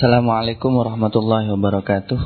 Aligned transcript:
Assalamualaikum 0.00 0.80
warahmatullahi 0.80 1.52
wabarakatuh. 1.52 2.20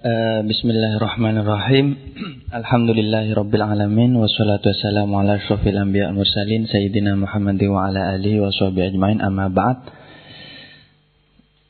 Uh, 0.00 0.40
Bismillahirrahmanirrahim. 0.48 2.00
Alhamdulillahi 2.64 3.28
rabbil 3.36 3.60
alamin 3.60 4.16
wassalatu 4.16 4.72
wassalamu 4.72 5.20
ala 5.20 5.36
asyrafil 5.36 5.76
anbiya 5.76 6.08
wal 6.08 6.24
mursalin 6.24 6.64
sayyidina 6.64 7.12
Muhammad 7.12 7.60
wa 7.68 7.92
ala 7.92 8.16
alihi 8.16 8.40
ajmain 8.40 9.20
amma 9.20 9.52
ba'd. 9.52 9.84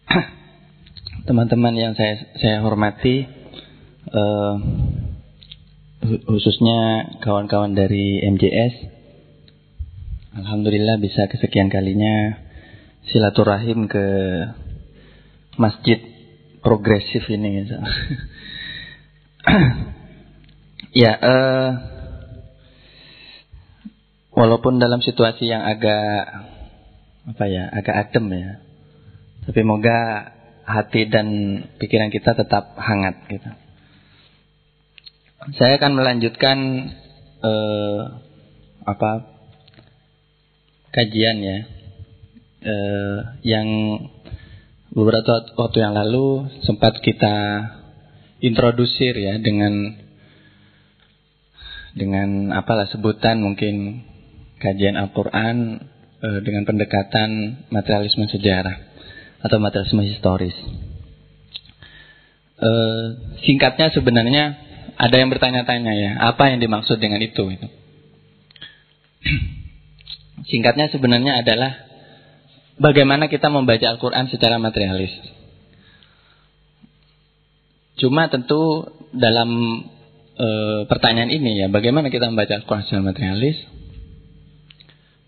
Teman-teman 1.26 1.74
yang 1.74 1.98
saya 1.98 2.14
saya 2.38 2.62
hormati 2.62 3.26
uh, 4.06 4.54
khususnya 6.30 7.10
kawan-kawan 7.26 7.74
dari 7.74 8.22
MJS 8.22 8.86
Alhamdulillah 10.46 11.02
bisa 11.02 11.26
kesekian 11.26 11.74
kalinya 11.74 12.46
silaturahim 13.10 13.90
ke 13.90 14.06
masjid 15.58 15.98
progresif 16.62 17.26
ini 17.28 17.64
gitu. 17.64 17.76
ya 21.04 21.12
uh, 21.18 21.68
walaupun 24.34 24.78
dalam 24.80 25.02
situasi 25.02 25.46
yang 25.46 25.62
agak 25.62 26.46
apa 27.30 27.44
ya 27.46 27.68
agak 27.70 28.08
adem 28.08 28.26
ya 28.32 28.50
tapi 29.44 29.60
moga 29.62 30.32
hati 30.64 31.06
dan 31.10 31.26
pikiran 31.78 32.10
kita 32.10 32.34
tetap 32.34 32.74
hangat 32.78 33.16
gitu 33.28 33.50
saya 35.56 35.80
akan 35.80 35.92
melanjutkan 35.96 36.58
uh, 37.40 38.00
apa 38.84 39.10
kajian 40.92 41.38
ya 41.40 41.79
eh, 42.60 43.18
yang 43.44 43.68
beberapa 44.90 45.46
waktu 45.56 45.78
yang 45.80 45.94
lalu 45.94 46.50
sempat 46.66 46.98
kita 47.00 47.36
introdusir 48.40 49.14
ya 49.16 49.38
dengan 49.38 49.96
dengan 51.94 52.54
apalah 52.54 52.86
sebutan 52.90 53.42
mungkin 53.42 54.06
kajian 54.60 54.94
Al-Qur'an 54.94 55.80
eh, 56.22 56.40
dengan 56.44 56.68
pendekatan 56.68 57.30
materialisme 57.72 58.28
sejarah 58.28 58.76
atau 59.40 59.56
materialisme 59.56 60.04
historis. 60.04 60.56
Eh, 62.60 63.06
singkatnya 63.48 63.88
sebenarnya 63.88 64.44
ada 65.00 65.16
yang 65.16 65.32
bertanya-tanya 65.32 65.92
ya, 65.96 66.10
apa 66.20 66.52
yang 66.52 66.60
dimaksud 66.60 67.00
dengan 67.00 67.24
itu 67.24 67.48
itu. 67.48 67.68
Singkatnya 70.52 70.92
sebenarnya 70.92 71.40
adalah 71.40 71.89
bagaimana 72.80 73.28
kita 73.28 73.52
membaca 73.52 73.84
Al-Quran 73.84 74.26
secara 74.32 74.56
materialis. 74.56 75.12
Cuma 78.00 78.32
tentu 78.32 78.88
dalam 79.12 79.50
e, 80.34 80.48
pertanyaan 80.88 81.28
ini 81.28 81.60
ya, 81.60 81.66
bagaimana 81.68 82.08
kita 82.08 82.32
membaca 82.32 82.56
Al-Quran 82.56 82.88
secara 82.88 83.04
materialis? 83.04 83.60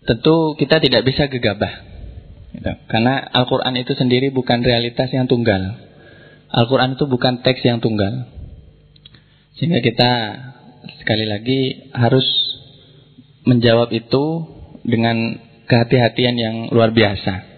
Tentu 0.03 0.57
kita 0.57 0.81
tidak 0.81 1.05
bisa 1.05 1.29
gegabah. 1.29 1.73
Gitu. 2.57 2.73
Karena 2.89 3.21
Al-Quran 3.21 3.77
itu 3.77 3.93
sendiri 3.93 4.33
bukan 4.33 4.65
realitas 4.65 5.13
yang 5.13 5.29
tunggal. 5.29 5.77
Al-Quran 6.49 6.97
itu 6.97 7.05
bukan 7.05 7.45
teks 7.45 7.61
yang 7.61 7.79
tunggal. 7.79 8.27
Sehingga 9.61 9.79
kita 9.85 10.11
sekali 10.99 11.29
lagi 11.29 11.93
harus 11.93 12.25
menjawab 13.45 13.93
itu 13.93 14.49
dengan 14.83 15.39
kehati-hatian 15.73 16.37
yang 16.37 16.55
luar 16.69 16.93
biasa. 16.93 17.49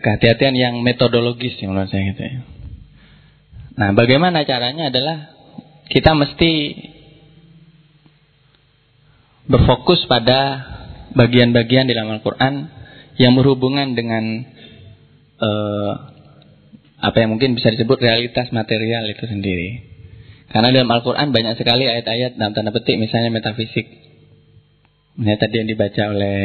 Kehati-hatian 0.00 0.56
yang 0.56 0.74
metodologis 0.80 1.60
yang 1.60 1.76
menurut 1.76 1.92
saya 1.92 2.16
gitu 2.16 2.22
ya. 2.24 2.34
Nah, 3.76 3.92
bagaimana 3.92 4.48
caranya 4.48 4.88
adalah 4.88 5.28
kita 5.92 6.16
mesti 6.16 6.52
berfokus 9.52 10.08
pada 10.08 10.64
bagian-bagian 11.12 11.84
di 11.84 11.92
dalam 11.92 12.16
Al-Quran 12.16 12.72
yang 13.20 13.36
berhubungan 13.36 13.92
dengan 13.92 14.48
uh, 15.44 15.92
apa 17.04 17.16
yang 17.20 17.36
mungkin 17.36 17.52
bisa 17.52 17.68
disebut 17.68 18.00
realitas 18.00 18.48
material 18.48 19.04
itu 19.12 19.28
sendiri. 19.28 19.92
Karena 20.48 20.72
dalam 20.72 20.88
Al-Quran 20.88 21.36
banyak 21.36 21.60
sekali 21.60 21.84
ayat-ayat 21.84 22.40
dalam 22.40 22.56
tanda 22.56 22.72
petik 22.72 22.96
misalnya 22.96 23.28
metafisik 23.28 24.01
ini 25.12 25.36
tadi 25.36 25.54
yang 25.60 25.68
dibaca 25.68 26.02
oleh 26.08 26.38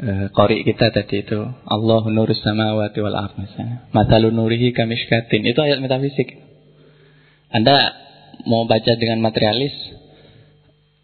uh, 0.00 0.48
kita 0.64 0.86
tadi 0.94 1.28
itu 1.28 1.38
Allah 1.68 2.02
nurus 2.08 2.40
samawati 2.40 2.98
wal 3.04 3.16
ard 3.18 3.36
misalnya. 3.36 3.84
Matalun 3.92 4.32
nurihi 4.32 4.72
kamishkatin. 4.72 5.44
Itu 5.44 5.60
ayat 5.60 5.84
metafisik. 5.84 6.40
Anda 7.52 7.92
mau 8.48 8.64
baca 8.64 8.92
dengan 8.96 9.20
materialis 9.20 9.74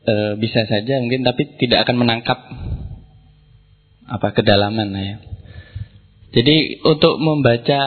uh, 0.09 0.33
bisa 0.41 0.65
saja 0.65 1.01
mungkin 1.05 1.29
tapi 1.29 1.61
tidak 1.61 1.85
akan 1.85 1.97
menangkap 2.01 2.39
apa 4.09 4.29
kedalaman 4.33 4.97
ya. 4.97 5.17
Jadi 6.35 6.83
untuk 6.83 7.21
membaca 7.23 7.81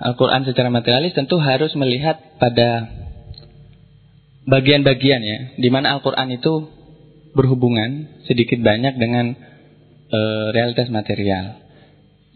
Al-Quran 0.00 0.48
secara 0.48 0.68
materialis 0.72 1.16
tentu 1.16 1.40
harus 1.40 1.72
melihat 1.76 2.20
pada 2.40 2.88
bagian-bagian 4.48 5.20
ya, 5.20 5.38
di 5.56 5.68
mana 5.68 5.96
Al-Quran 5.96 6.34
itu 6.34 6.79
berhubungan 7.34 8.22
sedikit 8.26 8.58
banyak 8.60 8.98
dengan 8.98 9.34
e, 10.10 10.20
realitas 10.54 10.90
material. 10.90 11.62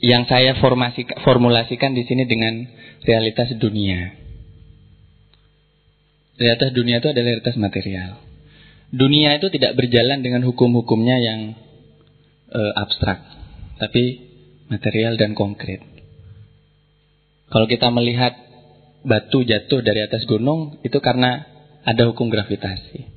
Yang 0.03 0.25
saya 0.29 0.53
formasi, 0.59 1.07
formulasikan 1.23 1.97
di 1.97 2.05
sini 2.05 2.29
dengan 2.29 2.67
realitas 3.07 3.55
dunia. 3.57 4.15
Realitas 6.35 6.75
dunia 6.75 6.99
itu 6.99 7.09
adalah 7.09 7.31
realitas 7.31 7.57
material. 7.57 8.19
Dunia 8.95 9.39
itu 9.39 9.51
tidak 9.51 9.79
berjalan 9.79 10.23
dengan 10.23 10.43
hukum-hukumnya 10.47 11.17
yang 11.19 11.41
e, 12.51 12.61
abstrak, 12.79 13.23
tapi 13.79 14.03
material 14.71 15.19
dan 15.19 15.35
konkret. 15.35 15.83
Kalau 17.51 17.71
kita 17.71 17.91
melihat 17.95 18.35
batu 19.07 19.47
jatuh 19.47 19.85
dari 19.85 20.03
atas 20.03 20.27
gunung, 20.27 20.81
itu 20.83 20.99
karena 20.99 21.47
ada 21.85 22.09
hukum 22.11 22.33
gravitasi. 22.33 23.14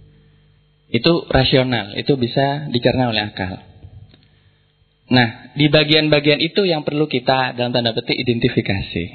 Itu 0.88 1.28
rasional, 1.28 2.00
itu 2.00 2.16
bisa 2.16 2.72
dicerna 2.72 3.12
oleh 3.12 3.28
akal. 3.28 3.60
Nah, 5.08 5.56
di 5.56 5.68
bagian-bagian 5.72 6.40
itu 6.44 6.68
yang 6.68 6.84
perlu 6.84 7.08
kita 7.08 7.56
dalam 7.56 7.72
tanda 7.72 7.96
petik 7.96 8.16
identifikasi. 8.16 9.06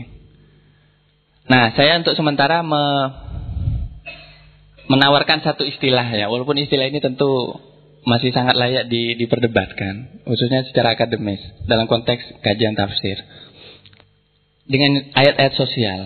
Nah, 1.53 1.73
saya 1.77 2.01
untuk 2.01 2.17
sementara 2.17 2.65
me, 2.65 2.85
menawarkan 4.89 5.45
satu 5.45 5.65
istilah 5.65 6.09
ya, 6.13 6.33
walaupun 6.33 6.61
istilah 6.61 6.89
ini 6.89 7.01
tentu 7.01 7.61
masih 8.03 8.35
sangat 8.35 8.57
layak 8.59 8.89
di, 8.89 9.15
diperdebatkan, 9.21 10.25
khususnya 10.27 10.67
secara 10.67 10.97
akademis 10.97 11.41
dalam 11.69 11.87
konteks 11.87 12.41
kajian 12.41 12.75
tafsir. 12.75 13.21
Dengan 14.67 15.13
ayat-ayat 15.13 15.55
sosial. 15.55 16.01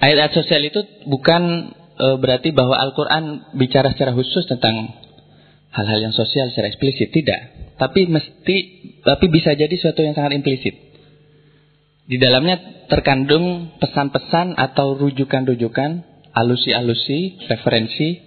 Ayat-ayat 0.00 0.32
sosial 0.32 0.62
itu 0.64 0.80
bukan 1.08 1.74
e, 2.00 2.06
berarti 2.16 2.56
bahwa 2.56 2.80
Al-Quran 2.80 3.52
bicara 3.60 3.92
secara 3.92 4.16
khusus 4.16 4.48
tentang 4.48 4.96
hal-hal 5.70 6.00
yang 6.00 6.14
sosial 6.16 6.48
secara 6.50 6.72
eksplisit 6.72 7.12
tidak, 7.12 7.74
tapi 7.76 8.08
mesti 8.08 8.56
tapi 9.04 9.26
bisa 9.28 9.52
jadi 9.52 9.70
sesuatu 9.70 10.00
yang 10.00 10.16
sangat 10.16 10.40
implisit. 10.40 10.74
Di 12.10 12.18
dalamnya 12.18 12.88
terkandung 12.90 13.78
pesan-pesan 13.78 14.58
atau 14.58 14.98
rujukan-rujukan, 14.98 15.90
alusi-alusi, 16.34 17.46
referensi, 17.46 18.18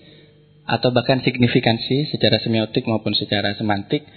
atau 0.64 0.96
bahkan 0.96 1.20
signifikansi 1.20 2.08
secara 2.08 2.40
semiotik 2.40 2.88
maupun 2.88 3.12
secara 3.12 3.52
semantik 3.60 4.08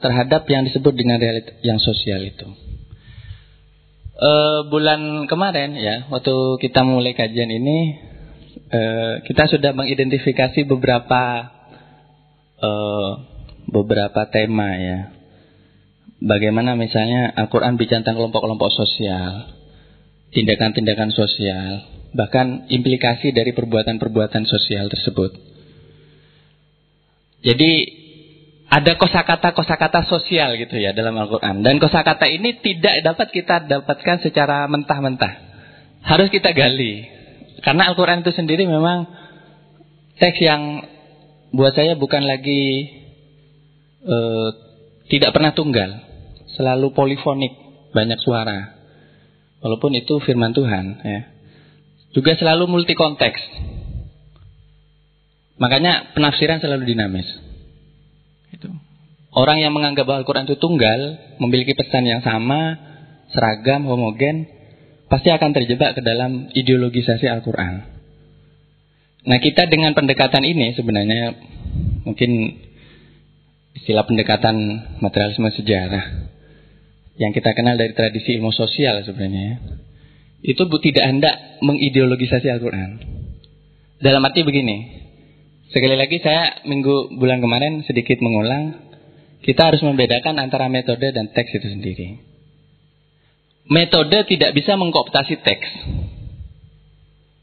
terhadap 0.00 0.48
yang 0.48 0.64
disebut 0.64 0.96
dengan 0.96 1.20
realitas 1.20 1.60
yang 1.60 1.76
sosial 1.76 2.24
itu. 2.24 2.48
E, 4.16 4.30
bulan 4.72 5.28
kemarin 5.28 5.76
ya, 5.76 6.08
waktu 6.08 6.32
kita 6.64 6.80
mulai 6.80 7.12
kajian 7.12 7.52
ini, 7.52 8.00
Eh, 8.72 9.14
kita 9.28 9.52
sudah 9.52 9.76
mengidentifikasi 9.76 10.64
beberapa 10.64 11.52
uh, 12.56 13.10
beberapa 13.68 14.24
tema 14.32 14.72
ya. 14.80 15.12
Bagaimana 16.24 16.72
misalnya 16.72 17.36
Al-Quran 17.36 17.76
bicara 17.76 18.00
tentang 18.00 18.16
kelompok-kelompok 18.16 18.72
sosial, 18.72 19.52
tindakan-tindakan 20.32 21.12
sosial, 21.12 21.84
bahkan 22.16 22.64
implikasi 22.72 23.36
dari 23.36 23.52
perbuatan-perbuatan 23.52 24.48
sosial 24.48 24.88
tersebut. 24.88 25.36
Jadi 27.44 27.72
ada 28.72 28.96
kosakata-kosakata 28.96 30.08
sosial 30.08 30.56
gitu 30.56 30.80
ya 30.80 30.96
dalam 30.96 31.12
Al-Quran. 31.20 31.60
Dan 31.60 31.76
kosakata 31.76 32.24
ini 32.24 32.56
tidak 32.64 33.04
dapat 33.04 33.28
kita 33.36 33.68
dapatkan 33.68 34.24
secara 34.24 34.64
mentah-mentah. 34.64 35.52
Harus 36.08 36.32
kita 36.32 36.56
gali. 36.56 37.20
Karena 37.62 37.88
Al-Quran 37.90 38.26
itu 38.26 38.34
sendiri 38.34 38.66
memang 38.66 39.06
teks 40.18 40.38
yang 40.42 40.82
buat 41.54 41.72
saya 41.78 41.94
bukan 41.94 42.26
lagi 42.26 42.90
uh, 44.02 44.48
tidak 45.06 45.30
pernah 45.30 45.52
tunggal, 45.54 45.90
selalu 46.58 46.90
polifonik, 46.96 47.52
banyak 47.94 48.18
suara. 48.18 48.82
Walaupun 49.62 49.94
itu 49.94 50.18
firman 50.24 50.50
Tuhan, 50.56 50.84
ya. 51.06 51.20
Juga 52.12 52.34
selalu 52.34 52.66
multi 52.66 52.98
konteks. 52.98 53.40
Makanya 55.60 56.12
penafsiran 56.18 56.58
selalu 56.58 56.88
dinamis. 56.88 57.28
Itu. 58.50 58.68
Orang 59.32 59.62
yang 59.62 59.72
menganggap 59.72 60.04
bahwa 60.04 60.26
Al-Quran 60.26 60.44
itu 60.50 60.58
tunggal, 60.60 61.00
memiliki 61.40 61.72
pesan 61.72 62.04
yang 62.04 62.20
sama, 62.20 62.76
seragam, 63.32 63.88
homogen, 63.88 64.44
pasti 65.12 65.28
akan 65.28 65.52
terjebak 65.52 65.92
ke 65.92 66.00
dalam 66.00 66.48
ideologisasi 66.56 67.28
Al-Quran. 67.28 67.84
Nah 69.28 69.38
kita 69.44 69.68
dengan 69.68 69.92
pendekatan 69.92 70.40
ini 70.40 70.72
sebenarnya 70.72 71.36
mungkin 72.08 72.56
istilah 73.76 74.08
pendekatan 74.08 74.56
materialisme 75.04 75.52
sejarah 75.52 76.32
yang 77.20 77.36
kita 77.36 77.52
kenal 77.52 77.76
dari 77.76 77.92
tradisi 77.92 78.40
ilmu 78.40 78.56
sosial 78.56 79.04
sebenarnya 79.04 79.60
itu 80.40 80.64
tidak 80.64 81.04
hendak 81.04 81.60
mengideologisasi 81.60 82.48
Al-Quran. 82.48 82.90
Dalam 84.00 84.24
arti 84.24 84.42
begini, 84.42 84.90
sekali 85.70 85.94
lagi 85.94 86.24
saya 86.24 86.64
minggu 86.64 87.20
bulan 87.20 87.38
kemarin 87.44 87.84
sedikit 87.84 88.16
mengulang 88.24 88.80
kita 89.44 89.70
harus 89.70 89.84
membedakan 89.84 90.40
antara 90.40 90.72
metode 90.72 91.12
dan 91.12 91.28
teks 91.30 91.52
itu 91.52 91.68
sendiri. 91.68 92.31
Metode 93.72 94.28
tidak 94.28 94.52
bisa 94.52 94.76
mengkooptasi 94.76 95.40
teks. 95.40 95.70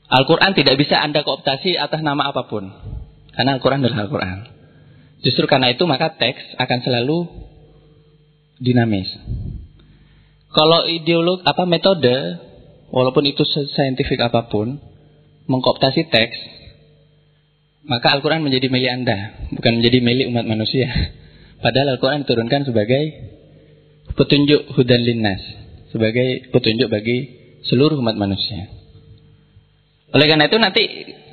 Al-Quran 0.10 0.54
tidak 0.54 0.78
bisa 0.78 1.02
Anda 1.02 1.26
kooptasi 1.26 1.74
atas 1.74 2.06
nama 2.06 2.30
apa 2.30 2.46
pun. 2.46 2.70
Karena 3.34 3.58
Al-Quran 3.58 3.82
adalah 3.82 4.06
Al-Quran. 4.06 4.38
Justru 5.26 5.50
karena 5.50 5.74
itu 5.74 5.90
maka 5.90 6.14
teks 6.22 6.54
akan 6.62 6.80
selalu 6.86 7.18
dinamis. 8.62 9.10
Kalau 10.50 10.86
ideolog 10.86 11.46
apa 11.46 11.66
metode, 11.66 12.42
walaupun 12.90 13.26
itu 13.26 13.46
saintifik 13.74 14.18
apa 14.22 14.50
pun, 14.50 14.82
mengkooptasi 15.50 16.10
teks, 16.10 16.38
maka 17.86 18.18
Al-Quran 18.18 18.46
menjadi 18.46 18.70
milik 18.70 18.92
Anda, 19.02 19.18
bukan 19.54 19.82
menjadi 19.82 19.98
milik 20.02 20.26
umat 20.30 20.46
manusia. 20.46 20.90
Padahal 21.64 21.98
Al-Quran 21.98 22.26
diturunkan 22.26 22.70
sebagai 22.70 23.04
petunjuk 24.14 24.74
hudan 24.78 25.02
linnas. 25.06 25.69
Sebagai 25.90 26.54
petunjuk 26.54 26.90
bagi 26.90 27.18
seluruh 27.66 27.98
umat 28.00 28.16
manusia. 28.16 28.70
Oleh 30.10 30.26
karena 30.26 30.50
itu 30.50 30.58
nanti 30.58 30.84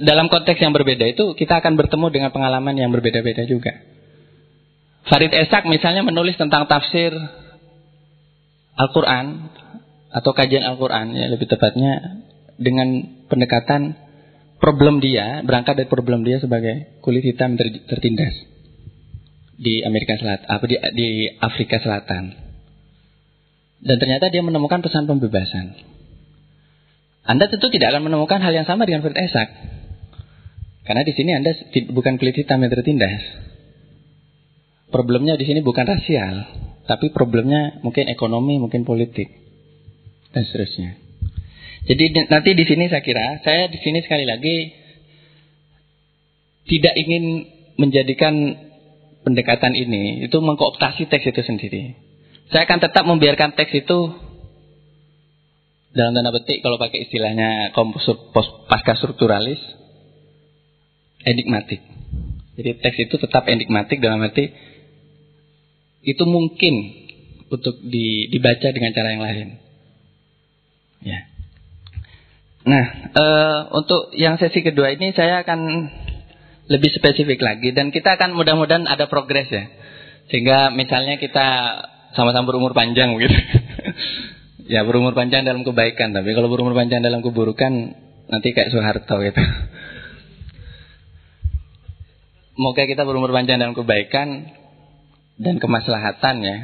dalam 0.04 0.28
konteks 0.28 0.60
yang 0.60 0.76
berbeda 0.76 1.08
itu 1.08 1.32
kita 1.32 1.64
akan 1.64 1.80
bertemu 1.80 2.06
dengan 2.12 2.30
pengalaman 2.32 2.76
yang 2.76 2.92
berbeda-beda 2.92 3.48
juga. 3.48 3.72
Farid 5.08 5.32
Esak 5.32 5.64
misalnya 5.64 6.04
menulis 6.04 6.36
tentang 6.36 6.68
tafsir 6.68 7.14
Al-Quran 8.76 9.48
atau 10.12 10.30
kajian 10.36 10.66
Al-Quran 10.66 11.16
ya 11.16 11.26
lebih 11.32 11.48
tepatnya 11.48 12.20
dengan 12.60 13.00
pendekatan 13.32 13.96
problem 14.60 15.00
dia 15.00 15.40
berangkat 15.44 15.76
dari 15.76 15.88
problem 15.88 16.24
dia 16.24 16.40
sebagai 16.40 17.00
kulit 17.00 17.24
hitam 17.24 17.56
tertindas 17.60 18.34
di 19.56 19.80
Amerika 19.84 20.20
Selatan, 20.20 20.46
apa 20.52 20.64
di, 20.68 20.76
di 20.92 21.08
Afrika 21.40 21.80
Selatan. 21.80 22.45
Dan 23.82 23.96
ternyata 24.00 24.32
dia 24.32 24.40
menemukan 24.40 24.80
pesan 24.80 25.04
pembebasan. 25.04 25.76
Anda 27.26 27.50
tentu 27.50 27.68
tidak 27.68 27.90
akan 27.92 28.06
menemukan 28.06 28.38
hal 28.38 28.54
yang 28.54 28.64
sama 28.64 28.86
dengan 28.86 29.02
Fred 29.02 29.18
Esak. 29.18 29.48
Karena 30.86 31.02
di 31.02 31.12
sini 31.12 31.34
Anda 31.34 31.52
bukan 31.90 32.16
kulit 32.22 32.38
hitam 32.38 32.62
yang 32.62 32.70
tertindas. 32.70 33.20
Problemnya 34.94 35.34
di 35.34 35.42
sini 35.42 35.66
bukan 35.66 35.82
rasial, 35.82 36.46
tapi 36.86 37.10
problemnya 37.10 37.82
mungkin 37.82 38.06
ekonomi, 38.06 38.62
mungkin 38.62 38.86
politik, 38.86 39.26
dan 40.30 40.46
seterusnya. 40.46 40.94
Jadi 41.90 42.30
nanti 42.30 42.54
di 42.54 42.64
sini 42.66 42.86
saya 42.86 43.02
kira, 43.02 43.42
saya 43.42 43.66
di 43.66 43.78
sini 43.82 43.98
sekali 44.06 44.22
lagi 44.22 44.56
tidak 46.70 46.94
ingin 46.94 47.46
menjadikan 47.78 48.34
pendekatan 49.26 49.74
ini 49.74 50.22
itu 50.22 50.38
mengkooptasi 50.38 51.10
teks 51.10 51.34
itu 51.34 51.42
sendiri. 51.42 51.98
Saya 52.50 52.62
akan 52.66 52.78
tetap 52.78 53.04
membiarkan 53.06 53.58
teks 53.58 53.74
itu 53.74 53.98
dalam 55.96 56.12
tanda 56.12 56.30
petik 56.30 56.60
kalau 56.60 56.76
pakai 56.76 57.08
istilahnya 57.08 57.72
komposur 57.72 58.30
pasca 58.68 58.94
strukturalis 59.00 59.58
enigmatik. 61.26 61.82
Jadi 62.56 62.70
teks 62.80 62.98
itu 63.08 63.14
tetap 63.18 63.48
enigmatik 63.50 63.98
dalam 63.98 64.22
arti 64.22 64.52
itu 66.06 66.22
mungkin 66.22 66.74
untuk 67.50 67.82
di, 67.82 68.30
dibaca 68.30 68.68
dengan 68.70 68.94
cara 68.94 69.08
yang 69.10 69.24
lain. 69.26 69.48
Ya. 71.02 71.18
Nah, 72.66 72.84
e, 73.14 73.24
untuk 73.74 74.14
yang 74.14 74.38
sesi 74.38 74.62
kedua 74.62 74.94
ini 74.94 75.14
saya 75.14 75.42
akan 75.42 75.60
lebih 76.66 76.90
spesifik 76.94 77.42
lagi 77.42 77.70
dan 77.70 77.94
kita 77.94 78.18
akan 78.18 78.34
mudah-mudahan 78.34 78.86
ada 78.86 79.10
progres 79.10 79.50
ya. 79.50 79.66
Sehingga 80.30 80.74
misalnya 80.74 81.18
kita 81.22 81.46
sama-sama 82.16 82.48
berumur 82.48 82.72
panjang 82.72 83.12
begitu. 83.14 83.36
ya 84.72 84.82
berumur 84.82 85.12
panjang 85.12 85.44
dalam 85.44 85.62
kebaikan, 85.62 86.16
tapi 86.16 86.32
kalau 86.32 86.48
berumur 86.48 86.72
panjang 86.72 87.04
dalam 87.04 87.20
keburukan 87.20 87.72
nanti 88.26 88.48
kayak 88.50 88.72
Soeharto 88.72 89.20
gitu. 89.22 89.38
Moga 92.56 92.88
kita 92.88 93.04
berumur 93.04 93.30
panjang 93.36 93.60
dalam 93.60 93.76
kebaikan 93.76 94.48
dan 95.36 95.60
kemaslahatan 95.60 96.36
ya. 96.40 96.56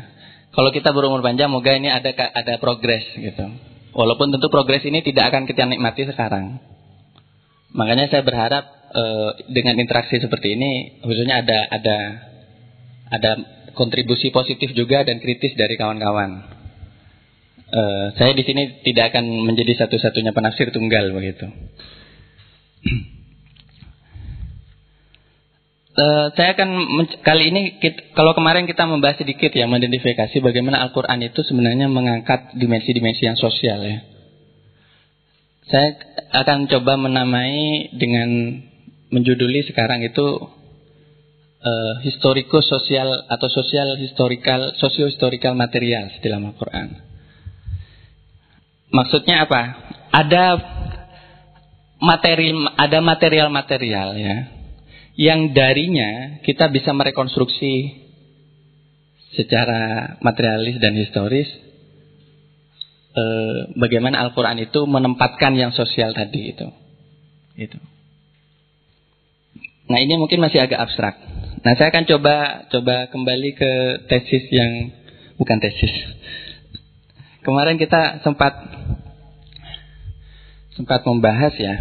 Kalau 0.53 0.69
kita 0.69 0.93
berumur 0.93 1.25
panjang, 1.25 1.49
moga 1.49 1.73
ini 1.73 1.89
ada 1.89 2.13
ada 2.13 2.61
progres 2.61 3.05
gitu. 3.17 3.45
Walaupun 3.93 4.33
tentu 4.33 4.49
progres 4.53 4.85
ini 4.85 5.01
tidak 5.01 5.33
akan 5.33 5.49
kita 5.49 5.65
nikmati 5.65 6.05
sekarang. 6.09 6.61
Makanya 7.73 8.13
saya 8.13 8.21
berharap 8.21 8.65
uh, 8.93 9.33
dengan 9.49 9.81
interaksi 9.81 10.21
seperti 10.21 10.57
ini 10.57 11.01
khususnya 11.01 11.41
ada 11.41 11.59
ada 11.73 11.99
ada 13.13 13.31
kontribusi 13.73 14.31
positif 14.33 14.73
juga 14.73 15.05
dan 15.05 15.21
kritis 15.21 15.53
dari 15.57 15.77
kawan-kawan. 15.77 16.61
Uh, 17.73 18.13
saya 18.21 18.37
di 18.37 18.45
sini 18.45 18.85
tidak 18.85 19.17
akan 19.17 19.49
menjadi 19.49 19.73
satu-satunya 19.85 20.37
penafsir 20.37 20.69
tunggal 20.77 21.09
begitu. 21.17 21.49
uh, 25.97 26.27
saya 26.37 26.53
akan 26.53 26.69
kali 27.25 27.49
ini 27.49 27.81
kita, 27.81 28.13
kalau 28.13 28.37
kemarin 28.37 28.69
kita 28.69 28.85
membahas 28.85 29.25
sedikit 29.25 29.57
ya 29.57 29.65
mengidentifikasi 29.65 30.37
bagaimana 30.45 30.85
Al-Qur'an 30.85 31.25
itu 31.25 31.41
sebenarnya 31.41 31.89
mengangkat 31.89 32.53
dimensi-dimensi 32.61 33.25
yang 33.25 33.41
sosial 33.41 33.81
ya. 33.81 34.05
Saya 35.73 35.97
akan 36.45 36.69
coba 36.69 37.01
menamai 37.01 37.89
dengan 37.97 38.61
menjuduli 39.09 39.65
sekarang 39.65 40.05
itu 40.05 40.53
uh, 41.63 41.95
historikus 42.03 42.67
sosial 42.67 43.27
atau 43.31 43.49
sosial 43.49 43.95
historikal 43.99 44.75
sosio 44.77 45.07
historikal 45.07 45.55
material 45.55 46.11
dalam 46.21 46.51
Al-Quran. 46.51 46.89
Maksudnya 48.93 49.49
apa? 49.49 49.63
Ada 50.13 50.45
materi 52.03 52.53
ada 52.77 52.99
material-material 53.01 54.09
ya 54.19 54.37
yang 55.17 55.55
darinya 55.55 56.43
kita 56.43 56.69
bisa 56.73 56.91
merekonstruksi 56.91 58.03
secara 59.33 60.17
materialis 60.21 60.77
dan 60.83 60.93
historis 60.99 61.49
eh, 63.17 63.59
bagaimana 63.77 64.21
Al-Quran 64.29 64.61
itu 64.61 64.85
menempatkan 64.85 65.57
yang 65.57 65.73
sosial 65.73 66.13
tadi 66.13 66.53
itu. 66.53 66.69
Itu. 67.57 67.79
Nah 69.89 69.99
ini 70.01 70.17
mungkin 70.17 70.41
masih 70.41 70.65
agak 70.65 70.89
abstrak. 70.89 71.17
Nah 71.63 71.79
saya 71.79 71.95
akan 71.95 72.05
coba 72.11 72.67
coba 72.75 73.07
kembali 73.15 73.51
ke 73.55 73.73
tesis 74.11 74.51
yang 74.51 74.91
bukan 75.39 75.63
tesis. 75.63 75.95
Kemarin 77.47 77.79
kita 77.79 78.19
sempat 78.27 78.55
sempat 80.75 81.07
membahas 81.07 81.55
ya. 81.55 81.79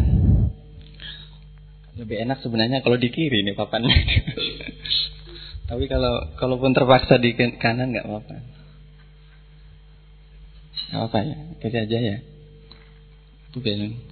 Lebih 1.98 2.18
enak 2.30 2.46
sebenarnya 2.46 2.86
kalau 2.86 2.98
di 3.02 3.10
kiri 3.10 3.42
nih 3.42 3.58
papannya. 3.58 3.90
Tapi 5.70 5.86
kalau 5.90 6.30
kalaupun 6.38 6.78
terpaksa 6.78 7.18
di 7.18 7.34
kanan 7.34 7.90
nggak 7.90 8.06
apa-apa. 8.06 8.38
Nggak 10.92 11.04
apa 11.10 11.20
ya, 11.26 11.38
kasih 11.64 11.82
aja 11.90 11.98
ya. 11.98 12.18
Itu 13.50 13.66
biasa. 13.66 14.11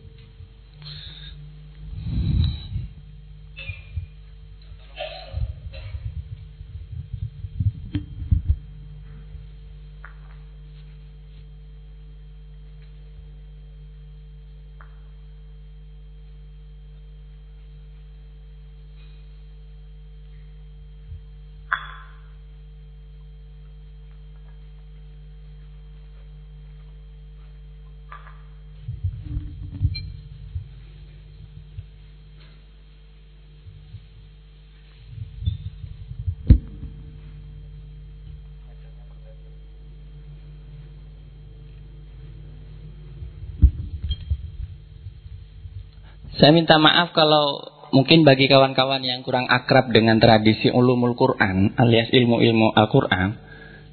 Saya 46.39 46.55
minta 46.55 46.79
maaf 46.79 47.12
kalau 47.12 47.67
mungkin 47.91 48.24
bagi 48.24 48.48
kawan-kawan 48.48 49.03
yang 49.03 49.27
kurang 49.27 49.51
akrab 49.51 49.91
dengan 49.91 50.24
tradisi 50.24 50.72
ulumul 50.72 51.19
Quran 51.19 51.75
alias 51.75 52.08
ilmu-ilmu 52.15 52.72
Al-Quran, 52.79 53.36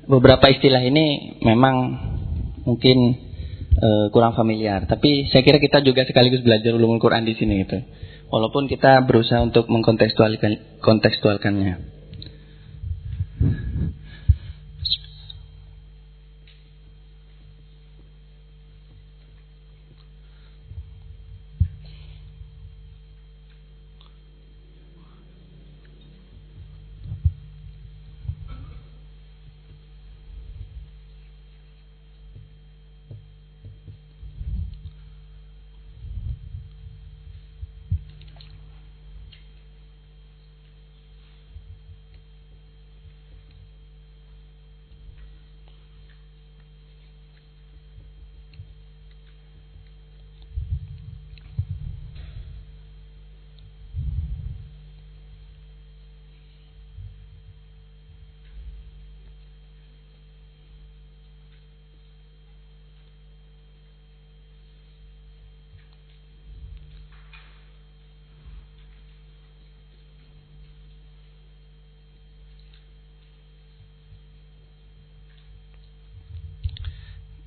beberapa 0.07 0.47
istilah 0.47 0.79
ini 0.79 1.35
memang 1.43 1.77
mungkin 2.63 3.19
uh, 3.83 4.07
kurang 4.15 4.39
familiar. 4.39 4.87
Tapi 4.87 5.27
saya 5.27 5.43
kira 5.43 5.59
kita 5.59 5.83
juga 5.83 6.07
sekaligus 6.07 6.47
belajar 6.47 6.71
ulumul 6.71 7.03
Quran 7.03 7.27
di 7.27 7.35
sini 7.35 7.67
gitu. 7.67 7.83
Walaupun 8.31 8.71
kita 8.71 9.03
berusaha 9.03 9.43
untuk 9.43 9.67
mengkontekstualkan. 9.67 11.59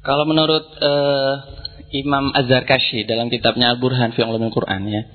Kalau 0.09 0.25
menurut 0.25 0.65
uh, 0.81 1.33
Imam 1.93 2.33
Az-Zarkashi 2.33 3.05
dalam 3.05 3.29
kitabnya 3.29 3.69
Al-Burhan 3.69 4.09
fi 4.17 4.25
Ulumul 4.25 4.49
Quran 4.49 4.89
ya. 4.89 5.05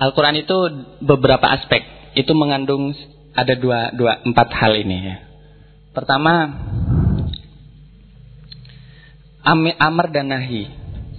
Al-Quran 0.00 0.40
itu 0.40 0.56
beberapa 1.04 1.52
aspek 1.52 1.84
itu 2.16 2.32
mengandung 2.32 2.96
ada 3.36 3.52
dua, 3.52 3.92
dua 3.92 4.24
empat 4.24 4.48
hal 4.56 4.72
ini 4.72 4.96
ya. 5.04 5.16
Pertama 5.92 6.48
amar 9.44 10.08
dan 10.08 10.32
nahi, 10.32 10.72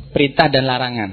perintah 0.10 0.50
dan 0.50 0.66
larangan. 0.66 1.12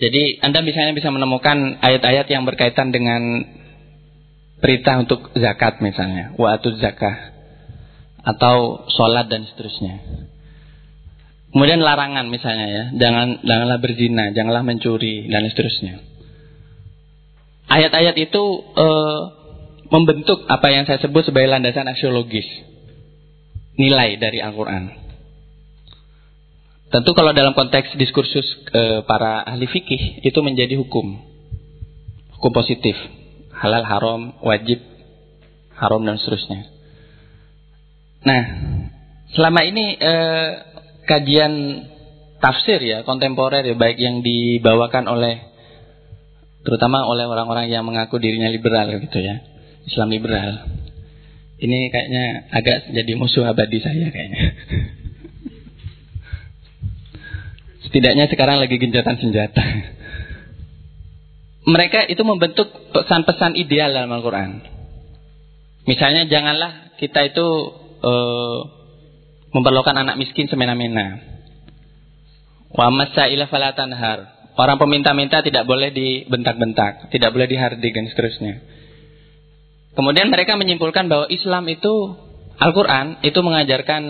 Jadi 0.00 0.40
Anda 0.40 0.64
misalnya 0.64 0.96
bisa 0.96 1.12
menemukan 1.12 1.84
ayat-ayat 1.84 2.32
yang 2.32 2.48
berkaitan 2.48 2.96
dengan 2.96 3.44
perintah 4.58 4.98
untuk 5.02 5.30
zakat 5.38 5.78
misalnya, 5.78 6.34
waktu 6.34 6.78
zakah 6.82 7.38
atau 8.26 8.84
sholat 8.90 9.30
dan 9.30 9.46
seterusnya. 9.46 10.02
Kemudian 11.48 11.80
larangan 11.80 12.28
misalnya 12.28 12.66
ya, 12.68 12.84
jangan 12.92 13.40
janganlah 13.40 13.78
berzina, 13.80 14.34
janganlah 14.36 14.62
mencuri 14.66 15.30
dan 15.32 15.48
seterusnya. 15.48 16.04
Ayat-ayat 17.68 18.16
itu 18.20 18.44
e, 18.76 18.88
membentuk 19.88 20.44
apa 20.48 20.68
yang 20.68 20.84
saya 20.84 21.00
sebut 21.00 21.24
sebagai 21.24 21.48
landasan 21.48 21.88
aksiologis, 21.88 22.44
nilai 23.80 24.20
dari 24.20 24.44
Al-Quran. 24.44 25.08
Tentu 26.88 27.12
kalau 27.12 27.32
dalam 27.36 27.52
konteks 27.52 27.96
diskursus 27.96 28.44
e, 28.72 29.04
para 29.08 29.44
ahli 29.44 29.68
fikih 29.68 30.24
itu 30.24 30.40
menjadi 30.44 30.76
hukum, 30.76 31.16
hukum 32.36 32.52
positif 32.52 32.96
halal, 33.58 33.84
haram, 33.84 34.20
wajib, 34.40 34.78
haram 35.74 36.02
dan 36.06 36.16
seterusnya. 36.18 36.70
Nah, 38.22 38.42
selama 39.34 39.60
ini 39.66 39.98
eh, 39.98 40.48
kajian 41.06 41.84
tafsir 42.38 42.78
ya 42.82 43.02
kontemporer 43.02 43.66
ya 43.66 43.74
baik 43.74 43.98
yang 43.98 44.22
dibawakan 44.22 45.10
oleh 45.10 45.42
terutama 46.62 47.06
oleh 47.06 47.26
orang-orang 47.26 47.70
yang 47.70 47.82
mengaku 47.82 48.18
dirinya 48.22 48.50
liberal 48.50 48.90
gitu 48.94 49.18
ya, 49.18 49.42
Islam 49.86 50.10
liberal. 50.14 50.66
Ini 51.58 51.90
kayaknya 51.90 52.54
agak 52.54 52.94
jadi 52.94 53.12
musuh 53.18 53.42
abadi 53.42 53.82
saya 53.82 54.14
kayaknya. 54.14 54.42
Setidaknya 57.88 58.30
sekarang 58.30 58.62
lagi 58.62 58.78
gencatan 58.78 59.16
senjata 59.18 59.64
mereka 61.68 62.08
itu 62.08 62.24
membentuk 62.24 62.72
pesan-pesan 62.96 63.52
ideal 63.60 63.92
dalam 63.92 64.08
Al-Quran. 64.08 64.64
Misalnya 65.84 66.24
janganlah 66.24 66.96
kita 66.96 67.28
itu 67.28 67.46
uh, 68.00 68.58
memperlakukan 69.52 70.00
anak 70.00 70.16
miskin 70.16 70.48
semena-mena. 70.48 71.20
Wa 72.72 72.88
masaila 72.88 73.48
falatanhar. 73.52 74.36
Orang 74.58 74.80
peminta-minta 74.80 75.38
tidak 75.44 75.70
boleh 75.70 75.94
dibentak-bentak, 75.94 77.14
tidak 77.14 77.30
boleh 77.30 77.46
dihardik 77.46 77.94
dan 77.94 78.10
seterusnya. 78.10 78.58
Kemudian 79.94 80.34
mereka 80.34 80.58
menyimpulkan 80.58 81.06
bahwa 81.06 81.30
Islam 81.30 81.68
itu 81.70 81.94
Al-Quran 82.58 83.22
itu 83.22 83.38
mengajarkan 83.38 84.02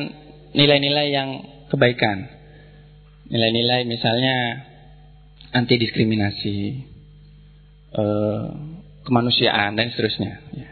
nilai-nilai 0.56 1.06
yang 1.12 1.28
kebaikan. 1.68 2.32
Nilai-nilai 3.28 3.84
misalnya 3.84 4.64
anti 5.52 5.76
diskriminasi, 5.76 6.56
Eh, 7.88 8.46
kemanusiaan 9.08 9.72
dan 9.72 9.88
seterusnya. 9.88 10.44
Ya. 10.52 10.70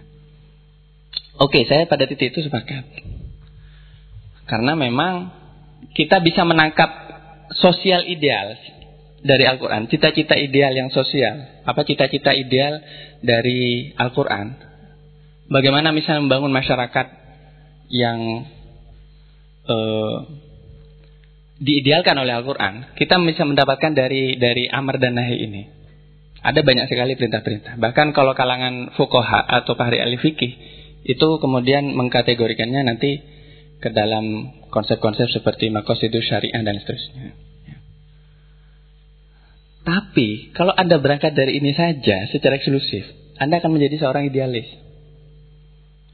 Oke, 1.40 1.64
saya 1.64 1.88
pada 1.88 2.04
titik 2.04 2.37
itu 2.37 2.44
sepakat. 2.44 2.85
Karena 4.44 4.76
memang 4.76 5.32
kita 5.96 6.20
bisa 6.20 6.44
menangkap 6.44 6.92
sosial 7.56 8.04
ideal 8.04 8.52
dari 9.25 9.49
Al-Quran. 9.49 9.88
Cita-cita 9.88 10.37
ideal 10.37 10.76
yang 10.76 10.92
sosial. 10.92 11.64
Apa 11.64 11.88
cita-cita 11.88 12.37
ideal 12.37 12.85
dari 13.25 13.96
Al-Quran? 13.96 14.52
Bagaimana 15.49 15.96
misalnya 15.96 16.20
membangun 16.28 16.52
masyarakat 16.52 17.06
yang 17.88 18.44
uh, 19.64 20.16
diidealkan 21.56 22.16
oleh 22.20 22.37
Al-Quran. 22.37 22.92
Kita 22.92 23.16
bisa 23.25 23.49
mendapatkan 23.49 23.96
dari 23.96 24.37
dari 24.37 24.68
Amr 24.68 25.00
dan 25.00 25.16
Nahi 25.16 25.37
ini. 25.40 25.75
Ada 26.45 26.61
banyak 26.62 26.87
sekali 26.88 27.16
perintah-perintah. 27.16 27.81
Bahkan 27.81 28.12
kalau 28.12 28.37
kalangan 28.37 28.93
fukoha 28.95 29.40
atau 29.40 29.76
ahli 29.78 29.99
ahli 29.99 30.16
fikih 30.21 30.52
itu 31.07 31.28
kemudian 31.38 31.95
mengkategorikannya 31.95 32.83
nanti 32.83 33.23
ke 33.78 33.88
dalam 33.93 34.57
konsep-konsep 34.75 35.31
seperti 35.31 35.71
itu 35.71 36.19
syariah 36.25 36.62
dan 36.64 36.76
seterusnya. 36.83 37.23
Ya. 37.23 37.76
Tapi 39.87 40.50
kalau 40.50 40.75
Anda 40.75 40.99
berangkat 40.99 41.38
dari 41.38 41.62
ini 41.62 41.71
saja 41.76 42.26
secara 42.35 42.59
eksklusif, 42.59 43.07
Anda 43.38 43.62
akan 43.62 43.78
menjadi 43.78 44.02
seorang 44.02 44.26
idealis. 44.26 44.66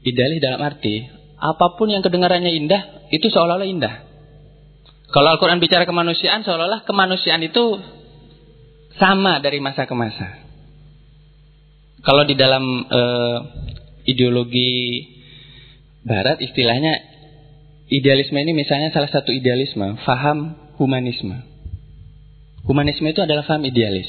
Idealis 0.05 0.43
dalam 0.43 0.61
arti 0.61 1.09
apa 1.39 1.75
pun 1.75 1.91
yang 1.91 2.05
kedengarannya 2.05 2.53
indah 2.53 3.09
itu 3.09 3.27
seolah-olah 3.27 3.67
indah. 3.67 3.93
Kalau 5.09 5.29
Al-Quran 5.35 5.59
bicara 5.59 5.89
kemanusiaan 5.89 6.45
seolah-olah 6.45 6.85
kemanusiaan 6.85 7.41
itu 7.43 7.81
sama 8.97 9.41
dari 9.41 9.57
masa 9.57 9.89
ke 9.89 9.95
masa. 9.97 10.43
Kalau 12.03 12.27
di 12.27 12.35
dalam 12.35 12.63
uh, 12.83 13.37
ideologi 14.03 15.07
Barat 16.03 16.43
istilahnya 16.43 16.99
idealisme 17.87 18.35
ini 18.35 18.51
misalnya 18.51 18.91
salah 18.91 19.07
satu 19.07 19.31
idealisme, 19.31 19.95
faham 20.03 20.59
humanisme. 20.75 21.39
Humanisme 22.67 23.07
itu 23.07 23.23
adalah 23.23 23.47
faham 23.47 23.63
idealis. 23.63 24.07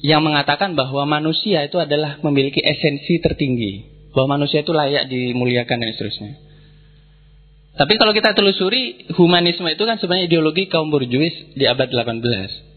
Yang 0.00 0.32
mengatakan 0.32 0.72
bahwa 0.72 1.04
manusia 1.04 1.60
itu 1.68 1.76
adalah 1.76 2.18
memiliki 2.24 2.64
esensi 2.64 3.20
tertinggi. 3.20 3.84
Bahwa 4.16 4.40
manusia 4.40 4.64
itu 4.64 4.72
layak 4.72 5.12
dimuliakan 5.12 5.76
dan 5.76 5.92
seterusnya. 5.92 6.32
Tapi 7.76 7.96
kalau 7.96 8.12
kita 8.16 8.32
telusuri, 8.32 9.12
humanisme 9.16 9.68
itu 9.68 9.84
kan 9.84 10.00
sebenarnya 10.00 10.28
ideologi 10.28 10.68
kaum 10.72 10.88
borjuis 10.88 11.52
di 11.56 11.64
abad 11.68 11.88
18 11.88 12.71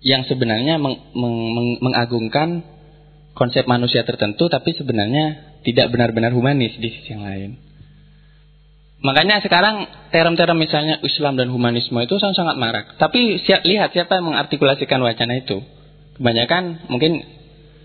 yang 0.00 0.22
sebenarnya 0.26 0.78
meng, 0.78 0.96
meng, 1.14 1.36
meng, 1.54 1.68
mengagungkan 1.82 2.62
konsep 3.34 3.66
manusia 3.66 4.02
tertentu 4.02 4.46
tapi 4.50 4.74
sebenarnya 4.74 5.58
tidak 5.66 5.90
benar-benar 5.90 6.30
humanis 6.34 6.74
di 6.78 6.88
sisi 6.90 7.14
yang 7.14 7.26
lain. 7.26 7.50
Makanya 8.98 9.38
sekarang 9.38 9.86
term-term 10.10 10.58
misalnya 10.58 10.98
Islam 11.06 11.38
dan 11.38 11.54
humanisme 11.54 11.94
itu 12.02 12.18
sangat, 12.18 12.34
sangat 12.34 12.56
marak. 12.58 12.86
Tapi 12.98 13.38
siap, 13.46 13.62
lihat 13.62 13.94
siapa 13.94 14.18
yang 14.18 14.34
mengartikulasikan 14.34 14.98
wacana 14.98 15.38
itu. 15.38 15.62
Kebanyakan 16.18 16.90
mungkin 16.90 17.22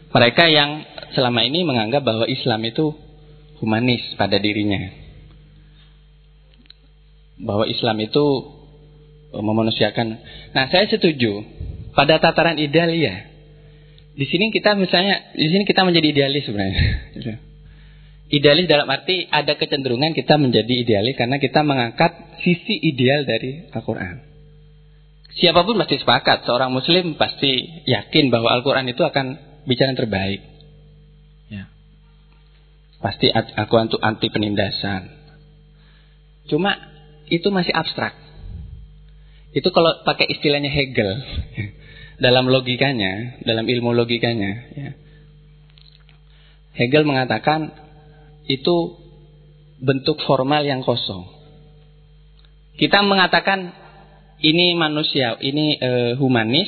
mereka 0.10 0.50
yang 0.50 0.82
selama 1.13 1.46
ini 1.46 1.62
menganggap 1.62 2.01
bahwa 2.01 2.25
Islam 2.25 2.65
itu 2.65 2.98
humanis 3.62 4.01
pada 4.17 4.41
dirinya. 4.41 4.89
Bahwa 7.38 7.70
Islam 7.70 7.98
itu 8.01 8.25
memanusiakan. 9.38 10.08
Nah, 10.58 10.65
saya 10.74 10.89
setuju. 10.89 11.46
Pada 11.93 12.17
tataran 12.17 12.57
ideal 12.57 12.89
ya. 12.93 13.29
Di 14.13 14.25
sini 14.29 14.53
kita 14.53 14.77
misalnya, 14.77 15.33
di 15.33 15.47
sini 15.50 15.65
kita 15.65 15.81
menjadi 15.85 16.07
idealis 16.13 16.45
sebenarnya. 16.45 16.81
Idealis 18.33 18.65
dalam 18.65 18.89
arti 18.89 19.29
ada 19.29 19.53
kecenderungan 19.53 20.17
kita 20.17 20.41
menjadi 20.41 20.73
idealis 20.73 21.13
karena 21.13 21.38
kita 21.38 21.62
mengangkat 21.62 22.41
sisi 22.41 22.81
ideal 22.81 23.29
dari 23.29 23.69
Al-Quran. 23.69 24.25
Siapa 25.38 25.62
pun 25.62 25.77
pasti 25.77 26.01
sepakat, 26.01 26.41
seorang 26.41 26.73
muslim 26.73 27.13
pasti 27.13 27.62
yakin 27.85 28.33
bahwa 28.33 28.50
Al-Quran 28.57 28.89
itu 28.89 29.05
akan 29.05 29.38
bicara 29.69 29.93
yang 29.93 30.01
terbaik. 30.01 30.41
Ya. 31.50 31.69
Pasti 33.05 33.29
Al-Quran 33.29 33.93
itu 33.93 34.01
anti 34.01 34.27
penindasan. 34.33 35.13
Cuma 36.50 36.73
itu 37.29 37.53
masih 37.53 37.73
abstrak. 37.73 38.17
Itu 39.53 39.69
kalau 39.69 40.01
pakai 40.05 40.25
istilahnya 40.33 40.73
Hegel 40.73 41.21
dalam 42.22 42.50
logikanya, 42.50 43.41
dalam 43.46 43.65
ilmu 43.65 43.93
logikanya, 43.93 44.51
ya. 44.74 44.89
Hegel 46.74 47.05
mengatakan 47.05 47.70
itu 48.50 48.98
bentuk 49.77 50.17
formal 50.25 50.65
yang 50.65 50.82
kosong. 50.82 51.29
Kita 52.74 53.05
mengatakan 53.05 53.72
ini 54.41 54.74
manusia, 54.74 55.38
ini 55.38 55.77
uh, 55.77 56.17
humanis, 56.17 56.67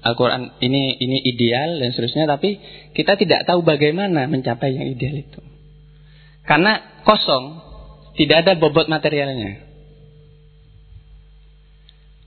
Al-Quran 0.00 0.60
ini 0.60 0.96
ini 0.96 1.18
ideal 1.24 1.80
dan 1.80 1.92
seterusnya, 1.92 2.28
tapi 2.28 2.60
kita 2.92 3.16
tidak 3.16 3.48
tahu 3.48 3.64
bagaimana 3.64 4.28
mencapai 4.28 4.76
yang 4.76 4.92
ideal 4.92 5.16
itu. 5.16 5.40
Karena 6.44 7.00
kosong, 7.04 7.64
tidak 8.20 8.44
ada 8.44 8.52
bobot 8.60 8.88
materialnya. 8.92 9.69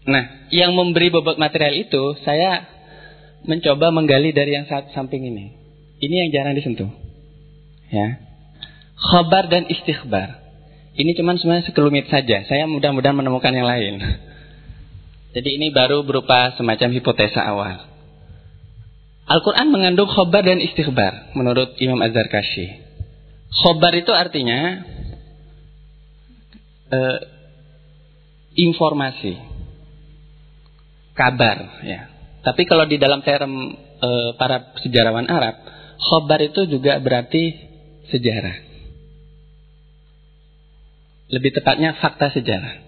Nah, 0.04 0.52
yang 0.52 0.76
memberi 0.76 1.08
bobot 1.10 1.40
material 1.40 1.74
itu 1.80 2.20
saya 2.28 2.68
mencoba 3.48 3.92
menggali 3.92 4.36
dari 4.36 4.56
yang 4.56 4.68
samping 4.68 5.24
ini. 5.24 5.56
Ini 6.04 6.28
yang 6.28 6.30
jarang 6.36 6.56
disentuh. 6.60 6.92
Ya 7.88 8.34
khobar 9.04 9.52
dan 9.52 9.68
istighbar. 9.68 10.40
Ini 10.94 11.18
cuma 11.18 11.36
sebenarnya 11.36 11.68
sekelumit 11.68 12.08
saja. 12.08 12.46
Saya 12.46 12.70
mudah-mudahan 12.70 13.18
menemukan 13.18 13.52
yang 13.52 13.68
lain. 13.68 14.00
Jadi 15.36 15.50
ini 15.58 15.74
baru 15.74 16.06
berupa 16.06 16.54
semacam 16.56 16.90
hipotesa 16.94 17.42
awal. 17.42 17.90
Al-Quran 19.24 19.74
mengandung 19.74 20.08
khobar 20.12 20.46
dan 20.46 20.62
istighbar 20.62 21.34
menurut 21.34 21.74
Imam 21.82 21.98
Az-Zarkashi. 22.06 22.86
Khobar 23.54 23.96
itu 23.98 24.14
artinya 24.14 24.84
uh, 26.94 27.18
informasi, 28.54 29.34
kabar. 31.14 31.82
ya. 31.86 32.10
Tapi 32.44 32.68
kalau 32.68 32.84
di 32.86 33.00
dalam 33.00 33.24
term 33.24 33.52
uh, 34.04 34.30
para 34.36 34.76
sejarawan 34.84 35.30
Arab, 35.32 35.56
khobar 35.98 36.44
itu 36.44 36.68
juga 36.68 37.00
berarti 37.00 37.56
sejarah. 38.12 38.58
Lebih 41.32 41.56
tepatnya 41.56 41.96
fakta 41.98 42.30
sejarah. 42.36 42.84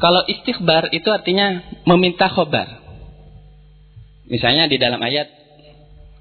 Kalau 0.00 0.26
istighbar 0.26 0.90
itu 0.90 1.06
artinya 1.12 1.62
meminta 1.86 2.26
khobar. 2.32 2.82
Misalnya 4.26 4.66
di 4.66 4.80
dalam 4.80 4.98
ayat 5.04 5.28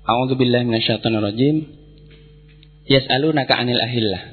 A'udzubillahi 0.03 0.67
minasyaitonirrajim 0.67 1.63
Yas'alunaka 2.91 3.55
'anil 3.55 3.79
ahillah 3.79 4.23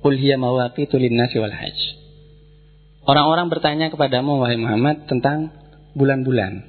Qul 0.00 0.16
hiya 0.16 0.40
mawaqitu 0.40 0.96
lin-nasi 0.96 1.36
wal 1.36 1.52
hajj. 1.52 1.99
Orang-orang 3.10 3.50
bertanya 3.50 3.90
kepadamu 3.90 4.38
wahai 4.38 4.54
Muhammad 4.54 5.10
tentang 5.10 5.50
bulan-bulan. 5.98 6.62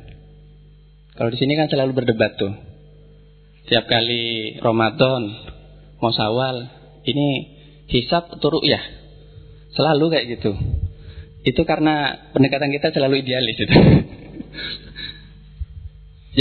Kalau 1.13 1.29
di 1.29 1.37
sini 1.37 1.53
kan 1.53 1.69
selalu 1.69 1.93
berdebat 1.93 2.33
tuh. 2.41 2.49
Tiap 3.69 3.85
kali 3.85 4.57
Ramadan, 4.57 5.21
mau 6.01 6.09
Sawal, 6.09 6.65
ini 7.05 7.45
hisab 7.93 8.33
atau 8.33 8.57
ru'yah. 8.57 8.81
Selalu 9.77 10.17
kayak 10.17 10.25
gitu. 10.33 10.57
Itu 11.45 11.61
karena 11.61 12.17
pendekatan 12.33 12.73
kita 12.73 12.89
selalu 12.89 13.21
idealis 13.21 13.61
itu. 13.61 13.75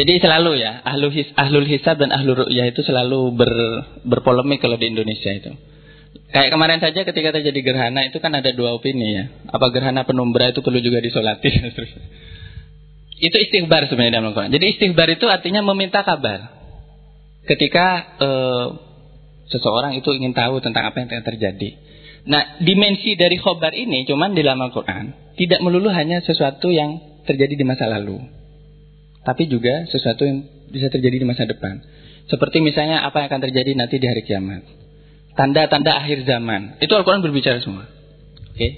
Jadi 0.00 0.12
selalu 0.16 0.64
ya, 0.64 0.80
ahlul 1.36 1.68
hisab 1.68 2.00
dan 2.00 2.08
ahlul 2.08 2.48
ru'yah 2.48 2.72
itu 2.72 2.80
selalu 2.80 3.36
ber, 3.36 3.52
berpolemik 4.08 4.64
kalau 4.64 4.80
di 4.80 4.88
Indonesia 4.88 5.28
itu. 5.28 5.52
Kayak 6.30 6.50
kemarin 6.54 6.78
saja 6.78 7.02
ketika 7.02 7.34
terjadi 7.34 7.60
gerhana 7.62 8.06
itu 8.06 8.22
kan 8.22 8.30
ada 8.30 8.54
dua 8.54 8.78
opini 8.78 9.18
ya. 9.18 9.24
Apa 9.50 9.74
gerhana 9.74 10.06
penumbra 10.06 10.54
itu 10.54 10.62
perlu 10.62 10.78
juga 10.78 11.02
disolati 11.02 11.50
itu 13.20 13.36
istighbar 13.36 13.84
sebenarnya 13.86 14.18
dalam 14.18 14.32
Al-Quran. 14.32 14.52
Jadi 14.54 14.64
istighbar 14.78 15.08
itu 15.12 15.28
artinya 15.28 15.60
meminta 15.60 16.00
kabar. 16.00 16.56
Ketika 17.44 18.16
uh, 18.16 18.66
seseorang 19.52 19.98
itu 19.98 20.08
ingin 20.16 20.32
tahu 20.32 20.64
tentang 20.64 20.88
apa 20.88 21.04
yang 21.04 21.10
terjadi. 21.10 21.70
Nah, 22.30 22.60
dimensi 22.60 23.16
dari 23.16 23.36
khobar 23.36 23.76
ini 23.76 24.08
cuman 24.08 24.32
di 24.32 24.40
dalam 24.40 24.60
Al-Quran 24.64 25.34
tidak 25.36 25.60
melulu 25.60 25.92
hanya 25.92 26.24
sesuatu 26.24 26.72
yang 26.72 27.00
terjadi 27.28 27.60
di 27.60 27.64
masa 27.64 27.90
lalu. 27.90 28.22
Tapi 29.20 29.50
juga 29.52 29.84
sesuatu 29.90 30.24
yang 30.24 30.46
bisa 30.72 30.88
terjadi 30.88 31.20
di 31.20 31.26
masa 31.28 31.44
depan. 31.44 31.84
Seperti 32.30 32.64
misalnya 32.64 33.04
apa 33.04 33.20
yang 33.20 33.28
akan 33.28 33.42
terjadi 33.50 33.74
nanti 33.76 34.00
di 34.00 34.06
hari 34.08 34.22
kiamat. 34.24 34.79
Tanda-tanda 35.38 36.02
akhir 36.02 36.26
zaman. 36.26 36.80
Itu 36.82 36.92
Al-Quran 36.94 37.22
berbicara 37.22 37.62
semua. 37.62 37.86
Oke. 37.86 38.56
Okay? 38.56 38.72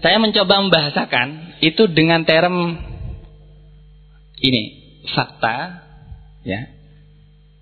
Saya 0.00 0.16
mencoba 0.16 0.64
membahasakan 0.64 1.60
itu 1.60 1.84
dengan 1.92 2.24
term 2.24 2.76
ini. 4.40 4.80
Fakta. 5.10 5.80
ya 6.44 6.70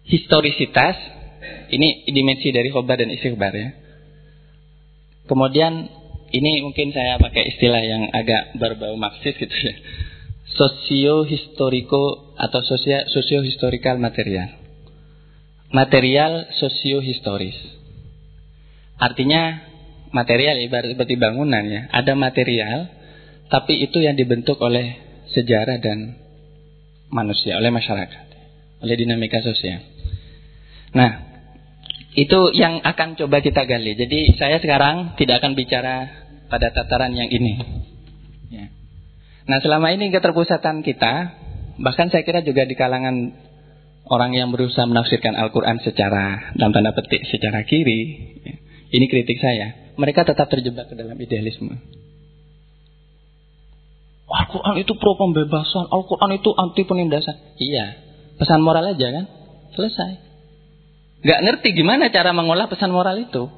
Historisitas 0.09 0.97
ini 1.71 2.09
dimensi 2.09 2.51
dari 2.51 2.73
khobar 2.73 2.99
dan 2.99 3.13
istighbar 3.13 3.53
ya. 3.55 3.71
Kemudian 5.29 5.87
ini 6.33 6.65
mungkin 6.65 6.93
saya 6.93 7.21
pakai 7.21 7.57
istilah 7.57 7.83
yang 7.85 8.09
agak 8.13 8.57
berbau 8.57 8.97
marxis 8.97 9.37
gitu 9.37 9.53
ya. 9.53 9.77
Sosio-historiko 10.49 12.35
atau 12.41 12.61
sosio-historikal 13.13 14.01
material. 14.01 14.49
Material 15.69 16.49
sosio-historis. 16.57 17.57
Artinya 18.97 19.63
material 20.11 20.59
ibarat 20.65 20.97
seperti 20.97 21.21
bangunan 21.21 21.63
ya. 21.69 21.93
Ada 21.93 22.17
material 22.17 22.89
tapi 23.49 23.81
itu 23.81 24.01
yang 24.01 24.17
dibentuk 24.17 24.61
oleh 24.61 24.97
sejarah 25.33 25.81
dan 25.81 26.17
manusia, 27.09 27.57
oleh 27.57 27.73
masyarakat, 27.73 28.27
oleh 28.85 28.95
dinamika 28.97 29.41
sosial. 29.41 29.81
Nah, 30.93 31.29
itu 32.17 32.53
yang 32.57 32.81
akan 32.81 33.17
coba 33.17 33.45
kita 33.45 33.65
gali. 33.69 33.97
Jadi 33.97 34.37
saya 34.37 34.61
sekarang 34.61 35.17
tidak 35.21 35.45
akan 35.45 35.53
bicara 35.53 36.09
pada 36.49 36.73
tataran 36.73 37.13
yang 37.13 37.29
ini. 37.29 37.55
Ya. 38.49 38.73
Nah 39.45 39.61
selama 39.61 39.93
ini 39.93 40.09
keterpusatan 40.09 40.81
kita, 40.81 41.37
bahkan 41.81 42.09
saya 42.09 42.25
kira 42.25 42.41
juga 42.41 42.65
di 42.65 42.75
kalangan 42.75 43.37
orang 44.09 44.35
yang 44.35 44.49
berusaha 44.51 44.89
menafsirkan 44.89 45.37
Al-Quran 45.37 45.81
secara 45.85 46.53
dalam 46.57 46.73
tanda 46.73 46.93
petik 46.97 47.25
secara 47.29 47.65
kiri, 47.65 48.01
ini 48.89 49.07
kritik 49.09 49.37
saya. 49.41 49.95
Mereka 49.99 50.25
tetap 50.25 50.49
terjebak 50.49 50.89
ke 50.89 50.95
dalam 50.97 51.19
idealisme. 51.19 51.77
Al-Quran 54.29 54.77
itu 54.81 54.93
pro 54.97 55.17
pembebasan, 55.17 55.89
Al-Quran 55.89 56.37
itu 56.37 56.53
anti 56.53 56.83
penindasan. 56.85 57.57
Iya, 57.57 57.97
pesan 58.37 58.61
moral 58.61 58.93
aja 58.93 59.09
kan, 59.09 59.25
selesai. 59.73 60.13
Gak 61.25 61.41
ngerti 61.43 61.75
gimana 61.75 62.13
cara 62.13 62.31
mengolah 62.31 62.71
pesan 62.71 62.95
moral 62.95 63.19
itu. 63.19 63.51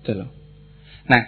Gitu 0.00 0.12
loh. 0.14 0.28
Nah, 1.08 1.22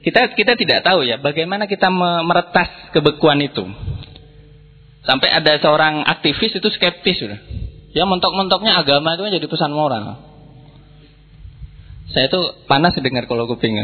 kita 0.00 0.32
kita 0.32 0.56
tidak 0.56 0.80
tahu 0.80 1.04
ya 1.04 1.20
bagaimana 1.20 1.68
kita 1.68 1.92
meretas 2.24 2.94
kebekuan 2.96 3.44
itu. 3.44 3.68
Sampai 5.04 5.28
ada 5.32 5.56
seorang 5.60 6.04
aktivis 6.04 6.56
itu 6.56 6.68
skeptis 6.72 7.20
sudah. 7.20 7.40
Ya 7.90 8.06
mentok-mentoknya 8.06 8.80
agama 8.80 9.18
itu 9.18 9.26
jadi 9.26 9.46
pesan 9.50 9.74
moral. 9.74 10.18
Saya 12.10 12.26
itu 12.26 12.40
panas 12.66 12.94
dengar 12.98 13.26
kalau 13.26 13.46
kuping. 13.50 13.74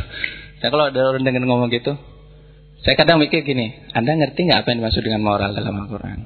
saya 0.60 0.68
kalau 0.72 0.88
ada 0.92 1.00
orang 1.12 1.24
dengar 1.24 1.44
ngomong 1.44 1.72
gitu, 1.72 1.96
saya 2.84 2.94
kadang 2.96 3.20
mikir 3.20 3.44
gini, 3.44 3.72
Anda 3.92 4.16
ngerti 4.16 4.48
nggak 4.48 4.64
apa 4.64 4.68
yang 4.72 4.78
dimaksud 4.84 5.02
dengan 5.04 5.24
moral 5.24 5.52
dalam 5.56 5.76
Al-Quran? 5.84 6.20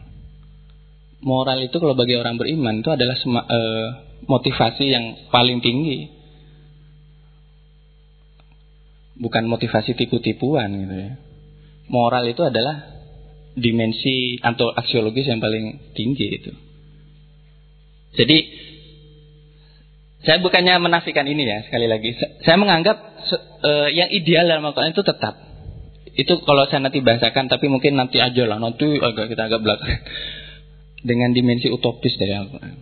Moral 1.21 1.59
itu 1.63 1.77
kalau 1.79 1.95
bagi 1.95 2.19
orang 2.19 2.39
beriman 2.39 2.81
itu 2.81 2.91
adalah 2.91 3.15
sema, 3.19 3.45
uh, 3.45 3.87
motivasi 4.27 4.85
yang 4.91 5.05
paling 5.31 5.63
tinggi. 5.63 6.21
bukan 9.21 9.45
motivasi 9.47 9.93
tipu-tipuan 9.95 10.73
gitu 10.73 10.97
ya. 10.97 11.13
Moral 11.93 12.25
itu 12.33 12.41
adalah 12.41 12.89
dimensi 13.53 14.41
atau 14.41 14.73
aksiologis 14.73 15.29
yang 15.29 15.39
paling 15.45 15.93
tinggi 15.93 16.27
itu. 16.41 16.53
Jadi 18.15 18.39
saya 20.21 20.37
bukannya 20.45 20.77
menafikan 20.85 21.25
ini 21.25 21.49
ya 21.49 21.65
sekali 21.65 21.89
lagi. 21.89 22.13
Saya 22.45 22.61
menganggap 22.61 22.97
uh, 23.65 23.89
yang 23.89 24.13
ideal 24.13 24.45
dalam 24.45 24.69
Al-Quran 24.69 24.93
itu 24.93 25.01
tetap. 25.01 25.35
Itu 26.13 26.43
kalau 26.45 26.69
saya 26.69 26.85
nanti 26.85 27.01
bahasakan, 27.01 27.49
tapi 27.49 27.73
mungkin 27.73 27.97
nanti 27.97 28.21
aja 28.21 28.45
lah. 28.45 28.61
Nanti 28.61 29.01
agak 29.01 29.33
kita 29.33 29.49
agak 29.49 29.65
belakang. 29.65 29.89
Dengan 31.09 31.33
dimensi 31.33 31.73
utopis 31.73 32.21
dari 32.21 32.37
Al-Quran. 32.37 32.77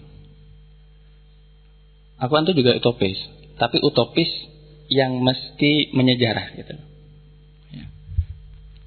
Al-Quran 2.19 2.45
itu 2.51 2.55
juga 2.59 2.75
utopis. 2.75 3.19
Tapi 3.55 3.79
utopis 3.87 4.27
yang 4.91 5.23
mesti 5.23 5.95
menyejarah 5.95 6.59
gitu. 6.59 6.75
Ya. 7.71 7.87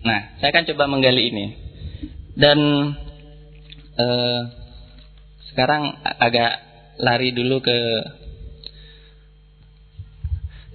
Nah, 0.04 0.20
saya 0.44 0.52
akan 0.52 0.66
coba 0.76 0.84
menggali 0.92 1.32
ini. 1.32 1.46
Dan 2.36 2.60
uh, 3.96 4.42
sekarang 5.52 6.00
agak 6.04 6.52
lari 6.98 7.36
dulu 7.36 7.60
ke 7.60 7.78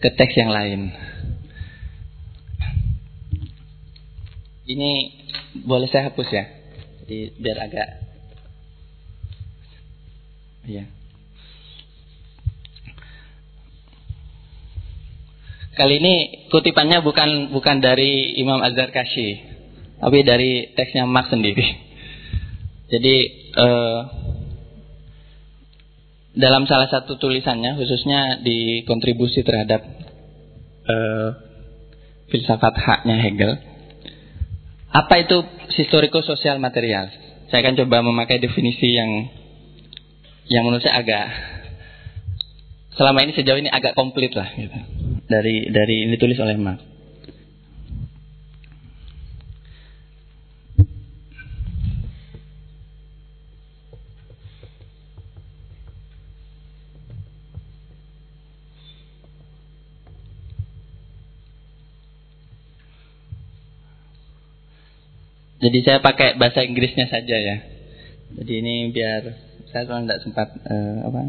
ke 0.05 0.09
teks 0.13 0.37
yang 0.37 0.53
lain. 0.53 0.93
Ini 4.67 4.91
boleh 5.65 5.89
saya 5.89 6.13
hapus 6.13 6.29
ya. 6.29 6.45
Jadi 7.07 7.39
biar 7.41 7.59
agak 7.65 7.89
Iya. 10.67 10.85
Kali 15.79 15.95
ini 16.03 16.15
kutipannya 16.51 17.05
bukan 17.07 17.55
bukan 17.55 17.79
dari 17.79 18.35
Imam 18.41 18.59
Azhar 18.59 18.91
Kashi, 18.91 19.39
tapi 20.03 20.27
dari 20.27 20.75
teksnya 20.75 21.07
Marx 21.07 21.31
sendiri. 21.31 21.63
Jadi 22.91 23.17
eh, 23.55 23.99
dalam 26.37 26.69
salah 26.69 26.87
satu 26.93 27.17
tulisannya 27.17 27.81
khususnya 27.81 28.45
di 28.45 28.85
kontribusi 28.85 29.41
terhadap 29.41 29.83
uh, 30.87 31.29
filsafat 32.29 32.75
haknya 32.77 33.17
Hegel 33.17 33.57
apa 34.97 35.15
itu 35.21 35.45
historiko 35.77 36.25
sosial 36.25 36.57
material? 36.57 37.13
Saya 37.53 37.61
akan 37.61 37.77
coba 37.85 38.01
memakai 38.01 38.41
definisi 38.41 38.97
yang 38.97 39.29
yang 40.49 40.65
menurut 40.65 40.81
saya 40.81 41.05
agak 41.05 41.27
selama 42.97 43.21
ini 43.27 43.37
sejauh 43.37 43.61
ini 43.61 43.69
agak 43.69 43.93
komplit 43.93 44.33
lah 44.33 44.49
gitu. 44.57 44.79
Dari 45.29 45.69
dari 45.69 46.09
ini 46.09 46.17
ditulis 46.17 46.41
oleh 46.41 46.57
Marx 46.57 46.96
Jadi 65.67 65.79
saya 65.83 65.99
pakai 65.99 66.39
bahasa 66.39 66.63
Inggrisnya 66.63 67.11
saja 67.11 67.35
ya. 67.35 67.57
Jadi 68.39 68.53
ini 68.63 68.95
biar 68.95 69.35
saya 69.75 69.83
tidak 69.91 70.23
sempat 70.23 70.55
uh, 70.63 71.11
apa 71.11 71.21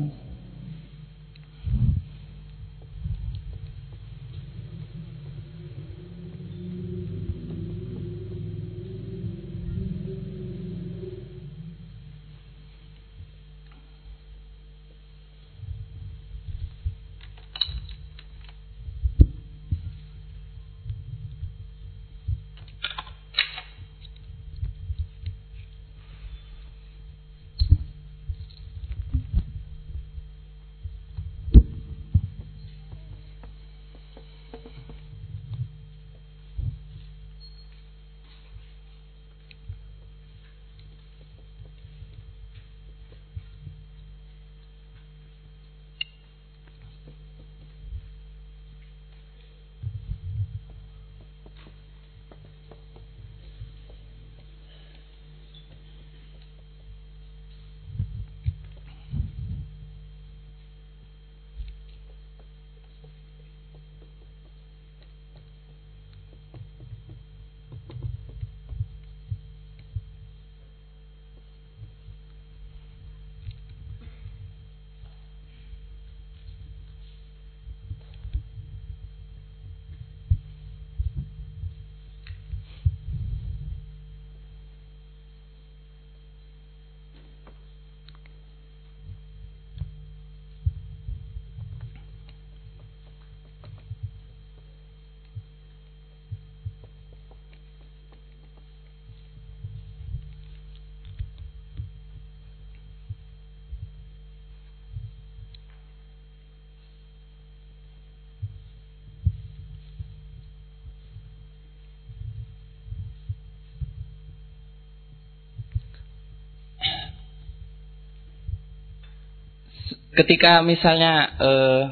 ketika 120.17 120.65
misalnya 120.65 121.29
uh, 121.37 121.83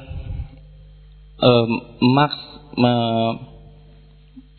uh, 1.39 1.65
Marx 2.01 2.33
me, 2.73 2.93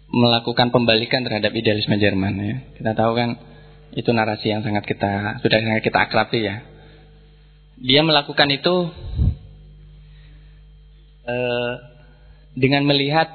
melakukan 0.06 0.70
pembalikan 0.70 1.26
terhadap 1.26 1.50
idealisme 1.50 1.98
Jerman 1.98 2.34
ya. 2.38 2.56
Kita 2.78 2.94
tahu 2.94 3.12
kan 3.18 3.36
itu 3.96 4.06
narasi 4.14 4.54
yang 4.54 4.62
sangat 4.62 4.86
kita 4.86 5.42
sudah 5.42 5.58
sangat 5.58 5.82
kita 5.82 5.98
akrabi 5.98 6.46
ya. 6.46 6.62
Dia 7.76 8.00
melakukan 8.06 8.48
itu 8.54 8.88
uh, 11.26 11.72
dengan 12.56 12.88
melihat 12.88 13.28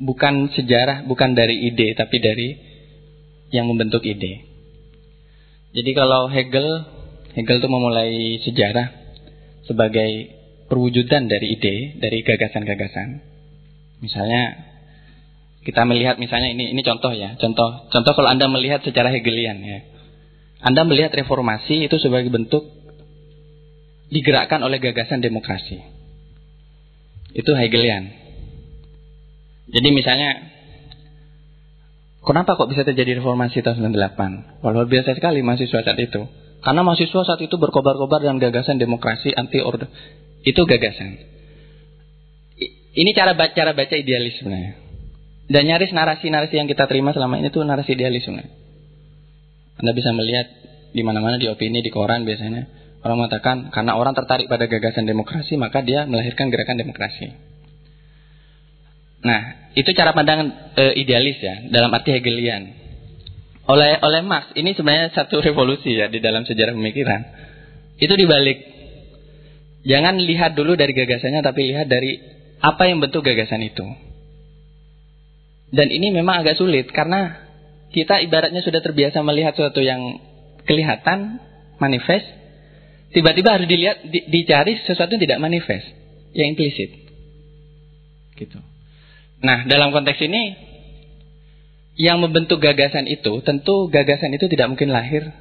bukan 0.00 0.48
sejarah, 0.56 1.04
bukan 1.04 1.36
dari 1.36 1.68
ide, 1.68 1.92
tapi 1.98 2.16
dari 2.22 2.48
yang 3.52 3.68
membentuk 3.68 4.06
ide. 4.06 4.48
Jadi 5.76 5.90
kalau 5.92 6.32
Hegel, 6.32 6.84
Hegel 7.36 7.60
itu 7.60 7.68
memulai 7.68 8.40
sejarah 8.40 9.01
sebagai 9.66 10.10
perwujudan 10.66 11.28
dari 11.28 11.58
ide, 11.58 12.00
dari 12.00 12.24
gagasan-gagasan. 12.24 13.22
Misalnya 14.02 14.72
kita 15.62 15.86
melihat 15.86 16.18
misalnya 16.18 16.50
ini 16.50 16.74
ini 16.74 16.82
contoh 16.82 17.14
ya, 17.14 17.38
contoh 17.38 17.86
contoh 17.86 18.12
kalau 18.16 18.28
Anda 18.30 18.50
melihat 18.50 18.82
secara 18.82 19.14
Hegelian 19.14 19.62
ya. 19.62 19.80
Anda 20.62 20.86
melihat 20.86 21.14
reformasi 21.14 21.86
itu 21.86 21.96
sebagai 21.98 22.30
bentuk 22.30 22.62
digerakkan 24.10 24.62
oleh 24.62 24.78
gagasan 24.78 25.22
demokrasi. 25.22 25.82
Itu 27.34 27.54
Hegelian. 27.54 28.14
Jadi 29.72 29.88
misalnya 29.94 30.52
Kenapa 32.22 32.54
kok 32.54 32.70
bisa 32.70 32.86
terjadi 32.86 33.18
reformasi 33.18 33.66
tahun 33.66 33.82
98? 33.90 34.62
Walau 34.62 34.86
biasa 34.86 35.18
sekali 35.18 35.42
mahasiswa 35.42 35.82
saat 35.82 35.98
itu. 35.98 36.22
Karena 36.62 36.86
mahasiswa 36.86 37.26
saat 37.26 37.42
itu 37.42 37.58
berkobar-kobar 37.58 38.22
dengan 38.22 38.38
gagasan 38.38 38.78
demokrasi 38.78 39.34
anti 39.34 39.58
orde. 39.58 39.90
Itu 40.46 40.62
gagasan. 40.62 41.18
Ini 42.92 43.10
cara 43.18 43.34
baca 43.34 43.50
cara 43.50 43.74
baca 43.74 43.94
idealis 43.98 44.38
sebenarnya. 44.38 44.78
Dan 45.50 45.66
nyaris 45.66 45.90
narasi-narasi 45.90 46.54
yang 46.54 46.70
kita 46.70 46.86
terima 46.86 47.10
selama 47.10 47.42
ini 47.42 47.50
tuh 47.50 47.66
narasi 47.66 47.98
idealis. 47.98 48.30
Anda 48.30 49.90
bisa 49.90 50.14
melihat 50.14 50.46
di 50.92 51.02
mana-mana 51.02 51.40
di 51.40 51.50
opini 51.50 51.82
di 51.82 51.90
koran 51.90 52.22
biasanya 52.22 52.68
orang 53.02 53.16
mengatakan 53.18 53.56
karena 53.72 53.98
orang 53.98 54.14
tertarik 54.14 54.46
pada 54.46 54.68
gagasan 54.68 55.08
demokrasi 55.08 55.58
maka 55.58 55.82
dia 55.82 56.06
melahirkan 56.06 56.52
gerakan 56.52 56.78
demokrasi. 56.78 57.32
Nah, 59.22 59.70
itu 59.78 59.90
cara 59.94 60.12
pandang 60.12 60.50
e, 60.74 60.98
idealis 60.98 61.38
ya 61.38 61.70
dalam 61.70 61.90
arti 61.94 62.10
Hegelian. 62.12 62.81
Oleh 63.62 63.98
oleh 64.02 64.20
Marx 64.26 64.50
ini 64.58 64.74
sebenarnya 64.74 65.14
satu 65.14 65.38
revolusi 65.38 65.94
ya 65.94 66.10
di 66.10 66.18
dalam 66.18 66.42
sejarah 66.42 66.74
pemikiran. 66.74 67.20
Itu 68.02 68.14
dibalik. 68.18 68.58
Jangan 69.82 70.18
lihat 70.18 70.54
dulu 70.54 70.74
dari 70.74 70.94
gagasannya 70.94 71.42
tapi 71.42 71.70
lihat 71.74 71.86
dari 71.86 72.18
apa 72.62 72.82
yang 72.86 73.02
bentuk 73.02 73.22
gagasan 73.26 73.62
itu. 73.62 73.86
Dan 75.72 75.88
ini 75.90 76.14
memang 76.14 76.42
agak 76.42 76.58
sulit 76.58 76.90
karena 76.90 77.48
kita 77.92 78.20
ibaratnya 78.24 78.60
sudah 78.64 78.80
terbiasa 78.80 79.20
melihat 79.24 79.52
sesuatu 79.56 79.80
yang 79.84 80.20
kelihatan, 80.64 81.42
manifest, 81.82 82.24
tiba-tiba 83.12 83.58
harus 83.58 83.68
dilihat, 83.68 84.04
di, 84.08 84.26
dicari 84.30 84.78
sesuatu 84.84 85.16
yang 85.16 85.22
tidak 85.28 85.40
manifest, 85.42 85.86
yang 86.32 86.54
implisit. 86.54 86.90
Gitu. 88.38 88.58
Nah, 89.42 89.66
dalam 89.68 89.90
konteks 89.92 90.22
ini, 90.24 90.71
yang 91.96 92.24
membentuk 92.24 92.60
gagasan 92.60 93.04
itu, 93.04 93.44
tentu 93.44 93.88
gagasan 93.92 94.32
itu 94.32 94.48
tidak 94.48 94.72
mungkin 94.72 94.92
lahir 94.92 95.32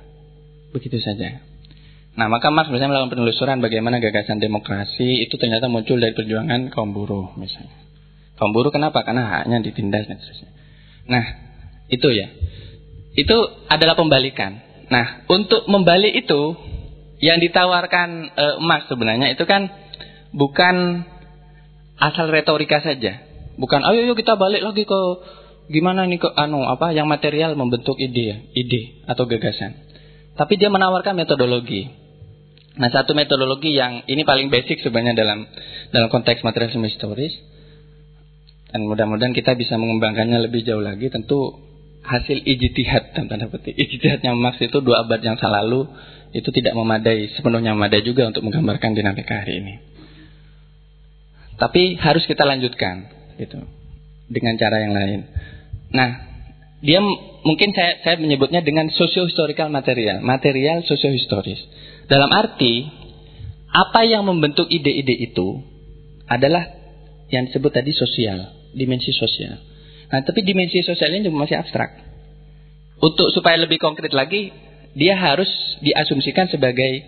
begitu 0.76 1.00
saja. 1.00 1.44
Nah, 2.12 2.28
maka 2.28 2.52
Marx 2.52 2.68
misalnya 2.68 3.00
melakukan 3.00 3.16
penelusuran 3.16 3.64
bagaimana 3.64 4.04
gagasan 4.04 4.44
demokrasi 4.44 5.24
itu 5.24 5.40
ternyata 5.40 5.72
muncul 5.72 5.96
dari 5.96 6.12
perjuangan 6.12 6.68
kaum 6.68 6.92
buruh 6.92 7.32
misalnya. 7.40 7.72
Kaum 8.36 8.52
buruh 8.52 8.74
kenapa? 8.74 9.08
Karena 9.08 9.32
haknya 9.32 9.64
ditindas 9.64 10.12
dan 10.12 10.20
seterusnya. 10.20 10.52
Nah, 11.08 11.24
itu 11.88 12.08
ya. 12.12 12.28
Itu 13.16 13.38
adalah 13.72 13.96
pembalikan. 13.96 14.60
Nah, 14.92 15.24
untuk 15.32 15.72
membalik 15.72 16.12
itu 16.12 16.60
yang 17.24 17.40
ditawarkan 17.40 18.10
e, 18.34 18.46
Marx 18.60 18.92
sebenarnya 18.92 19.32
itu 19.32 19.48
kan 19.48 19.72
bukan 20.36 21.06
asal 21.96 22.28
retorika 22.28 22.84
saja. 22.84 23.24
Bukan 23.56 23.86
ayo 23.88 24.04
yuk 24.10 24.18
kita 24.18 24.36
balik 24.36 24.66
lagi 24.66 24.84
ke 24.84 25.02
gimana 25.70 26.08
nih 26.10 26.18
ke 26.18 26.30
anu 26.34 26.66
apa 26.66 26.96
yang 26.96 27.06
material 27.06 27.54
membentuk 27.54 28.00
ide 28.00 28.50
ide 28.56 29.06
atau 29.06 29.28
gagasan. 29.30 29.78
Tapi 30.34 30.58
dia 30.58 30.72
menawarkan 30.72 31.14
metodologi. 31.14 31.92
Nah, 32.80 32.88
satu 32.88 33.12
metodologi 33.12 33.76
yang 33.76 34.08
ini 34.08 34.24
paling 34.24 34.48
basic 34.48 34.80
sebenarnya 34.80 35.14
dalam 35.14 35.44
dalam 35.92 36.08
konteks 36.08 36.42
materialisme 36.42 36.88
historis. 36.88 37.36
Dan 38.72 38.88
mudah-mudahan 38.88 39.36
kita 39.36 39.60
bisa 39.60 39.76
mengembangkannya 39.76 40.48
lebih 40.48 40.64
jauh 40.64 40.80
lagi. 40.80 41.12
Tentu 41.12 41.60
hasil 42.02 42.48
ijtihad 42.48 43.12
dan 43.12 43.28
tanda 43.28 43.52
petik. 43.52 43.76
Ijtihadnya 43.76 44.32
Marx 44.40 44.64
itu 44.64 44.80
dua 44.80 45.04
abad 45.04 45.20
yang 45.20 45.36
lalu 45.36 45.92
itu 46.32 46.48
tidak 46.56 46.72
memadai, 46.80 47.28
sepenuhnya 47.36 47.76
memadai 47.76 48.02
juga 48.08 48.32
untuk 48.32 48.48
menggambarkan 48.48 48.96
dinamika 48.96 49.44
hari 49.44 49.60
ini. 49.60 49.74
Tapi 51.60 52.00
harus 52.00 52.24
kita 52.24 52.48
lanjutkan 52.48 53.12
gitu 53.36 53.81
dengan 54.32 54.56
cara 54.56 54.80
yang 54.80 54.96
lain. 54.96 55.20
Nah, 55.92 56.10
dia 56.80 57.04
mungkin 57.44 57.76
saya 57.76 58.00
saya 58.02 58.16
menyebutnya 58.18 58.64
dengan 58.64 58.88
socio-historical 58.90 59.68
material, 59.68 60.24
material 60.24 60.82
socio-historis. 60.88 61.60
Dalam 62.08 62.32
arti, 62.32 62.88
apa 63.70 64.08
yang 64.08 64.24
membentuk 64.26 64.72
ide-ide 64.72 65.14
itu 65.14 65.62
adalah 66.26 66.64
yang 67.28 67.52
disebut 67.52 67.72
tadi 67.72 67.92
sosial, 67.92 68.72
dimensi 68.72 69.12
sosial. 69.12 69.60
Nah, 70.12 70.20
tapi 70.24 70.44
dimensi 70.44 70.84
sosial 70.84 71.12
ini 71.16 71.32
masih 71.32 71.60
abstrak. 71.60 71.92
Untuk 73.00 73.32
supaya 73.32 73.56
lebih 73.60 73.80
konkret 73.80 74.12
lagi, 74.12 74.52
dia 74.94 75.16
harus 75.16 75.48
diasumsikan 75.80 76.52
sebagai 76.52 77.08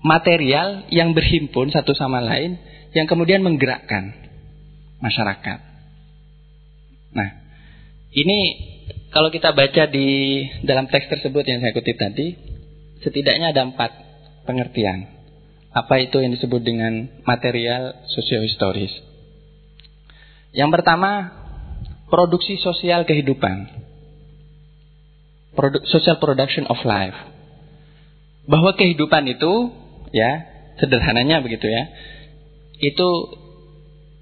material 0.00 0.88
yang 0.88 1.12
berhimpun 1.12 1.68
satu 1.68 1.92
sama 1.92 2.24
lain, 2.24 2.56
yang 2.96 3.04
kemudian 3.04 3.44
menggerakkan 3.44 4.16
masyarakat. 5.04 5.67
Nah, 7.18 7.30
ini 8.14 8.38
kalau 9.10 9.34
kita 9.34 9.50
baca 9.50 9.90
di 9.90 10.06
dalam 10.62 10.86
teks 10.86 11.10
tersebut 11.10 11.42
yang 11.42 11.58
saya 11.58 11.74
kutip 11.74 11.98
tadi, 11.98 12.38
setidaknya 13.02 13.50
ada 13.50 13.66
empat 13.66 13.90
pengertian. 14.46 15.10
Apa 15.74 16.00
itu 16.00 16.22
yang 16.22 16.32
disebut 16.32 16.62
dengan 16.62 17.22
material 17.26 18.06
sosiohistoris? 18.08 18.92
Yang 20.56 20.70
pertama, 20.80 21.32
produksi 22.08 22.56
sosial 22.56 23.04
kehidupan. 23.04 23.68
Produ 25.52 25.84
social 25.90 26.16
production 26.16 26.64
of 26.70 26.80
life. 26.86 27.16
Bahwa 28.48 28.72
kehidupan 28.72 29.28
itu, 29.28 29.52
ya, 30.14 30.48
sederhananya 30.80 31.44
begitu 31.44 31.68
ya, 31.68 31.84
itu 32.80 33.08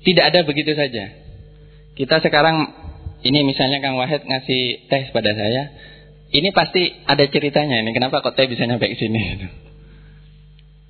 tidak 0.03 0.35
ada 0.35 0.41
begitu 0.43 0.75
saja. 0.75 1.15
Kita 1.95 2.21
sekarang, 2.21 2.86
ini 3.27 3.43
misalnya 3.43 3.83
Kang 3.83 3.99
Wahid 3.99 4.23
ngasih 4.23 4.87
teh 4.87 5.05
pada 5.11 5.35
saya, 5.35 5.75
ini 6.31 6.51
pasti 6.55 6.91
ada 7.07 7.27
ceritanya 7.27 7.83
ini. 7.83 7.91
Kenapa 7.91 8.23
kok 8.23 8.39
teh 8.39 8.47
bisa 8.47 8.67
nyampe 8.67 8.87
ke 8.87 8.97
sini? 8.99 9.21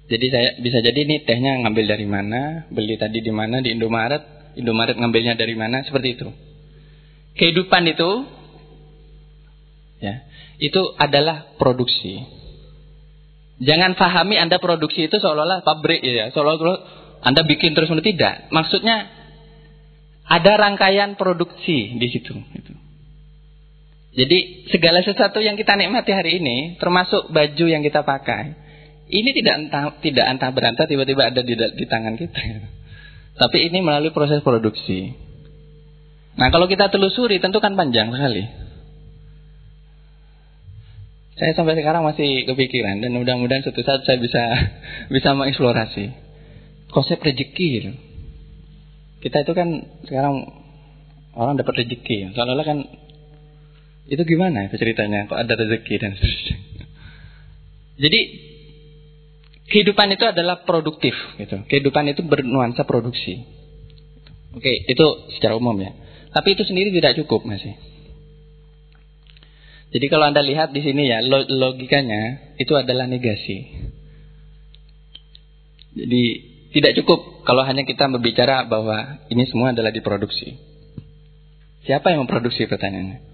Jadi 0.07 0.27
saya 0.31 0.49
bisa 0.63 0.79
jadi 0.87 1.03
ini 1.03 1.27
tehnya 1.27 1.67
ngambil 1.67 1.99
dari 1.99 2.07
mana, 2.07 2.71
beli 2.71 2.95
tadi 2.95 3.19
di 3.19 3.35
mana 3.35 3.59
di 3.59 3.75
Indomaret, 3.75 4.55
Indomaret 4.55 4.95
ngambilnya 4.95 5.35
dari 5.35 5.59
mana, 5.59 5.83
seperti 5.83 6.15
itu. 6.15 6.31
Kehidupan 7.35 7.91
itu, 7.91 8.23
ya, 9.99 10.23
itu 10.63 10.95
adalah 10.95 11.59
produksi. 11.59 12.23
Jangan 13.59 13.99
pahami 13.99 14.39
Anda 14.39 14.63
produksi 14.63 15.11
itu 15.11 15.19
seolah-olah 15.19 15.67
pabrik 15.67 15.99
ya, 16.07 16.31
seolah-olah 16.31 16.79
Anda 17.27 17.43
bikin 17.43 17.75
terus 17.75 17.91
menerus 17.91 18.07
tidak. 18.07 18.47
Maksudnya 18.55 19.11
ada 20.27 20.53
rangkaian 20.59 21.15
produksi 21.15 21.95
di 21.97 22.07
situ. 22.11 22.35
Gitu. 22.35 22.73
Jadi 24.17 24.39
segala 24.73 25.05
sesuatu 25.05 25.39
yang 25.39 25.55
kita 25.55 25.77
nikmati 25.77 26.11
hari 26.11 26.41
ini, 26.41 26.81
termasuk 26.81 27.31
baju 27.31 27.67
yang 27.69 27.85
kita 27.85 28.03
pakai, 28.03 28.57
ini 29.07 29.31
tidak 29.37 29.55
entah 29.61 29.85
tidak 30.03 30.27
antah 30.27 30.51
berantah 30.51 30.89
tiba-tiba 30.91 31.31
ada 31.31 31.45
di, 31.45 31.55
di 31.55 31.85
tangan 31.87 32.19
kita. 32.19 32.43
Tapi 33.37 33.59
ini 33.69 33.85
melalui 33.85 34.11
proses 34.11 34.41
produksi. 34.41 35.13
Nah 36.41 36.49
kalau 36.49 36.67
kita 36.67 36.89
telusuri 36.89 37.39
tentu 37.39 37.61
kan 37.61 37.77
panjang 37.77 38.11
sekali. 38.11 38.45
Saya 41.37 41.53
sampai 41.53 41.77
sekarang 41.77 42.01
masih 42.01 42.49
kepikiran 42.49 43.05
dan 43.05 43.13
mudah-mudahan 43.13 43.61
suatu 43.61 43.85
saat 43.85 44.09
saya 44.09 44.17
bisa 44.17 44.41
bisa 45.15 45.37
mengeksplorasi 45.37 46.05
konsep 46.89 47.21
rezeki. 47.21 47.93
Kita 49.27 49.43
itu 49.43 49.53
kan 49.59 49.69
sekarang 50.07 50.47
orang 51.35 51.59
dapat 51.59 51.83
rezeki, 51.83 52.31
seolah-olah 52.31 52.63
kan 52.63 52.79
itu 54.07 54.23
gimana 54.23 54.71
itu 54.71 54.79
ceritanya? 54.79 55.27
Kok 55.27 55.35
ada 55.35 55.59
rezeki 55.59 55.95
dan 55.99 56.15
seterusnya? 56.15 56.57
Jadi 57.99 58.21
kehidupan 59.67 60.15
itu 60.15 60.31
adalah 60.31 60.63
produktif 60.63 61.19
gitu. 61.43 61.59
Kehidupan 61.67 62.07
itu 62.15 62.23
bernuansa 62.23 62.87
produksi. 62.87 63.43
Oke, 64.55 64.87
itu 64.87 65.07
secara 65.35 65.59
umum 65.59 65.75
ya. 65.83 65.91
Tapi 66.31 66.55
itu 66.55 66.63
sendiri 66.63 66.95
tidak 66.95 67.19
cukup 67.19 67.43
masih. 67.43 67.75
Jadi 69.91 70.07
kalau 70.07 70.31
Anda 70.31 70.47
lihat 70.47 70.71
di 70.71 70.87
sini 70.87 71.11
ya, 71.11 71.19
logikanya 71.51 72.55
itu 72.63 72.79
adalah 72.79 73.11
negasi. 73.11 73.75
Jadi 75.99 76.25
tidak 76.77 76.93
cukup 77.01 77.41
kalau 77.49 77.65
hanya 77.65 77.89
kita 77.89 78.05
berbicara 78.05 78.69
bahwa 78.69 79.25
ini 79.33 79.49
semua 79.49 79.73
adalah 79.73 79.89
diproduksi. 79.89 80.61
Siapa 81.89 82.13
yang 82.13 82.29
memproduksi 82.29 82.69
pertanyaannya? 82.69 83.25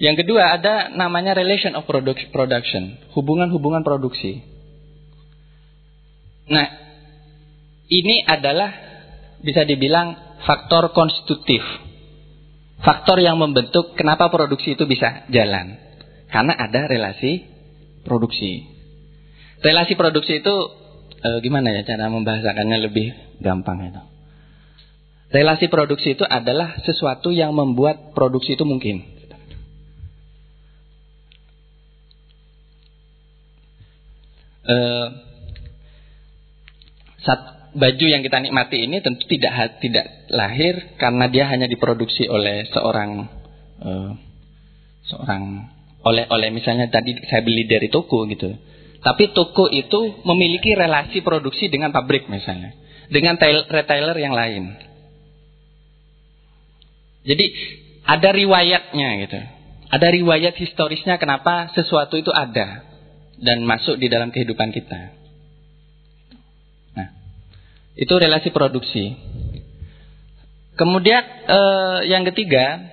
Yang 0.00 0.24
kedua 0.24 0.56
ada 0.56 0.88
namanya 0.88 1.36
relation 1.36 1.76
of 1.76 1.84
production, 1.84 2.96
hubungan-hubungan 3.12 3.84
produksi. 3.84 4.40
Nah, 6.48 6.64
ini 7.92 8.24
adalah 8.24 8.72
bisa 9.44 9.68
dibilang 9.68 10.40
faktor 10.40 10.96
konstitutif. 10.96 11.60
Faktor 12.80 13.20
yang 13.20 13.36
membentuk 13.36 13.92
kenapa 14.00 14.32
produksi 14.32 14.80
itu 14.80 14.88
bisa 14.88 15.28
jalan. 15.28 15.76
Karena 16.32 16.56
ada 16.56 16.88
relasi 16.88 17.44
produksi. 18.00 18.64
Relasi 19.60 19.92
produksi 19.94 20.40
itu 20.40 20.81
e, 21.22 21.28
gimana 21.40 21.70
ya 21.70 21.86
cara 21.86 22.10
membahasakannya 22.10 22.78
lebih 22.90 23.38
gampang 23.38 23.88
itu. 23.88 24.02
Relasi 25.32 25.72
produksi 25.72 26.12
itu 26.12 26.28
adalah 26.28 26.76
sesuatu 26.84 27.32
yang 27.32 27.56
membuat 27.56 28.12
produksi 28.12 28.58
itu 28.58 28.68
mungkin. 28.68 29.12
uh, 34.66 35.06
sat, 37.22 37.40
baju 37.74 38.06
yang 38.06 38.22
kita 38.22 38.38
nikmati 38.42 38.86
ini 38.86 39.02
tentu 39.02 39.26
tidak 39.26 39.80
tidak 39.82 40.06
lahir 40.30 40.98
karena 40.98 41.26
dia 41.30 41.44
hanya 41.50 41.66
diproduksi 41.66 42.26
oleh 42.28 42.66
seorang 42.70 43.10
uh, 43.82 44.10
seorang 45.06 45.70
oleh 46.02 46.26
oleh 46.30 46.48
misalnya 46.50 46.90
tadi 46.90 47.14
saya 47.30 47.42
beli 47.46 47.66
dari 47.66 47.88
toko 47.90 48.26
gitu. 48.26 48.54
Tapi 49.02 49.34
toko 49.34 49.66
itu 49.66 50.22
memiliki 50.22 50.78
relasi 50.78 51.26
produksi 51.26 51.66
dengan 51.66 51.90
pabrik 51.90 52.30
misalnya, 52.30 52.70
dengan 53.10 53.34
retailer 53.66 54.14
yang 54.14 54.30
lain. 54.30 54.78
Jadi 57.26 57.46
ada 58.06 58.30
riwayatnya 58.30 59.08
gitu. 59.26 59.40
Ada 59.92 60.08
riwayat 60.08 60.54
historisnya 60.56 61.18
kenapa 61.18 61.74
sesuatu 61.74 62.14
itu 62.14 62.30
ada 62.30 62.86
dan 63.42 63.66
masuk 63.66 63.98
di 63.98 64.06
dalam 64.06 64.30
kehidupan 64.30 64.70
kita. 64.70 65.12
Nah, 66.94 67.08
itu 67.98 68.14
relasi 68.14 68.54
produksi. 68.54 69.18
Kemudian 70.78 71.22
eh, 71.44 71.98
yang 72.08 72.24
ketiga, 72.32 72.86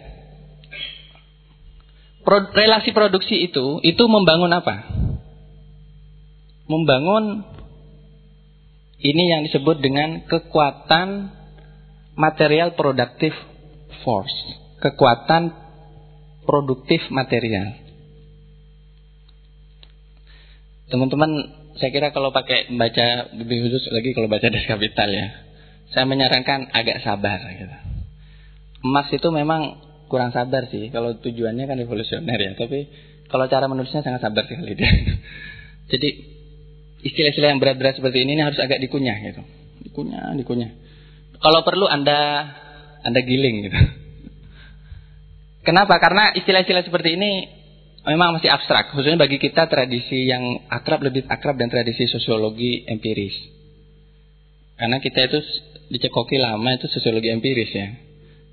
pro, 2.25 2.49
relasi 2.51 2.91
produksi 2.91 3.45
itu 3.45 3.79
itu 3.85 4.03
membangun 4.09 4.51
apa? 4.51 4.83
Membangun 6.69 7.43
ini 8.99 9.23
yang 9.31 9.41
disebut 9.49 9.81
dengan 9.81 10.27
kekuatan 10.29 11.33
material 12.19 12.77
productive 12.77 13.33
force, 14.03 14.35
kekuatan 14.83 15.55
produktif 16.43 16.99
material. 17.09 17.79
Teman-teman, 20.89 21.31
saya 21.77 21.89
kira 21.93 22.11
kalau 22.11 22.33
pakai 22.35 22.73
baca 22.75 23.31
lebih 23.37 23.69
khusus 23.69 23.87
lagi 23.93 24.11
kalau 24.11 24.27
baca 24.27 24.49
Das 24.49 24.65
Kapital 24.65 25.09
ya, 25.13 25.27
saya 25.93 26.03
menyarankan 26.09 26.73
agak 26.75 26.99
sabar. 27.05 27.39
Gitu. 27.55 27.77
Emas 28.83 29.07
itu 29.13 29.27
memang 29.29 29.79
kurang 30.09 30.33
sabar 30.33 30.65
sih, 30.67 30.89
kalau 30.89 31.15
tujuannya 31.21 31.69
kan 31.69 31.77
revolusioner 31.77 32.35
ya, 32.35 32.51
tapi 32.57 32.89
kalau 33.29 33.45
cara 33.45 33.69
menulisnya 33.69 34.01
sangat 34.01 34.25
sabar 34.25 34.43
sekali 34.49 34.73
dia. 34.73 34.89
Jadi 35.93 36.38
istilah-istilah 37.05 37.49
yang 37.55 37.61
berat-berat 37.61 37.99
seperti 37.99 38.23
ini, 38.23 38.39
ini 38.39 38.43
harus 38.43 38.59
agak 38.59 38.79
dikunyah 38.83 39.17
gitu, 39.23 39.41
dikunyah, 39.89 40.35
dikunyah. 40.35 40.71
Kalau 41.39 41.63
perlu 41.63 41.87
anda 41.87 42.51
anda 43.03 43.21
giling 43.23 43.67
gitu. 43.67 43.79
Kenapa? 45.67 45.99
Karena 45.99 46.31
istilah-istilah 46.35 46.83
seperti 46.87 47.15
ini 47.19 47.31
memang 48.07 48.39
masih 48.39 48.49
abstrak, 48.49 48.95
khususnya 48.95 49.19
bagi 49.19 49.37
kita 49.37 49.67
tradisi 49.67 50.27
yang 50.27 50.65
akrab 50.71 51.03
lebih 51.03 51.27
akrab 51.27 51.59
dan 51.59 51.67
tradisi 51.67 52.07
sosiologi 52.07 52.87
empiris. 52.87 53.35
Karena 54.79 55.03
kita 55.03 55.27
itu 55.27 55.39
dicekoki 55.91 56.39
lama 56.39 56.79
itu 56.79 56.87
sosiologi 56.87 57.27
empiris 57.27 57.71
ya, 57.75 57.87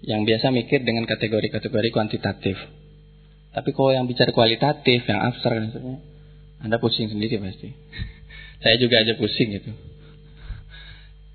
yang 0.03 0.27
biasa 0.27 0.51
mikir 0.51 0.83
dengan 0.83 1.07
kategori-kategori 1.07 1.89
kuantitatif. 1.95 2.59
Tapi 3.55 3.71
kalau 3.73 3.95
yang 3.95 4.05
bicara 4.05 4.35
kualitatif, 4.35 5.07
yang 5.09 5.21
abstrak 5.33 5.57
dan 5.57 5.71
sebagainya, 5.73 6.01
Anda 6.61 6.77
pusing 6.77 7.09
sendiri 7.09 7.41
pasti. 7.41 7.73
Saya 8.61 8.77
juga 8.81 9.03
aja 9.05 9.15
pusing 9.17 9.53
gitu. 9.57 9.71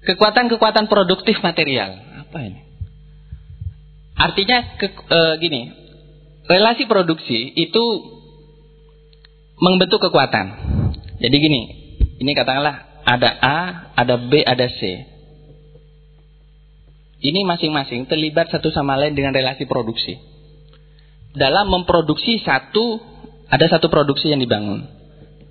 Kekuatan-kekuatan 0.02 0.90
produktif 0.90 1.38
material, 1.46 1.94
apa 2.26 2.38
ini? 2.42 2.62
Artinya 4.18 4.78
ke, 4.82 4.88
e, 4.90 5.20
gini, 5.42 5.62
relasi 6.50 6.90
produksi 6.90 7.54
itu 7.54 7.84
membentuk 9.62 10.02
kekuatan. 10.02 10.46
Jadi 11.22 11.36
gini, 11.38 11.62
ini 12.18 12.32
katakanlah 12.34 13.06
ada 13.06 13.30
A, 13.30 13.58
ada 13.94 14.18
B, 14.18 14.42
ada 14.42 14.66
C. 14.74 14.82
Ini 17.22 17.46
masing-masing 17.46 18.10
terlibat 18.10 18.50
satu 18.50 18.74
sama 18.74 18.98
lain 18.98 19.14
dengan 19.14 19.38
relasi 19.38 19.70
produksi. 19.70 20.18
Dalam 21.38 21.70
memproduksi 21.70 22.42
satu, 22.42 22.98
ada 23.46 23.70
satu 23.70 23.86
produksi 23.94 24.34
yang 24.34 24.42
dibangun. 24.42 24.90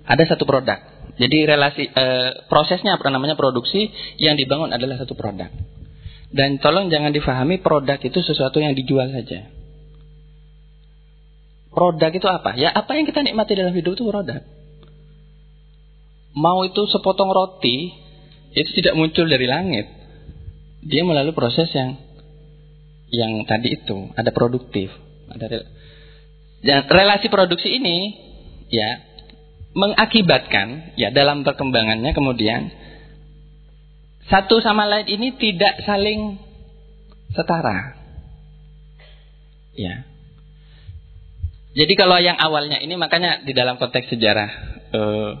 Ada 0.03 0.35
satu 0.35 0.43
produk. 0.43 0.90
Jadi 1.19 1.37
relasi 1.43 1.83
e, 1.91 2.05
prosesnya 2.47 2.95
apa 2.95 3.07
namanya 3.11 3.35
produksi 3.35 3.91
yang 4.21 4.39
dibangun 4.39 4.71
adalah 4.71 4.99
satu 5.01 5.15
produk. 5.15 5.51
Dan 6.31 6.63
tolong 6.63 6.87
jangan 6.87 7.11
difahami 7.11 7.59
produk 7.59 7.99
itu 7.99 8.19
sesuatu 8.23 8.63
yang 8.63 8.71
dijual 8.71 9.11
saja. 9.11 9.51
Produk 11.71 12.11
itu 12.11 12.27
apa? 12.27 12.55
Ya 12.55 12.71
apa 12.71 12.95
yang 12.95 13.07
kita 13.07 13.23
nikmati 13.23 13.55
dalam 13.55 13.75
hidup 13.75 13.95
itu 13.99 14.07
produk. 14.07 14.39
Mau 16.31 16.63
itu 16.63 16.87
sepotong 16.87 17.27
roti, 17.35 17.91
itu 18.55 18.71
tidak 18.79 18.95
muncul 18.95 19.27
dari 19.27 19.47
langit. 19.47 19.87
Dia 20.87 21.03
melalui 21.03 21.35
proses 21.35 21.67
yang 21.75 21.99
yang 23.11 23.43
tadi 23.43 23.75
itu 23.75 24.15
ada 24.15 24.31
produktif, 24.31 24.87
ada 25.27 25.67
dan 26.61 26.87
relasi 26.87 27.27
produksi 27.27 27.81
ini 27.81 28.15
ya 28.71 29.10
mengakibatkan 29.71 30.97
ya 30.99 31.15
dalam 31.15 31.47
perkembangannya 31.47 32.11
kemudian 32.11 32.71
satu 34.27 34.63
sama 34.63 34.87
lain 34.87 35.07
ini 35.11 35.35
tidak 35.35 35.83
saling 35.83 36.39
setara. 37.35 37.99
Ya. 39.75 40.07
Jadi 41.71 41.93
kalau 41.95 42.19
yang 42.19 42.35
awalnya 42.35 42.83
ini 42.83 42.99
makanya 42.99 43.43
di 43.47 43.55
dalam 43.55 43.79
konteks 43.79 44.11
sejarah 44.11 44.51
uh, 44.91 45.31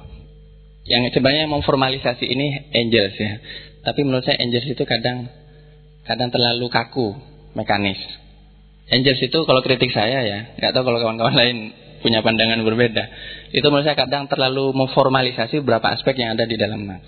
yang 0.87 1.03
sebenarnya 1.11 1.51
memformalisasi 1.51 2.23
ini 2.23 2.71
angels 2.71 3.15
ya. 3.19 3.33
Tapi 3.83 3.99
menurut 4.07 4.23
saya 4.23 4.39
angels 4.39 4.67
itu 4.71 4.83
kadang 4.87 5.27
kadang 6.07 6.31
terlalu 6.31 6.71
kaku 6.71 7.15
mekanis. 7.55 7.99
Angels 8.91 9.19
itu 9.23 9.39
kalau 9.47 9.63
kritik 9.63 9.91
saya 9.95 10.23
ya, 10.23 10.39
nggak 10.59 10.71
tahu 10.75 10.83
kalau 10.83 10.99
kawan-kawan 10.99 11.35
lain 11.35 11.57
punya 12.03 12.19
pandangan 12.19 12.59
berbeda. 12.63 13.03
Itu 13.51 13.67
menurut 13.67 13.83
saya 13.83 13.99
kadang 13.99 14.31
terlalu 14.31 14.71
memformalisasi 14.71 15.59
beberapa 15.59 15.91
aspek 15.91 16.15
yang 16.15 16.39
ada 16.39 16.47
di 16.47 16.55
dalam 16.55 16.87
Marx. 16.87 17.03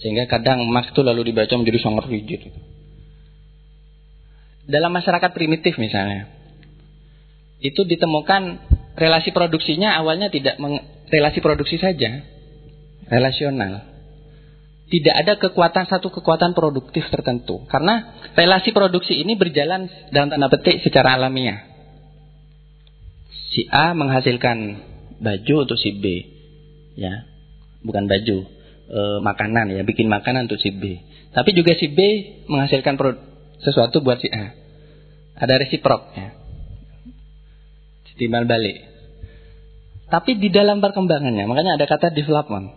Sehingga 0.00 0.24
kadang 0.24 0.64
Marx 0.64 0.96
itu 0.96 1.04
lalu 1.04 1.28
dibaca 1.28 1.52
menjadi 1.60 1.78
sangat 1.84 2.08
rigid. 2.08 2.48
Dalam 4.68 4.92
masyarakat 4.92 5.30
primitif 5.32 5.76
misalnya, 5.76 6.28
itu 7.60 7.84
ditemukan 7.84 8.42
relasi 8.96 9.34
produksinya 9.34 9.98
awalnya 9.98 10.32
tidak 10.32 10.56
meng, 10.56 10.80
relasi 11.12 11.40
produksi 11.44 11.76
saja, 11.76 12.24
relasional. 13.08 13.84
Tidak 14.88 15.12
ada 15.12 15.36
kekuatan 15.36 15.84
satu 15.84 16.08
kekuatan 16.08 16.56
produktif 16.56 17.04
tertentu 17.12 17.60
karena 17.68 18.16
relasi 18.32 18.72
produksi 18.72 19.20
ini 19.20 19.36
berjalan 19.36 19.84
dalam 20.08 20.32
tanda 20.32 20.48
petik 20.48 20.80
secara 20.80 21.20
alamiah. 21.20 21.60
Si 23.52 23.68
A 23.68 23.92
menghasilkan 23.92 24.80
baju 25.18 25.54
untuk 25.66 25.78
si 25.78 25.98
B, 25.98 26.04
ya, 26.94 27.26
bukan 27.82 28.06
baju, 28.06 28.38
e, 28.88 29.00
makanan 29.22 29.74
ya, 29.74 29.82
bikin 29.82 30.06
makanan 30.06 30.50
untuk 30.50 30.62
si 30.62 30.70
B. 30.74 31.02
Tapi 31.34 31.50
juga 31.54 31.74
si 31.74 31.90
B 31.90 31.98
menghasilkan 32.48 32.94
sesuatu 33.62 34.02
buat 34.02 34.18
si 34.22 34.30
A. 34.30 34.54
Ada 35.38 35.62
resiprok 35.62 36.02
ya 36.18 36.38
timbal 38.18 38.44
balik. 38.50 38.82
Tapi 40.10 40.36
di 40.42 40.50
dalam 40.50 40.82
perkembangannya, 40.82 41.46
makanya 41.46 41.78
ada 41.78 41.86
kata 41.86 42.10
development. 42.10 42.74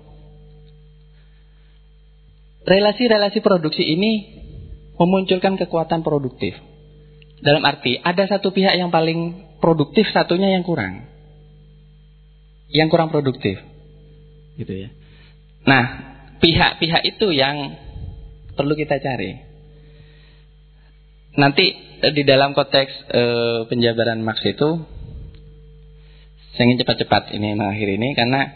Relasi-relasi 2.62 3.42
produksi 3.42 3.82
ini 3.82 4.12
memunculkan 5.02 5.58
kekuatan 5.58 6.06
produktif. 6.06 6.54
Dalam 7.42 7.66
arti 7.66 7.98
ada 7.98 8.30
satu 8.30 8.54
pihak 8.54 8.78
yang 8.78 8.94
paling 8.94 9.50
produktif, 9.58 10.06
satunya 10.14 10.54
yang 10.54 10.62
kurang. 10.62 11.10
Yang 12.72 12.88
kurang 12.91 13.11
produktif. 13.11 13.59
Gitu 14.55 14.74
ya. 14.88 14.89
Nah, 15.67 15.84
pihak-pihak 16.41 17.01
itu 17.05 17.30
yang 17.32 17.78
perlu 18.57 18.74
kita 18.74 18.97
cari. 18.99 19.38
Nanti 21.38 21.65
eh, 22.03 22.11
di 22.11 22.28
dalam 22.28 22.51
konteks 22.51 22.91
e, 23.07 23.22
penjabaran 23.72 24.19
Marx 24.19 24.43
itu 24.43 24.84
saya 26.51 26.67
ingin 26.67 26.84
cepat-cepat 26.84 27.32
ini 27.32 27.55
mengakhir 27.55 27.88
ini 27.95 28.11
karena 28.11 28.51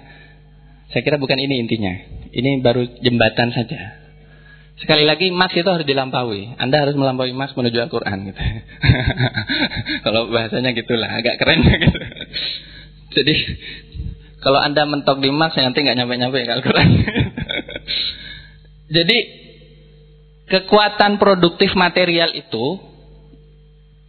saya 0.92 1.02
kira 1.02 1.16
bukan 1.16 1.40
ini 1.40 1.64
intinya. 1.64 1.94
Ini 2.36 2.60
baru 2.60 2.84
jembatan 3.00 3.56
saja. 3.56 4.06
Sekali 4.76 5.08
lagi 5.08 5.32
Marx 5.32 5.56
itu 5.56 5.70
harus 5.72 5.88
dilampaui. 5.88 6.60
Anda 6.60 6.84
harus 6.84 7.00
melampaui 7.00 7.32
Marx 7.32 7.56
menuju 7.56 7.80
Al-Quran 7.88 8.28
gitu. 8.28 8.42
kalau 10.06 10.28
bahasanya 10.28 10.76
gitulah, 10.76 11.08
agak 11.08 11.40
keren 11.40 11.64
gitu. 11.64 12.00
Jadi 13.16 13.34
kalau 14.46 14.62
Anda 14.62 14.86
mentok 14.86 15.26
di 15.26 15.34
Marx 15.34 15.58
nanti 15.58 15.82
nggak 15.82 15.98
nyampe-nyampe 15.98 16.38
Al-Quran. 16.38 16.90
Jadi 18.96 19.18
kekuatan 20.46 21.18
produktif 21.18 21.74
material 21.74 22.30
itu 22.38 22.78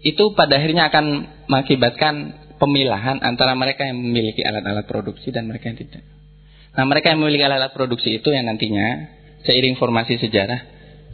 itu 0.05 0.25
pada 0.37 0.61
akhirnya 0.61 0.93
akan 0.93 1.05
mengakibatkan 1.49 2.15
pemilahan 2.61 3.25
antara 3.25 3.57
mereka 3.57 3.89
yang 3.89 3.97
memiliki 3.97 4.45
alat-alat 4.45 4.85
produksi 4.85 5.33
dan 5.33 5.49
mereka 5.49 5.73
yang 5.73 5.81
tidak. 5.81 6.05
Nah, 6.77 6.85
mereka 6.85 7.17
yang 7.17 7.25
memiliki 7.25 7.41
alat-alat 7.41 7.73
produksi 7.73 8.21
itu 8.21 8.29
yang 8.29 8.45
nantinya 8.45 9.17
seiring 9.49 9.81
formasi 9.81 10.21
sejarah 10.21 10.61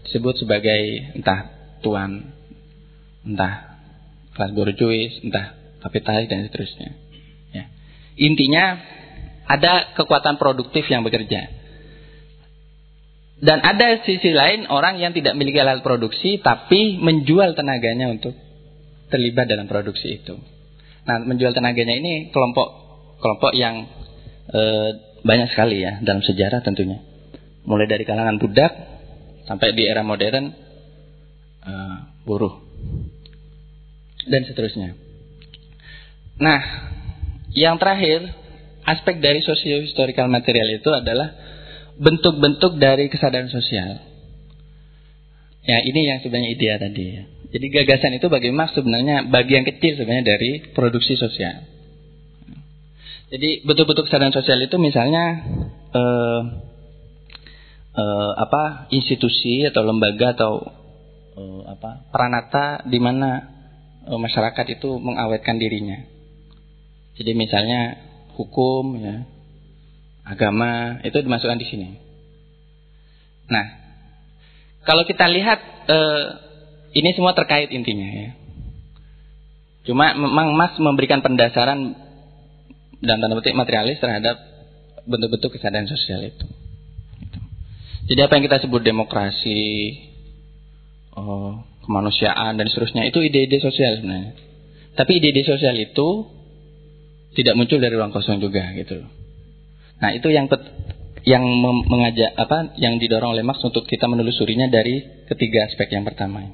disebut 0.02 0.42
sebagai 0.42 1.14
entah 1.14 1.46
tuan, 1.78 2.34
entah 3.22 3.78
kelas 4.34 4.50
borjuis, 4.50 5.22
entah 5.22 5.54
kapitalis 5.78 6.26
dan 6.26 6.42
seterusnya. 6.50 6.90
Ya. 7.54 7.70
Intinya 8.18 8.82
ada 9.52 9.92
kekuatan 9.92 10.40
produktif 10.40 10.88
yang 10.88 11.04
bekerja. 11.04 11.60
Dan 13.42 13.58
ada 13.58 14.00
sisi 14.06 14.30
lain 14.30 14.70
orang 14.70 15.02
yang 15.02 15.10
tidak 15.12 15.34
memiliki 15.34 15.58
alat 15.58 15.82
produksi 15.82 16.38
tapi 16.38 16.96
menjual 17.02 17.58
tenaganya 17.58 18.06
untuk 18.08 18.32
terlibat 19.10 19.50
dalam 19.50 19.66
produksi 19.66 20.22
itu. 20.22 20.38
Nah, 21.02 21.18
menjual 21.26 21.50
tenaganya 21.50 21.98
ini 21.98 22.30
kelompok 22.30 22.68
kelompok 23.18 23.52
yang 23.58 23.90
e, 24.46 24.60
banyak 25.26 25.50
sekali 25.50 25.82
ya 25.82 25.98
dalam 26.06 26.22
sejarah 26.22 26.62
tentunya. 26.62 27.02
Mulai 27.66 27.90
dari 27.90 28.06
kalangan 28.06 28.38
budak 28.38 28.72
sampai 29.50 29.74
di 29.74 29.90
era 29.90 30.06
modern 30.06 30.54
e, 31.66 31.72
buruh 32.22 32.62
dan 34.30 34.46
seterusnya. 34.46 34.94
Nah, 36.38 36.60
yang 37.58 37.76
terakhir 37.82 38.41
aspek 38.86 39.22
dari 39.22 39.40
socio-historical 39.42 40.26
material 40.26 40.68
itu 40.74 40.90
adalah 40.90 41.34
bentuk-bentuk 41.98 42.80
dari 42.80 43.06
kesadaran 43.06 43.52
sosial. 43.52 44.00
Ya, 45.62 45.78
ini 45.86 46.10
yang 46.10 46.18
sebenarnya 46.18 46.50
ide 46.58 46.68
tadi. 46.74 47.06
Jadi 47.52 47.66
gagasan 47.70 48.16
itu 48.18 48.26
bagi 48.26 48.50
Marx 48.50 48.74
sebenarnya 48.74 49.28
bagian 49.28 49.62
kecil 49.62 49.94
sebenarnya 49.94 50.34
dari 50.34 50.72
produksi 50.74 51.14
sosial. 51.14 51.68
Jadi 53.32 53.64
bentuk-bentuk 53.64 54.08
kesadaran 54.08 54.34
sosial 54.34 54.58
itu 54.60 54.76
misalnya 54.76 55.24
eh, 55.92 56.42
eh, 57.96 58.32
apa 58.36 58.92
institusi 58.92 59.64
atau 59.68 59.84
lembaga 59.84 60.36
atau 60.36 60.52
eh, 61.36 61.62
apa 61.68 62.08
peranata 62.12 62.84
di 62.88 62.98
mana 63.00 63.30
eh, 64.08 64.18
masyarakat 64.18 64.66
itu 64.80 64.98
mengawetkan 64.98 65.60
dirinya. 65.60 66.02
Jadi 67.20 67.32
misalnya 67.36 68.11
hukum 68.36 68.96
ya, 68.98 69.26
agama 70.24 71.02
itu 71.02 71.18
dimasukkan 71.18 71.58
di 71.60 71.66
sini. 71.66 71.88
Nah, 73.50 73.66
kalau 74.86 75.04
kita 75.04 75.28
lihat 75.28 75.60
eh, 75.88 76.24
ini 76.96 77.10
semua 77.16 77.32
terkait 77.32 77.72
intinya 77.72 78.08
ya. 78.08 78.30
Cuma 79.82 80.14
memang 80.14 80.54
Mas 80.54 80.78
memberikan 80.78 81.24
pendasaran 81.24 81.98
dan 83.02 83.16
tanda 83.18 83.34
petik 83.34 83.58
materialis 83.58 83.98
terhadap 83.98 84.38
bentuk-bentuk 85.06 85.58
kesadaran 85.58 85.90
sosial 85.90 86.22
itu. 86.22 86.46
Gitu. 87.18 87.38
Jadi 88.14 88.20
apa 88.22 88.38
yang 88.38 88.44
kita 88.46 88.62
sebut 88.62 88.82
demokrasi, 88.86 89.62
oh, 91.18 91.66
kemanusiaan 91.82 92.54
dan 92.54 92.66
seterusnya 92.70 93.10
itu 93.10 93.18
ide-ide 93.26 93.58
sosial 93.58 93.98
sebenarnya. 93.98 94.38
Tapi 94.94 95.18
ide-ide 95.18 95.42
sosial 95.42 95.74
itu 95.82 96.30
tidak 97.32 97.54
muncul 97.56 97.80
dari 97.80 97.94
ruang 97.96 98.12
kosong 98.12 98.38
juga 98.40 98.72
gitu 98.76 99.00
loh. 99.00 99.10
Nah, 100.02 100.10
itu 100.12 100.28
yang 100.28 100.50
yang 101.22 101.44
mengajak 101.86 102.34
apa 102.34 102.74
yang 102.76 102.98
didorong 102.98 103.38
oleh 103.38 103.46
Marx 103.46 103.62
untuk 103.62 103.86
kita 103.86 104.10
menelusurinya 104.10 104.66
dari 104.66 105.24
ketiga 105.30 105.70
aspek 105.70 105.94
yang 105.94 106.02
pertama. 106.02 106.50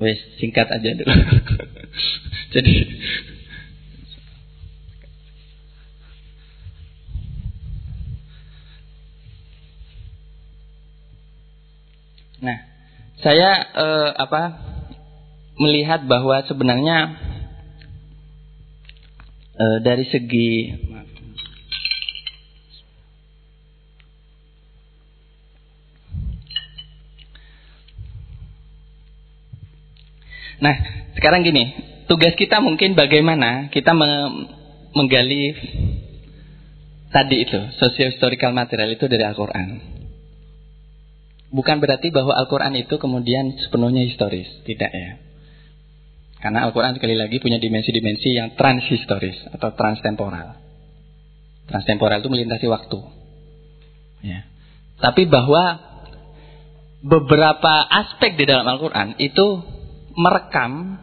Wes 0.00 0.18
singkat 0.40 0.66
aja 0.66 0.90
dulu. 0.96 1.12
Jadi 2.56 2.74
Nah, 12.40 12.56
saya 13.20 13.68
eh, 13.68 14.10
apa 14.16 14.42
melihat 15.60 16.08
bahwa 16.08 16.40
sebenarnya 16.48 17.20
e, 19.52 19.64
dari 19.84 20.08
segi 20.08 20.50
Nah, 30.60 30.76
sekarang 31.16 31.40
gini, 31.40 31.72
tugas 32.04 32.36
kita 32.36 32.60
mungkin 32.60 32.92
bagaimana 32.92 33.72
kita 33.72 33.96
me 33.96 34.28
menggali 34.92 35.56
tadi 37.08 37.48
itu, 37.48 37.60
socio-historical 37.80 38.52
material 38.52 38.92
itu 38.92 39.08
dari 39.08 39.24
Al-Quran. 39.24 39.80
Bukan 41.48 41.80
berarti 41.80 42.12
bahwa 42.12 42.36
Al-Quran 42.36 42.76
itu 42.76 43.00
kemudian 43.00 43.56
sepenuhnya 43.56 44.04
historis, 44.04 44.52
tidak 44.68 44.92
ya. 44.92 45.29
Karena 46.40 46.64
Al-Quran 46.64 46.96
sekali 46.96 47.20
lagi 47.20 47.36
punya 47.36 47.60
dimensi-dimensi 47.60 48.32
yang 48.32 48.56
transhistoris 48.56 49.36
atau 49.52 49.76
transtemporal. 49.76 50.56
Transtemporal 51.68 52.24
itu 52.24 52.32
melintasi 52.32 52.66
waktu. 52.66 52.98
Ya. 54.24 54.48
Tapi 55.00 55.28
bahwa 55.28 55.78
beberapa 57.04 57.84
aspek 57.88 58.40
di 58.40 58.44
dalam 58.48 58.64
Al-Quran 58.68 59.20
itu 59.20 59.60
merekam 60.16 61.00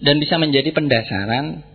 dan 0.00 0.16
bisa 0.22 0.38
menjadi 0.38 0.70
pendasaran 0.72 1.66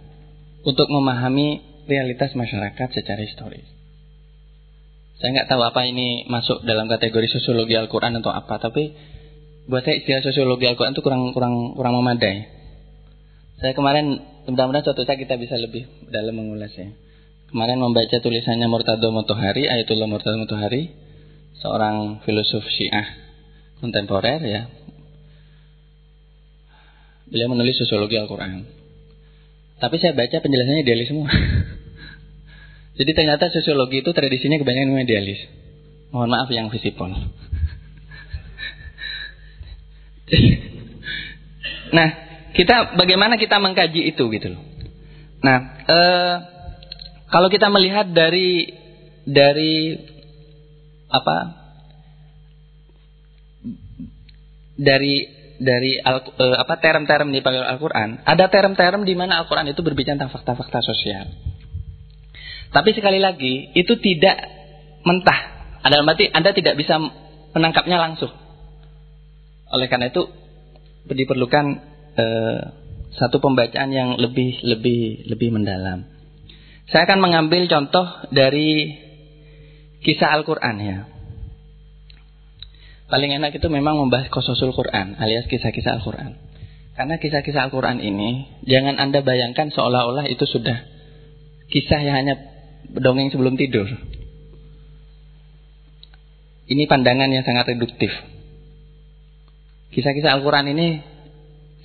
untuk 0.66 0.88
memahami 0.90 1.62
realitas 1.86 2.34
masyarakat 2.34 2.88
secara 2.92 3.22
historis. 3.22 3.68
Saya 5.22 5.32
nggak 5.32 5.48
tahu 5.48 5.62
apa 5.64 5.88
ini 5.88 6.28
masuk 6.28 6.68
dalam 6.68 6.92
kategori 6.92 7.32
sosiologi 7.32 7.78
Al-Quran 7.78 8.20
atau 8.20 8.36
apa, 8.36 8.60
tapi 8.60 8.92
buat 9.66 9.82
saya 9.82 9.98
istilah 9.98 10.22
sosiologi 10.22 10.70
Al-Quran 10.70 10.94
itu 10.94 11.02
kurang 11.02 11.34
kurang 11.34 11.74
kurang 11.74 11.94
memadai. 11.98 12.46
Saya 13.58 13.74
kemarin 13.74 14.22
mudah-mudahan 14.46 14.86
suatu 14.86 15.08
saat 15.08 15.18
kita 15.18 15.40
bisa 15.42 15.58
lebih 15.58 15.90
dalam 16.14 16.38
mengulasnya. 16.38 16.94
Kemarin 17.50 17.80
membaca 17.80 18.18
tulisannya 18.20 18.68
Murtado 18.68 19.10
Motohari, 19.10 19.66
Ayatullah 19.70 20.10
Murtado 20.12 20.38
Motohari, 20.38 20.92
seorang 21.62 22.22
filosof 22.28 22.66
Syiah 22.68 23.08
kontemporer 23.80 24.42
ya. 24.44 24.62
Beliau 27.26 27.50
menulis 27.50 27.80
sosiologi 27.82 28.22
Al-Quran. 28.22 28.70
Tapi 29.82 29.96
saya 29.98 30.14
baca 30.14 30.38
penjelasannya 30.40 30.86
idealis 30.86 31.10
semua. 31.10 31.30
Jadi 33.02 33.12
ternyata 33.12 33.50
sosiologi 33.50 34.06
itu 34.06 34.14
tradisinya 34.14 34.62
kebanyakan 34.62 35.04
idealis. 35.04 35.42
Mohon 36.14 36.30
maaf 36.32 36.50
yang 36.54 36.70
visipol. 36.70 37.12
nah, 41.98 42.08
kita 42.56 42.98
bagaimana 42.98 43.38
kita 43.38 43.62
mengkaji 43.62 44.16
itu 44.16 44.24
gitu 44.32 44.48
loh. 44.54 44.62
Nah, 45.46 45.58
eh, 45.86 46.36
kalau 47.30 47.52
kita 47.52 47.70
melihat 47.70 48.10
dari 48.10 48.74
dari 49.26 49.98
apa 51.10 51.38
dari 54.76 55.16
dari 55.56 55.98
al, 56.04 56.20
eh, 56.26 56.58
apa 56.60 56.74
term-term 56.84 57.32
di 57.32 57.40
Al-Qur'an, 57.40 58.24
ada 58.28 58.46
term-term 58.52 59.08
di 59.08 59.16
mana 59.16 59.44
Al-Qur'an 59.44 59.68
itu 59.72 59.80
berbicara 59.82 60.20
tentang 60.20 60.34
fakta-fakta 60.34 60.84
sosial. 60.84 61.32
Tapi 62.76 62.92
sekali 62.92 63.24
lagi, 63.24 63.72
itu 63.72 63.96
tidak 64.04 64.36
mentah. 65.08 65.40
Ada 65.80 66.04
berarti 66.04 66.28
Anda 66.28 66.52
tidak 66.52 66.76
bisa 66.76 67.00
menangkapnya 67.56 67.96
langsung. 67.96 68.36
Oleh 69.74 69.88
karena 69.90 70.14
itu 70.14 70.30
diperlukan 71.06 71.66
eh, 72.18 72.60
satu 73.16 73.40
pembacaan 73.40 73.90
yang 73.90 74.20
lebih 74.20 74.60
lebih 74.62 75.30
lebih 75.32 75.50
mendalam. 75.56 76.06
Saya 76.92 77.10
akan 77.10 77.20
mengambil 77.24 77.66
contoh 77.66 78.06
dari 78.30 78.94
kisah 80.06 80.38
Al-Qur'an 80.38 80.78
ya. 80.78 81.00
Paling 83.06 83.38
enak 83.38 83.58
itu 83.58 83.68
memang 83.70 84.02
membahas 84.02 84.30
kososul 84.30 84.74
Quran 84.74 85.18
alias 85.18 85.50
kisah-kisah 85.50 86.02
Al-Qur'an. 86.02 86.38
Karena 86.94 87.18
kisah-kisah 87.18 87.70
Al-Qur'an 87.70 88.02
ini 88.04 88.62
jangan 88.70 89.02
Anda 89.02 89.26
bayangkan 89.26 89.74
seolah-olah 89.74 90.30
itu 90.30 90.46
sudah 90.46 90.86
kisah 91.74 92.02
yang 92.06 92.16
hanya 92.22 92.36
dongeng 92.94 93.34
sebelum 93.34 93.58
tidur. 93.58 93.90
Ini 96.66 96.90
pandangan 96.90 97.30
yang 97.30 97.46
sangat 97.46 97.78
reduktif. 97.78 98.10
Kisah-kisah 99.94 100.32
Al-Quran 100.40 100.72
ini 100.74 100.88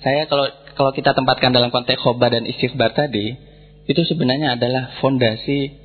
saya 0.01 0.25
kalau 0.25 0.49
kalau 0.73 0.91
kita 0.95 1.13
tempatkan 1.13 1.53
dalam 1.53 1.69
konteks 1.69 2.01
khobar 2.01 2.33
dan 2.33 2.49
istighbar 2.49 2.95
tadi 2.97 3.37
itu 3.85 4.01
sebenarnya 4.07 4.57
adalah 4.57 4.97
fondasi 5.03 5.77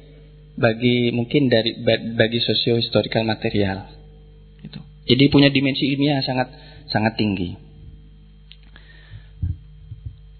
bagi 0.56 1.12
mungkin 1.12 1.52
dari 1.52 1.76
bagi 2.16 2.40
sosio 2.40 2.80
historical 2.80 3.28
material. 3.28 3.92
Itu. 4.64 4.80
Jadi 5.06 5.24
punya 5.28 5.52
dimensi 5.52 5.84
ilmiah 5.86 6.24
sangat 6.24 6.48
sangat 6.88 7.14
tinggi. 7.20 7.54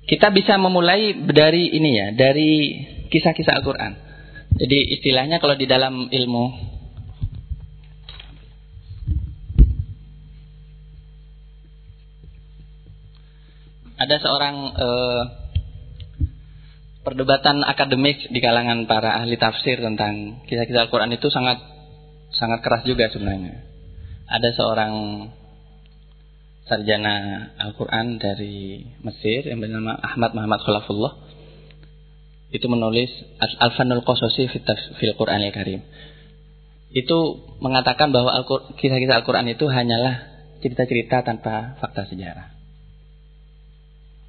Kita 0.06 0.30
bisa 0.30 0.54
memulai 0.56 1.18
dari 1.26 1.74
ini 1.74 1.90
ya, 1.98 2.08
dari 2.14 2.78
kisah-kisah 3.10 3.58
Al-Quran. 3.58 3.92
Jadi 4.56 4.96
istilahnya 4.96 5.42
kalau 5.42 5.58
di 5.58 5.66
dalam 5.66 6.06
ilmu 6.08 6.44
ada 13.96 14.16
seorang 14.20 14.56
uh, 14.76 15.22
perdebatan 17.00 17.64
akademik 17.64 18.28
di 18.28 18.42
kalangan 18.44 18.84
para 18.84 19.16
ahli 19.16 19.40
tafsir 19.40 19.80
tentang 19.80 20.44
kisah-kisah 20.44 20.90
Al-Quran 20.90 21.16
itu 21.16 21.32
sangat 21.32 21.62
sangat 22.36 22.60
keras 22.60 22.84
juga 22.84 23.08
sebenarnya. 23.08 23.64
Ada 24.28 24.52
seorang 24.52 24.94
sarjana 26.66 27.48
Al-Quran 27.62 28.18
dari 28.20 28.84
Mesir 29.00 29.48
yang 29.48 29.62
bernama 29.62 29.96
Ahmad 30.02 30.34
Muhammad 30.34 30.60
Khulafullah 30.66 31.14
itu 32.50 32.66
menulis 32.66 33.10
Al-Fanul 33.38 34.02
Qasasi 34.02 34.50
fil 34.98 35.14
Quran 35.14 35.40
Al-Karim. 35.46 35.80
Itu 36.90 37.48
mengatakan 37.64 38.12
bahwa 38.12 38.34
kisah-kisah 38.76 39.24
Al-Quran 39.24 39.46
itu 39.56 39.64
hanyalah 39.70 40.26
cerita-cerita 40.58 41.22
tanpa 41.22 41.78
fakta 41.78 42.10
sejarah 42.10 42.55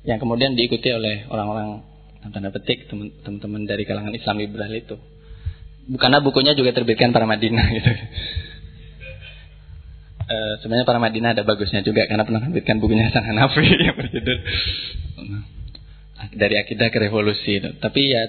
yang 0.08 0.24
kemudian 0.24 0.56
diikuti 0.56 0.88
oleh 0.88 1.28
orang-orang 1.28 1.84
tanda 2.32 2.50
petik 2.52 2.88
teman-teman 2.92 3.68
dari 3.68 3.84
kalangan 3.84 4.16
Islam 4.16 4.40
liberal 4.40 4.72
itu. 4.72 4.96
Bukannya 5.88 6.24
bukunya 6.24 6.56
juga 6.56 6.72
terbitkan 6.76 7.12
para 7.12 7.28
Madinah 7.28 7.68
gitu. 7.76 7.92
E, 10.28 10.38
sebenarnya 10.64 10.88
para 10.88 11.00
Madinah 11.00 11.36
ada 11.36 11.44
bagusnya 11.44 11.84
juga 11.84 12.08
karena 12.08 12.24
pernah 12.28 12.44
terbitkan 12.44 12.80
bukunya 12.80 13.12
Sang 13.12 13.24
Hanafi 13.24 13.64
yang 13.88 13.96
berjudul 13.96 14.40
dari 16.36 16.56
akidah 16.56 16.88
ke 16.88 16.98
revolusi 17.04 17.60
itu. 17.60 17.70
Tapi 17.80 18.02
ya 18.08 18.24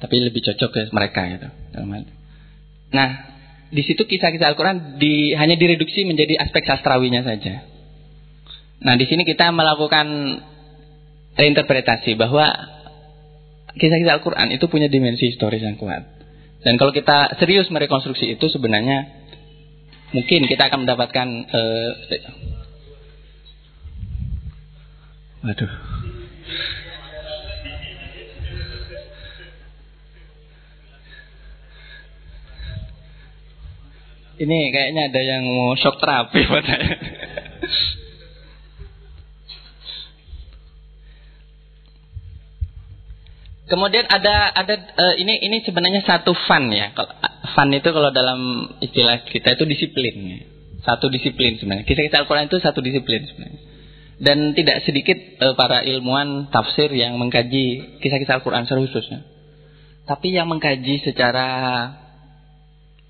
tapi 0.00 0.16
lebih 0.24 0.40
cocok 0.40 0.70
ke 0.72 0.80
mereka 0.96 1.28
gitu. 1.28 1.48
Nah, 2.90 3.08
di 3.68 3.82
situ 3.84 4.02
kisah-kisah 4.02 4.56
Al-Quran 4.56 4.96
di, 4.96 5.36
hanya 5.36 5.54
direduksi 5.60 6.08
menjadi 6.08 6.40
aspek 6.40 6.64
sastrawinya 6.64 7.20
saja. 7.22 7.68
Nah, 8.80 8.96
di 8.96 9.04
sini 9.04 9.28
kita 9.28 9.52
melakukan 9.52 10.06
reinterpretasi 11.36 12.16
bahwa 12.16 12.48
kisah-kisah 13.76 14.18
Al-Quran 14.18 14.56
itu 14.56 14.66
punya 14.72 14.88
dimensi 14.88 15.28
historis 15.28 15.60
yang 15.60 15.76
kuat. 15.76 16.02
Dan 16.64 16.76
kalau 16.76 16.92
kita 16.92 17.36
serius 17.40 17.68
merekonstruksi 17.72 18.36
itu 18.36 18.46
sebenarnya 18.52 19.08
mungkin 20.12 20.48
kita 20.48 20.68
akan 20.68 20.84
mendapatkan 20.84 21.28
uh, 21.48 21.90
waduh. 25.44 25.72
Ini 34.40 34.72
kayaknya 34.72 35.12
ada 35.12 35.20
yang 35.20 35.44
mau 35.44 35.76
shock 35.76 36.00
terapi 36.00 36.40
buat 36.48 36.64
saya. 36.64 36.96
Kemudian 43.70 44.02
ada 44.10 44.50
ada 44.50 44.74
uh, 44.74 45.14
ini 45.14 45.46
ini 45.46 45.62
sebenarnya 45.62 46.02
satu 46.02 46.34
fun 46.34 46.74
ya. 46.74 46.90
Fun 47.54 47.70
itu 47.70 47.86
kalau 47.94 48.10
dalam 48.10 48.66
istilah 48.82 49.22
kita 49.30 49.54
itu 49.54 49.62
disiplin. 49.62 50.14
Ya. 50.26 50.38
Satu 50.82 51.06
disiplin 51.06 51.54
sebenarnya. 51.54 51.86
Kisah-kisah 51.86 52.26
Al-Qur'an 52.26 52.50
itu 52.50 52.58
satu 52.58 52.82
disiplin 52.82 53.22
sebenarnya. 53.30 53.62
Dan 54.18 54.58
tidak 54.58 54.82
sedikit 54.82 55.14
uh, 55.38 55.54
para 55.54 55.86
ilmuwan 55.86 56.50
tafsir 56.50 56.90
yang 56.90 57.14
mengkaji 57.14 57.96
kisah-kisah 58.02 58.42
Al-Qur'an 58.42 58.66
secara 58.66 58.82
khususnya. 58.82 59.22
Tapi 60.02 60.34
yang 60.34 60.50
mengkaji 60.50 61.06
secara 61.06 61.46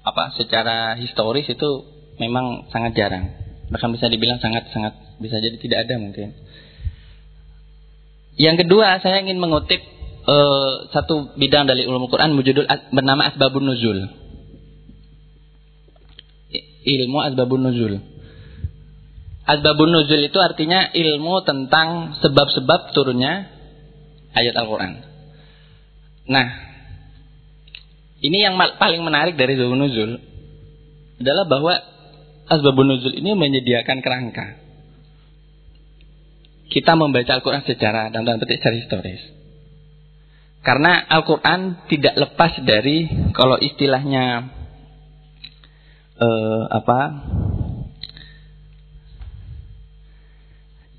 apa? 0.04 0.24
Secara 0.36 1.00
historis 1.00 1.48
itu 1.48 1.70
memang 2.20 2.68
sangat 2.68 2.92
jarang. 3.00 3.32
Bahkan 3.72 3.96
bisa 3.96 4.12
dibilang 4.12 4.44
sangat 4.44 4.68
sangat 4.76 4.92
bisa 5.16 5.40
jadi 5.40 5.56
tidak 5.56 5.88
ada 5.88 5.96
mungkin. 5.96 6.36
Yang 8.36 8.68
kedua, 8.68 9.00
saya 9.00 9.24
ingin 9.24 9.40
mengutip 9.40 9.80
uh, 10.26 10.90
satu 10.90 11.36
bidang 11.36 11.68
dari 11.68 11.86
ulum 11.86 12.10
Quran 12.10 12.36
berjudul 12.36 12.66
bernama 12.92 13.30
Asbabun 13.30 13.64
Nuzul. 13.64 13.98
Ilmu 16.80 17.18
Asbabun 17.20 17.60
Nuzul. 17.60 17.94
Asbabun 19.44 19.90
Nuzul 19.92 20.20
itu 20.24 20.38
artinya 20.40 20.92
ilmu 20.92 21.44
tentang 21.44 22.16
sebab-sebab 22.20 22.92
turunnya 22.96 23.48
ayat 24.36 24.54
Al-Quran. 24.56 24.92
Nah, 26.30 26.46
ini 28.20 28.38
yang 28.44 28.54
paling 28.56 29.02
menarik 29.02 29.34
dari 29.36 29.56
Asbabun 29.56 29.80
Nuzul 29.80 30.10
adalah 31.20 31.44
bahwa 31.48 31.74
Asbabun 32.50 32.86
Nuzul 32.96 33.14
ini 33.14 33.36
menyediakan 33.36 34.00
kerangka. 34.00 34.58
Kita 36.70 36.94
membaca 36.94 37.34
Al-Quran 37.34 37.66
secara 37.66 38.14
dan 38.14 38.22
petik 38.38 38.62
secara 38.62 38.78
historis. 38.78 39.39
Karena 40.60 41.00
Al-Quran 41.08 41.88
tidak 41.88 42.14
lepas 42.20 42.52
dari 42.68 43.08
kalau 43.32 43.56
istilahnya 43.56 44.52
eh, 46.20 46.62
apa? 46.68 47.00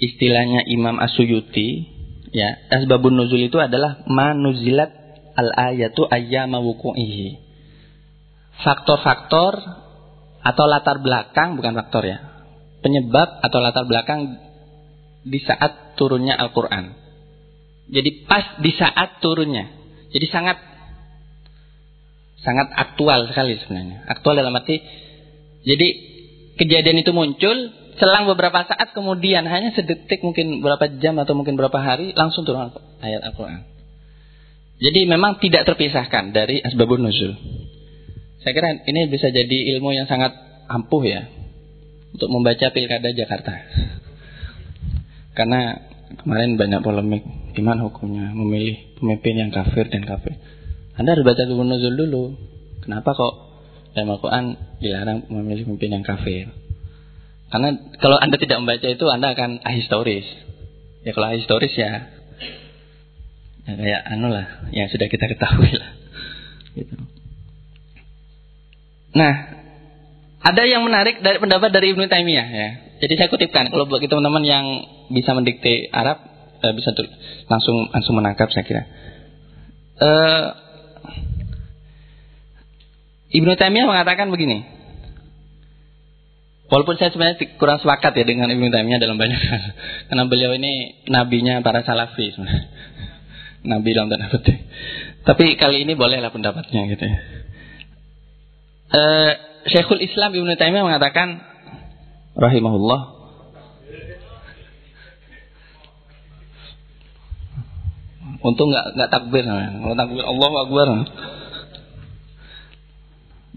Istilahnya 0.02 0.66
Imam 0.66 0.98
Asyuyuti 0.98 1.86
ya 2.34 2.58
asbabun 2.74 3.14
nuzul 3.14 3.46
itu 3.46 3.62
adalah 3.62 4.02
manuzilat 4.10 4.90
al 5.38 5.54
ayatu 5.54 6.10
ayyama 6.10 6.58
wuku'ihi. 6.58 7.38
Faktor-faktor 8.66 9.62
atau 10.42 10.66
latar 10.66 10.98
belakang 11.06 11.54
bukan 11.54 11.78
faktor 11.78 12.10
ya 12.10 12.18
penyebab 12.82 13.46
atau 13.46 13.62
latar 13.62 13.86
belakang 13.86 14.42
di 15.22 15.38
saat 15.38 15.94
turunnya 15.94 16.34
Al-Quran 16.34 17.01
jadi 17.92 18.10
pas 18.24 18.58
di 18.64 18.72
saat 18.72 19.20
turunnya. 19.20 19.68
Jadi 20.16 20.26
sangat 20.32 20.58
sangat 22.42 22.72
aktual 22.74 23.28
sekali 23.28 23.60
sebenarnya. 23.60 24.08
Aktual 24.08 24.40
dalam 24.40 24.56
arti 24.56 24.80
jadi 25.68 25.88
kejadian 26.56 27.04
itu 27.04 27.12
muncul 27.12 27.54
selang 28.00 28.26
beberapa 28.26 28.64
saat 28.64 28.96
kemudian 28.96 29.46
hanya 29.46 29.76
sedetik 29.76 30.24
mungkin 30.24 30.64
berapa 30.64 30.98
jam 31.04 31.20
atau 31.20 31.36
mungkin 31.36 31.60
berapa 31.60 31.76
hari 31.78 32.16
langsung 32.16 32.48
turun 32.48 32.72
ayat 33.04 33.22
Al-Qur'an. 33.28 33.68
Jadi 34.82 35.06
memang 35.06 35.38
tidak 35.38 35.70
terpisahkan 35.70 36.34
dari 36.34 36.64
asbabun 36.64 37.06
nuzul. 37.06 37.38
Saya 38.42 38.58
kira 38.58 38.82
ini 38.90 39.06
bisa 39.06 39.30
jadi 39.30 39.78
ilmu 39.78 39.94
yang 39.94 40.10
sangat 40.10 40.34
ampuh 40.66 41.06
ya 41.06 41.30
untuk 42.18 42.30
membaca 42.34 42.74
pilkada 42.74 43.14
Jakarta. 43.14 43.54
Karena 45.38 45.91
kemarin 46.20 46.60
banyak 46.60 46.82
polemik 46.84 47.24
Gimana 47.52 47.84
hukumnya 47.84 48.32
memilih 48.32 48.96
pemimpin 48.96 49.36
yang 49.36 49.52
kafir 49.52 49.92
dan 49.92 50.08
kafir? 50.08 50.40
Anda 50.96 51.16
harus 51.16 51.28
baca 51.28 51.44
Tuhun 51.44 51.68
Nuzul 51.68 52.00
dulu. 52.00 52.40
Kenapa 52.80 53.12
kok 53.12 53.34
dalam 53.92 54.16
Al-Quran 54.16 54.46
dilarang 54.80 55.28
memilih 55.28 55.68
pemimpin 55.68 56.00
yang 56.00 56.06
kafir? 56.08 56.48
Karena 57.52 57.76
kalau 58.00 58.16
Anda 58.16 58.40
tidak 58.40 58.64
membaca 58.64 58.88
itu 58.88 59.06
Anda 59.12 59.36
akan 59.36 59.60
ahistoris. 59.68 60.24
Ya 61.04 61.12
kalau 61.12 61.28
ahistoris 61.36 61.76
ya, 61.76 62.08
ya 63.68 63.74
kayak 63.76 64.02
anu 64.16 64.32
lah, 64.32 64.72
yang 64.72 64.88
sudah 64.88 65.12
kita 65.12 65.28
ketahui 65.28 65.76
lah. 65.76 65.92
Gitu. 66.72 66.96
Nah, 69.12 69.34
ada 70.40 70.64
yang 70.64 70.88
menarik 70.88 71.20
dari 71.20 71.36
pendapat 71.44 71.76
dari 71.76 71.92
Ibnu 71.92 72.08
Taimiyah 72.08 72.48
ya. 72.48 72.70
Jadi 73.02 73.14
saya 73.18 73.34
kutipkan 73.34 73.74
kalau 73.74 73.90
bagi 73.90 74.06
teman-teman 74.06 74.46
yang 74.46 74.66
bisa 75.10 75.34
mendikte 75.34 75.90
Arab 75.90 76.22
uh, 76.62 76.74
bisa 76.78 76.94
tuh, 76.94 77.10
langsung 77.50 77.90
langsung 77.90 78.14
menangkap 78.14 78.54
saya 78.54 78.62
kira. 78.62 78.84
Uh, 79.98 80.46
Ibnu 83.32 83.58
Taimiyah 83.58 83.90
mengatakan 83.90 84.30
begini. 84.30 84.62
Walaupun 86.72 86.96
saya 86.96 87.12
sebenarnya 87.12 87.60
kurang 87.60 87.84
sepakat 87.84 88.16
ya 88.16 88.24
dengan 88.24 88.48
Ibnu 88.48 88.72
Taimiyah 88.72 89.02
dalam 89.02 89.18
banyak 89.20 89.42
hal. 89.50 89.64
Karena 90.08 90.24
beliau 90.30 90.52
ini 90.56 91.04
nabinya 91.10 91.60
para 91.66 91.82
salafi 91.82 92.32
sebenarnya. 92.38 92.70
Nabi 93.72 93.90
dalam 93.94 94.10
tanda 94.10 94.30
petik. 94.30 94.58
Tapi 95.22 95.58
kali 95.58 95.86
ini 95.86 95.94
bolehlah 95.94 96.34
pendapatnya 96.34 96.82
gitu 96.90 97.04
ya. 97.04 97.18
Uh, 98.92 99.32
Syekhul 99.70 100.02
Islam 100.02 100.34
Ibnu 100.34 100.54
Taimiyah 100.58 100.86
mengatakan 100.86 101.51
rahimahullah 102.36 103.22
Untung 108.42 108.74
nggak 108.74 108.98
nggak 108.98 109.10
takbir, 109.14 109.46
kalau 109.46 109.94
takbir 109.94 110.26
Allah 110.26 110.52
Akbar. 110.66 110.88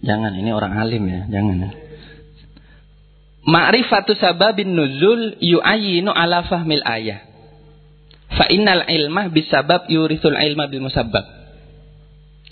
Jangan, 0.05 0.33
ini 0.37 0.53
orang 0.53 0.77
alim 0.77 1.09
ya, 1.09 1.25
jangan. 1.33 1.57
Ya. 1.57 1.71
Ma'rifatu 3.49 4.13
sababin 4.13 4.77
nuzul 4.77 5.41
yu'ayinu 5.41 6.13
ala 6.13 6.45
fahmil 6.45 6.85
ayah. 6.85 7.25
Fa 8.37 8.45
innal 8.53 8.85
ilmah 8.85 9.33
bisabab 9.33 9.89
yurithul 9.89 10.37
ilma 10.37 10.69
bil 10.69 10.85
musabbab. 10.85 11.25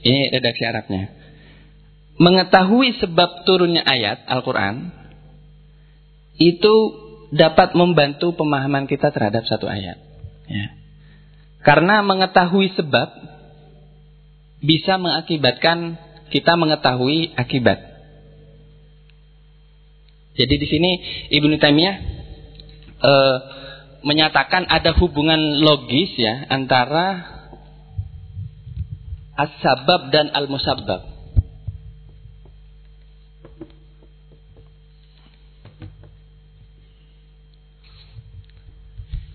Ini 0.01 0.33
redaksi 0.33 0.65
Arabnya. 0.65 1.13
Mengetahui 2.17 2.97
sebab 2.97 3.45
turunnya 3.45 3.85
ayat 3.85 4.25
Al-Quran 4.25 5.02
itu 6.41 6.75
dapat 7.33 7.73
membantu 7.73 8.37
pemahaman 8.37 8.85
kita 8.85 9.09
terhadap 9.09 9.49
satu 9.49 9.65
ayat. 9.65 9.97
Ya. 10.49 10.67
Karena 11.65 12.05
mengetahui 12.05 12.75
sebab 12.77 13.09
bisa 14.63 15.01
mengakibatkan 15.01 15.97
kita 16.29 16.55
mengetahui 16.57 17.35
akibat. 17.35 17.93
Jadi 20.33 20.55
di 20.57 20.67
sini 20.69 20.91
Ibnu 21.29 21.61
Taimiyah 21.61 21.97
e, 23.05 23.13
menyatakan 24.01 24.65
ada 24.65 24.97
hubungan 24.97 25.61
logis 25.61 26.17
ya 26.17 26.49
antara 26.49 27.21
as-sabab 29.37 30.09
dan 30.09 30.33
al-musabbab. 30.33 31.12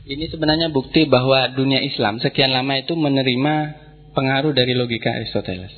Ini 0.08 0.32
sebenarnya 0.32 0.72
bukti 0.72 1.04
bahwa 1.04 1.52
dunia 1.52 1.84
Islam 1.84 2.24
sekian 2.24 2.56
lama 2.56 2.80
itu 2.80 2.96
menerima 2.96 3.56
pengaruh 4.16 4.56
dari 4.56 4.72
logika 4.72 5.12
Aristoteles. 5.12 5.76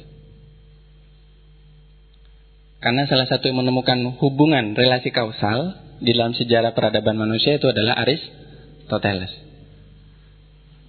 Karena 2.80 3.10
salah 3.10 3.26
satu 3.26 3.50
yang 3.50 3.66
menemukan 3.66 3.98
hubungan 4.22 4.78
relasi 4.78 5.10
kausal 5.10 5.76
di 6.00 6.14
dalam 6.14 6.38
sejarah 6.38 6.78
peradaban 6.78 7.18
manusia 7.18 7.58
itu 7.58 7.68
adalah 7.74 7.98
Aristoteles. 8.06 9.34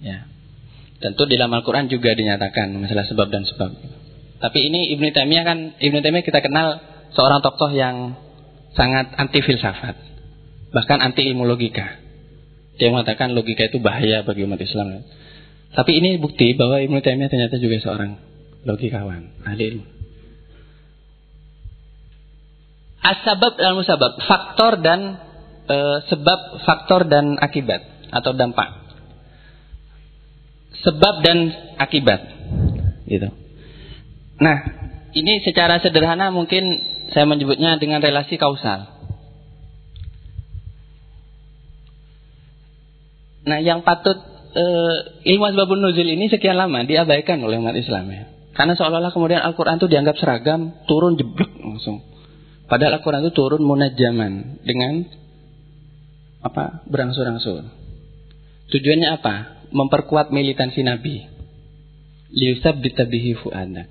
Ya. 0.05 0.29
Tentu 1.01 1.25
di 1.25 1.33
dalam 1.33 1.51
Al-Quran 1.57 1.89
juga 1.89 2.13
dinyatakan 2.13 2.77
masalah 2.77 3.09
sebab 3.09 3.27
dan 3.33 3.43
sebab. 3.49 3.73
Tapi 4.37 4.59
ini 4.69 4.93
Ibnu 4.93 5.09
Taimiyah 5.13 5.45
kan 5.45 5.57
Ibnu 5.81 5.97
Taimiyah 6.01 6.25
kita 6.25 6.45
kenal 6.45 6.77
seorang 7.17 7.41
tokoh 7.41 7.73
yang 7.73 8.17
sangat 8.77 9.17
anti 9.17 9.41
filsafat, 9.41 9.97
bahkan 10.73 11.01
anti 11.01 11.25
ilmu 11.25 11.45
logika. 11.45 12.00
Dia 12.79 12.93
mengatakan 12.93 13.35
logika 13.35 13.67
itu 13.67 13.81
bahaya 13.83 14.23
bagi 14.23 14.47
umat 14.47 14.61
Islam. 14.61 15.03
Tapi 15.71 15.91
ini 16.03 16.19
bukti 16.19 16.51
bahwa 16.55 16.83
Ibnu 16.83 16.99
Taimiyah 16.99 17.31
ternyata 17.31 17.55
juga 17.59 17.79
seorang 17.79 18.19
logikawan, 18.67 19.47
ahli 19.47 19.63
ilmu. 19.75 19.85
Asbab 23.01 23.57
dan 23.57 23.73
musabab, 23.73 24.13
faktor 24.21 24.77
dan 24.85 25.17
e, 25.65 25.77
sebab, 26.05 26.39
faktor 26.61 27.09
dan 27.09 27.33
akibat 27.41 27.81
atau 28.13 28.37
dampak. 28.37 28.69
Sebab 30.85 31.25
dan 31.25 31.37
akibat. 31.81 32.21
Gitu. 33.09 33.29
Nah, 34.37 34.57
ini 35.17 35.41
secara 35.41 35.81
sederhana 35.81 36.29
mungkin 36.29 36.63
saya 37.09 37.25
menyebutnya 37.25 37.81
dengan 37.81 38.05
relasi 38.05 38.37
kausal. 38.37 39.00
Nah, 43.41 43.57
yang 43.57 43.81
patut 43.81 44.17
uh, 44.53 44.95
ilmu 45.25 45.43
asbabun 45.49 45.81
nuzul 45.81 46.05
ini 46.05 46.29
sekian 46.29 46.57
lama 46.59 46.85
diabaikan 46.85 47.41
oleh 47.41 47.57
umat 47.57 47.73
Islam 47.73 48.05
ya. 48.11 48.23
Karena 48.51 48.75
seolah-olah 48.75 49.15
kemudian 49.15 49.41
Al-Quran 49.41 49.79
itu 49.79 49.87
dianggap 49.87 50.19
seragam, 50.19 50.75
turun 50.85 51.15
jeblok 51.15 51.49
langsung. 51.63 52.03
Padahal 52.67 52.99
Al-Quran 52.99 53.23
itu 53.25 53.33
turun 53.33 53.63
munajaman 53.63 54.63
dengan 54.63 55.07
apa 56.43 56.83
berangsur-angsur. 56.87 57.63
Tujuannya 58.71 59.09
apa? 59.19 59.35
Memperkuat 59.71 60.31
militansi 60.35 60.83
Nabi. 60.83 61.27
Liusab 62.31 62.79
ditabihi 62.79 63.39
fu'adak. 63.39 63.87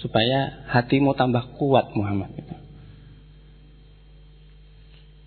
Supaya 0.00 0.68
hatimu 0.72 1.16
tambah 1.16 1.56
kuat 1.56 1.92
Muhammad. 1.96 2.32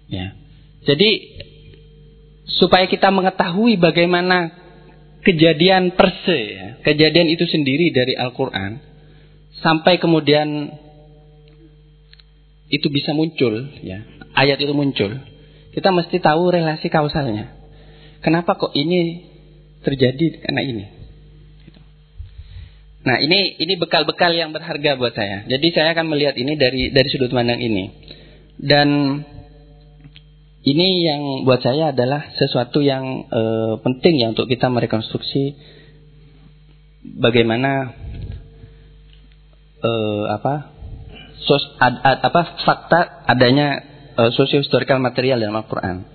Ya. 0.09 0.38
Jadi 0.86 1.09
supaya 2.60 2.89
kita 2.89 3.14
mengetahui 3.14 3.80
bagaimana 3.80 4.52
kejadian 5.22 5.93
perse, 5.93 6.39
ya, 6.39 6.68
kejadian 6.82 7.30
itu 7.30 7.45
sendiri 7.45 7.93
dari 7.93 8.18
Al-Quran, 8.18 8.82
sampai 9.62 10.02
kemudian 10.02 10.74
itu 12.72 12.88
bisa 12.89 13.14
muncul, 13.14 13.70
ya, 13.86 14.02
ayat 14.34 14.58
itu 14.60 14.74
muncul, 14.74 15.22
kita 15.72 15.89
mesti 15.93 16.18
tahu 16.20 16.52
relasi 16.52 16.89
kausalnya. 16.91 17.54
Kenapa 18.22 18.58
kok 18.58 18.74
ini 18.76 19.30
terjadi 19.82 20.45
karena 20.45 20.62
ini? 20.62 20.86
Nah 23.02 23.18
ini 23.18 23.58
ini 23.58 23.74
bekal-bekal 23.82 24.30
yang 24.30 24.54
berharga 24.54 24.93
buat 24.93 25.18
saya. 25.18 25.49
Jadi 25.49 25.74
saya 25.74 25.97
akan 25.97 26.06
melihat 26.06 26.38
ini 26.38 26.54
dari 26.54 26.93
dari 26.93 27.10
sudut 27.10 27.34
pandang 27.34 27.58
ini. 27.58 27.89
Dan 28.62 29.18
ini 30.62 30.88
yang 31.01 31.22
buat 31.41 31.66
saya 31.66 31.89
adalah 31.89 32.38
sesuatu 32.38 32.86
yang 32.86 33.26
e, 33.26 33.41
penting 33.82 34.22
ya 34.22 34.30
untuk 34.30 34.45
kita 34.45 34.70
merekonstruksi 34.70 35.57
bagaimana 37.18 37.97
e, 39.82 39.91
apa 40.30 40.70
sos, 41.41 41.66
ad, 41.82 41.97
ad, 42.05 42.18
apa 42.22 42.41
fakta 42.62 43.26
adanya 43.26 43.82
e, 44.14 44.22
sosiohistorical 44.38 45.01
material 45.01 45.41
dalam 45.41 45.57
Al-Qur'an. 45.57 46.05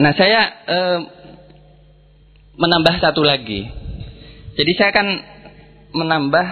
Nah, 0.00 0.12
saya 0.14 0.40
e, 0.70 0.78
menambah 2.54 2.94
satu 3.02 3.26
lagi. 3.26 3.66
Jadi 4.54 4.72
saya 4.78 4.94
akan 4.94 5.08
menambah 5.98 6.46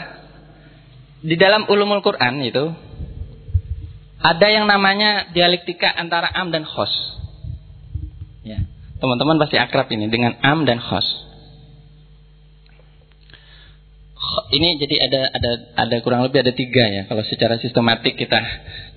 di 1.23 1.39
dalam 1.39 1.71
ulumul 1.71 2.03
Quran 2.03 2.43
itu 2.43 2.88
ada 4.19 4.47
yang 4.51 4.67
namanya 4.67 5.31
dialektika 5.31 5.87
antara 5.95 6.27
am 6.35 6.51
dan 6.51 6.67
khos. 6.67 6.91
Ya. 8.43 8.67
Teman-teman 8.99 9.39
pasti 9.39 9.55
akrab 9.55 9.87
ini 9.95 10.11
dengan 10.11 10.35
am 10.43 10.67
dan 10.67 10.83
khos. 10.83 11.07
Ini 14.49 14.77
jadi 14.83 14.97
ada 15.09 15.23
ada 15.31 15.51
ada 15.79 15.97
kurang 16.03 16.27
lebih 16.27 16.43
ada 16.43 16.51
tiga 16.51 16.83
ya. 16.91 17.03
Kalau 17.07 17.23
secara 17.23 17.63
sistematik 17.63 18.19
kita 18.19 18.43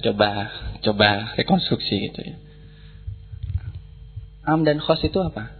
coba 0.09 0.49
coba 0.81 1.37
rekonstruksi 1.37 2.09
gitu 2.09 2.19
ya. 2.25 2.35
Am 4.49 4.65
dan 4.65 4.81
khos 4.81 5.05
itu 5.05 5.21
apa? 5.21 5.53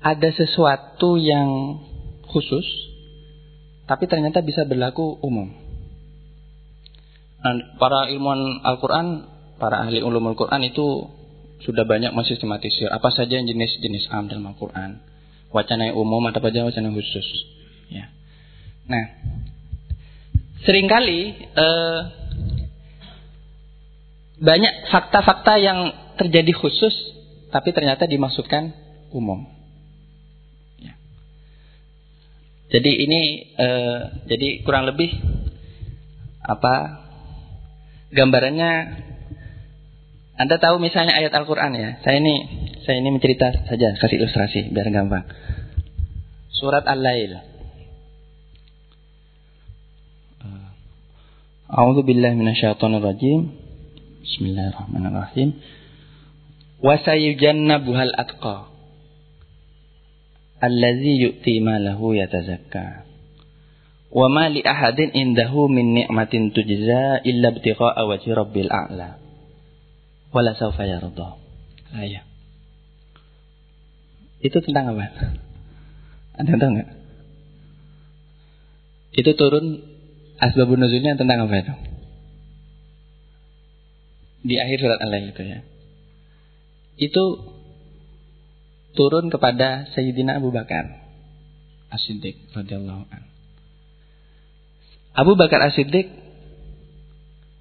Ada 0.00 0.32
sesuatu 0.34 1.20
yang 1.20 1.78
khusus, 2.26 2.64
tapi 3.84 4.08
ternyata 4.08 4.40
bisa 4.40 4.64
berlaku 4.64 5.20
umum. 5.20 5.61
Nah, 7.42 7.74
para 7.74 8.06
ilmuwan 8.06 8.62
Al-Quran, 8.62 9.26
para 9.58 9.82
ahli 9.82 9.98
ulum 9.98 10.30
Al-Quran 10.30 10.62
itu 10.62 11.10
sudah 11.62 11.82
banyak 11.86 12.14
mensistematisir 12.14 12.90
apa 12.90 13.10
saja 13.10 13.38
jenis-jenis 13.38 14.10
am 14.14 14.30
dalam 14.30 14.46
Al-Quran. 14.54 15.02
Wacana 15.50 15.90
yang 15.90 15.98
umum 15.98 16.22
atau 16.30 16.38
saja 16.38 16.64
wacana 16.64 16.90
yang 16.90 16.96
khusus. 16.96 17.28
Ya. 17.90 18.08
Nah, 18.86 19.04
sering 20.62 20.86
kali 20.86 21.34
eh, 21.34 22.00
banyak 24.42 24.90
fakta-fakta 24.90 25.58
yang 25.58 25.78
terjadi 26.18 26.54
khusus, 26.54 26.94
tapi 27.50 27.74
ternyata 27.74 28.06
dimaksudkan 28.06 28.70
umum. 29.10 29.50
Ya. 30.78 30.94
Jadi 32.70 32.90
ini, 33.02 33.20
eh, 33.54 34.00
jadi 34.30 34.62
kurang 34.62 34.86
lebih 34.88 35.10
apa 36.42 37.01
gambarannya 38.12 38.72
Anda 40.36 40.56
tahu 40.60 40.80
misalnya 40.80 41.16
ayat 41.16 41.32
Al-Qur'an 41.32 41.76
ya. 41.76 42.00
Saya 42.04 42.18
ini 42.18 42.34
saya 42.82 42.98
ini 42.98 43.14
mencerita 43.14 43.52
saja, 43.68 43.94
kasih 43.94 44.16
ilustrasi 44.20 44.74
biar 44.74 44.90
gampang. 44.90 45.28
Surat 46.50 46.82
Al-Lail. 46.88 47.52
A'udzu 51.72 52.04
billahi 52.04 52.36
minasyaitonir 52.36 53.00
rajim. 53.00 53.54
Bismillahirrahmanirrahim. 54.24 55.56
Wa 56.84 57.00
sayujannabuhal 57.00 58.12
atqa. 58.12 58.68
Allazi 60.60 61.12
yu'ti 61.22 61.64
malahu 61.64 62.12
yatazakka. 62.12 63.11
Wa 64.12 64.28
ma 64.28 64.52
li 64.52 64.60
ahadin 64.60 65.08
indahu 65.16 65.72
min 65.72 65.96
ni'matin 65.96 66.52
tujza 66.52 67.24
illa 67.24 67.48
ibtigha'a 67.56 68.04
wajhi 68.04 68.28
rabbil 68.36 68.68
a'la. 68.68 69.16
Wala 70.36 70.52
sawfa 70.52 70.84
yarda. 70.84 71.40
Ayah. 71.96 72.24
Itu 74.44 74.60
tentang 74.60 74.92
apa? 74.92 75.32
Ada 76.36 76.60
tahu 76.60 76.70
nggak? 76.76 76.90
Itu 79.16 79.30
turun 79.36 79.80
asbabun 80.40 80.80
nuzulnya 80.84 81.16
tentang 81.16 81.48
apa 81.48 81.54
itu? 81.56 81.74
Di 84.42 84.60
akhir 84.60 84.76
surat 84.82 85.00
Al-Lail 85.00 85.32
itu 85.32 85.42
ya. 85.44 85.60
Itu 87.00 87.24
turun 88.92 89.32
kepada 89.32 89.88
Sayyidina 89.96 90.36
Abu 90.36 90.52
Bakar 90.52 91.00
As-Siddiq 91.88 92.52
radhiyallahu 92.52 93.08
an. 93.08 93.31
Abu 95.12 95.36
Bakar 95.36 95.60
As-Siddiq 95.68 96.08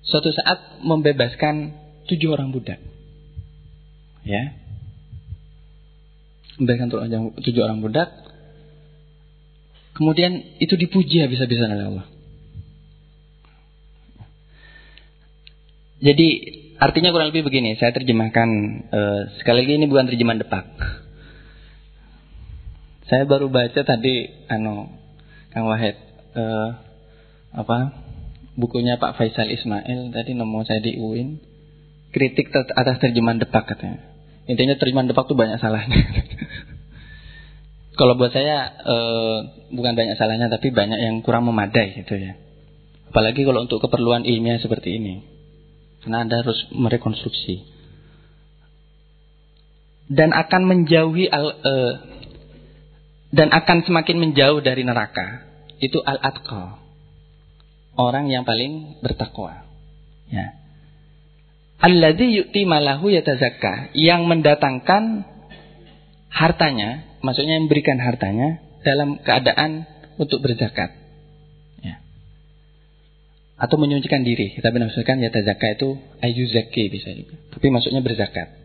suatu 0.08 0.32
saat 0.32 0.82
membebaskan 0.82 1.76
tujuh 2.08 2.32
orang 2.32 2.56
budak. 2.56 2.80
Ya. 4.24 4.56
Membebaskan 6.58 6.88
tujuh 7.44 7.62
orang 7.62 7.84
budak. 7.84 8.10
Kemudian 9.92 10.58
itu 10.64 10.80
dipuji 10.80 11.20
habis-habisan 11.20 11.76
oleh 11.76 11.86
Allah. 11.92 12.08
Jadi 16.02 16.28
artinya 16.82 17.14
kurang 17.14 17.30
lebih 17.30 17.46
begini, 17.46 17.78
saya 17.78 17.94
terjemahkan 17.94 18.50
uh, 18.90 19.22
sekali 19.38 19.62
lagi 19.62 19.74
ini 19.78 19.86
bukan 19.86 20.10
terjemahan 20.10 20.42
depak. 20.42 20.66
Saya 23.06 23.28
baru 23.28 23.52
baca 23.52 23.84
tadi 23.86 24.32
anu 24.50 24.88
Kang 25.52 25.68
Wahid 25.68 26.00
uh, 26.34 26.91
apa 27.52 27.92
bukunya 28.56 29.00
Pak 29.00 29.20
Faisal 29.20 29.52
Ismail 29.52 30.16
tadi 30.16 30.32
nemu 30.36 30.60
saya 30.64 30.80
di 30.80 30.96
UIN 31.00 31.52
kritik 32.12 32.52
atas 32.52 33.00
terjemahan 33.00 33.40
depak 33.40 33.72
katanya. 33.72 34.04
Intinya 34.46 34.76
terjemahan 34.76 35.08
depak 35.08 35.32
tuh 35.32 35.40
banyak 35.40 35.58
salahnya. 35.64 35.96
Kalau 38.00 38.20
buat 38.20 38.32
saya 38.32 38.72
uh, 38.82 39.38
bukan 39.72 39.94
banyak 39.96 40.16
salahnya 40.20 40.52
tapi 40.52 40.72
banyak 40.72 41.00
yang 41.00 41.16
kurang 41.24 41.48
memadai 41.48 42.02
gitu 42.02 42.18
ya. 42.18 42.36
Apalagi 43.12 43.44
kalau 43.44 43.68
untuk 43.68 43.84
keperluan 43.84 44.24
ilmiah 44.24 44.58
seperti 44.58 44.96
ini. 44.96 45.28
Karena 46.00 46.24
Anda 46.24 46.42
harus 46.42 46.56
merekonstruksi. 46.72 47.68
Dan 50.08 50.32
akan 50.32 50.62
menjauhi 50.64 51.28
al, 51.28 51.48
uh, 51.62 51.94
dan 53.36 53.52
akan 53.52 53.84
semakin 53.84 54.18
menjauh 54.18 54.64
dari 54.64 54.88
neraka. 54.88 55.44
Itu 55.84 56.00
al-atqa. 56.00 56.81
Orang 57.96 58.32
yang 58.32 58.48
paling 58.48 59.04
bertakwa. 59.04 59.68
Ya. 60.32 60.56
Alladzi 61.82 62.30
yu'ti 62.30 62.64
malahu 62.64 63.12
yatazakka, 63.12 63.92
yang 63.98 64.30
mendatangkan 64.30 65.28
hartanya, 66.32 67.20
maksudnya 67.26 67.60
yang 67.60 67.68
memberikan 67.68 68.00
hartanya 68.00 68.64
dalam 68.86 69.20
keadaan 69.20 69.90
untuk 70.16 70.40
berzakat 70.46 71.02
atau 73.62 73.78
menyucikan 73.78 74.26
diri. 74.26 74.58
Kita 74.58 74.74
menafsirkan 74.74 75.22
ya 75.22 75.30
tazakka 75.30 75.78
itu 75.78 75.94
ayu 76.26 76.50
zaki 76.50 76.90
bisa 76.90 77.14
juga. 77.14 77.38
Tapi 77.54 77.70
maksudnya 77.70 78.02
berzakat. 78.02 78.58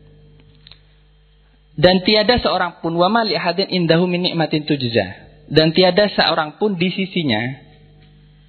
Dan 1.76 2.00
tiada 2.08 2.40
seorang 2.40 2.80
pun 2.80 2.96
wa 2.96 3.12
mali 3.12 3.36
hadin 3.36 3.68
indahu 3.68 4.08
min 4.08 4.24
nikmatin 4.24 4.64
tujza. 4.64 5.28
Dan 5.52 5.76
tiada 5.76 6.08
seorang 6.08 6.56
pun 6.56 6.80
di 6.80 6.88
sisinya 6.88 7.65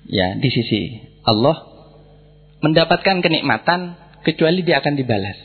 ya 0.07 0.39
di 0.39 0.49
sisi 0.49 0.81
Allah 1.27 1.67
mendapatkan 2.63 3.21
kenikmatan 3.21 3.95
kecuali 4.25 4.63
dia 4.65 4.81
akan 4.81 4.93
dibalas. 4.97 5.37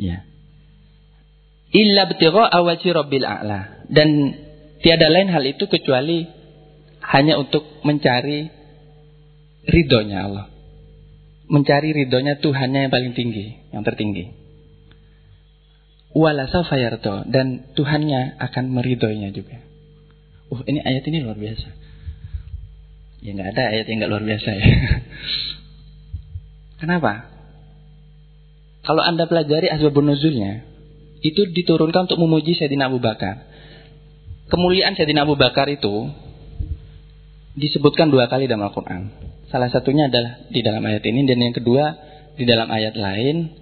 Ya. 0.00 0.24
Illa 1.70 2.10
btigha 2.10 2.50
awaji 2.50 2.88
rabbil 2.90 3.26
a'la. 3.26 3.86
Dan 3.90 4.34
tiada 4.82 5.06
lain 5.12 5.30
hal 5.30 5.44
itu 5.46 5.70
kecuali 5.70 6.26
hanya 7.04 7.38
untuk 7.38 7.62
mencari 7.86 8.50
ridhonya 9.66 10.18
Allah. 10.26 10.46
Mencari 11.50 11.94
ridhonya 11.94 12.38
Tuhannya 12.38 12.88
yang 12.88 12.92
paling 12.94 13.12
tinggi, 13.14 13.70
yang 13.74 13.82
tertinggi. 13.82 14.34
Walasa 16.10 16.66
fayarto 16.66 17.22
dan 17.30 17.70
Tuhannya 17.78 18.38
akan 18.38 18.64
meridhoinya 18.74 19.30
juga. 19.30 19.62
Uh, 20.50 20.66
ini 20.66 20.82
ayat 20.82 21.06
ini 21.06 21.22
luar 21.22 21.38
biasa. 21.38 21.70
Ya 23.20 23.36
nggak 23.36 23.52
ada 23.52 23.62
ayat 23.76 23.84
yang 23.88 23.96
nggak 24.00 24.10
luar 24.12 24.24
biasa 24.24 24.50
ya. 24.56 24.66
Kenapa? 26.80 27.28
Kalau 28.80 29.04
anda 29.04 29.28
pelajari 29.28 29.68
asbabun 29.68 30.08
nuzulnya, 30.08 30.64
itu 31.20 31.44
diturunkan 31.52 32.08
untuk 32.08 32.20
memuji 32.24 32.56
Sayyidina 32.56 32.88
Abu 32.88 32.96
Bakar. 32.96 33.44
Kemuliaan 34.48 34.96
Sayyidina 34.96 35.28
Abu 35.28 35.36
Bakar 35.36 35.68
itu 35.68 36.08
disebutkan 37.60 38.08
dua 38.08 38.26
kali 38.32 38.48
dalam 38.48 38.72
Al-Quran. 38.72 39.12
Salah 39.52 39.68
satunya 39.68 40.08
adalah 40.08 40.40
di 40.48 40.64
dalam 40.64 40.80
ayat 40.80 41.04
ini 41.04 41.28
dan 41.28 41.38
yang 41.44 41.52
kedua 41.52 41.92
di 42.40 42.48
dalam 42.48 42.72
ayat 42.72 42.96
lain 42.96 43.52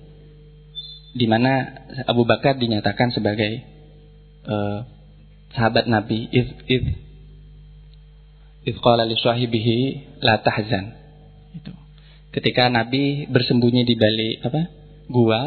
di 1.19 1.27
mana 1.27 1.83
Abu 2.07 2.23
Bakar 2.23 2.55
dinyatakan 2.61 3.11
sebagai 3.11 3.65
uh, 4.47 4.87
sahabat 5.57 5.91
Nabi 5.91 6.31
id 8.67 8.77
qala 8.83 9.07
li 9.07 9.15
sahibihi 9.15 9.77
la 10.25 10.41
tahzan. 10.43 10.97
Itu. 11.55 11.73
Ketika 12.35 12.67
Nabi 12.69 13.29
bersembunyi 13.31 13.87
di 13.87 13.95
balik 13.95 14.37
apa 14.45 14.61
gua 15.09 15.41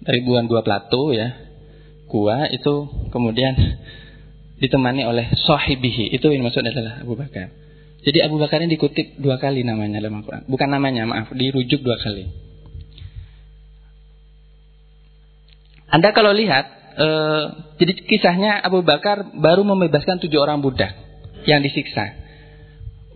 dari 0.00 0.20
buan 0.24 0.46
gua 0.48 0.64
Plato 0.64 1.12
ya 1.12 1.36
gua 2.10 2.48
itu 2.50 2.88
kemudian 3.14 3.54
ditemani 4.62 5.08
oleh 5.08 5.32
sahibihi. 5.34 6.12
Itu 6.12 6.28
yang 6.28 6.44
maksud 6.44 6.62
adalah 6.62 7.00
Abu 7.00 7.16
Bakar. 7.16 7.48
Jadi 8.00 8.18
Abu 8.24 8.40
Bakar 8.40 8.64
ini 8.64 8.80
dikutip 8.80 9.20
dua 9.20 9.36
kali 9.36 9.60
namanya 9.60 10.00
dalam 10.00 10.24
Al-Quran. 10.24 10.48
Bukan 10.48 10.68
namanya, 10.72 11.04
maaf, 11.04 11.36
dirujuk 11.36 11.84
dua 11.84 12.00
kali. 12.00 12.32
Anda 15.92 16.16
kalau 16.16 16.32
lihat, 16.32 16.64
eh, 16.96 17.44
jadi 17.76 17.92
kisahnya 18.08 18.56
Abu 18.64 18.80
Bakar 18.80 19.36
baru 19.36 19.68
membebaskan 19.68 20.16
tujuh 20.22 20.40
orang 20.40 20.64
budak 20.64 21.09
yang 21.44 21.60
disiksa. 21.64 22.16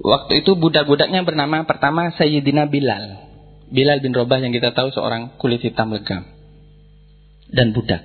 Waktu 0.01 0.43
itu 0.43 0.59
budak-budaknya 0.59 1.22
bernama 1.22 1.64
pertama 1.64 2.12
Sayyidina 2.14 2.66
Bilal. 2.68 3.31
Bilal 3.70 3.99
bin 4.05 4.12
Robah 4.12 4.39
yang 4.39 4.53
kita 4.53 4.77
tahu 4.77 4.93
seorang 4.93 5.39
kulit 5.41 5.62
hitam 5.64 5.95
legam. 5.95 6.27
Dan 7.49 7.70
budak. 7.72 8.03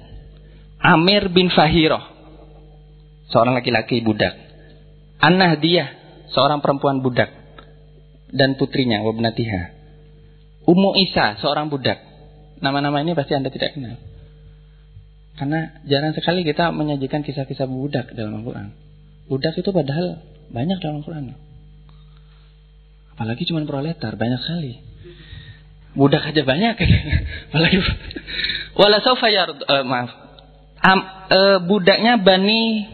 Amir 0.80 1.30
bin 1.34 1.52
Fahiroh. 1.52 2.02
Seorang 3.30 3.58
laki-laki 3.58 4.02
budak. 4.02 4.34
An-Nahdiyah 5.20 6.00
seorang 6.34 6.62
perempuan 6.62 7.02
budak 7.02 7.30
dan 8.30 8.56
putrinya 8.56 9.02
wabnatiha. 9.02 9.78
Ummu 10.70 10.94
Isa, 11.02 11.42
seorang 11.42 11.74
budak. 11.74 11.98
Nama-nama 12.62 13.02
ini 13.02 13.18
pasti 13.18 13.34
Anda 13.34 13.50
tidak 13.50 13.74
kenal. 13.74 13.98
Karena 15.40 15.82
jarang 15.88 16.14
sekali 16.14 16.44
kita 16.44 16.70
menyajikan 16.76 17.24
kisah-kisah 17.24 17.66
budak 17.66 18.12
dalam 18.14 18.44
Al-Quran. 18.44 18.89
Budak 19.30 19.54
itu 19.62 19.70
padahal 19.70 20.26
banyak 20.50 20.82
dalam 20.82 21.06
Al-Quran. 21.06 21.38
Apalagi 23.14 23.46
cuma 23.46 23.62
proletar, 23.70 24.18
banyak 24.18 24.42
sekali. 24.42 24.74
Budak 25.94 26.26
aja 26.34 26.42
banyak. 26.42 26.76
Apalagi 27.54 27.78
wala 28.80 28.98
saufa 29.06 29.30
uh, 29.30 29.86
maaf. 29.86 30.12
Um, 30.80 31.00
uh, 31.30 31.58
budaknya 31.62 32.18
Bani 32.18 32.90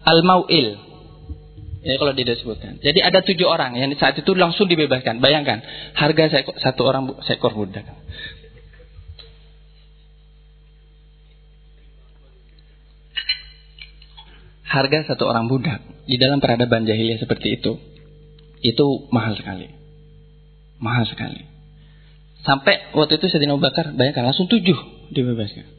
Al-Mau'il. 0.00 0.80
Ya 1.84 2.00
kalau 2.00 2.16
tidak 2.16 2.40
disebutkan. 2.40 2.80
Jadi 2.80 3.04
ada 3.04 3.20
tujuh 3.20 3.44
orang 3.44 3.76
yang 3.76 3.92
saat 4.00 4.16
itu 4.16 4.32
langsung 4.32 4.64
dibebaskan. 4.72 5.20
Bayangkan 5.20 5.60
harga 5.92 6.48
satu 6.56 6.80
orang 6.88 7.20
seekor 7.28 7.52
budak. 7.52 7.84
Harga 14.74 15.06
satu 15.06 15.30
orang 15.30 15.46
budak 15.46 15.78
di 16.10 16.18
dalam 16.18 16.42
peradaban 16.42 16.82
jahiliyah 16.82 17.22
seperti 17.22 17.62
itu 17.62 17.78
itu 18.58 18.86
mahal 19.14 19.38
sekali. 19.38 19.70
Mahal 20.82 21.06
sekali. 21.06 21.46
Sampai 22.42 22.90
waktu 22.90 23.22
itu 23.22 23.30
Sayyidina 23.30 23.54
Abu 23.54 23.62
Bakar 23.62 23.94
bayangkan 23.94 24.26
langsung 24.26 24.50
tujuh 24.50 24.74
dibebaskan. 25.14 25.70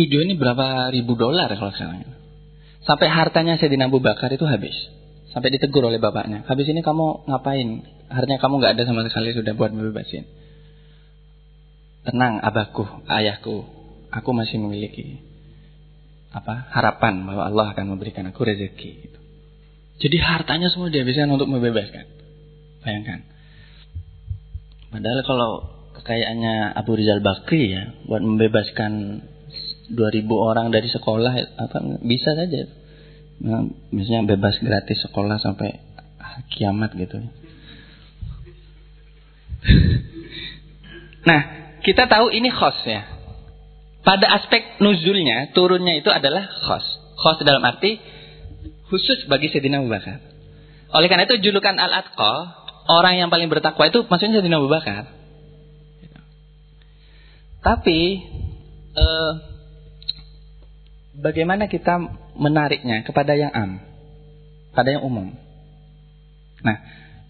Tujuh 0.00 0.24
ini 0.24 0.40
berapa 0.40 0.88
ribu 0.96 1.12
dolar 1.12 1.52
kalau 1.52 1.76
sekarang. 1.76 2.08
Sampai 2.88 3.12
hartanya 3.12 3.60
Sayyidina 3.60 3.92
Abu 3.92 4.00
Bakar 4.00 4.32
itu 4.32 4.48
habis. 4.48 4.72
Sampai 5.30 5.52
ditegur 5.52 5.84
oleh 5.84 6.00
bapaknya. 6.00 6.48
Habis 6.48 6.72
ini 6.72 6.80
kamu 6.80 7.28
ngapain? 7.28 7.68
Hartanya 8.08 8.40
kamu 8.40 8.64
nggak 8.64 8.72
ada 8.80 8.82
sama 8.88 9.04
sekali 9.04 9.36
sudah 9.36 9.52
buat 9.52 9.70
membebasin. 9.76 10.24
Tenang 12.08 12.40
abahku, 12.40 13.04
ayahku. 13.06 13.68
Aku 14.10 14.30
masih 14.34 14.58
memiliki 14.58 15.29
apa 16.30 16.70
harapan 16.70 17.26
bahwa 17.26 17.42
Allah 17.46 17.66
akan 17.74 17.84
memberikan 17.94 18.26
aku 18.30 18.46
rezeki. 18.46 18.90
Gitu. 19.06 19.18
Jadi 20.00 20.16
hartanya 20.22 20.70
semua 20.70 20.88
dihabiskan 20.88 21.28
untuk 21.28 21.50
membebaskan. 21.50 22.06
Bayangkan. 22.80 23.20
Padahal 24.90 25.20
kalau 25.26 25.50
kekayaannya 26.00 26.74
Abu 26.74 26.96
Rizal 26.96 27.20
Bakri 27.20 27.74
ya 27.74 27.92
buat 28.08 28.24
membebaskan 28.24 29.22
2000 29.90 30.26
orang 30.30 30.70
dari 30.70 30.88
sekolah 30.88 31.34
apa 31.60 31.78
bisa 32.06 32.32
saja. 32.38 32.62
Nah, 33.40 33.64
misalnya 33.90 34.36
bebas 34.36 34.56
gratis 34.62 35.02
sekolah 35.04 35.36
sampai 35.42 35.80
kiamat 36.54 36.94
gitu. 36.96 37.18
nah, 41.28 41.40
kita 41.84 42.08
tahu 42.08 42.32
ini 42.32 42.48
khos 42.48 42.78
ya. 42.86 43.19
Pada 44.00 44.26
aspek 44.40 44.80
nuzulnya, 44.80 45.52
turunnya 45.52 46.00
itu 46.00 46.08
adalah 46.08 46.48
khos. 46.48 46.86
Khos 47.20 47.38
dalam 47.44 47.60
arti 47.60 48.00
khusus 48.88 49.28
bagi 49.28 49.52
Sayyidina 49.52 49.84
Abu 49.84 49.92
Bakar. 49.92 50.18
Oleh 50.90 51.06
karena 51.06 51.28
itu 51.28 51.38
julukan 51.38 51.76
Al-Atqa, 51.78 52.32
orang 52.90 53.20
yang 53.20 53.28
paling 53.28 53.46
bertakwa 53.46 53.86
itu 53.86 54.02
maksudnya 54.08 54.40
Sayyidina 54.40 54.58
Abu 54.58 54.72
Bakar. 54.72 55.04
Tapi 57.60 58.00
eh, 58.96 59.32
bagaimana 61.20 61.68
kita 61.68 62.00
menariknya 62.34 63.04
kepada 63.04 63.36
yang 63.36 63.52
am, 63.52 63.70
pada 64.72 64.96
yang 64.96 65.04
umum? 65.04 65.36
Nah, 66.64 66.76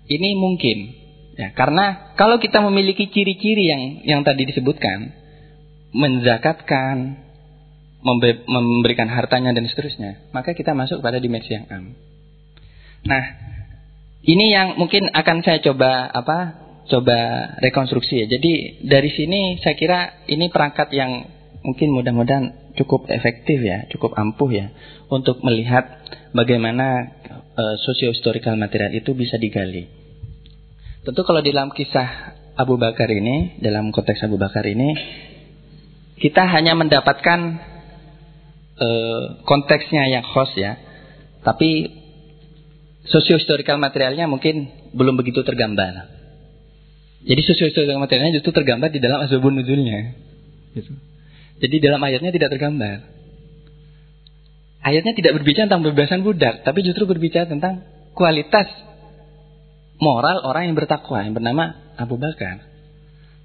ini 0.06 0.38
mungkin 0.38 0.94
ya 1.34 1.50
karena 1.54 2.14
kalau 2.14 2.38
kita 2.38 2.62
memiliki 2.62 3.10
ciri-ciri 3.10 3.64
yang 3.66 3.82
yang 4.06 4.20
tadi 4.22 4.46
disebutkan, 4.46 5.19
menzakatkan, 5.90 7.18
memberikan 8.48 9.08
hartanya 9.12 9.52
dan 9.52 9.68
seterusnya, 9.68 10.32
maka 10.32 10.56
kita 10.56 10.72
masuk 10.72 11.04
pada 11.04 11.20
dimensi 11.20 11.52
yang 11.52 11.66
am. 11.68 11.84
Nah, 13.04 13.24
ini 14.24 14.52
yang 14.52 14.76
mungkin 14.76 15.08
akan 15.12 15.44
saya 15.44 15.60
coba 15.64 16.08
apa? 16.08 16.38
Coba 16.90 17.18
rekonstruksi 17.62 18.24
ya. 18.24 18.26
Jadi 18.26 18.82
dari 18.84 19.10
sini 19.14 19.60
saya 19.62 19.78
kira 19.78 20.26
ini 20.26 20.50
perangkat 20.50 20.90
yang 20.90 21.28
mungkin 21.62 21.92
mudah-mudahan 21.92 22.74
cukup 22.76 23.08
efektif 23.12 23.60
ya, 23.60 23.86
cukup 23.92 24.16
ampuh 24.16 24.50
ya 24.50 24.72
untuk 25.12 25.44
melihat 25.44 25.86
bagaimana 26.32 27.14
uh, 27.54 27.76
socio-historical 27.84 28.56
material 28.56 28.92
itu 28.96 29.12
bisa 29.12 29.36
digali. 29.36 29.86
Tentu 31.00 31.24
kalau 31.24 31.40
dalam 31.40 31.72
kisah 31.72 32.36
Abu 32.60 32.76
Bakar 32.76 33.08
ini, 33.08 33.56
dalam 33.60 33.88
konteks 33.88 34.20
Abu 34.24 34.36
Bakar 34.36 34.68
ini 34.68 34.92
kita 36.20 36.44
hanya 36.44 36.76
mendapatkan 36.76 37.40
uh, 38.76 39.24
konteksnya 39.48 40.04
yang 40.12 40.22
khos 40.22 40.52
ya. 40.52 40.76
Tapi 41.40 41.88
socio-historical 43.08 43.80
materialnya 43.80 44.28
mungkin 44.28 44.68
belum 44.92 45.16
begitu 45.16 45.40
tergambar. 45.40 46.12
Jadi 47.24 47.40
socio-historical 47.40 47.96
materialnya 47.96 48.36
justru 48.40 48.52
tergambar 48.52 48.92
di 48.92 49.00
dalam 49.00 49.24
asbabun 49.24 49.60
nuzulnya. 49.60 50.12
Gitu. 50.76 50.92
Jadi 51.60 51.76
dalam 51.80 52.00
ayatnya 52.04 52.32
tidak 52.32 52.52
tergambar. 52.52 53.04
Ayatnya 54.80 55.12
tidak 55.12 55.36
berbicara 55.40 55.68
tentang 55.68 55.84
pembebasan 55.84 56.24
budak, 56.24 56.64
tapi 56.64 56.80
justru 56.80 57.04
berbicara 57.04 57.44
tentang 57.44 57.84
kualitas 58.16 58.68
moral 60.00 60.40
orang 60.40 60.72
yang 60.72 60.76
bertakwa 60.76 61.20
yang 61.20 61.36
bernama 61.36 61.92
Abu 62.00 62.16
Bakar. 62.16 62.64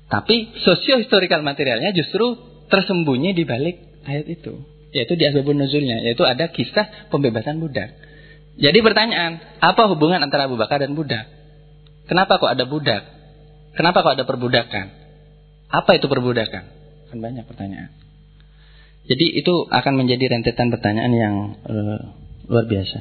Tapi 0.07 0.55
socio-historical 0.63 1.43
materialnya 1.43 1.91
justru 1.91 2.54
tersembunyi 2.69 3.37
di 3.37 3.43
balik 3.43 4.03
ayat 4.05 4.25
itu. 4.29 4.63
Yaitu 4.95 5.19
di 5.19 5.27
asbabun 5.27 5.59
nuzulnya. 5.59 6.01
Yaitu 6.05 6.23
ada 6.23 6.49
kisah 6.49 7.11
pembebasan 7.11 7.59
budak. 7.59 7.91
Jadi 8.55 8.79
pertanyaan, 8.79 9.43
apa 9.59 9.91
hubungan 9.91 10.23
antara 10.23 10.47
Abu 10.47 10.55
Bakar 10.55 10.79
dan 10.79 10.95
budak? 10.95 11.27
Kenapa 12.07 12.39
kok 12.39 12.47
ada 12.47 12.63
budak? 12.63 13.03
Kenapa 13.75 13.99
kok 13.99 14.15
ada 14.15 14.23
perbudakan? 14.23 14.87
Apa 15.67 15.99
itu 15.99 16.07
perbudakan? 16.07 16.63
Kan 17.11 17.17
banyak 17.19 17.43
pertanyaan. 17.43 17.91
Jadi 19.05 19.35
itu 19.37 19.67
akan 19.67 19.93
menjadi 19.99 20.31
rentetan 20.31 20.71
pertanyaan 20.71 21.13
yang 21.13 21.35
uh, 21.67 21.99
luar 22.47 22.65
biasa. 22.65 22.99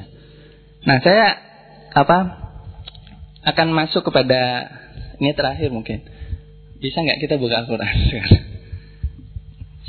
Nah, 0.85 0.99
saya 1.01 1.39
apa 1.95 2.17
akan 3.47 3.67
masuk 3.71 4.05
kepada 4.05 4.69
ini 5.23 5.31
terakhir 5.31 5.71
mungkin. 5.71 6.03
Bisa 6.83 6.99
nggak 7.01 7.23
kita 7.23 7.39
buka 7.39 7.63
Al-Quran? 7.63 7.95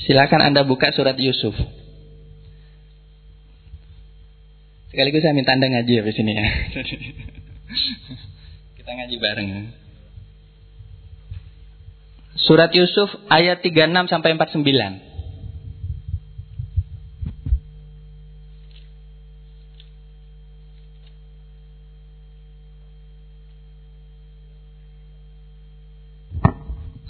Silakan 0.06 0.38
Anda 0.38 0.62
buka 0.62 0.94
surat 0.94 1.18
Yusuf. 1.18 1.50
Sekaligus 4.94 5.26
saya 5.26 5.34
minta 5.34 5.50
Anda 5.50 5.66
ngaji 5.66 5.98
ya 5.98 6.02
di 6.06 6.14
sini 6.14 6.30
ya. 6.30 6.46
Kita 8.78 8.90
ngaji 8.94 9.16
bareng. 9.18 9.50
Surat 12.38 12.70
Yusuf 12.70 13.10
ayat 13.26 13.66
36 13.66 14.06
sampai 14.06 14.38
49. 14.38 14.62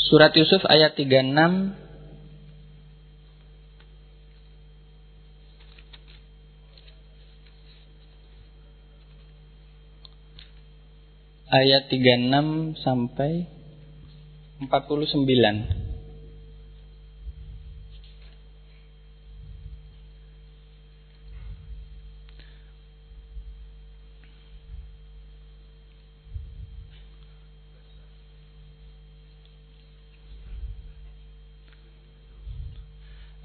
Surat 0.05 0.29
Yusuf 0.37 0.61
ayat 0.69 0.93
36 0.93 1.73
ayat 11.49 11.89
36 11.89 12.85
sampai 12.85 13.49
49. 14.61 15.84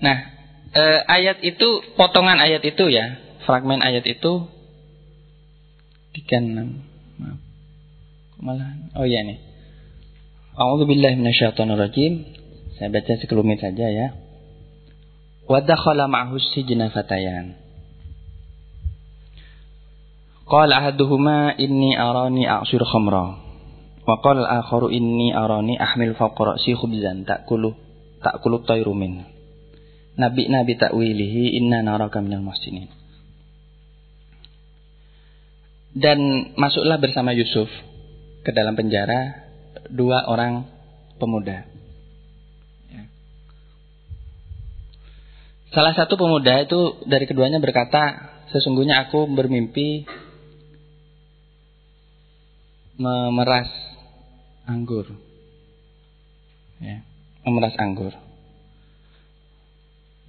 Nah, 0.00 0.16
eh, 0.72 1.00
ayat 1.04 1.44
itu, 1.44 1.84
potongan 1.96 2.40
ayat 2.40 2.64
itu 2.64 2.88
ya, 2.88 3.20
fragmen 3.44 3.84
ayat 3.84 4.04
itu 4.08 4.48
tiga 6.16 6.40
enam. 6.42 6.82
Maaf. 7.20 7.38
Malah, 8.40 8.72
oh 8.96 9.04
iya 9.04 9.20
nih. 9.20 9.38
A'udzubillahi 10.56 11.20
minasyaitonirrajim. 11.20 12.12
Saya 12.80 12.88
baca 12.88 13.12
sekelumit 13.20 13.60
saja 13.60 13.86
ya. 13.92 14.16
Wa 15.44 15.60
dakhala 15.60 16.08
ma'ahu 16.08 16.40
sijna 16.40 16.88
fatayan. 16.88 17.60
Qala 20.48 20.82
ahaduhuma 20.82 21.54
inni 21.60 21.94
arani 21.94 22.48
a'sir 22.48 22.82
khamra. 22.82 23.38
Wa 24.02 24.14
qala 24.24 24.48
al-akharu 24.48 24.90
inni 24.90 25.30
arani 25.30 25.78
ahmil 25.78 26.16
fawqa 26.18 26.56
ra'si 26.56 26.74
khubzan 26.74 27.28
ta'kulu 27.28 27.76
ta'kulu 28.24 28.66
tayru 28.66 28.96
min. 28.96 29.29
Nabi-nabi 30.18 30.74
takwilihi 30.74 31.58
inna 31.60 31.84
naraka 31.86 32.18
minal 32.18 32.42
muhsinin. 32.42 32.90
Dan 35.90 36.52
masuklah 36.54 37.02
bersama 37.02 37.34
Yusuf 37.34 37.66
ke 38.46 38.50
dalam 38.54 38.78
penjara 38.78 39.50
dua 39.90 40.22
orang 40.30 40.70
pemuda. 41.18 41.66
Ya. 42.94 43.04
Salah 45.74 45.94
satu 45.98 46.14
pemuda 46.14 46.62
itu 46.62 47.02
dari 47.10 47.26
keduanya 47.26 47.58
berkata, 47.58 48.30
sesungguhnya 48.54 49.02
aku 49.06 49.26
bermimpi 49.26 50.06
memeras 53.00 53.70
anggur. 54.62 55.10
Ya, 56.78 57.02
memeras 57.42 57.74
anggur. 57.76 58.14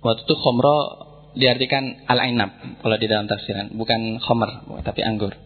Waktu 0.01 0.21
itu 0.25 0.33
khomro 0.33 0.77
diartikan 1.37 2.03
al-ainab 2.09 2.81
kalau 2.81 2.97
di 2.97 3.07
dalam 3.07 3.29
tafsiran, 3.29 3.71
bukan 3.77 4.19
khomer 4.19 4.81
tapi 4.81 5.05
anggur. 5.05 5.37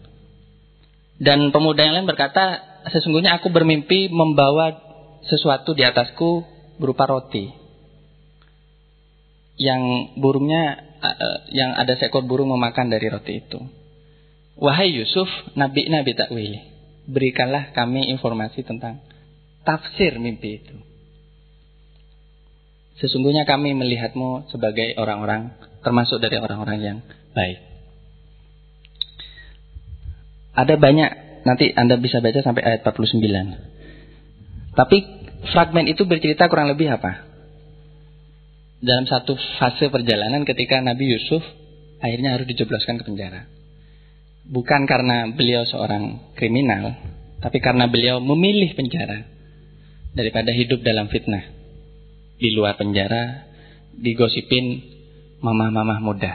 Dan 1.15 1.51
pemuda 1.55 1.83
yang 1.83 1.95
lain 1.95 2.09
berkata, 2.09 2.59
sesungguhnya 2.91 3.39
aku 3.39 3.47
bermimpi 3.51 4.11
membawa 4.11 4.75
sesuatu 5.27 5.71
di 5.71 5.83
atasku 5.87 6.43
berupa 6.79 7.07
roti. 7.07 7.51
Yang 9.55 10.11
burungnya 10.19 10.83
uh, 10.99 11.39
yang 11.55 11.79
ada 11.79 11.95
seekor 11.95 12.27
burung 12.27 12.51
memakan 12.51 12.91
dari 12.91 13.07
roti 13.07 13.39
itu. 13.39 13.59
Wahai 14.59 14.91
Yusuf, 14.91 15.27
nabi-nabi 15.55 16.15
takwil, 16.15 16.55
berikanlah 17.07 17.71
kami 17.71 18.11
informasi 18.11 18.63
tentang 18.63 19.03
tafsir 19.63 20.19
mimpi 20.19 20.63
itu. 20.63 20.75
Sesungguhnya 22.95 23.43
kami 23.43 23.75
melihatmu 23.75 24.47
sebagai 24.47 24.95
orang-orang 24.95 25.51
termasuk 25.83 26.23
dari 26.23 26.39
orang-orang 26.39 26.77
yang 26.79 26.97
baik. 27.35 27.59
Ada 30.55 30.79
banyak, 30.79 31.43
nanti 31.43 31.75
Anda 31.75 31.99
bisa 31.99 32.23
baca 32.23 32.39
sampai 32.39 32.63
ayat 32.63 32.87
49. 32.87 34.79
Tapi 34.79 34.97
fragmen 35.51 35.91
itu 35.91 36.07
bercerita 36.07 36.47
kurang 36.47 36.71
lebih 36.71 36.87
apa? 36.95 37.27
Dalam 38.79 39.03
satu 39.03 39.35
fase 39.59 39.91
perjalanan 39.91 40.47
ketika 40.47 40.79
Nabi 40.79 41.11
Yusuf 41.11 41.43
akhirnya 41.99 42.39
harus 42.39 42.47
dijebloskan 42.47 42.95
ke 42.95 43.03
penjara. 43.03 43.51
Bukan 44.47 44.87
karena 44.87 45.27
beliau 45.35 45.67
seorang 45.67 46.31
kriminal, 46.39 46.95
tapi 47.43 47.59
karena 47.59 47.91
beliau 47.91 48.23
memilih 48.23 48.71
penjara 48.77 49.27
daripada 50.15 50.55
hidup 50.55 50.79
dalam 50.85 51.11
fitnah 51.11 51.54
di 52.35 52.51
luar 52.51 52.75
penjara 52.75 53.47
digosipin 53.95 54.83
mamah-mamah 55.39 55.99
muda. 56.03 56.33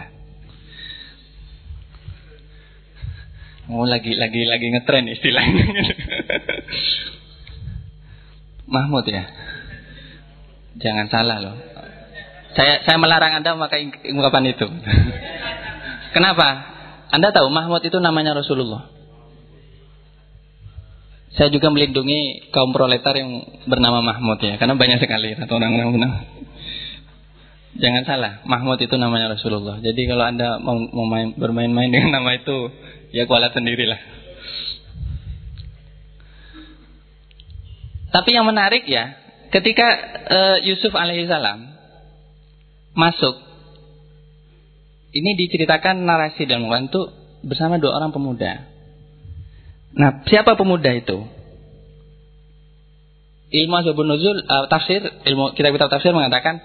Oh 3.70 3.86
lagi 3.86 4.18
lagi 4.18 4.42
lagi 4.50 4.66
ngetren 4.74 5.06
istilahnya. 5.06 5.66
Mahmud 8.74 9.06
ya. 9.06 9.30
Jangan 10.78 11.06
salah 11.10 11.38
loh. 11.38 11.56
Saya 12.58 12.82
saya 12.82 12.98
melarang 12.98 13.38
Anda 13.38 13.54
memakai 13.54 14.10
ungkapan 14.10 14.50
itu. 14.50 14.66
Kenapa? 16.14 16.48
Anda 17.14 17.30
tahu 17.30 17.46
Mahmud 17.50 17.82
itu 17.86 17.98
namanya 18.02 18.34
Rasulullah. 18.34 18.99
Saya 21.30 21.46
juga 21.54 21.70
melindungi 21.70 22.50
kaum 22.50 22.74
proletar 22.74 23.14
yang 23.14 23.46
bernama 23.70 24.02
Mahmud 24.02 24.42
ya, 24.42 24.58
karena 24.58 24.74
banyak 24.74 24.98
sekali 24.98 25.38
atau 25.38 25.54
orang-orang 25.62 25.94
bernama. 25.94 26.18
Jangan 27.78 28.02
salah, 28.02 28.32
Mahmud 28.50 28.82
itu 28.82 28.98
namanya 28.98 29.38
Rasulullah. 29.38 29.78
Jadi 29.78 30.10
kalau 30.10 30.26
anda 30.26 30.58
mau, 30.58 30.74
main, 31.06 31.38
bermain-main 31.38 31.86
dengan 31.86 32.18
nama 32.18 32.34
itu, 32.34 32.74
ya 33.14 33.30
kualat 33.30 33.54
sendirilah. 33.54 34.00
Tapi 38.10 38.30
yang 38.34 38.42
menarik 38.42 38.90
ya, 38.90 39.14
ketika 39.54 39.86
uh, 40.26 40.58
Yusuf 40.66 40.90
alaihissalam 40.90 41.70
masuk, 42.98 43.38
ini 45.14 45.38
diceritakan 45.38 46.02
narasi 46.02 46.46
dan 46.46 46.66
itu 46.66 47.02
bersama 47.46 47.78
dua 47.78 47.98
orang 48.02 48.10
pemuda. 48.10 48.69
Nah, 49.90 50.22
siapa 50.26 50.54
pemuda 50.54 50.94
itu? 50.94 51.26
Ilmu 53.50 53.74
asbabun 53.82 54.06
nuzul 54.06 54.46
uh, 54.46 54.70
tafsir, 54.70 55.02
ilmu 55.02 55.58
kitab-kitab 55.58 55.90
tafsir 55.90 56.14
mengatakan 56.14 56.62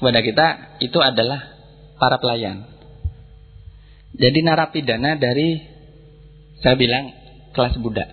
kepada 0.00 0.20
kita 0.24 0.46
itu 0.80 0.96
adalah 0.96 1.52
para 2.00 2.16
pelayan. 2.16 2.64
Jadi 4.16 4.40
narapidana 4.40 5.20
dari 5.20 5.60
saya 6.64 6.76
bilang 6.76 7.12
kelas 7.52 7.76
budak. 7.80 8.08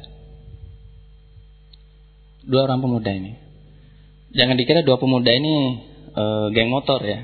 Dua 2.43 2.67
orang 2.67 2.83
pemuda 2.83 3.11
ini. 3.11 3.35
Jangan 4.35 4.55
dikira 4.55 4.83
dua 4.83 4.95
pemuda 4.95 5.31
ini 5.31 5.81
e, 6.13 6.23
geng 6.55 6.71
motor 6.71 7.03
ya. 7.03 7.23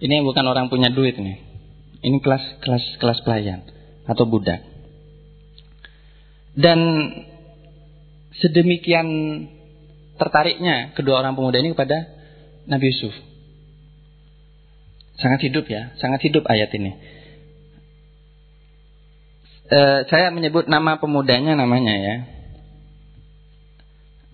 Ini 0.00 0.22
bukan 0.22 0.44
orang 0.46 0.70
punya 0.70 0.88
duit 0.90 1.18
nih. 1.18 1.38
Ini 2.00 2.18
kelas 2.22 2.62
kelas 2.62 2.84
kelas 3.02 3.18
pelayan 3.26 3.66
atau 4.06 4.24
budak. 4.24 4.69
Dan 6.60 6.78
sedemikian 8.36 9.08
tertariknya 10.20 10.92
kedua 10.92 11.24
orang 11.24 11.32
pemuda 11.32 11.56
ini 11.64 11.72
kepada 11.72 12.04
Nabi 12.68 12.92
Yusuf. 12.92 13.16
Sangat 15.16 15.40
hidup 15.44 15.68
ya, 15.68 15.96
sangat 16.00 16.20
hidup 16.24 16.44
ayat 16.48 16.68
ini. 16.76 16.96
E, 19.68 19.80
saya 20.08 20.28
menyebut 20.32 20.68
nama 20.68 21.00
pemudanya 21.00 21.56
namanya 21.56 21.94
ya. 21.96 22.16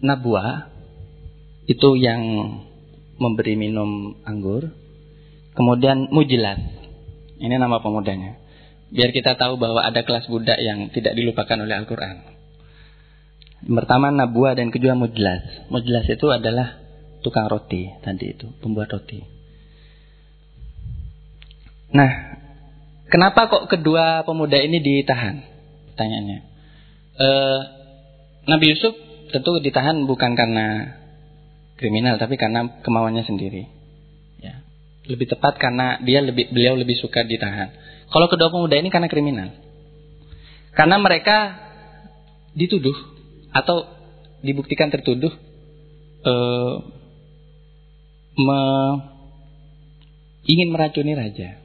Nabwa 0.03 0.71
itu 1.67 1.99
yang 1.99 2.23
memberi 3.19 3.59
minum 3.59 4.23
anggur. 4.23 4.71
Kemudian 5.57 6.13
Mujilat. 6.13 6.61
Ini 7.37 7.57
nama 7.59 7.83
pemudanya. 7.83 8.46
Biar 8.87 9.11
kita 9.11 9.35
tahu 9.35 9.59
bahwa 9.59 9.83
ada 9.83 10.07
kelas 10.07 10.31
budak 10.31 10.59
yang 10.63 10.91
tidak 10.95 11.19
dilupakan 11.19 11.59
oleh 11.59 11.75
Al-Quran. 11.75 12.17
Pertama 13.67 14.15
Nabwa 14.15 14.55
dan 14.55 14.71
kedua 14.71 14.95
Mujlas. 14.95 15.67
Mujlas 15.73 16.07
itu 16.07 16.27
adalah 16.31 16.79
tukang 17.27 17.51
roti 17.51 17.91
tadi 18.05 18.31
itu, 18.31 18.47
pembuat 18.63 18.95
roti. 18.95 19.19
Nah, 21.91 22.11
kenapa 23.11 23.51
kok 23.51 23.67
kedua 23.67 24.23
pemuda 24.23 24.61
ini 24.63 24.79
ditahan? 24.79 25.43
Pertanyaannya. 25.91 26.39
E, 27.17 27.29
Nabi 28.47 28.67
Yusuf 28.71 28.95
tentu 29.35 29.59
ditahan 29.59 30.07
bukan 30.07 30.39
karena 30.39 30.95
kriminal, 31.81 32.23
tapi 32.23 32.39
karena 32.39 32.83
kemauannya 32.87 33.27
sendiri. 33.27 33.67
Ya. 34.39 34.63
Lebih 35.11 35.33
tepat 35.35 35.59
karena 35.59 35.99
dia 36.05 36.23
lebih 36.23 36.55
beliau 36.55 36.79
lebih 36.79 36.95
suka 36.99 37.27
ditahan. 37.27 37.73
Kalau 38.07 38.27
kedua 38.31 38.49
pemuda 38.51 38.79
ini 38.79 38.89
karena 38.89 39.11
kriminal. 39.11 39.51
Karena 40.77 40.97
mereka 41.01 41.57
dituduh 42.53 42.95
atau 43.51 43.89
dibuktikan 44.45 44.93
tertuduh 44.93 45.33
eh, 46.23 46.75
me, 48.37 48.61
ingin 50.47 50.69
meracuni 50.71 51.17
raja. 51.17 51.59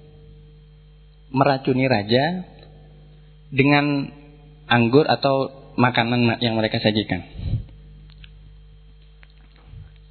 Meracuni 1.32 1.86
raja 1.88 2.44
dengan 3.52 4.12
anggur 4.68 5.08
atau 5.08 5.52
makanan 5.76 6.40
yang 6.40 6.56
mereka 6.56 6.80
sajikan. 6.80 7.24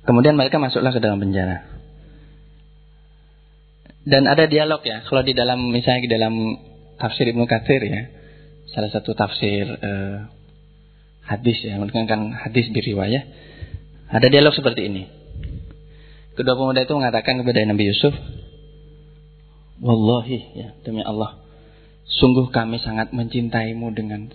Kemudian 0.05 0.37
mereka 0.37 0.57
masuklah 0.57 0.93
ke 0.93 1.01
dalam 1.01 1.21
penjara. 1.21 1.80
Dan 4.05 4.25
ada 4.25 4.49
dialog 4.49 4.81
ya. 4.81 5.05
Kalau 5.05 5.21
di 5.21 5.37
dalam 5.37 5.69
misalnya 5.69 6.01
di 6.05 6.11
dalam 6.11 6.35
tafsir 6.97 7.29
Ibnu 7.29 7.45
Katsir 7.45 7.85
ya, 7.85 8.03
salah 8.73 8.89
satu 8.89 9.13
tafsir 9.13 9.69
eh, 9.69 10.19
hadis 11.29 11.59
ya, 11.61 11.77
menekankan 11.77 12.33
hadis 12.33 12.73
biriwayah, 12.73 13.23
ada 14.09 14.27
dialog 14.27 14.57
seperti 14.57 14.89
ini. 14.89 15.05
Kedua 16.35 16.57
pemuda 16.57 16.81
itu 16.83 16.95
mengatakan 16.97 17.45
kepada 17.45 17.61
Nabi 17.69 17.93
Yusuf, 17.93 18.15
Wallahi 19.81 20.39
ya 20.57 20.69
demi 20.85 21.01
Allah, 21.01 21.41
sungguh 22.21 22.53
kami 22.53 22.81
sangat 22.81 23.13
mencintaimu 23.17 23.93
dengan 23.97 24.29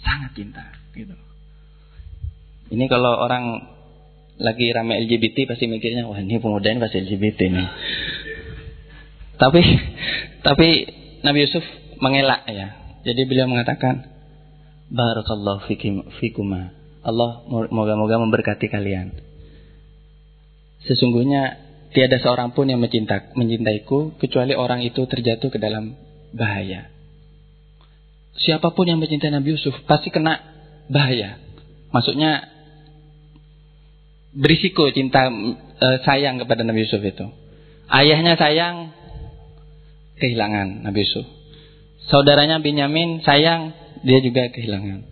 sangat 0.00 0.32
cinta. 0.36 0.64
Gitu. 0.96 1.12
Ini 2.72 2.84
kalau 2.88 3.16
orang 3.20 3.64
lagi 4.38 4.70
rame 4.72 4.96
LGBT 5.08 5.48
pasti 5.48 5.66
mikirnya, 5.66 6.08
wah 6.08 6.20
ini 6.20 6.40
pemuda 6.40 6.68
ini 6.68 6.80
pasti 6.80 7.04
LGBT 7.04 7.40
nih. 7.48 7.68
Tapi 9.38 9.62
tapi 10.46 10.68
Nabi 11.22 11.38
Yusuf 11.46 11.64
mengelak 12.02 12.46
ya. 12.50 12.74
Jadi 13.06 13.24
beliau 13.24 13.48
mengatakan 13.48 14.18
Barakallahu 14.88 15.68
fikim, 15.68 16.00
fikuma. 16.16 16.72
Allah 17.04 17.44
moga-moga 17.48 18.16
memberkati 18.24 18.72
kalian. 18.72 19.12
Sesungguhnya 20.88 21.60
tiada 21.92 22.16
seorang 22.16 22.56
pun 22.56 22.72
yang 22.72 22.80
mencinta, 22.80 23.32
mencintaiku 23.36 24.16
kecuali 24.16 24.56
orang 24.56 24.80
itu 24.80 25.04
terjatuh 25.04 25.52
ke 25.52 25.60
dalam 25.60 25.92
bahaya. 26.32 26.88
Siapa 28.40 28.72
pun 28.72 28.88
yang 28.88 28.96
mencintai 28.96 29.28
Nabi 29.28 29.60
Yusuf 29.60 29.76
pasti 29.84 30.08
kena 30.08 30.40
bahaya. 30.88 31.36
Maksudnya 31.92 32.48
berisiko 34.32 34.88
cinta 34.96 35.28
e, 35.28 35.86
sayang 36.08 36.40
kepada 36.40 36.64
Nabi 36.64 36.88
Yusuf 36.88 37.04
itu. 37.04 37.28
Ayahnya 37.88 38.40
sayang, 38.40 38.92
kehilangan 40.18 40.84
Nabi 40.84 41.06
Yusuf. 41.06 41.26
Saudaranya 42.08 42.58
Binyamin 42.58 43.20
sayang, 43.22 43.72
dia 44.02 44.18
juga 44.24 44.48
kehilangan. 44.52 45.04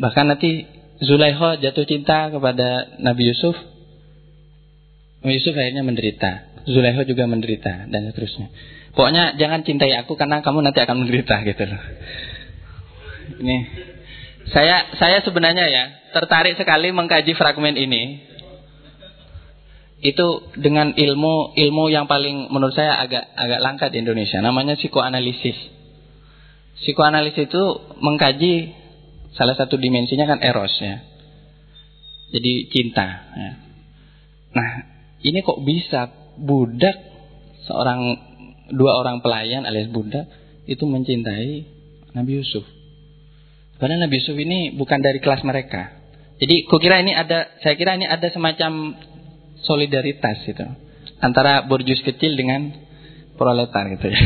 Bahkan 0.00 0.24
nanti 0.26 0.66
Zulaikha 1.02 1.58
jatuh 1.58 1.86
cinta 1.86 2.30
kepada 2.30 2.98
Nabi 3.02 3.34
Yusuf. 3.34 3.54
Nabi 5.22 5.42
Yusuf 5.42 5.54
akhirnya 5.54 5.82
menderita. 5.82 6.64
Zulaikha 6.64 7.04
juga 7.04 7.28
menderita 7.28 7.90
dan 7.90 8.08
seterusnya. 8.08 8.48
Pokoknya 8.94 9.34
jangan 9.36 9.66
cintai 9.66 9.90
aku 9.98 10.14
karena 10.14 10.40
kamu 10.40 10.62
nanti 10.64 10.80
akan 10.80 11.04
menderita 11.04 11.42
gitu 11.42 11.64
loh. 11.66 11.82
Ini 13.42 13.58
saya 14.54 14.94
saya 15.00 15.18
sebenarnya 15.24 15.66
ya 15.66 15.84
tertarik 16.14 16.54
sekali 16.54 16.92
mengkaji 16.94 17.32
fragmen 17.34 17.74
ini 17.74 18.22
itu 20.02 20.26
dengan 20.58 20.92
ilmu 20.92 21.54
ilmu 21.54 21.84
yang 21.88 22.10
paling 22.10 22.50
menurut 22.50 22.74
saya 22.74 22.98
agak 23.00 23.24
agak 23.34 23.60
langka 23.62 23.86
di 23.88 24.02
Indonesia 24.02 24.42
namanya 24.42 24.74
psikoanalisis. 24.74 25.56
Psikoanalisis 26.82 27.46
itu 27.48 27.64
mengkaji 28.02 28.74
salah 29.38 29.54
satu 29.54 29.78
dimensinya 29.78 30.26
kan 30.26 30.42
eros 30.42 30.74
ya. 30.82 31.02
Jadi 32.34 32.52
cinta 32.74 33.06
ya. 33.38 33.52
Nah, 34.54 34.70
ini 35.22 35.42
kok 35.42 35.62
bisa 35.66 36.10
budak 36.38 36.94
seorang 37.66 38.00
dua 38.70 38.96
orang 38.98 39.22
pelayan 39.22 39.66
alias 39.66 39.90
budak 39.90 40.28
itu 40.64 40.84
mencintai 40.84 41.66
Nabi 42.14 42.40
Yusuf. 42.40 42.64
Karena 43.82 44.06
Nabi 44.06 44.22
Yusuf 44.22 44.36
ini 44.38 44.72
bukan 44.72 45.02
dari 45.02 45.18
kelas 45.18 45.42
mereka. 45.42 46.04
Jadi 46.38 46.66
kukira 46.66 47.02
ini 47.02 47.14
ada, 47.14 47.50
saya 47.62 47.74
kira 47.78 47.94
ini 47.94 48.06
ada 48.06 48.26
semacam 48.30 48.96
solidaritas 49.64 50.44
itu 50.46 50.64
antara 51.20 51.64
borjus 51.64 52.04
kecil 52.04 52.36
dengan 52.36 52.72
proletar 53.34 53.90
gitu 53.90 54.06
ya. 54.08 54.20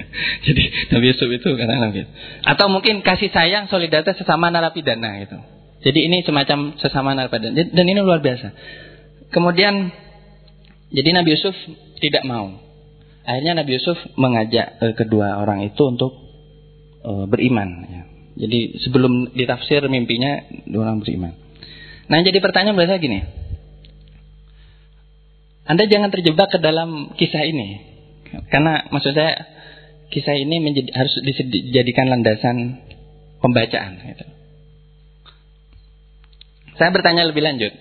Jadi 0.46 0.62
Nabi 0.92 1.06
Yusuf 1.12 1.28
itu 1.28 1.48
karena 1.54 1.76
Nabi. 1.84 2.08
Atau 2.44 2.66
mungkin 2.72 3.04
kasih 3.04 3.28
sayang 3.28 3.68
solidaritas 3.68 4.16
sesama 4.16 4.48
narapidana 4.48 5.20
gitu. 5.20 5.38
Jadi 5.84 6.00
ini 6.08 6.24
semacam 6.24 6.80
sesama 6.80 7.12
narapidana 7.12 7.52
dan 7.52 7.84
ini 7.84 8.00
luar 8.00 8.24
biasa. 8.24 8.56
Kemudian 9.28 9.92
jadi 10.94 11.10
Nabi 11.12 11.36
Yusuf 11.36 11.52
tidak 12.00 12.24
mau. 12.24 12.56
Akhirnya 13.24 13.56
Nabi 13.56 13.80
Yusuf 13.80 13.96
mengajak 14.16 14.80
eh, 14.80 14.94
kedua 14.96 15.40
orang 15.40 15.64
itu 15.64 15.82
untuk 15.84 16.12
eh, 17.04 17.24
beriman. 17.28 17.68
Ya. 17.88 18.02
Jadi 18.34 18.80
sebelum 18.82 19.36
ditafsir 19.36 19.84
mimpinya 19.92 20.40
dua 20.66 20.88
orang 20.88 21.04
beriman. 21.04 21.36
Nah 22.08 22.18
jadi 22.20 22.38
pertanyaan 22.40 22.76
biasa 22.76 23.00
gini. 23.00 23.43
Anda 25.64 25.88
jangan 25.88 26.12
terjebak 26.12 26.52
ke 26.52 26.58
dalam 26.60 27.16
kisah 27.16 27.44
ini. 27.44 27.80
Karena 28.52 28.84
maksud 28.92 29.16
saya 29.16 29.48
kisah 30.12 30.36
ini 30.36 30.60
menjadi, 30.60 30.92
harus 30.92 31.14
dijadikan 31.24 32.12
landasan 32.12 32.84
pembacaan. 33.40 33.96
Gitu. 34.04 34.26
Saya 36.76 36.90
bertanya 36.92 37.24
lebih 37.24 37.40
lanjut. 37.40 37.72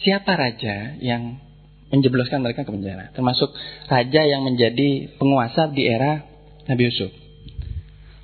Siapa 0.00 0.32
raja 0.32 0.96
yang 0.96 1.36
menjebloskan 1.92 2.40
mereka 2.40 2.64
ke 2.64 2.72
penjara? 2.72 3.12
Termasuk 3.12 3.52
raja 3.90 4.22
yang 4.24 4.40
menjadi 4.40 5.12
penguasa 5.20 5.68
di 5.68 5.84
era 5.84 6.24
Nabi 6.64 6.88
Yusuf. 6.88 7.12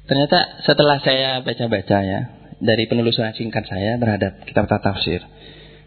Ternyata 0.06 0.62
setelah 0.64 1.02
saya 1.02 1.42
baca-baca 1.42 1.98
ya, 2.00 2.20
dari 2.62 2.88
penelusuran 2.88 3.36
singkat 3.36 3.66
saya 3.68 3.98
terhadap 4.00 4.46
kitab 4.46 4.70
tafsir, 4.70 5.20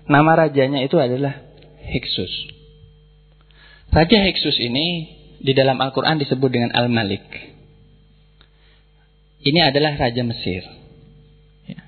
nama 0.06 0.36
rajanya 0.36 0.84
itu 0.84 1.00
adalah 1.00 1.49
Hiksus. 1.90 2.34
Raja 3.90 4.18
Hiksus 4.22 4.58
ini 4.62 5.18
di 5.42 5.58
dalam 5.58 5.82
Al-Quran 5.82 6.22
disebut 6.22 6.50
dengan 6.52 6.72
Al-Malik. 6.76 7.26
Ini 9.40 9.72
adalah 9.72 9.96
Raja 9.96 10.22
Mesir. 10.22 10.62
Ya. 11.66 11.82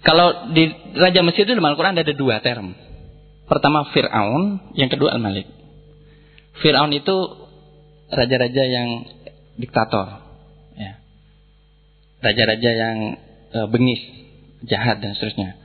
Kalau 0.00 0.50
di 0.56 0.72
Raja 0.96 1.20
Mesir 1.20 1.44
itu 1.44 1.52
dalam 1.54 1.70
Al-Quran 1.70 2.00
ada 2.00 2.14
dua 2.16 2.40
term. 2.40 2.72
Pertama 3.46 3.86
Fir'aun, 3.92 4.74
yang 4.74 4.88
kedua 4.88 5.12
Al-Malik. 5.14 5.46
Fir'aun 6.64 6.90
itu 6.96 7.16
raja-raja 8.10 8.64
yang 8.64 8.88
diktator. 9.60 10.24
Ya. 10.74 10.98
Raja-raja 12.24 12.70
yang 12.72 12.96
e, 13.52 13.58
bengis, 13.68 14.02
jahat 14.64 15.04
dan 15.04 15.12
seterusnya. 15.14 15.59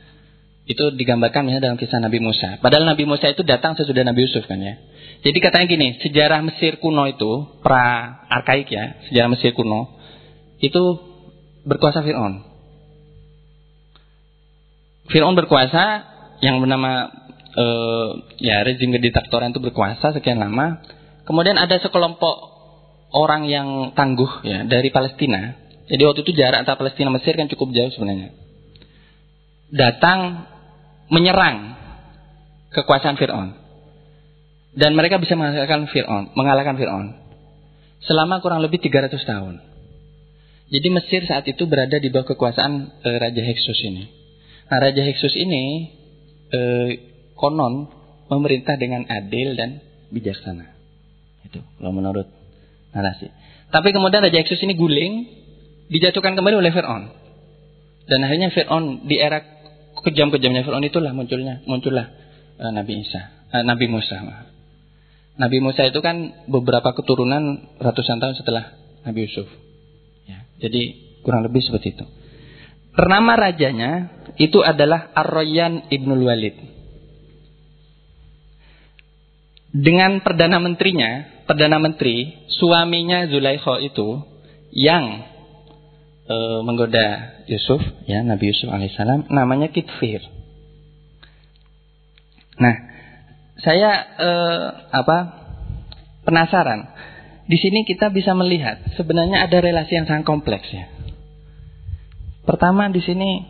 Itu 0.66 0.98
digambarkan 0.98 1.46
misalnya 1.46 1.70
dalam 1.70 1.78
kisah 1.78 2.02
Nabi 2.02 2.18
Musa. 2.18 2.58
Padahal 2.58 2.90
Nabi 2.90 3.06
Musa 3.06 3.30
itu 3.30 3.46
datang 3.46 3.78
sesudah 3.78 4.02
Nabi 4.02 4.26
Yusuf 4.26 4.50
kan 4.50 4.58
ya. 4.58 4.82
Jadi 5.22 5.38
katanya 5.38 5.66
gini, 5.70 5.88
sejarah 6.02 6.42
Mesir 6.42 6.82
kuno 6.82 7.06
itu, 7.06 7.62
pra 7.62 8.26
arkaik 8.30 8.70
ya, 8.70 8.98
sejarah 9.10 9.30
Mesir 9.30 9.54
kuno, 9.54 9.98
itu 10.58 10.82
berkuasa 11.66 12.02
Fir'aun. 12.02 12.46
Fir'aun 15.10 15.38
berkuasa 15.38 15.84
yang 16.42 16.62
bernama 16.62 17.14
uh, 17.56 18.10
ya 18.42 18.66
rezim 18.66 18.90
kediktatoran 18.90 19.54
itu 19.54 19.62
berkuasa 19.62 20.18
sekian 20.18 20.42
lama. 20.42 20.82
Kemudian 21.26 21.58
ada 21.58 21.78
sekelompok 21.82 22.36
orang 23.14 23.50
yang 23.50 23.94
tangguh 23.98 24.46
ya 24.46 24.66
dari 24.66 24.90
Palestina. 24.90 25.58
Jadi 25.86 26.02
waktu 26.02 26.26
itu 26.26 26.34
jarak 26.34 26.66
antara 26.66 26.82
Palestina 26.82 27.14
Mesir 27.14 27.38
kan 27.38 27.50
cukup 27.50 27.70
jauh 27.74 27.94
sebenarnya. 27.94 28.34
Datang 29.70 30.50
menyerang 31.10 31.76
kekuasaan 32.74 33.16
Fir'aun. 33.16 33.50
Dan 34.76 34.92
mereka 34.92 35.22
bisa 35.22 35.40
mengalahkan 35.40 35.88
Fir'aun, 35.88 36.36
mengalahkan 36.36 36.76
Fir'aun. 36.76 37.08
Selama 38.04 38.44
kurang 38.44 38.60
lebih 38.60 38.84
300 38.84 39.16
tahun. 39.24 39.56
Jadi 40.66 40.88
Mesir 40.90 41.22
saat 41.30 41.46
itu 41.46 41.64
berada 41.70 42.02
di 42.02 42.10
bawah 42.10 42.36
kekuasaan 42.36 43.02
e, 43.06 43.10
Raja 43.22 43.42
Heksus 43.42 43.80
ini. 43.86 44.04
Nah 44.66 44.78
Raja 44.82 45.02
Heksus 45.06 45.38
ini 45.38 45.94
e, 46.50 46.62
konon 47.38 47.86
memerintah 48.28 48.74
dengan 48.76 49.06
adil 49.06 49.54
dan 49.54 49.80
bijaksana. 50.10 50.66
Itu 51.46 51.62
kalau 51.62 51.94
menurut 51.94 52.26
narasi. 52.92 53.30
Tapi 53.70 53.94
kemudian 53.94 54.26
Raja 54.26 54.42
Heksus 54.42 54.62
ini 54.66 54.74
guling, 54.74 55.14
dijatuhkan 55.94 56.34
kembali 56.34 56.60
oleh 56.60 56.74
Fir'aun. 56.74 57.14
Dan 58.10 58.26
akhirnya 58.26 58.50
Fir'aun 58.50 59.06
di 59.06 59.22
era 59.22 59.55
kejam-kejamnya 60.06 60.62
Fir'aun 60.62 60.86
itulah 60.86 61.12
munculnya 61.12 61.66
muncullah 61.66 62.14
uh, 62.62 62.72
Nabi 62.72 63.02
Isa, 63.02 63.50
uh, 63.50 63.64
Nabi 63.66 63.90
Musa. 63.90 64.22
Nabi 65.36 65.58
Musa 65.60 65.84
itu 65.84 66.00
kan 66.00 66.48
beberapa 66.48 66.96
keturunan 66.96 67.76
ratusan 67.82 68.24
tahun 68.24 68.40
setelah 68.40 68.72
Nabi 69.04 69.28
Yusuf. 69.28 69.50
Ya, 70.30 70.48
jadi 70.64 70.96
kurang 71.26 71.44
lebih 71.44 71.60
seperti 71.60 71.98
itu. 71.98 72.06
Nama 72.96 73.34
rajanya 73.36 73.92
itu 74.40 74.64
adalah 74.64 75.12
Ar-Rayyan 75.12 75.92
Ibnul 75.92 76.24
Walid. 76.24 76.56
Dengan 79.76 80.24
perdana 80.24 80.64
menterinya, 80.64 81.44
perdana 81.44 81.84
menteri, 81.84 82.48
suaminya 82.48 83.28
Zulaikha 83.28 83.84
itu 83.84 84.24
yang 84.72 85.35
e, 86.26 86.36
menggoda 86.66 87.40
Yusuf, 87.46 87.82
ya 88.10 88.26
Nabi 88.26 88.52
Yusuf 88.52 88.70
alaihissalam, 88.70 89.30
namanya 89.30 89.70
Kitfir. 89.70 90.22
Nah, 92.58 92.76
saya 93.62 93.92
e, 94.18 94.30
apa 94.92 95.18
penasaran. 96.26 96.92
Di 97.46 97.62
sini 97.62 97.86
kita 97.86 98.10
bisa 98.10 98.34
melihat 98.34 98.82
sebenarnya 98.98 99.46
ada 99.46 99.62
relasi 99.62 100.02
yang 100.02 100.10
sangat 100.10 100.26
kompleks 100.26 100.66
ya. 100.74 100.90
Pertama 102.46 102.90
di 102.90 103.02
sini 103.06 103.46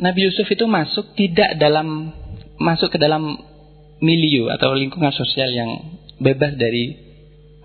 Nabi 0.00 0.30
Yusuf 0.30 0.48
itu 0.48 0.64
masuk 0.64 1.12
tidak 1.18 1.60
dalam 1.60 2.12
masuk 2.56 2.96
ke 2.96 2.98
dalam 3.00 3.36
milieu 4.00 4.48
atau 4.54 4.72
lingkungan 4.72 5.12
sosial 5.12 5.50
yang 5.52 6.00
bebas 6.22 6.54
dari 6.54 6.96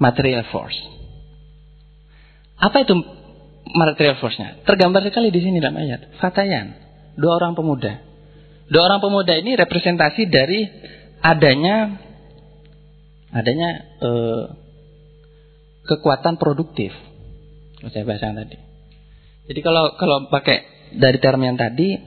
material 0.02 0.44
force. 0.50 0.93
Apa 2.64 2.88
itu 2.88 2.96
material 3.76 4.16
force-nya? 4.24 4.64
Tergambar 4.64 5.04
sekali 5.04 5.36
di 5.36 5.44
sini 5.44 5.60
dalam 5.60 5.76
ayat. 5.76 6.16
Fatayan, 6.24 6.80
dua 7.20 7.36
orang 7.36 7.60
pemuda. 7.60 8.00
Dua 8.72 8.88
orang 8.88 9.04
pemuda 9.04 9.36
ini 9.36 9.60
representasi 9.60 10.32
dari 10.32 10.64
adanya 11.20 12.00
adanya 13.36 13.70
eh, 14.00 14.44
kekuatan 15.92 16.40
produktif. 16.40 16.96
Saya 17.84 18.08
bahas 18.08 18.24
yang 18.24 18.40
tadi. 18.40 18.56
Jadi 19.52 19.60
kalau 19.60 20.00
kalau 20.00 20.32
pakai 20.32 20.64
dari 20.96 21.20
term 21.20 21.44
yang 21.44 21.60
tadi, 21.60 22.00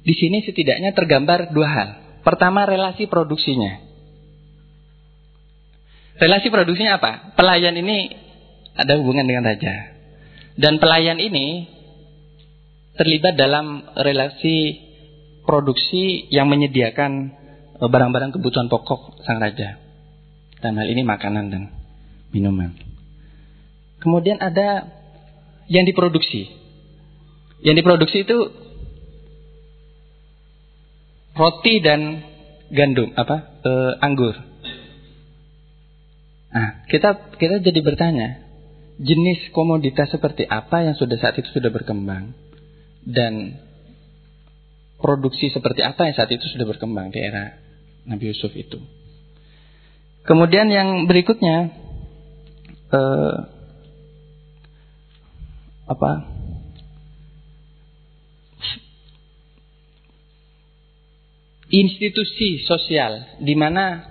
di 0.00 0.14
sini 0.16 0.40
setidaknya 0.40 0.96
tergambar 0.96 1.52
dua 1.52 1.68
hal. 1.68 1.88
Pertama 2.24 2.64
relasi 2.64 3.04
produksinya. 3.04 3.84
Relasi 6.16 6.48
produksinya 6.48 6.96
apa? 6.96 7.36
Pelayan 7.36 7.76
ini 7.76 8.21
ada 8.76 8.98
hubungan 9.00 9.26
dengan 9.28 9.44
raja. 9.46 9.92
Dan 10.56 10.76
pelayan 10.80 11.16
ini 11.20 11.68
terlibat 12.96 13.40
dalam 13.40 13.88
relasi 13.96 14.78
produksi 15.48 16.28
yang 16.28 16.48
menyediakan 16.52 17.12
eh, 17.80 17.88
barang-barang 17.88 18.36
kebutuhan 18.36 18.68
pokok 18.68 19.24
sang 19.24 19.40
raja. 19.40 19.80
Dan 20.62 20.78
hal 20.78 20.86
ini 20.86 21.02
makanan 21.02 21.50
dan 21.50 21.62
minuman. 22.30 22.72
Kemudian 23.98 24.38
ada 24.38 24.86
yang 25.66 25.86
diproduksi. 25.86 26.50
Yang 27.62 27.82
diproduksi 27.82 28.26
itu 28.26 28.38
roti 31.36 31.80
dan 31.80 32.22
gandum 32.72 33.12
apa 33.14 33.36
e, 33.62 33.72
anggur. 34.00 34.34
Nah, 36.52 36.84
kita 36.88 37.32
kita 37.40 37.64
jadi 37.64 37.80
bertanya, 37.80 38.28
jenis 39.00 39.48
komoditas 39.56 40.12
seperti 40.12 40.44
apa 40.44 40.84
yang 40.84 40.96
sudah 40.98 41.16
saat 41.16 41.38
itu 41.40 41.48
sudah 41.52 41.72
berkembang? 41.72 42.34
Dan 43.02 43.58
produksi 45.02 45.50
seperti 45.50 45.82
apa 45.82 46.06
yang 46.06 46.14
saat 46.14 46.30
itu 46.30 46.46
sudah 46.46 46.66
berkembang 46.68 47.10
di 47.10 47.18
era 47.18 47.58
Nabi 48.06 48.30
Yusuf 48.30 48.54
itu. 48.54 48.78
Kemudian 50.22 50.70
yang 50.70 51.10
berikutnya 51.10 51.74
eh, 52.94 53.36
apa? 55.90 56.12
Institusi 61.72 62.62
sosial 62.68 63.40
di 63.40 63.56
mana 63.56 64.04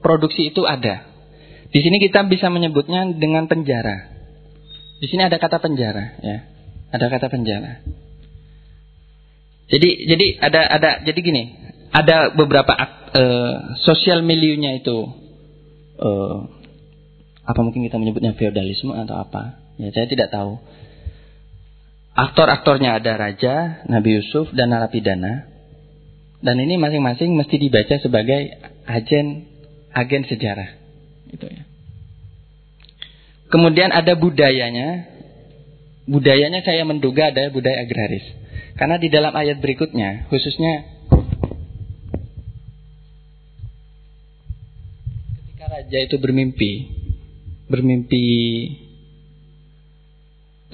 produksi 0.00 0.54
itu 0.54 0.62
ada. 0.64 1.13
Di 1.74 1.82
sini 1.82 1.98
kita 1.98 2.22
bisa 2.30 2.46
menyebutnya 2.54 3.18
dengan 3.18 3.50
penjara. 3.50 4.14
Di 5.02 5.10
sini 5.10 5.26
ada 5.26 5.42
kata 5.42 5.58
penjara, 5.58 6.14
ya. 6.22 6.38
Ada 6.94 7.10
kata 7.10 7.26
penjara. 7.26 7.82
Jadi 9.66 10.06
jadi 10.06 10.26
ada 10.38 10.60
ada 10.70 10.90
jadi 11.02 11.18
gini, 11.18 11.50
ada 11.90 12.30
beberapa 12.30 12.70
uh, 12.78 13.74
sosial 13.82 14.22
miliunya 14.22 14.78
itu 14.78 15.02
uh, 15.98 16.38
apa 17.42 17.60
mungkin 17.66 17.82
kita 17.90 17.98
menyebutnya 17.98 18.38
feodalisme 18.38 18.94
atau 18.94 19.18
apa? 19.18 19.58
Ya 19.74 19.90
saya 19.90 20.06
tidak 20.06 20.30
tahu. 20.30 20.62
Aktor-aktornya 22.14 23.02
ada 23.02 23.18
raja, 23.18 23.82
Nabi 23.90 24.22
Yusuf 24.22 24.54
dan 24.54 24.70
narapidana. 24.70 25.50
Dan 26.38 26.62
ini 26.62 26.78
masing-masing 26.78 27.34
mesti 27.34 27.58
dibaca 27.58 27.98
sebagai 27.98 28.62
agen 28.86 29.50
agen 29.90 30.22
sejarah. 30.22 30.83
Itu 31.34 31.46
ya. 31.50 31.66
Kemudian 33.50 33.90
ada 33.90 34.14
budayanya. 34.14 35.10
Budayanya 36.06 36.62
saya 36.62 36.86
menduga 36.86 37.32
ada 37.34 37.48
budaya 37.50 37.82
agraris. 37.82 38.24
Karena 38.74 38.98
di 38.98 39.06
dalam 39.06 39.30
ayat 39.30 39.62
berikutnya, 39.62 40.26
khususnya 40.28 40.84
ketika 45.38 45.64
raja 45.70 45.98
itu 46.02 46.16
bermimpi, 46.18 46.72
bermimpi 47.70 48.26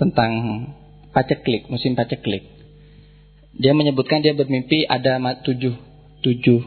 tentang 0.01 0.33
paceklik, 1.13 1.69
musim 1.69 1.93
paceklik. 1.93 2.49
Dia 3.61 3.77
menyebutkan 3.77 4.25
dia 4.25 4.33
bermimpi 4.33 4.89
ada 4.89 5.21
tujuh, 5.45 5.77
tujuh 6.25 6.61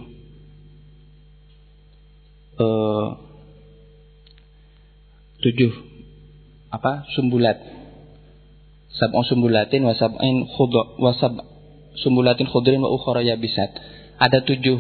uh, 2.62 3.23
tujuh. 5.44 5.74
Apa? 6.72 7.06
Sumbulat. 7.14 7.60
Sab'un 8.94 9.26
sumbulatin 9.26 9.82
wa 9.84 9.98
sab'in 9.98 10.46
khudra 10.54 10.84
wa 11.02 11.12
sab 11.18 11.34
sumbulatin 11.98 12.46
khudrin 12.50 12.82
wa 12.82 12.90
ukhra 12.94 13.26
yabisat. 13.26 13.74
Ada 14.22 14.46
tujuh. 14.46 14.80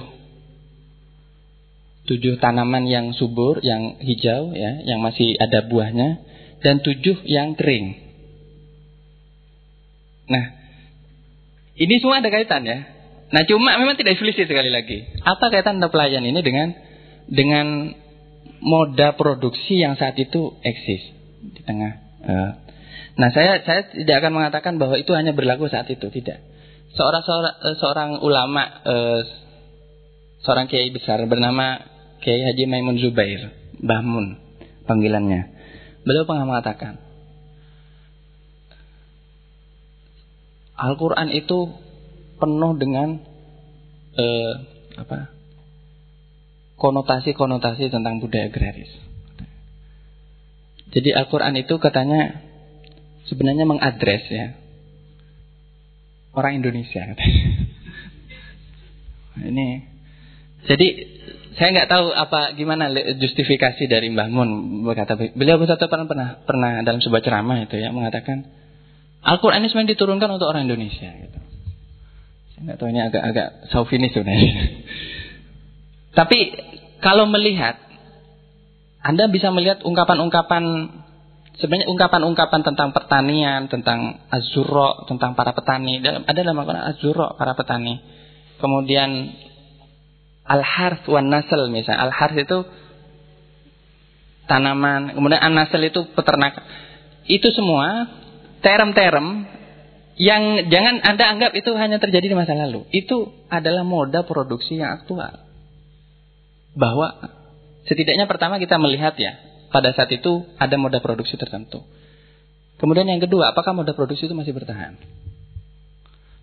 Tujuh 2.03 2.37
tanaman 2.37 2.85
yang 2.85 3.15
subur 3.15 3.63
yang 3.63 3.97
hijau 4.03 4.51
ya 4.51 4.83
yang 4.83 4.99
masih 4.99 5.39
ada 5.39 5.63
buahnya 5.65 6.19
dan 6.59 6.83
tujuh 6.83 7.23
yang 7.25 7.55
kering. 7.55 7.95
Nah, 10.27 10.45
ini 11.79 11.99
semua 11.99 12.19
ada 12.19 12.29
kaitan 12.29 12.63
ya. 12.67 12.85
Nah, 13.33 13.41
cuma 13.49 13.73
memang 13.81 13.97
tidak 13.97 14.19
eksplisit 14.19 14.45
sekali 14.45 14.69
lagi. 14.69 15.09
Apa 15.25 15.49
kaitan 15.49 15.81
pelayan 15.89 16.21
ini 16.21 16.39
dengan 16.45 16.75
dengan 17.25 17.97
moda 18.63 19.19
produksi 19.19 19.83
yang 19.83 19.99
saat 19.99 20.15
itu 20.15 20.55
eksis 20.63 21.03
di 21.43 21.61
tengah. 21.67 21.99
Uh, 22.23 22.51
nah, 23.19 23.29
saya 23.35 23.59
saya 23.67 23.91
tidak 23.91 24.23
akan 24.23 24.31
mengatakan 24.39 24.79
bahwa 24.79 24.95
itu 24.95 25.11
hanya 25.11 25.35
berlaku 25.35 25.67
saat 25.67 25.91
itu, 25.91 26.07
tidak. 26.07 26.39
Seorang 26.95 27.23
seorang, 27.27 27.55
uh, 27.59 27.75
seorang 27.75 28.09
ulama, 28.23 28.63
uh, 28.87 29.21
seorang 30.47 30.71
kiai 30.71 30.89
besar 30.95 31.19
bernama 31.27 31.83
Kiai 32.23 32.39
Haji 32.39 32.63
Maimun 32.71 33.03
Zubair, 33.03 33.51
Bahmun 33.83 34.39
panggilannya. 34.87 35.51
Beliau 36.07 36.23
pernah 36.23 36.47
mengatakan, 36.47 37.03
Al-Quran 40.79 41.35
itu 41.35 41.67
penuh 42.39 42.71
dengan 42.79 43.19
eh, 44.17 44.53
apa 44.99 45.31
konotasi-konotasi 46.83 47.87
tentang 47.87 48.19
budaya 48.19 48.51
agraris. 48.51 48.91
Jadi 50.91 51.15
Al-Quran 51.15 51.55
itu 51.55 51.79
katanya 51.79 52.43
sebenarnya 53.31 53.63
mengadres 53.63 54.27
ya 54.27 54.59
orang 56.35 56.59
Indonesia 56.59 57.07
katanya. 57.07 57.43
Ini 59.33 59.67
jadi 60.67 60.87
saya 61.55 61.69
nggak 61.73 61.89
tahu 61.89 62.05
apa 62.13 62.53
gimana 62.59 62.91
justifikasi 63.17 63.87
dari 63.87 64.11
Mbah 64.11 64.29
Mun 64.29 64.83
berkata 64.83 65.15
beliau 65.15 65.57
satu 65.63 65.87
pernah 65.87 66.05
pernah 66.05 66.29
pernah 66.43 66.71
dalam 66.83 66.99
sebuah 66.99 67.23
ceramah 67.23 67.63
itu 67.63 67.79
ya 67.79 67.89
mengatakan 67.89 68.45
Al-Quran 69.23 69.63
ini 69.63 69.71
sebenarnya 69.71 69.95
diturunkan 69.95 70.29
untuk 70.35 70.51
orang 70.51 70.67
Indonesia. 70.67 71.07
Gitu. 71.15 71.39
Saya 72.53 72.61
nggak 72.67 72.77
tahu 72.77 72.87
ini 72.91 73.01
agak-agak 73.07 73.47
saufinis 73.71 74.11
sebenarnya. 74.11 74.83
Tapi 76.19 76.39
kalau 77.03 77.27
melihat, 77.27 77.75
Anda 79.03 79.27
bisa 79.27 79.51
melihat 79.51 79.83
ungkapan-ungkapan 79.83 80.63
sebenarnya 81.59 81.91
ungkapan-ungkapan 81.91 82.61
tentang 82.63 82.95
pertanian, 82.95 83.67
tentang 83.67 84.23
azuro, 84.31 85.05
tentang 85.05 85.35
para 85.35 85.51
petani. 85.51 85.99
Ada 85.99 86.31
dalam 86.31 86.57
Al-Quran 86.57 86.87
azuro 86.87 87.35
para 87.35 87.53
petani. 87.53 87.99
Kemudian 88.57 89.35
al-harth 90.47 91.03
wan 91.11 91.27
nasl 91.27 91.67
misalnya. 91.67 92.07
Al-harth 92.07 92.39
itu 92.39 92.63
tanaman, 94.47 95.11
kemudian 95.11 95.43
an-nasl 95.43 95.83
itu 95.83 96.07
peternakan. 96.15 96.63
Itu 97.27 97.51
semua 97.51 98.07
terem-terem 98.63 99.43
yang 100.15 100.71
jangan 100.71 101.03
Anda 101.03 101.25
anggap 101.35 101.51
itu 101.57 101.75
hanya 101.75 101.99
terjadi 101.99 102.31
di 102.31 102.35
masa 102.37 102.55
lalu. 102.55 102.87
Itu 102.95 103.35
adalah 103.51 103.83
moda 103.83 104.23
produksi 104.23 104.79
yang 104.79 105.03
aktual. 105.03 105.42
Bahwa 106.73 107.33
setidaknya 107.85 108.25
pertama 108.25 108.57
kita 108.57 108.81
melihat 108.81 109.13
ya, 109.17 109.37
pada 109.69 109.93
saat 109.93 110.09
itu 110.13 110.45
ada 110.57 110.75
moda 110.77 111.01
produksi 111.01 111.37
tertentu. 111.37 111.81
Kemudian 112.81 113.07
yang 113.07 113.21
kedua, 113.21 113.53
apakah 113.53 113.73
moda 113.73 113.93
produksi 113.93 114.25
itu 114.25 114.35
masih 114.35 114.51
bertahan? 114.53 114.97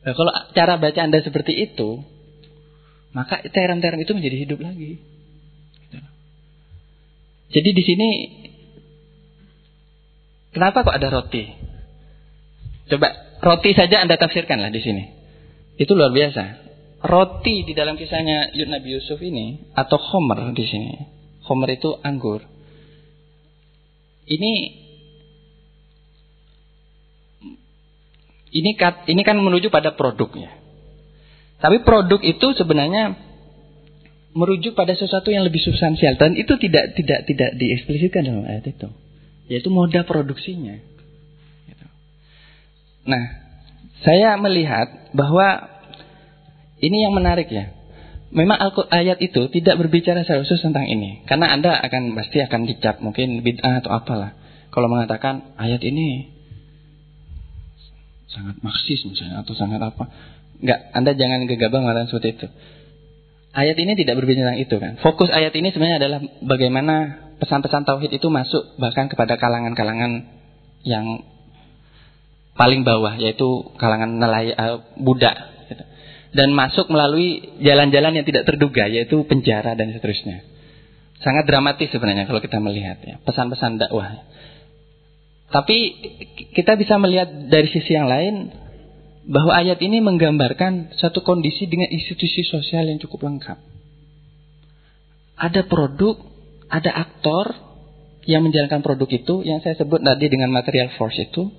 Nah, 0.01 0.13
kalau 0.17 0.33
cara 0.57 0.81
baca 0.81 1.01
Anda 1.03 1.21
seperti 1.21 1.53
itu, 1.53 2.01
maka 3.13 3.43
terem-terem 3.51 4.01
itu 4.01 4.13
menjadi 4.17 4.37
hidup 4.47 4.59
lagi. 4.63 5.03
Jadi 7.51 7.71
di 7.75 7.83
sini 7.83 8.09
kenapa 10.55 10.87
kok 10.87 10.95
ada 10.95 11.11
roti? 11.11 11.51
Coba 12.87 13.11
roti 13.43 13.75
saja 13.75 14.07
Anda 14.07 14.15
tafsirkanlah 14.15 14.71
di 14.71 14.79
sini. 14.79 15.05
Itu 15.75 15.99
luar 15.99 16.15
biasa. 16.15 16.70
Roti 17.01 17.65
di 17.65 17.73
dalam 17.73 17.97
kisahnya 17.97 18.53
Nabi 18.53 18.89
Yusuf 18.93 19.17
ini 19.25 19.73
atau 19.73 19.97
khomer 19.97 20.53
di 20.53 20.65
sini. 20.69 20.95
Khomer 21.49 21.73
itu 21.73 21.97
anggur. 22.05 22.45
Ini 24.29 24.53
ini 28.51 28.71
ini 29.09 29.23
kan 29.25 29.37
menuju 29.41 29.73
pada 29.73 29.97
produknya. 29.97 30.53
Tapi 31.61 31.81
produk 31.85 32.21
itu 32.21 32.53
sebenarnya 32.57 33.17
merujuk 34.37 34.77
pada 34.77 34.95
sesuatu 34.95 35.33
yang 35.33 35.43
lebih 35.43 35.61
substansial 35.61 36.15
dan 36.21 36.37
itu 36.37 36.55
tidak 36.61 36.95
tidak 36.95 37.27
tidak 37.27 37.51
dieksplisitkan 37.57 38.23
dalam 38.29 38.45
ayat 38.47 38.65
itu, 38.69 38.89
yaitu 39.51 39.73
moda 39.73 40.05
produksinya. 40.05 40.79
Nah, 43.09 43.25
saya 44.05 44.37
melihat 44.37 45.11
bahwa 45.17 45.80
ini 46.81 46.97
yang 47.05 47.13
menarik 47.13 47.49
ya. 47.53 47.77
Memang 48.31 48.63
ayat 48.95 49.19
itu 49.19 49.51
tidak 49.51 49.75
berbicara 49.77 50.23
secara 50.23 50.47
khusus 50.47 50.63
tentang 50.63 50.87
ini. 50.87 51.27
Karena 51.27 51.51
Anda 51.51 51.75
akan 51.83 52.15
pasti 52.15 52.39
akan 52.39 52.63
dicap 52.65 53.03
mungkin 53.03 53.43
bid'ah 53.43 53.83
atau 53.83 53.91
apalah. 53.91 54.39
Kalau 54.71 54.87
mengatakan 54.87 55.59
ayat 55.59 55.83
ini 55.83 56.31
sangat 58.31 58.63
maksis 58.63 59.03
misalnya 59.03 59.43
atau 59.43 59.55
sangat 59.59 59.83
apa. 59.83 60.07
Enggak, 60.63 60.81
Anda 60.95 61.11
jangan 61.19 61.51
gegabah 61.51 61.79
mengatakan 61.83 62.09
seperti 62.09 62.29
itu. 62.39 62.47
Ayat 63.51 63.75
ini 63.83 63.99
tidak 63.99 64.15
berbicara 64.23 64.55
tentang 64.55 64.63
itu 64.63 64.77
kan. 64.79 64.93
Fokus 65.03 65.35
ayat 65.35 65.51
ini 65.59 65.75
sebenarnya 65.75 65.99
adalah 65.99 66.21
bagaimana 66.47 66.95
pesan-pesan 67.43 67.83
tauhid 67.83 68.15
itu 68.15 68.31
masuk 68.31 68.79
bahkan 68.79 69.11
kepada 69.11 69.35
kalangan-kalangan 69.43 70.31
yang 70.87 71.27
paling 72.55 72.87
bawah 72.87 73.19
yaitu 73.19 73.75
kalangan 73.75 74.23
nelayan 74.23 74.55
uh, 74.55 74.79
budak. 74.95 75.35
Dan 76.31 76.55
masuk 76.55 76.87
melalui 76.91 77.59
jalan-jalan 77.59 78.23
yang 78.23 78.27
tidak 78.27 78.47
terduga 78.47 78.87
yaitu 78.87 79.23
penjara 79.27 79.75
dan 79.75 79.91
seterusnya. 79.91 80.47
Sangat 81.21 81.45
dramatis 81.45 81.93
sebenarnya 81.93 82.25
kalau 82.25 82.41
kita 82.41 82.63
melihat 82.63 83.03
ya. 83.05 83.21
Pesan-pesan 83.21 83.77
dakwah. 83.77 84.25
Tapi 85.51 85.77
kita 86.55 86.79
bisa 86.79 86.97
melihat 86.97 87.29
dari 87.51 87.67
sisi 87.69 87.93
yang 87.93 88.07
lain 88.07 88.55
bahwa 89.27 89.53
ayat 89.53 89.83
ini 89.83 90.01
menggambarkan 90.01 90.97
satu 90.97 91.21
kondisi 91.27 91.67
dengan 91.67 91.91
institusi 91.91 92.47
sosial 92.47 92.87
yang 92.89 93.03
cukup 93.03 93.27
lengkap. 93.27 93.59
Ada 95.37 95.67
produk 95.67 96.31
ada 96.71 96.91
aktor 96.95 97.51
yang 98.25 98.47
menjalankan 98.47 98.81
produk 98.81 99.11
itu 99.11 99.43
yang 99.43 99.59
saya 99.59 99.75
sebut 99.75 99.99
tadi 99.99 100.31
dengan 100.31 100.55
material 100.55 100.95
force 100.95 101.19
itu 101.19 101.51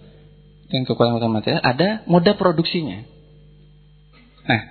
yang 0.72 0.88
kekuatan 0.88 1.20
material, 1.28 1.60
ada 1.60 2.08
moda 2.08 2.40
produksinya. 2.40 3.04
Nah, 4.46 4.62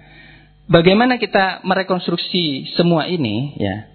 bagaimana 0.67 1.19
kita 1.19 1.63
merekonstruksi 1.67 2.75
semua 2.75 3.07
ini 3.07 3.55
ya. 3.59 3.87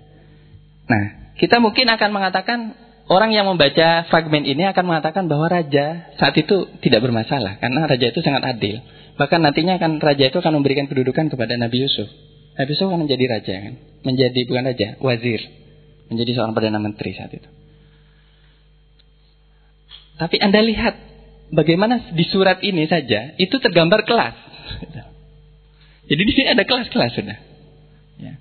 Nah, 0.86 1.36
kita 1.36 1.60
mungkin 1.60 1.90
akan 1.90 2.10
mengatakan 2.12 2.60
orang 3.12 3.32
yang 3.36 3.46
membaca 3.50 4.08
fragmen 4.08 4.46
ini 4.46 4.66
akan 4.70 4.86
mengatakan 4.86 5.28
bahwa 5.28 5.50
raja 5.50 6.14
saat 6.16 6.36
itu 6.38 6.70
tidak 6.80 7.04
bermasalah 7.04 7.58
karena 7.60 7.86
raja 7.86 8.08
itu 8.12 8.22
sangat 8.22 8.44
adil. 8.46 8.80
Bahkan 9.16 9.40
nantinya 9.40 9.80
akan 9.80 10.04
raja 10.04 10.28
itu 10.28 10.38
akan 10.44 10.60
memberikan 10.60 10.92
kedudukan 10.92 11.32
kepada 11.32 11.56
Nabi 11.56 11.88
Yusuf. 11.88 12.08
Nabi 12.60 12.70
Yusuf 12.76 12.92
akan 12.92 13.08
menjadi 13.08 13.26
raja 13.32 13.56
kan? 13.64 13.74
Menjadi 14.04 14.40
bukan 14.48 14.64
raja, 14.68 14.88
wazir. 15.00 15.42
Menjadi 16.12 16.32
seorang 16.36 16.54
perdana 16.54 16.80
menteri 16.84 17.16
saat 17.16 17.32
itu. 17.32 17.50
Tapi 20.16 20.40
Anda 20.40 20.64
lihat 20.64 20.96
bagaimana 21.52 22.12
di 22.16 22.24
surat 22.28 22.64
ini 22.64 22.88
saja 22.88 23.36
itu 23.40 23.56
tergambar 23.60 24.04
kelas. 24.04 24.36
Jadi 26.06 26.22
di 26.22 26.34
sini 26.34 26.48
ada 26.54 26.64
kelas-kelas 26.64 27.12
sudah. 27.18 27.38
Ya. 28.22 28.34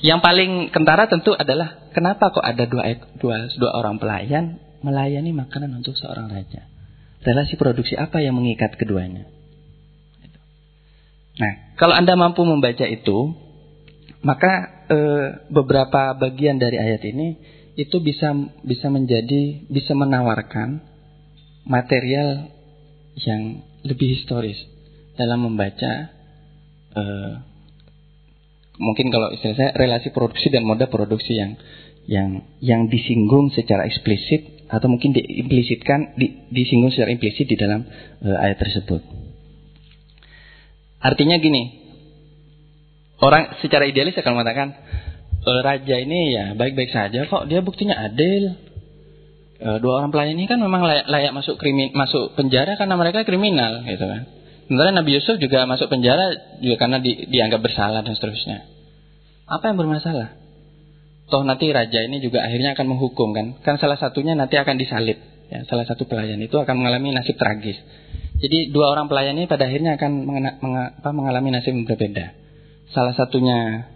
Yang 0.00 0.20
paling 0.24 0.52
kentara 0.72 1.08
tentu 1.08 1.36
adalah 1.36 1.92
kenapa 1.92 2.32
kok 2.32 2.44
ada 2.44 2.64
dua, 2.64 2.96
dua, 3.20 3.48
dua 3.56 3.70
orang 3.76 4.00
pelayan 4.00 4.60
melayani 4.84 5.32
makanan 5.32 5.72
untuk 5.80 5.96
seorang 5.96 6.28
raja. 6.28 6.68
Relasi 7.24 7.56
produksi 7.56 7.96
apa 7.96 8.20
yang 8.20 8.36
mengikat 8.36 8.76
keduanya? 8.76 9.24
Nah, 11.34 11.74
kalau 11.80 11.96
Anda 11.96 12.14
mampu 12.14 12.44
membaca 12.44 12.84
itu, 12.84 13.32
maka 14.20 14.84
e, 14.86 14.98
beberapa 15.50 16.14
bagian 16.14 16.60
dari 16.60 16.78
ayat 16.78 17.02
ini 17.04 17.28
itu 17.74 17.98
bisa 17.98 18.30
bisa 18.62 18.86
menjadi 18.86 19.66
bisa 19.66 19.98
menawarkan 19.98 20.78
material 21.66 22.54
yang 23.18 23.66
lebih 23.82 24.14
historis 24.14 24.56
dalam 25.18 25.42
membaca 25.42 26.12
e, 26.94 27.04
mungkin 28.78 29.10
kalau 29.10 29.30
istilah 29.34 29.54
saya 29.54 29.70
relasi 29.74 30.10
produksi 30.10 30.50
dan 30.50 30.66
moda 30.66 30.90
produksi 30.90 31.34
yang 31.38 31.58
yang 32.04 32.44
yang 32.60 32.86
disinggung 32.92 33.50
secara 33.54 33.88
eksplisit 33.88 34.68
atau 34.68 34.88
mungkin 34.88 35.12
diimplisitkan 35.12 36.16
di, 36.18 36.48
disinggung 36.50 36.92
secara 36.92 37.12
implisit 37.12 37.46
di 37.48 37.56
dalam 37.56 37.84
e, 38.20 38.28
ayat 38.28 38.58
tersebut. 38.60 39.00
Artinya 41.04 41.36
gini, 41.36 41.62
orang 43.20 43.60
secara 43.60 43.84
idealis 43.84 44.16
akan 44.16 44.32
mengatakan 44.34 44.68
e, 45.44 45.50
raja 45.60 45.96
ini 46.00 46.20
ya 46.32 46.44
baik-baik 46.56 46.90
saja 46.92 47.28
kok 47.28 47.46
dia 47.48 47.60
buktinya 47.60 47.96
adil. 48.00 48.56
E, 49.60 49.68
dua 49.80 50.02
orang 50.02 50.10
pelayan 50.10 50.36
ini 50.36 50.48
kan 50.48 50.58
memang 50.60 50.82
layak, 50.84 51.06
layak 51.08 51.32
masuk 51.32 51.56
krimin, 51.60 51.92
masuk 51.94 52.34
penjara 52.34 52.76
karena 52.76 52.96
mereka 52.96 53.22
kriminal 53.24 53.84
gitu 53.84 54.04
kan. 54.04 54.22
Sementara 54.64 54.96
Nabi 54.96 55.20
Yusuf 55.20 55.36
juga 55.36 55.68
masuk 55.68 55.92
penjara 55.92 56.56
juga 56.64 56.76
karena 56.80 56.98
di, 57.00 57.28
dianggap 57.28 57.60
bersalah 57.60 58.00
dan 58.00 58.16
seterusnya. 58.16 58.64
Apa 59.44 59.72
yang 59.72 59.76
bermasalah? 59.76 60.40
Toh 61.28 61.44
nanti 61.44 61.68
raja 61.72 62.04
ini 62.04 62.20
juga 62.20 62.44
akhirnya 62.44 62.72
akan 62.72 62.86
menghukum 62.88 63.36
kan. 63.36 63.46
Kan 63.60 63.76
salah 63.76 64.00
satunya 64.00 64.32
nanti 64.32 64.56
akan 64.56 64.76
disalib. 64.80 65.20
Ya, 65.52 65.68
salah 65.68 65.84
satu 65.84 66.08
pelayan 66.08 66.40
itu 66.40 66.56
akan 66.56 66.80
mengalami 66.80 67.12
nasib 67.12 67.36
tragis. 67.36 67.76
Jadi 68.40 68.72
dua 68.72 68.92
orang 68.96 69.12
pelayan 69.12 69.36
ini 69.36 69.46
pada 69.46 69.68
akhirnya 69.68 70.00
akan 70.00 70.10
mengena, 70.24 70.56
meng, 70.58 70.74
apa, 71.00 71.10
mengalami 71.12 71.52
nasib 71.52 71.76
yang 71.76 71.84
berbeda. 71.84 72.32
Salah 72.92 73.12
satunya 73.12 73.88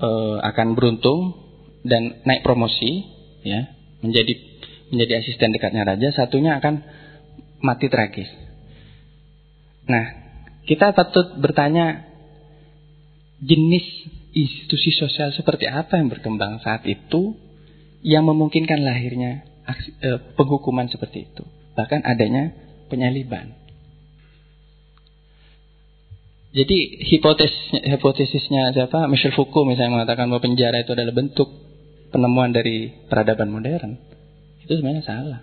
uh, 0.00 0.36
akan 0.40 0.72
beruntung 0.72 1.36
dan 1.84 2.24
naik 2.24 2.40
promosi, 2.42 3.04
ya, 3.44 3.68
menjadi 4.00 4.32
menjadi 4.90 5.12
asisten 5.20 5.52
dekatnya 5.52 5.84
raja. 5.84 6.08
Satunya 6.16 6.56
akan 6.60 6.82
mati 7.60 7.92
tragis. 7.92 8.45
Nah, 9.86 10.04
kita 10.66 10.90
patut 10.92 11.38
bertanya 11.38 12.06
jenis 13.38 13.86
institusi 14.36 14.92
sosial 14.92 15.32
seperti 15.32 15.70
apa 15.70 15.96
yang 15.96 16.12
berkembang 16.12 16.60
saat 16.60 16.84
itu 16.84 17.38
yang 18.04 18.26
memungkinkan 18.28 18.82
lahirnya 18.82 19.46
aksi, 19.64 19.90
eh, 20.02 20.18
penghukuman 20.34 20.90
seperti 20.90 21.30
itu. 21.30 21.44
Bahkan 21.78 22.04
adanya 22.04 22.52
penyaliban. 22.90 23.56
Jadi 26.56 27.04
hipotesis 27.04 27.84
hipotesisnya 27.84 28.72
siapa? 28.72 29.04
Michel 29.12 29.36
Foucault 29.36 29.68
misalnya 29.68 30.00
mengatakan 30.00 30.32
bahwa 30.32 30.40
penjara 30.40 30.80
itu 30.80 30.96
adalah 30.96 31.12
bentuk 31.12 31.52
penemuan 32.08 32.48
dari 32.56 32.96
peradaban 33.12 33.52
modern. 33.52 34.00
Itu 34.64 34.72
sebenarnya 34.80 35.04
salah. 35.04 35.40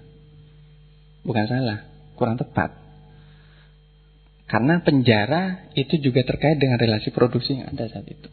Bukan 1.22 1.46
salah, 1.46 1.86
kurang 2.18 2.42
tepat. 2.42 2.83
Karena 4.48 4.84
penjara 4.84 5.72
itu 5.74 5.98
juga 5.98 6.22
terkait 6.28 6.60
dengan 6.60 6.78
relasi 6.78 7.10
produksi 7.10 7.58
yang 7.58 7.74
ada 7.74 7.90
saat 7.90 8.06
itu. 8.06 8.30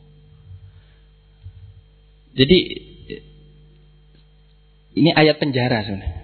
Jadi 2.34 2.58
ini 5.00 5.10
ayat 5.14 5.38
penjara 5.38 5.86
sebenarnya. 5.86 6.20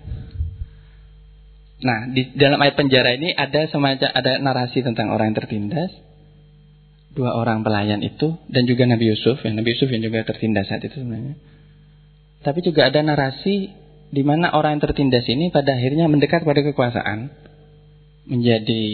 Nah, 1.77 2.09
di 2.09 2.33
dalam 2.35 2.57
ayat 2.59 2.75
penjara 2.75 3.15
ini 3.15 3.37
ada 3.37 3.69
semacam 3.69 4.09
ada 4.11 4.33
narasi 4.41 4.81
tentang 4.81 5.13
orang 5.13 5.33
yang 5.33 5.39
tertindas, 5.45 5.93
dua 7.13 7.37
orang 7.37 7.61
pelayan 7.61 8.01
itu 8.01 8.37
dan 8.49 8.65
juga 8.65 8.89
Nabi 8.89 9.13
Yusuf, 9.13 9.45
yang 9.45 9.61
Nabi 9.61 9.77
Yusuf 9.77 9.93
yang 9.93 10.01
juga 10.01 10.25
tertindas 10.25 10.73
saat 10.73 10.83
itu 10.83 10.97
sebenarnya. 10.97 11.37
Tapi 12.41 12.59
juga 12.65 12.89
ada 12.89 13.05
narasi 13.05 13.71
di 14.09 14.23
mana 14.25 14.57
orang 14.57 14.79
yang 14.79 14.85
tertindas 14.89 15.27
ini 15.29 15.53
pada 15.53 15.77
akhirnya 15.77 16.09
mendekat 16.09 16.49
pada 16.49 16.65
kekuasaan, 16.65 17.29
menjadi 18.25 18.85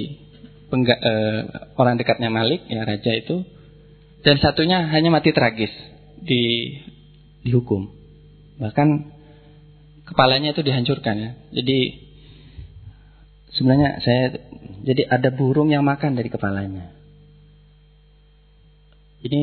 pengga, 0.72 0.96
uh, 0.96 1.40
orang 1.76 2.00
dekatnya 2.00 2.32
Malik, 2.32 2.64
ya 2.72 2.88
raja 2.88 3.12
itu, 3.12 3.44
dan 4.24 4.40
satunya 4.40 4.88
hanya 4.88 5.12
mati 5.12 5.36
tragis 5.36 5.70
di 6.24 6.72
dihukum. 7.44 7.92
Bahkan 8.56 8.88
kepalanya 10.08 10.56
itu 10.56 10.64
dihancurkan 10.64 11.16
ya. 11.20 11.30
Jadi 11.52 11.78
Sebenarnya 13.52 14.00
saya 14.00 14.32
jadi 14.82 15.04
ada 15.12 15.28
burung 15.28 15.68
yang 15.68 15.84
makan 15.84 16.16
dari 16.16 16.32
kepalanya. 16.32 16.96
Ini 19.22 19.40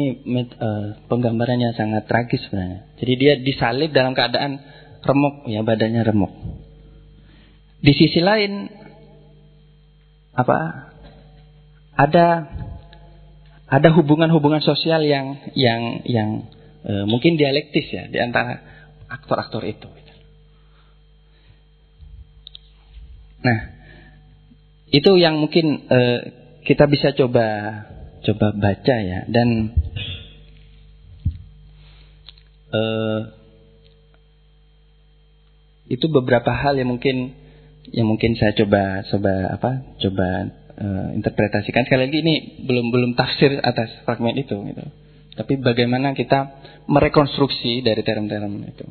uh, 0.60 0.88
penggambarannya 1.08 1.72
sangat 1.78 2.10
tragis 2.10 2.42
sebenarnya. 2.50 2.90
Jadi 3.00 3.14
dia 3.16 3.34
disalib 3.40 3.94
dalam 3.96 4.18
keadaan 4.18 4.60
remuk 5.06 5.48
ya 5.48 5.62
badannya 5.64 6.04
remuk. 6.04 6.34
Di 7.80 7.96
sisi 7.96 8.20
lain 8.20 8.68
apa 10.36 10.89
ada 12.00 12.48
ada 13.68 13.90
hubungan-hubungan 13.92 14.64
sosial 14.64 15.04
yang 15.04 15.36
yang 15.52 16.00
yang 16.08 16.48
uh, 16.88 17.04
mungkin 17.04 17.36
dialektis 17.36 17.92
ya 17.92 18.08
di 18.08 18.18
antara 18.18 18.64
aktor-aktor 19.12 19.68
itu. 19.68 19.92
Nah, 23.40 23.60
itu 24.92 25.12
yang 25.16 25.40
mungkin 25.40 25.88
uh, 25.92 26.20
kita 26.64 26.88
bisa 26.88 27.16
coba 27.16 27.48
coba 28.24 28.52
baca 28.52 28.96
ya 29.00 29.24
dan 29.32 29.72
uh, 32.76 33.20
itu 35.88 36.06
beberapa 36.12 36.52
hal 36.52 36.76
yang 36.76 36.92
mungkin 36.92 37.32
yang 37.96 38.12
mungkin 38.12 38.36
saya 38.36 38.54
coba 38.60 39.08
coba 39.08 39.34
apa 39.56 39.72
coba 40.04 40.28
uh, 40.80 41.10
interpretasikan 41.14 41.86
sekali 41.86 42.08
lagi 42.08 42.18
ini 42.24 42.36
belum 42.64 42.90
belum 42.90 43.12
tafsir 43.20 43.60
atas 43.60 43.92
fragmen 44.08 44.40
itu 44.40 44.56
gitu 44.56 44.84
tapi 45.36 45.60
bagaimana 45.60 46.16
kita 46.16 46.60
merekonstruksi 46.88 47.84
dari 47.84 48.02
term-term 48.02 48.64
itu 48.66 48.88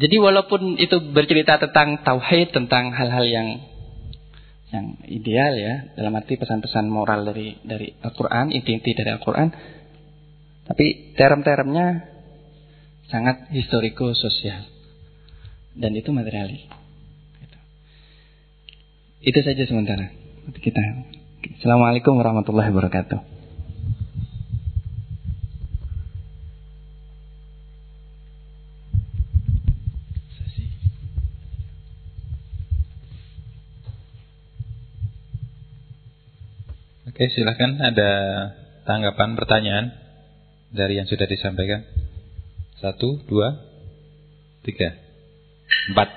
jadi 0.00 0.16
walaupun 0.22 0.78
itu 0.80 1.12
bercerita 1.12 1.60
tentang 1.60 2.00
tauhid 2.06 2.54
tentang 2.54 2.94
hal-hal 2.94 3.26
yang 3.26 3.48
yang 4.70 4.86
ideal 5.10 5.52
ya 5.58 5.90
dalam 5.98 6.14
arti 6.14 6.38
pesan-pesan 6.38 6.86
moral 6.86 7.26
dari 7.26 7.58
dari 7.66 7.90
Al-Qur'an, 7.98 8.54
inti-inti 8.54 8.94
dari 8.94 9.10
Al-Qur'an. 9.10 9.50
Tapi 10.70 11.18
term-termnya 11.18 12.06
sangat 13.10 13.50
historiko 13.50 14.14
sosial. 14.14 14.62
Dan 15.74 15.98
itu 15.98 16.14
materialis. 16.14 16.62
Gitu. 17.42 17.58
Itu 19.34 19.40
saja 19.42 19.66
sementara. 19.66 20.14
Kita. 20.48 20.80
Assalamualaikum 21.60 22.16
warahmatullahi 22.16 22.72
wabarakatuh. 22.72 23.20
Oke, 37.12 37.28
silahkan 37.36 37.76
ada 37.84 38.10
tanggapan, 38.88 39.36
pertanyaan 39.36 39.92
dari 40.72 40.96
yang 40.96 41.04
sudah 41.04 41.28
disampaikan. 41.28 41.84
Satu, 42.80 43.20
dua, 43.28 43.60
tiga, 44.64 44.96
empat. 45.92 46.08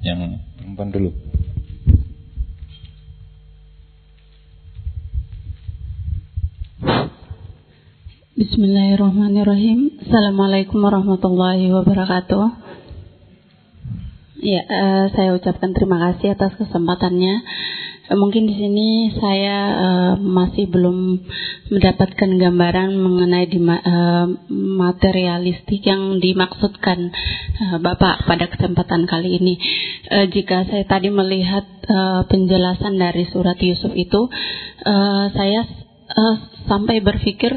Yang 0.00 0.40
perempuan 0.56 0.88
dulu. 0.88 1.31
Bismillahirrahmanirrahim. 8.42 10.02
Assalamualaikum 10.02 10.82
warahmatullahi 10.82 11.70
wabarakatuh. 11.78 12.42
Ya, 14.42 14.62
uh, 14.66 15.06
saya 15.14 15.38
ucapkan 15.38 15.70
terima 15.70 16.10
kasih 16.10 16.34
atas 16.34 16.58
kesempatannya. 16.58 17.38
Uh, 18.10 18.18
mungkin 18.18 18.50
di 18.50 18.58
sini 18.58 19.14
saya 19.14 19.58
uh, 19.78 20.12
masih 20.18 20.66
belum 20.66 21.22
mendapatkan 21.70 22.30
gambaran 22.34 22.90
mengenai 22.98 23.46
uh, 23.46 24.26
materialistik 24.50 25.86
yang 25.86 26.18
dimaksudkan 26.18 27.14
uh, 27.62 27.78
Bapak 27.78 28.26
pada 28.26 28.50
kesempatan 28.50 29.06
kali 29.06 29.38
ini. 29.38 29.54
Uh, 30.10 30.26
jika 30.26 30.66
saya 30.66 30.82
tadi 30.90 31.14
melihat 31.14 31.62
uh, 31.86 32.26
penjelasan 32.26 32.98
dari 32.98 33.22
surat 33.30 33.54
Yusuf 33.62 33.94
itu, 33.94 34.26
uh, 34.82 35.30
saya 35.30 35.62
uh, 36.10 36.36
sampai 36.66 36.98
berpikir 37.06 37.54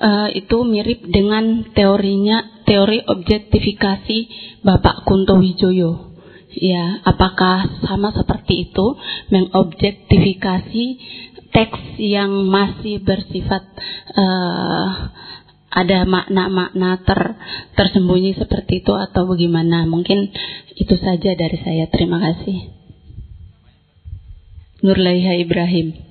uh, 0.00 0.28
itu 0.32 0.56
mirip 0.64 1.04
dengan 1.06 1.68
teorinya 1.76 2.64
teori 2.64 3.04
objektifikasi 3.04 4.18
Bapak 4.64 5.04
Kunto 5.04 5.36
Wijoyo. 5.36 6.10
Ya, 6.50 6.98
apakah 7.06 7.62
sama 7.86 8.10
seperti 8.10 8.70
itu 8.70 8.98
mengobjektifikasi 9.30 10.84
teks 11.54 11.82
yang 12.02 12.50
masih 12.50 12.98
bersifat 13.06 13.62
uh, 14.18 15.14
ada 15.70 16.02
makna-makna 16.02 16.98
ter, 17.06 17.38
tersembunyi 17.78 18.34
seperti 18.34 18.82
itu 18.82 18.90
atau 18.90 19.30
bagaimana? 19.30 19.86
Mungkin 19.86 20.34
itu 20.74 20.94
saja 20.98 21.30
dari 21.38 21.58
saya. 21.62 21.86
Terima 21.86 22.18
kasih. 22.18 22.74
Nurlaiha 24.82 25.38
Ibrahim. 25.38 26.09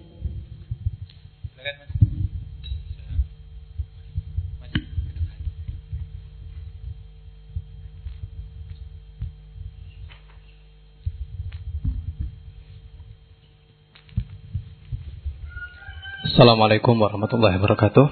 Assalamualaikum 16.39 16.95
warahmatullahi 16.95 17.59
wabarakatuh. 17.59 18.07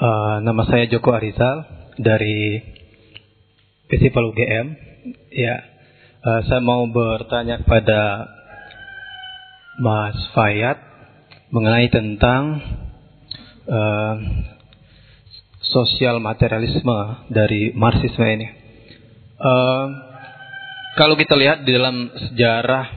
Uh, 0.00 0.36
nama 0.48 0.64
saya 0.64 0.88
Joko 0.88 1.12
Arizal 1.12 1.68
dari 2.00 2.64
Festival 3.92 4.32
UGM. 4.32 4.66
Ya, 5.28 5.68
uh, 6.24 6.40
saya 6.48 6.64
mau 6.64 6.88
bertanya 6.88 7.60
kepada 7.60 8.24
Mas 9.84 10.16
Fayat 10.32 10.80
mengenai 11.52 11.92
tentang 11.92 12.56
uh, 13.68 14.14
sosial 15.68 16.24
materialisme 16.24 17.28
dari 17.28 17.76
Marxisme 17.76 18.24
ini. 18.32 18.48
Uh, 19.36 19.86
kalau 20.96 21.20
kita 21.20 21.36
lihat 21.36 21.68
di 21.68 21.76
dalam 21.76 22.08
sejarah 22.32 22.88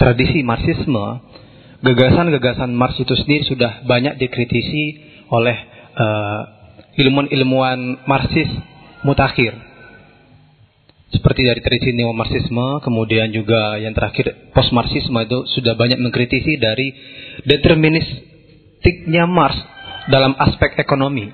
tradisi 0.00 0.40
Marxisme, 0.40 1.41
gagasan-gagasan 1.82 2.70
Marx 2.72 2.96
itu 3.02 3.12
sendiri 3.18 3.42
sudah 3.44 3.82
banyak 3.84 4.16
dikritisi 4.16 5.02
oleh 5.34 5.56
uh, 5.98 6.40
ilmuwan-ilmuwan 6.96 8.06
Marxis 8.06 8.48
mutakhir. 9.02 9.58
Seperti 11.12 11.44
dari 11.44 11.60
tradisi 11.60 11.92
neo-Marxisme, 11.92 12.80
kemudian 12.80 13.28
juga 13.36 13.76
yang 13.76 13.92
terakhir 13.92 14.48
post-Marxisme 14.56 15.18
itu 15.20 15.44
sudah 15.60 15.76
banyak 15.76 16.00
mengkritisi 16.00 16.56
dari 16.56 16.88
deterministiknya 17.44 19.28
Marx 19.28 19.60
dalam 20.08 20.32
aspek 20.40 20.72
ekonomi. 20.80 21.28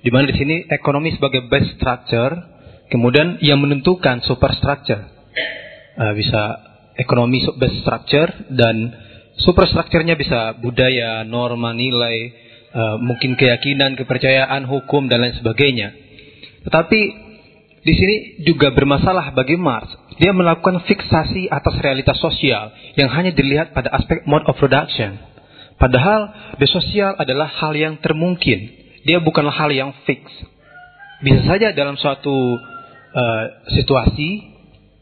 Di 0.00 0.08
mana 0.08 0.32
di 0.32 0.34
sini 0.34 0.64
ekonomi 0.66 1.12
sebagai 1.12 1.44
base 1.46 1.76
structure, 1.76 2.32
kemudian 2.88 3.36
yang 3.44 3.60
menentukan 3.60 4.24
superstructure. 4.24 5.04
Uh, 5.92 6.16
bisa 6.16 6.56
ekonomi 6.96 7.44
base 7.60 7.84
structure 7.84 8.32
dan 8.48 8.96
Superstrukturnya 9.40 10.18
bisa 10.18 10.52
budaya, 10.60 11.24
norma, 11.24 11.72
nilai, 11.72 12.32
uh, 12.72 12.96
mungkin 13.00 13.36
keyakinan, 13.36 13.96
kepercayaan, 13.96 14.68
hukum 14.68 15.08
dan 15.08 15.24
lain 15.24 15.36
sebagainya. 15.40 15.88
Tetapi 16.68 17.00
di 17.82 17.94
sini 17.98 18.16
juga 18.46 18.70
bermasalah 18.70 19.34
bagi 19.34 19.58
Marx. 19.58 19.90
Dia 20.22 20.30
melakukan 20.30 20.86
fiksasi 20.86 21.50
atas 21.50 21.74
realitas 21.82 22.14
sosial 22.22 22.70
yang 22.94 23.10
hanya 23.10 23.34
dilihat 23.34 23.74
pada 23.74 23.90
aspek 23.90 24.22
mode 24.28 24.46
of 24.46 24.54
production. 24.54 25.18
Padahal 25.80 26.30
the 26.62 26.68
sosial 26.70 27.18
adalah 27.18 27.50
hal 27.50 27.74
yang 27.74 27.98
termungkin. 27.98 28.70
Dia 29.02 29.18
bukanlah 29.18 29.50
hal 29.50 29.74
yang 29.74 29.90
fix. 30.06 30.22
Bisa 31.26 31.42
saja 31.42 31.74
dalam 31.74 31.98
suatu 31.98 32.54
uh, 33.10 33.44
situasi 33.74 34.46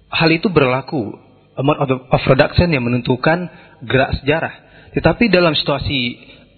hal 0.08 0.32
itu 0.32 0.48
berlaku 0.48 1.20
mode 1.60 1.80
of 1.84 2.20
production 2.24 2.72
yang 2.72 2.88
menentukan 2.88 3.52
gerak 3.84 4.20
sejarah. 4.22 4.54
Tetapi 4.96 5.30
dalam 5.30 5.54
situasi 5.54 6.00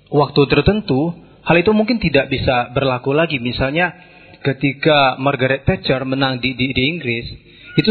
waktu 0.08 0.40
tertentu, 0.48 1.12
hal 1.44 1.56
itu 1.58 1.72
mungkin 1.76 2.00
tidak 2.00 2.32
bisa 2.32 2.72
berlaku 2.72 3.12
lagi. 3.12 3.42
Misalnya 3.42 3.92
ketika 4.40 5.16
Margaret 5.20 5.68
Thatcher 5.68 6.02
menang 6.02 6.42
di, 6.42 6.56
di, 6.56 6.72
di 6.72 6.82
Inggris, 6.88 7.26
itu 7.78 7.90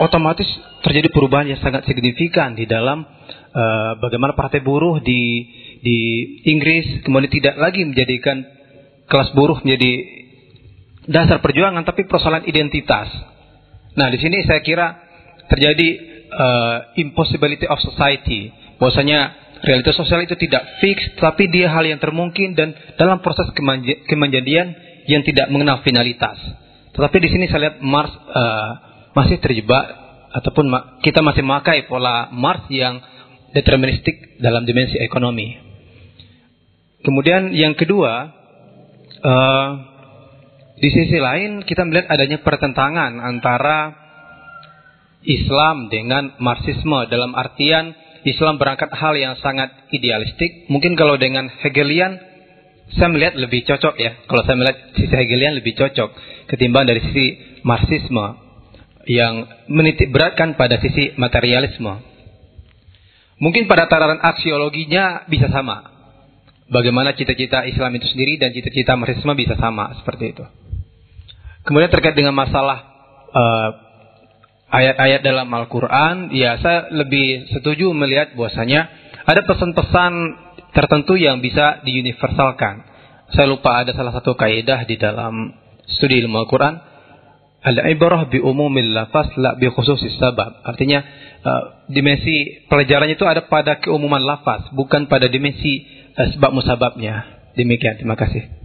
otomatis 0.00 0.46
terjadi 0.82 1.08
perubahan 1.10 1.48
yang 1.48 1.60
sangat 1.62 1.86
signifikan 1.86 2.58
di 2.58 2.66
dalam 2.66 3.06
uh, 3.06 3.92
bagaimana 4.02 4.34
partai 4.34 4.60
buruh 4.60 4.98
di 4.98 5.46
di 5.84 5.98
Inggris 6.50 7.04
kemudian 7.06 7.30
tidak 7.30 7.54
lagi 7.60 7.86
menjadikan 7.86 8.42
kelas 9.06 9.30
buruh 9.36 9.60
menjadi 9.62 9.92
dasar 11.06 11.38
perjuangan 11.44 11.84
tapi 11.84 12.08
persoalan 12.08 12.48
identitas. 12.48 13.12
Nah, 13.94 14.10
di 14.10 14.18
sini 14.18 14.42
saya 14.42 14.64
kira 14.64 14.98
terjadi 15.46 16.13
uh, 16.34 16.76
impossibility 16.98 17.66
of 17.70 17.78
society. 17.80 18.50
Bahwasanya 18.76 19.32
realitas 19.64 19.96
sosial 19.96 20.26
itu 20.26 20.36
tidak 20.36 20.62
fix, 20.82 21.16
tapi 21.16 21.48
dia 21.48 21.72
hal 21.72 21.86
yang 21.86 22.02
termungkin 22.02 22.52
dan 22.58 22.74
dalam 22.98 23.22
proses 23.24 23.48
kemenjadian 24.06 24.74
yang 25.08 25.22
tidak 25.24 25.48
mengenal 25.48 25.80
finalitas. 25.80 26.36
Tetapi 26.94 27.16
di 27.18 27.28
sini 27.30 27.44
saya 27.50 27.70
lihat 27.70 27.76
Mars 27.82 28.12
uh, 28.12 28.70
masih 29.14 29.38
terjebak 29.42 29.84
ataupun 30.34 30.70
kita 31.02 31.22
masih 31.22 31.42
memakai 31.46 31.86
pola 31.86 32.30
Mars 32.30 32.66
yang 32.70 32.98
deterministik 33.54 34.38
dalam 34.42 34.66
dimensi 34.66 34.98
ekonomi. 34.98 35.54
Kemudian 37.04 37.52
yang 37.54 37.76
kedua, 37.78 38.32
uh, 39.22 39.68
di 40.74 40.88
sisi 40.90 41.18
lain 41.22 41.62
kita 41.62 41.86
melihat 41.86 42.10
adanya 42.10 42.42
pertentangan 42.42 43.22
antara 43.22 44.03
Islam 45.24 45.88
dengan 45.88 46.36
Marxisme 46.38 47.08
dalam 47.08 47.32
artian 47.32 47.96
Islam 48.24 48.56
berangkat 48.56 48.88
hal 48.92 49.16
yang 49.16 49.36
sangat 49.40 49.72
idealistik. 49.92 50.68
Mungkin 50.72 50.96
kalau 50.96 51.20
dengan 51.20 51.48
Hegelian 51.60 52.16
saya 52.96 53.08
melihat 53.12 53.36
lebih 53.36 53.64
cocok 53.64 53.94
ya. 54.00 54.24
Kalau 54.28 54.42
saya 54.44 54.56
melihat 54.56 54.78
sisi 54.96 55.12
Hegelian 55.12 55.56
lebih 55.56 55.76
cocok 55.76 56.08
ketimbang 56.48 56.88
dari 56.88 57.00
sisi 57.04 57.26
Marxisme 57.64 58.44
yang 59.04 59.44
menitik 59.68 60.08
beratkan 60.08 60.56
pada 60.56 60.80
sisi 60.80 61.12
materialisme. 61.20 62.00
Mungkin 63.40 63.68
pada 63.68 63.90
tataran 63.90 64.20
aksiologinya 64.24 65.28
bisa 65.28 65.52
sama. 65.52 65.92
Bagaimana 66.64 67.12
cita-cita 67.12 67.68
Islam 67.68 67.92
itu 68.00 68.08
sendiri 68.08 68.40
dan 68.40 68.56
cita-cita 68.56 68.96
Marxisme 68.96 69.36
bisa 69.36 69.52
sama 69.60 69.92
seperti 70.00 70.32
itu. 70.32 70.44
Kemudian 71.64 71.92
terkait 71.92 72.16
dengan 72.16 72.32
masalah 72.32 72.88
uh, 73.32 73.83
ayat-ayat 74.74 75.22
dalam 75.22 75.46
Al-Quran, 75.54 76.34
ya 76.34 76.58
saya 76.58 76.90
lebih 76.90 77.46
setuju 77.54 77.94
melihat 77.94 78.34
bahwasanya 78.34 78.90
ada 79.22 79.46
pesan-pesan 79.46 80.12
tertentu 80.74 81.14
yang 81.14 81.38
bisa 81.38 81.80
diuniversalkan. 81.86 82.82
Saya 83.30 83.46
lupa 83.46 83.86
ada 83.86 83.94
salah 83.94 84.12
satu 84.12 84.34
kaidah 84.34 84.82
di 84.84 84.98
dalam 84.98 85.54
studi 85.86 86.18
ilmu 86.18 86.42
Al-Quran. 86.42 86.74
Al-ibrah 87.64 88.28
bi 88.28 88.44
umumil 88.44 88.92
lafaz 88.92 89.32
la 89.40 89.56
bi 89.56 89.70
khususis 89.72 90.20
sabab. 90.20 90.60
Artinya 90.68 91.00
uh, 91.40 91.62
dimensi 91.88 92.68
pelajarannya 92.68 93.16
itu 93.16 93.24
ada 93.24 93.48
pada 93.48 93.80
keumuman 93.80 94.20
lafaz, 94.20 94.68
bukan 94.76 95.08
pada 95.08 95.32
dimensi 95.32 95.86
uh, 96.18 96.28
sebab 96.36 96.52
musababnya. 96.52 97.24
Demikian, 97.56 97.96
terima 97.96 98.20
kasih. 98.20 98.63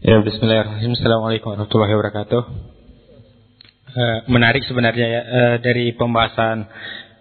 Ya, 0.00 0.16
Bismillahirrahmanirrahim. 0.16 0.96
Assalamualaikum 0.96 1.52
warahmatullahi 1.52 1.92
wabarakatuh. 1.92 2.40
Uh, 3.92 4.18
menarik 4.32 4.64
sebenarnya 4.64 5.04
ya 5.04 5.20
uh, 5.28 5.56
dari 5.60 5.92
pembahasan 5.92 6.64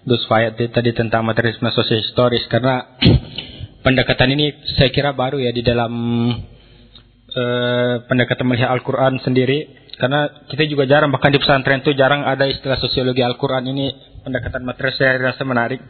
Gus 0.07 0.23
Fayat 0.31 0.55
tadi 0.55 0.95
tentang 0.95 1.27
materialisme 1.27 1.67
historis 1.75 2.47
karena 2.47 2.95
pendekatan 3.83 4.31
ini 4.31 4.55
saya 4.79 4.95
kira 4.95 5.11
baru 5.11 5.43
ya 5.43 5.51
di 5.51 5.59
dalam 5.59 5.91
uh, 7.35 7.95
pendekatan 8.07 8.47
melihat 8.47 8.71
Al-Quran 8.71 9.19
sendiri 9.27 9.91
karena 9.99 10.47
kita 10.47 10.63
juga 10.71 10.87
jarang 10.87 11.11
bahkan 11.11 11.35
di 11.35 11.39
pesantren 11.43 11.83
itu 11.83 11.91
jarang 11.99 12.23
ada 12.23 12.47
istilah 12.47 12.79
sosiologi 12.79 13.19
Al-Quran 13.19 13.75
ini 13.75 13.91
pendekatan 14.23 14.63
materi 14.63 14.95
saya 14.95 15.19
rasa 15.19 15.43
menarik. 15.43 15.83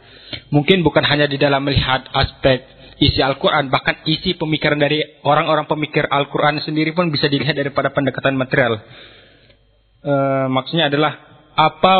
Mungkin 0.50 0.82
bukan 0.82 1.06
hanya 1.06 1.30
di 1.30 1.38
dalam 1.38 1.62
melihat 1.62 2.02
aspek 2.10 2.79
isi 3.00 3.20
Al-Quran, 3.24 3.72
bahkan 3.72 4.04
isi 4.04 4.36
pemikiran 4.36 4.76
dari 4.76 5.00
orang-orang 5.24 5.64
pemikir 5.64 6.04
Al-Quran 6.04 6.60
sendiri 6.60 6.92
pun 6.92 7.08
bisa 7.08 7.26
dilihat 7.32 7.56
daripada 7.56 7.88
pendekatan 7.90 8.36
material. 8.36 8.76
E, 10.04 10.14
maksudnya 10.52 10.92
adalah 10.92 11.16
apa 11.56 11.94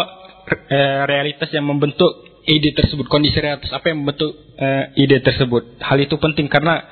e, 0.69 0.81
realitas 1.09 1.49
yang 1.57 1.65
membentuk 1.65 2.45
ide 2.45 2.77
tersebut, 2.77 3.09
kondisi 3.09 3.41
realitas 3.41 3.73
apa 3.73 3.89
yang 3.89 4.05
membentuk 4.05 4.29
e, 4.61 4.69
ide 5.01 5.25
tersebut. 5.25 5.81
Hal 5.81 5.97
itu 6.05 6.21
penting 6.21 6.53
karena 6.53 6.85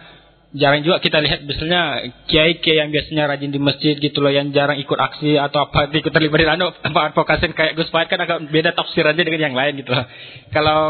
jarang 0.56 0.80
juga 0.80 0.96
kita 1.04 1.20
lihat 1.20 1.44
misalnya 1.44 2.08
kiai 2.24 2.56
kiai 2.64 2.80
yang 2.80 2.88
biasanya 2.88 3.28
rajin 3.28 3.52
di 3.52 3.60
masjid 3.60 4.00
gitu 4.00 4.24
loh 4.24 4.32
yang 4.32 4.48
jarang 4.56 4.80
ikut 4.80 4.96
aksi 4.96 5.36
atau 5.36 5.68
apa 5.68 5.92
ikut 5.92 6.08
terlibat 6.08 6.40
di 6.40 6.48
anu 6.48 6.72
advokasi 6.72 7.52
kayak 7.52 7.76
Gus 7.76 7.92
Fahid 7.92 8.08
kan 8.08 8.16
agak 8.24 8.48
beda 8.48 8.72
tafsirannya 8.72 9.28
dengan 9.28 9.52
yang 9.52 9.56
lain 9.56 9.84
gitu 9.84 9.92
loh. 9.92 10.08
Kalau 10.48 10.84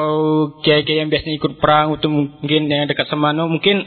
kiai 0.62 0.86
kiai 0.86 1.02
yang 1.02 1.10
biasanya 1.10 1.42
ikut 1.42 1.58
perang 1.58 1.98
itu 1.98 2.06
mungkin 2.06 2.70
yang 2.70 2.86
dekat 2.86 3.10
sama 3.10 3.34
anu 3.34 3.50
mungkin 3.50 3.82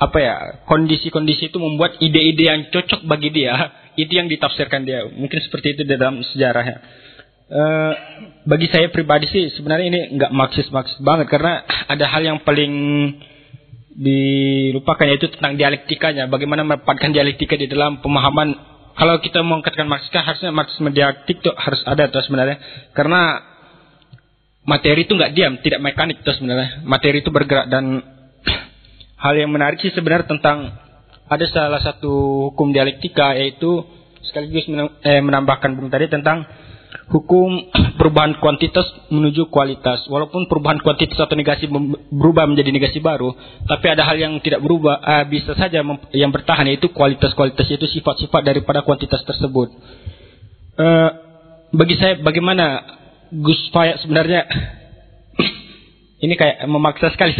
apa 0.00 0.18
ya 0.22 0.36
kondisi-kondisi 0.70 1.50
itu 1.50 1.58
membuat 1.58 1.98
ide-ide 1.98 2.44
yang 2.46 2.60
cocok 2.70 3.04
bagi 3.10 3.34
dia 3.34 3.74
itu 3.98 4.12
yang 4.16 4.30
ditafsirkan 4.30 4.86
dia 4.86 5.02
mungkin 5.10 5.42
seperti 5.42 5.74
itu 5.74 5.82
dalam 5.82 6.22
sejarahnya. 6.22 6.78
Uh, 7.50 7.92
bagi 8.46 8.70
saya 8.70 8.86
pribadi 8.94 9.26
sih 9.26 9.50
sebenarnya 9.58 9.86
ini 9.90 10.00
nggak 10.14 10.30
maksis 10.30 10.70
maksis 10.70 11.02
banget 11.02 11.26
karena 11.26 11.66
ada 11.90 12.06
hal 12.06 12.22
yang 12.22 12.38
paling 12.46 12.70
dilupakan 13.90 15.06
yaitu 15.10 15.30
tentang 15.34 15.58
dialektikanya. 15.58 16.30
Bagaimana 16.30 16.62
menempatkan 16.62 17.10
dialektika 17.10 17.58
di 17.58 17.66
dalam 17.66 17.98
pemahaman. 17.98 18.70
Kalau 18.94 19.16
kita 19.22 19.40
mengangkatkan 19.40 19.88
marxisme 19.88 20.20
harusnya 20.20 20.50
marxisme 20.52 20.90
dialektik 20.92 21.40
itu 21.40 21.50
harus 21.56 21.80
ada 21.86 22.10
terus 22.10 22.26
sebenarnya. 22.28 22.58
Karena 22.92 23.40
materi 24.66 25.08
itu 25.08 25.16
nggak 25.16 25.32
diam, 25.32 25.56
tidak 25.64 25.80
mekanik 25.80 26.20
terus 26.22 26.38
sebenarnya. 26.38 26.84
Materi 26.84 27.24
itu 27.24 27.30
bergerak 27.32 27.66
dan 27.72 28.04
hal 29.24 29.34
yang 29.34 29.50
menarik 29.50 29.80
sih 29.80 29.94
sebenarnya 29.94 30.28
tentang 30.28 30.74
ada 31.30 31.46
salah 31.46 31.78
satu 31.80 32.10
hukum 32.50 32.74
dialektika 32.74 33.38
yaitu 33.38 33.86
sekaligus 34.26 34.66
eh, 35.06 35.22
menambahkan 35.22 35.78
bung 35.78 35.88
tadi 35.88 36.10
tentang 36.10 36.44
hukum 37.10 37.70
perubahan 37.98 38.38
kuantitas 38.38 38.86
menuju 39.10 39.50
kualitas. 39.50 40.06
Walaupun 40.06 40.46
perubahan 40.46 40.78
kuantitas 40.78 41.18
atau 41.18 41.34
negasi 41.34 41.66
berubah 42.10 42.46
menjadi 42.46 42.70
negasi 42.70 43.02
baru, 43.02 43.34
tapi 43.66 43.86
ada 43.90 44.06
hal 44.06 44.16
yang 44.16 44.38
tidak 44.38 44.62
berubah, 44.62 45.02
uh, 45.02 45.24
bisa 45.26 45.52
saja 45.58 45.82
yang 46.14 46.30
bertahan 46.30 46.70
yaitu 46.70 46.90
kualitas-kualitas 46.94 47.66
itu 47.66 47.86
sifat-sifat 47.98 48.42
daripada 48.46 48.86
kuantitas 48.86 49.22
tersebut. 49.26 49.68
Uh, 50.78 51.10
bagi 51.74 51.98
saya 51.98 52.18
bagaimana 52.18 52.82
Gus 53.30 53.58
Fayat 53.70 54.02
sebenarnya 54.02 54.46
ini 56.24 56.34
kayak 56.34 56.66
memaksa 56.66 57.14
sekali 57.14 57.34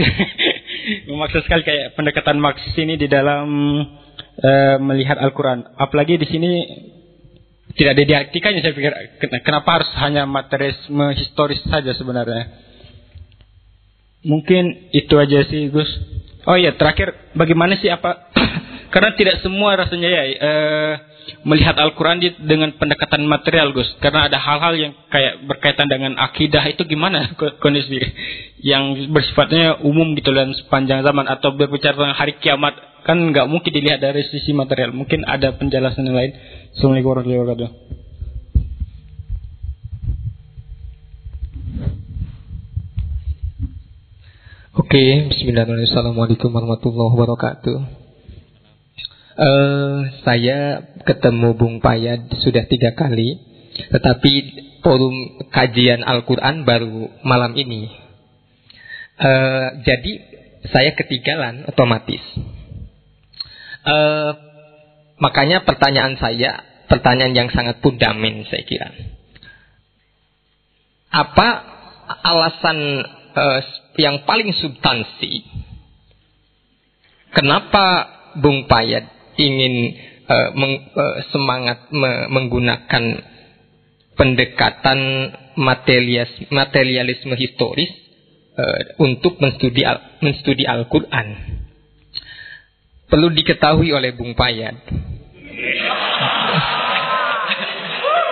memaksa 1.11 1.43
sekali 1.43 1.63
kayak 1.67 1.99
pendekatan 1.99 2.39
Marxis 2.39 2.75
ini 2.79 2.95
di 2.95 3.11
dalam 3.11 3.47
uh, 4.39 4.77
melihat 4.83 5.19
Al-Quran. 5.19 5.67
Apalagi 5.79 6.19
di 6.19 6.27
sini 6.27 6.51
tidak 7.77 7.91
ada 7.95 8.03
dialektikanya 8.03 8.61
saya 8.67 8.75
pikir 8.75 8.93
kenapa 9.47 9.83
harus 9.83 9.91
hanya 10.03 10.27
materialisme 10.27 11.15
historis 11.15 11.63
saja 11.71 11.95
sebenarnya? 11.95 12.51
Mungkin 14.27 14.93
itu 14.93 15.15
aja 15.17 15.47
sih 15.47 15.71
Gus. 15.71 15.89
Oh 16.45 16.57
iya 16.59 16.75
terakhir 16.75 17.33
bagaimana 17.39 17.79
sih 17.79 17.89
apa 17.89 18.33
karena 18.93 19.15
tidak 19.15 19.41
semua 19.41 19.79
rasanya 19.79 20.09
ya 20.09 20.23
uh, 20.41 20.95
melihat 21.45 21.79
Al-Quran 21.79 22.21
dengan 22.43 22.75
pendekatan 22.77 23.25
material 23.25 23.73
Gus. 23.73 23.89
Karena 24.03 24.27
ada 24.29 24.37
hal-hal 24.37 24.75
yang 24.77 24.93
kayak 25.09 25.47
berkaitan 25.47 25.89
dengan 25.89 26.19
akidah 26.19 26.65
itu 26.69 26.85
gimana 26.85 27.33
kondisi 27.65 27.97
yang 28.61 29.15
bersifatnya 29.15 29.81
umum 29.87 30.13
gitu 30.19 30.35
dan 30.35 30.53
sepanjang 30.53 31.01
zaman 31.07 31.27
atau 31.31 31.55
berbicara 31.57 31.97
tentang 31.97 32.19
hari 32.19 32.35
kiamat 32.43 32.77
kan 33.01 33.17
nggak 33.17 33.49
mungkin 33.49 33.73
dilihat 33.73 34.03
dari 34.05 34.27
sisi 34.29 34.53
material. 34.53 34.93
Mungkin 34.93 35.25
ada 35.25 35.57
penjelasan 35.57 36.05
yang 36.05 36.19
lain 36.19 36.33
Assalamualaikum 36.71 37.11
warahmatullahi 37.11 37.43
wabarakatuh. 37.43 37.71
Oke, 44.79 45.05
Bismillahirrahmanirrahim. 45.35 45.91
Assalamualaikum 45.91 46.49
warahmatullahi 46.55 47.11
wabarakatuh. 47.11 47.79
Uh, 49.35 49.99
saya 50.23 50.59
ketemu 51.03 51.59
Bung 51.59 51.83
Payad 51.83 52.31
sudah 52.39 52.63
tiga 52.71 52.95
kali, 52.95 53.43
tetapi 53.91 54.33
forum 54.87 55.43
kajian 55.51 56.07
Al-Quran 56.07 56.63
baru 56.63 57.11
malam 57.27 57.59
ini. 57.59 57.91
Uh, 59.19 59.83
jadi 59.83 60.13
saya 60.71 60.95
ketinggalan 60.95 61.67
otomatis. 61.67 62.23
Uh, 63.83 64.50
Makanya 65.21 65.69
pertanyaan 65.69 66.17
saya, 66.17 66.65
pertanyaan 66.89 67.37
yang 67.37 67.49
sangat 67.53 67.85
fundamental 67.85 68.49
saya 68.49 68.65
kira. 68.65 68.89
Apa 71.13 71.49
alasan 72.25 73.05
uh, 73.37 73.61
yang 74.01 74.25
paling 74.25 74.57
substansi 74.57 75.45
kenapa 77.35 78.09
Bung 78.41 78.65
Payat 78.67 79.37
ingin 79.37 79.75
uh, 80.27 80.49
meng, 80.55 80.75
uh, 80.95 81.17
semangat 81.31 81.91
me, 81.93 82.31
menggunakan 82.31 83.05
pendekatan 84.15 85.01
materialis, 85.59 86.49
materialisme 86.49 87.35
historis 87.37 87.91
uh, 88.57 89.03
untuk 89.03 89.37
menstudi 89.43 89.83
al, 89.83 89.99
menstudi 90.23 90.65
Al-Qur'an? 90.65 91.59
Perlu 93.11 93.35
diketahui 93.35 93.91
oleh 93.91 94.15
Bung 94.15 94.39
Payat 94.39 95.10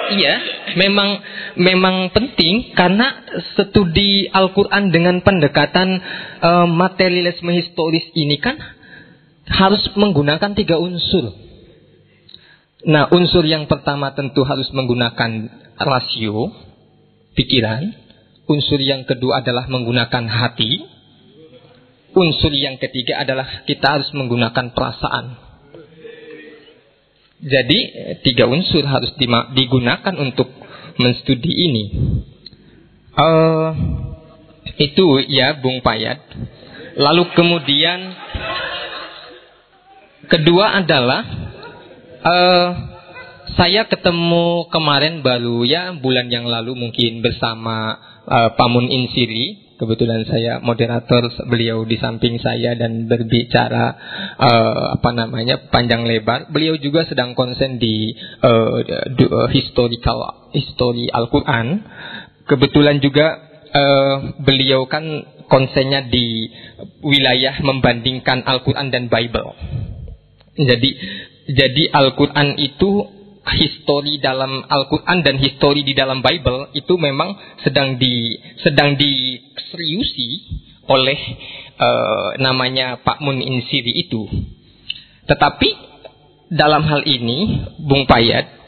Iya, 0.09 0.34
memang 0.80 1.20
memang 1.60 1.96
penting 2.16 2.72
karena 2.72 3.28
studi 3.52 4.24
Al-Qur'an 4.32 4.88
dengan 4.88 5.20
pendekatan 5.20 6.00
uh, 6.40 6.64
materialisme 6.64 7.52
historis 7.52 8.09
ini 8.16 8.40
kan 8.40 8.56
harus 9.48 9.84
menggunakan 9.96 10.56
tiga 10.56 10.80
unsur. 10.80 11.32
Nah, 12.88 13.10
unsur 13.10 13.42
yang 13.44 13.66
pertama 13.66 14.14
tentu 14.14 14.46
harus 14.46 14.70
menggunakan 14.70 15.50
rasio, 15.76 16.52
pikiran. 17.34 18.06
Unsur 18.48 18.80
yang 18.80 19.05
kedua 19.05 19.44
adalah 19.44 19.68
menggunakan 19.68 20.24
hati. 20.24 20.88
Unsur 22.16 22.52
yang 22.56 22.80
ketiga 22.80 23.20
adalah 23.20 23.68
kita 23.68 24.00
harus 24.00 24.09
menggunakan 24.16 24.72
perasaan. 24.72 25.47
Jadi 27.39 27.78
tiga 28.27 28.51
unsur 28.51 28.82
harus 28.82 29.15
digunakan 29.55 30.15
untuk 30.19 30.51
menstudi 30.98 31.52
ini. 31.55 31.85
Uh, 33.15 33.70
itu 34.78 35.23
ya 35.31 35.59
Bung 35.59 35.82
Payat. 35.82 36.19
Lalu 36.98 37.31
kemudian 37.35 38.15
kedua 40.27 40.82
adalah 40.82 41.23
uh, 42.27 42.69
saya 43.55 43.86
ketemu 43.86 44.66
kemarin 44.70 45.23
baru 45.23 45.62
ya 45.62 45.94
bulan 45.98 46.31
yang 46.31 46.47
lalu 46.47 46.74
mungkin 46.74 47.23
bersama 47.23 47.98
uh, 48.27 48.51
Pamun 48.55 48.86
Insiri 48.90 49.68
Kebetulan 49.78 50.26
saya 50.26 50.59
moderator, 50.59 51.30
beliau 51.46 51.86
di 51.86 52.02
samping 52.02 52.42
saya 52.42 52.74
dan 52.74 53.06
berbicara 53.06 53.94
uh, 54.34 54.98
apa 54.98 55.10
namanya 55.14 55.70
panjang 55.70 56.02
lebar. 56.02 56.50
Beliau 56.50 56.74
juga 56.82 57.06
sedang 57.06 57.38
konsen 57.38 57.78
di 57.78 58.10
uh, 58.42 58.82
historical 59.55 60.50
history 60.50 61.06
Al-Qur'an. 61.14 61.86
Kebetulan 62.50 62.98
juga 62.98 63.38
uh, 63.70 64.42
beliau 64.42 64.90
kan 64.90 65.06
konsennya 65.46 66.10
di 66.10 66.50
wilayah 67.06 67.62
membandingkan 67.62 68.42
Al-Qur'an 68.42 68.90
dan 68.90 69.06
Bible. 69.06 69.55
Jadi 70.59 70.90
jadi 71.55 71.82
Al-Qur'an 71.94 72.59
itu 72.59 73.18
histori 73.56 74.20
dalam 74.20 74.64
Al-Quran 74.66 75.24
dan 75.24 75.36
histori 75.40 75.86
di 75.86 75.94
dalam 75.96 76.20
Bible 76.20 76.74
itu 76.74 76.94
memang 76.98 77.36
sedang 77.64 77.96
di 77.96 78.36
sedang 78.60 78.98
diseriusi 78.98 80.28
oleh 80.88 81.18
uh, 81.76 82.28
namanya 82.40 83.00
Pak 83.00 83.20
Mun 83.20 83.40
Insiri 83.40 83.92
itu. 83.94 84.24
Tetapi 85.28 85.68
dalam 86.48 86.84
hal 86.88 87.04
ini 87.04 87.68
Bung 87.76 88.08
Payat 88.08 88.58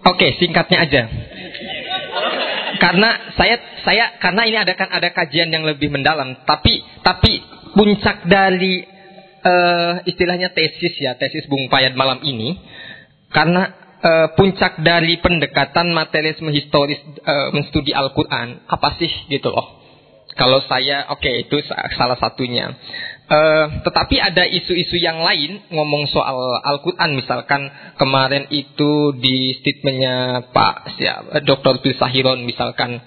Oke, 0.00 0.16
okay, 0.16 0.30
singkatnya 0.40 0.78
aja. 0.80 1.02
karena 2.80 3.36
saya 3.36 3.60
saya 3.84 4.16
karena 4.16 4.48
ini 4.48 4.56
ada 4.56 4.72
kan 4.72 4.88
ada 4.88 5.12
kajian 5.12 5.52
yang 5.52 5.68
lebih 5.68 5.92
mendalam, 5.92 6.40
tapi 6.48 6.80
tapi 7.04 7.44
puncak 7.76 8.24
dari 8.24 8.80
uh, 9.44 9.92
istilahnya 10.04 10.52
tesis 10.52 10.94
ya, 11.00 11.16
tesis 11.16 11.44
Bung 11.48 11.68
Payat 11.72 11.96
malam 11.96 12.20
ini 12.24 12.56
karena 13.30 13.72
uh, 14.00 14.28
puncak 14.34 14.80
dari 14.82 15.20
pendekatan 15.20 15.92
materialisme 15.92 16.50
historis 16.50 16.98
uh, 17.24 17.52
menstudi 17.54 17.92
Al-Qur'an 17.94 18.66
apa 18.66 18.96
sih 18.96 19.10
gitu 19.30 19.52
loh. 19.52 19.80
Kalau 20.38 20.62
saya 20.64 21.10
oke 21.10 21.20
okay, 21.20 21.44
itu 21.44 21.58
salah 21.98 22.16
satunya. 22.16 22.72
Uh, 23.30 23.86
tetapi 23.86 24.18
ada 24.18 24.42
isu-isu 24.42 24.98
yang 24.98 25.22
lain 25.22 25.70
ngomong 25.70 26.10
soal 26.10 26.34
Al-Quran 26.66 27.14
misalkan 27.14 27.70
kemarin 27.94 28.50
itu 28.50 29.14
di 29.14 29.54
statementnya 29.62 30.50
Pak 30.50 30.98
siapa, 30.98 31.38
Dr. 31.46 31.78
Sahiron 31.94 32.42
misalkan 32.42 32.98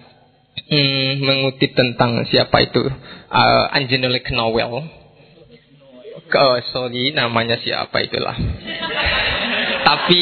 hmm, 0.71 1.11
mengutip 1.19 1.75
tentang 1.75 2.23
siapa 2.31 2.55
itu 2.63 2.87
uh, 3.27 3.65
Angelina 3.75 4.15
Knowell. 4.23 5.02
Oh, 6.33 6.57
sorry 6.73 7.13
namanya 7.13 7.61
siapa 7.61 8.01
itulah. 8.01 8.33
Tapi 9.83 10.21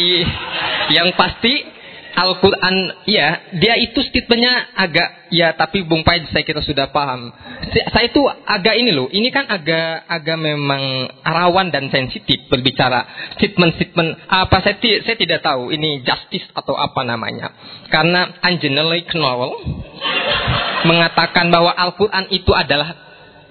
yang 0.91 1.15
pasti 1.15 1.71
Al-Quran, 2.11 3.07
ya, 3.07 3.55
dia 3.55 3.79
itu 3.79 4.03
statementnya 4.03 4.75
agak, 4.75 5.31
ya, 5.31 5.55
tapi 5.55 5.87
Bung 5.87 6.03
Pai 6.03 6.19
saya 6.27 6.43
kira 6.43 6.59
sudah 6.59 6.91
paham. 6.91 7.31
Saya 7.71 8.11
itu 8.11 8.19
agak 8.27 8.75
ini 8.75 8.91
loh, 8.91 9.07
ini 9.07 9.31
kan 9.31 9.47
agak 9.47 10.05
agak 10.11 10.35
memang 10.35 11.07
rawan 11.23 11.71
dan 11.71 11.87
sensitif 11.87 12.51
berbicara 12.51 13.31
statement-statement 13.39 14.27
apa 14.27 14.57
saya, 14.59 14.75
saya 15.07 15.15
tidak 15.15 15.39
tahu 15.39 15.71
ini 15.71 16.03
justice 16.03 16.51
atau 16.51 16.75
apa 16.75 16.99
namanya. 17.07 17.55
Karena 17.87 18.43
Angelina 18.43 18.83
Knowell 19.15 19.55
mengatakan 20.83 21.47
bahwa 21.47 21.71
Al-Quran 21.71 22.27
itu 22.27 22.51
adalah 22.51 22.91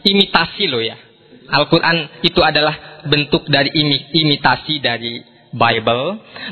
imitasi 0.05 0.69
loh 0.69 0.85
ya. 0.85 1.10
Al-Quran 1.51 2.23
itu 2.23 2.41
adalah 2.41 3.03
bentuk 3.07 3.47
dari 3.51 3.75
imitasi 4.15 4.79
dari 4.79 5.21
Bible. 5.51 6.05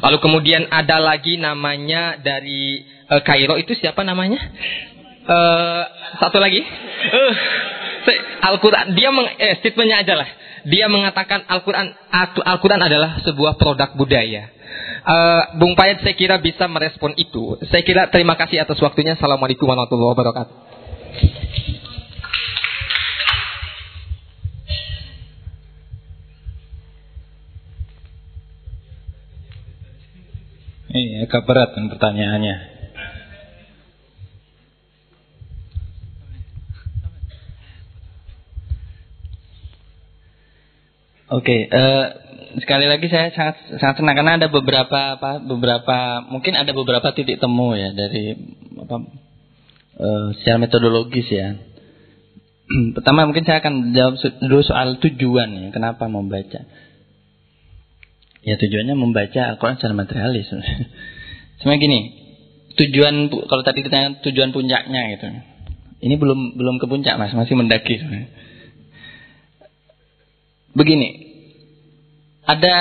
Lalu 0.02 0.18
kemudian 0.18 0.66
ada 0.68 0.98
lagi 0.98 1.38
namanya 1.38 2.18
dari 2.18 2.82
uh, 3.06 3.22
Kairo 3.22 3.54
itu 3.56 3.74
siapa 3.78 4.02
namanya? 4.02 4.42
Uh, 5.28 5.82
satu 6.18 6.42
lagi. 6.42 6.60
Uh, 7.14 7.34
Al-Quran. 8.38 8.96
Dia 8.96 9.10
meng, 9.12 9.28
eh, 9.38 9.54
statementnya 9.62 10.02
aja 10.02 10.14
lah. 10.18 10.28
Dia 10.66 10.90
mengatakan 10.90 11.46
Al-Quran 11.46 11.94
Al-Quran 12.42 12.82
adalah 12.82 13.22
sebuah 13.22 13.54
produk 13.60 13.94
budaya. 13.94 14.50
Uh, 15.08 15.56
Bung 15.56 15.72
Payat 15.78 16.04
saya 16.04 16.12
kira 16.18 16.36
bisa 16.42 16.66
merespon 16.68 17.14
itu. 17.16 17.56
Saya 17.70 17.80
kira 17.86 18.10
terima 18.10 18.34
kasih 18.36 18.60
atas 18.66 18.76
waktunya. 18.82 19.14
Assalamualaikum 19.16 19.64
warahmatullahi 19.64 20.12
wabarakatuh. 20.12 21.66
Ini 30.88 31.28
agak 31.28 31.44
berat 31.44 31.76
kan 31.76 31.92
pertanyaannya. 31.92 32.80
Oke, 41.28 41.44
okay, 41.44 41.60
uh, 41.68 41.76
eh, 41.76 42.06
sekali 42.64 42.88
lagi 42.88 43.04
saya 43.12 43.28
sangat 43.36 43.60
sangat 43.76 44.00
senang 44.00 44.16
karena 44.16 44.40
ada 44.40 44.48
beberapa 44.48 45.20
apa 45.20 45.44
beberapa 45.44 46.24
mungkin 46.24 46.56
ada 46.56 46.72
beberapa 46.72 47.12
titik 47.12 47.36
temu 47.36 47.76
ya 47.76 47.92
dari 47.92 48.32
apa 48.80 48.96
uh, 50.00 50.26
secara 50.40 50.56
metodologis 50.56 51.28
ya. 51.28 51.52
Pertama 52.96 53.28
mungkin 53.28 53.44
saya 53.44 53.60
akan 53.60 53.92
jawab 53.92 54.16
dulu 54.40 54.64
soal 54.64 54.96
tujuan 55.04 55.52
ya, 55.52 55.66
kenapa 55.68 56.08
membaca. 56.08 56.64
Ya 58.46 58.54
tujuannya 58.56 58.94
membaca 58.94 59.54
Al-Quran 59.54 59.76
secara 59.76 59.94
materialis. 59.98 60.48
Sebenarnya 61.58 61.80
gini, 61.82 61.98
tujuan 62.78 63.14
kalau 63.50 63.62
tadi 63.66 63.82
ditanya 63.82 64.22
tujuan 64.22 64.54
puncaknya 64.54 65.00
gitu. 65.18 65.26
Ini 65.98 66.14
belum 66.14 66.54
belum 66.54 66.78
ke 66.78 66.86
puncak 66.86 67.18
mas, 67.18 67.34
masih 67.34 67.58
mendaki. 67.58 67.98
Begini, 70.78 71.08
ada 72.46 72.74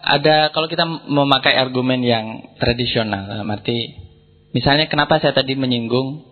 ada 0.00 0.48
kalau 0.56 0.68
kita 0.72 0.84
memakai 0.88 1.52
argumen 1.60 2.00
yang 2.00 2.56
tradisional, 2.56 3.28
arti 3.28 4.00
misalnya 4.56 4.88
kenapa 4.88 5.20
saya 5.20 5.36
tadi 5.36 5.52
menyinggung 5.52 6.24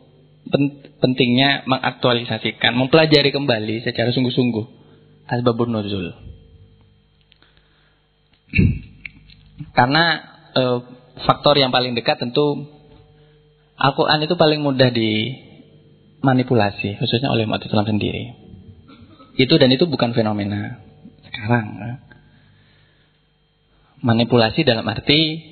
pentingnya 0.99 1.69
mengaktualisasikan, 1.69 2.74
mempelajari 2.74 3.31
kembali 3.31 3.85
secara 3.85 4.11
sungguh-sungguh 4.11 4.65
asbabun 5.28 5.70
nuzul. 5.70 6.31
Karena 9.77 10.05
e, 10.53 10.62
faktor 11.24 11.57
yang 11.57 11.73
paling 11.73 11.97
dekat 11.97 12.20
tentu 12.20 12.69
Al-Quran 13.83 14.23
itu 14.23 14.39
paling 14.39 14.62
mudah 14.62 14.95
dimanipulasi, 14.95 17.03
khususnya 17.03 17.35
oleh 17.35 17.51
umat 17.51 17.66
Islam 17.66 17.89
sendiri. 17.89 18.31
Itu 19.41 19.57
dan 19.59 19.73
itu 19.74 19.91
bukan 19.91 20.15
fenomena 20.15 20.79
sekarang. 21.27 21.66
Ya. 21.81 21.99
Manipulasi 24.03 24.62
dalam 24.62 24.87
arti 24.87 25.43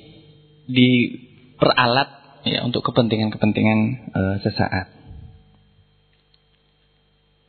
diperalat 0.69 2.09
ya 2.47 2.63
untuk 2.63 2.87
kepentingan-kepentingan 2.87 3.79
e, 4.15 4.21
sesaat. 4.47 4.87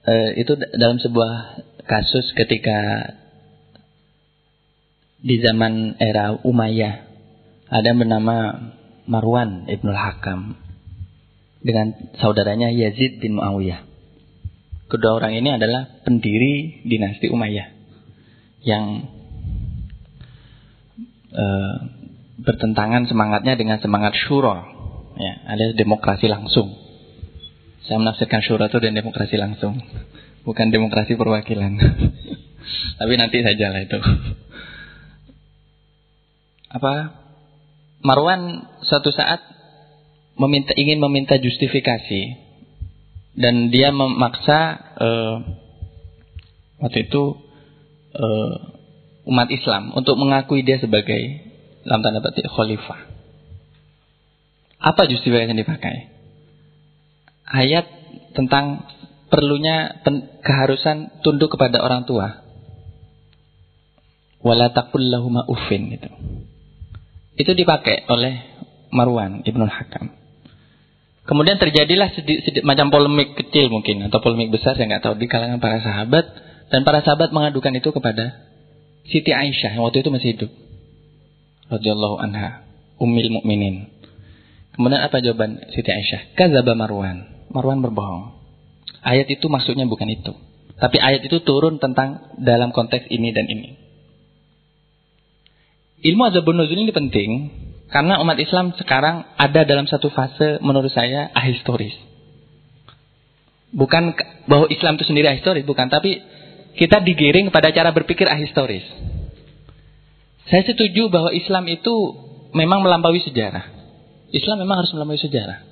E, 0.03 0.15
itu 0.43 0.59
dalam 0.75 0.99
sebuah 0.99 1.63
kasus 1.87 2.35
ketika 2.35 3.07
di 5.23 5.39
zaman 5.39 6.03
era 6.03 6.35
Umayyah 6.43 6.95
ada 7.71 7.87
yang 7.87 8.03
bernama 8.03 8.37
Marwan 9.07 9.71
Ibnul 9.71 9.97
Hakam 9.97 10.59
dengan 11.63 11.95
saudaranya 12.19 12.75
Yazid 12.75 13.23
bin 13.23 13.39
Muawiyah. 13.39 13.87
Kedua 14.91 15.17
orang 15.17 15.39
ini 15.39 15.57
adalah 15.57 16.03
pendiri 16.05 16.85
dinasti 16.85 17.31
Umayyah 17.31 17.69
yang 18.67 19.09
uh, 21.33 21.75
bertentangan 22.43 23.07
semangatnya 23.07 23.55
dengan 23.55 23.79
semangat 23.79 24.13
syura, 24.19 24.69
ya, 25.17 25.33
ada 25.49 25.73
demokrasi 25.73 26.27
langsung. 26.27 26.77
Saya 27.87 28.03
menafsirkan 28.03 28.43
syura 28.43 28.69
itu 28.69 28.79
dan 28.83 28.93
demokrasi 28.99 29.39
langsung, 29.39 29.81
bukan 30.45 30.69
demokrasi 30.69 31.15
perwakilan. 31.15 31.79
Tapi 33.01 33.15
nanti 33.17 33.43
saja 33.43 33.73
lah 33.73 33.81
itu 33.83 33.99
apa 36.73 37.23
Marwan 38.03 38.67
suatu 38.83 39.15
saat 39.15 39.39
meminta 40.35 40.75
ingin 40.75 40.99
meminta 40.99 41.39
justifikasi 41.39 42.23
dan 43.39 43.71
dia 43.71 43.95
memaksa 43.95 44.59
uh, 44.99 45.37
waktu 46.83 47.07
itu 47.07 47.23
uh, 48.19 48.55
umat 49.31 49.49
Islam 49.55 49.95
untuk 49.95 50.19
mengakui 50.19 50.67
dia 50.67 50.83
sebagai 50.83 51.53
dalam 51.87 52.03
tanda 52.03 52.21
petik 52.23 52.47
khalifah. 52.51 53.11
Apa 54.83 55.07
justifikasi 55.07 55.47
yang 55.47 55.63
dipakai? 55.63 56.11
Ayat 57.47 57.87
tentang 58.35 58.83
perlunya 59.31 60.03
keharusan 60.43 61.23
tunduk 61.23 61.55
kepada 61.55 61.79
orang 61.79 62.03
tua. 62.03 62.43
Wala 64.43 64.75
lahuma 64.75 65.47
uffin 65.47 65.87
gitu. 65.95 66.11
Itu 67.37 67.57
dipakai 67.57 68.05
oleh 68.13 68.35
Marwan 68.93 69.41
Ibnul 69.43 69.73
Hakam. 69.73 70.13
Kemudian 71.23 71.57
terjadilah 71.57 72.13
sedikit, 72.13 72.45
sedikit 72.45 72.65
macam 72.67 72.91
polemik 72.91 73.39
kecil 73.39 73.71
mungkin 73.71 74.11
atau 74.11 74.19
polemik 74.19 74.51
besar 74.51 74.75
saya 74.75 74.91
nggak 74.91 75.07
tahu 75.07 75.15
di 75.17 75.31
kalangan 75.31 75.63
para 75.63 75.79
sahabat 75.79 76.27
dan 76.69 76.83
para 76.83 77.01
sahabat 77.01 77.31
mengadukan 77.31 77.73
itu 77.79 77.95
kepada 77.95 78.43
Siti 79.07 79.31
Aisyah 79.31 79.79
yang 79.79 79.87
waktu 79.87 80.03
itu 80.03 80.11
masih 80.11 80.29
hidup. 80.35 80.51
Radhiyallahu 81.71 82.17
anha, 82.21 82.67
ummil 82.99 83.31
mukminin. 83.33 83.91
Kemudian 84.75 85.03
apa 85.05 85.23
jawaban 85.23 85.63
Siti 85.71 85.91
Aisyah? 85.91 86.35
Kazaba 86.35 86.75
Marwan. 86.75 87.49
Marwan 87.55 87.81
berbohong. 87.81 88.41
Ayat 89.03 89.31
itu 89.31 89.47
maksudnya 89.47 89.87
bukan 89.87 90.11
itu. 90.11 90.33
Tapi 90.79 90.99
ayat 90.99 91.23
itu 91.23 91.39
turun 91.47 91.79
tentang 91.79 92.35
dalam 92.43 92.75
konteks 92.75 93.07
ini 93.11 93.31
dan 93.31 93.47
ini. 93.47 93.79
Ilmu 96.03 96.23
azabun 96.27 96.59
nuzul 96.59 96.83
ini 96.83 96.91
penting 96.91 97.31
karena 97.87 98.19
umat 98.19 98.41
Islam 98.43 98.75
sekarang 98.75 99.23
ada 99.39 99.63
dalam 99.63 99.87
satu 99.87 100.11
fase 100.11 100.59
menurut 100.59 100.91
saya 100.91 101.31
ahistoris. 101.31 101.95
Bukan 103.71 104.13
bahwa 104.51 104.67
Islam 104.69 104.99
itu 104.99 105.07
sendiri 105.07 105.31
ahistoris, 105.31 105.63
bukan. 105.63 105.89
Tapi 105.89 106.21
kita 106.75 107.01
digiring 107.07 107.55
pada 107.55 107.71
cara 107.71 107.95
berpikir 107.95 108.27
ahistoris. 108.27 108.83
Saya 110.51 110.67
setuju 110.67 111.07
bahwa 111.09 111.31
Islam 111.31 111.71
itu 111.71 111.95
memang 112.53 112.83
melampaui 112.83 113.23
sejarah. 113.23 113.71
Islam 114.35 114.67
memang 114.67 114.83
harus 114.83 114.93
melampaui 114.93 115.23
sejarah. 115.23 115.65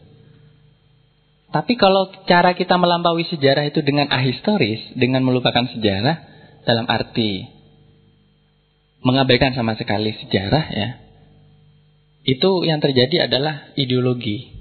Tapi 1.51 1.75
kalau 1.75 2.15
cara 2.31 2.55
kita 2.55 2.79
melampaui 2.79 3.27
sejarah 3.27 3.67
itu 3.67 3.83
dengan 3.83 4.07
ahistoris, 4.15 4.95
dengan 4.95 5.27
melupakan 5.27 5.67
sejarah 5.67 6.17
dalam 6.63 6.87
arti 6.87 7.60
mengabaikan 9.01 9.57
sama 9.57 9.77
sekali 9.77 10.13
sejarah 10.21 10.65
ya. 10.71 10.89
Itu 12.25 12.69
yang 12.69 12.85
terjadi 12.85 13.29
adalah 13.29 13.73
ideologi. 13.75 14.53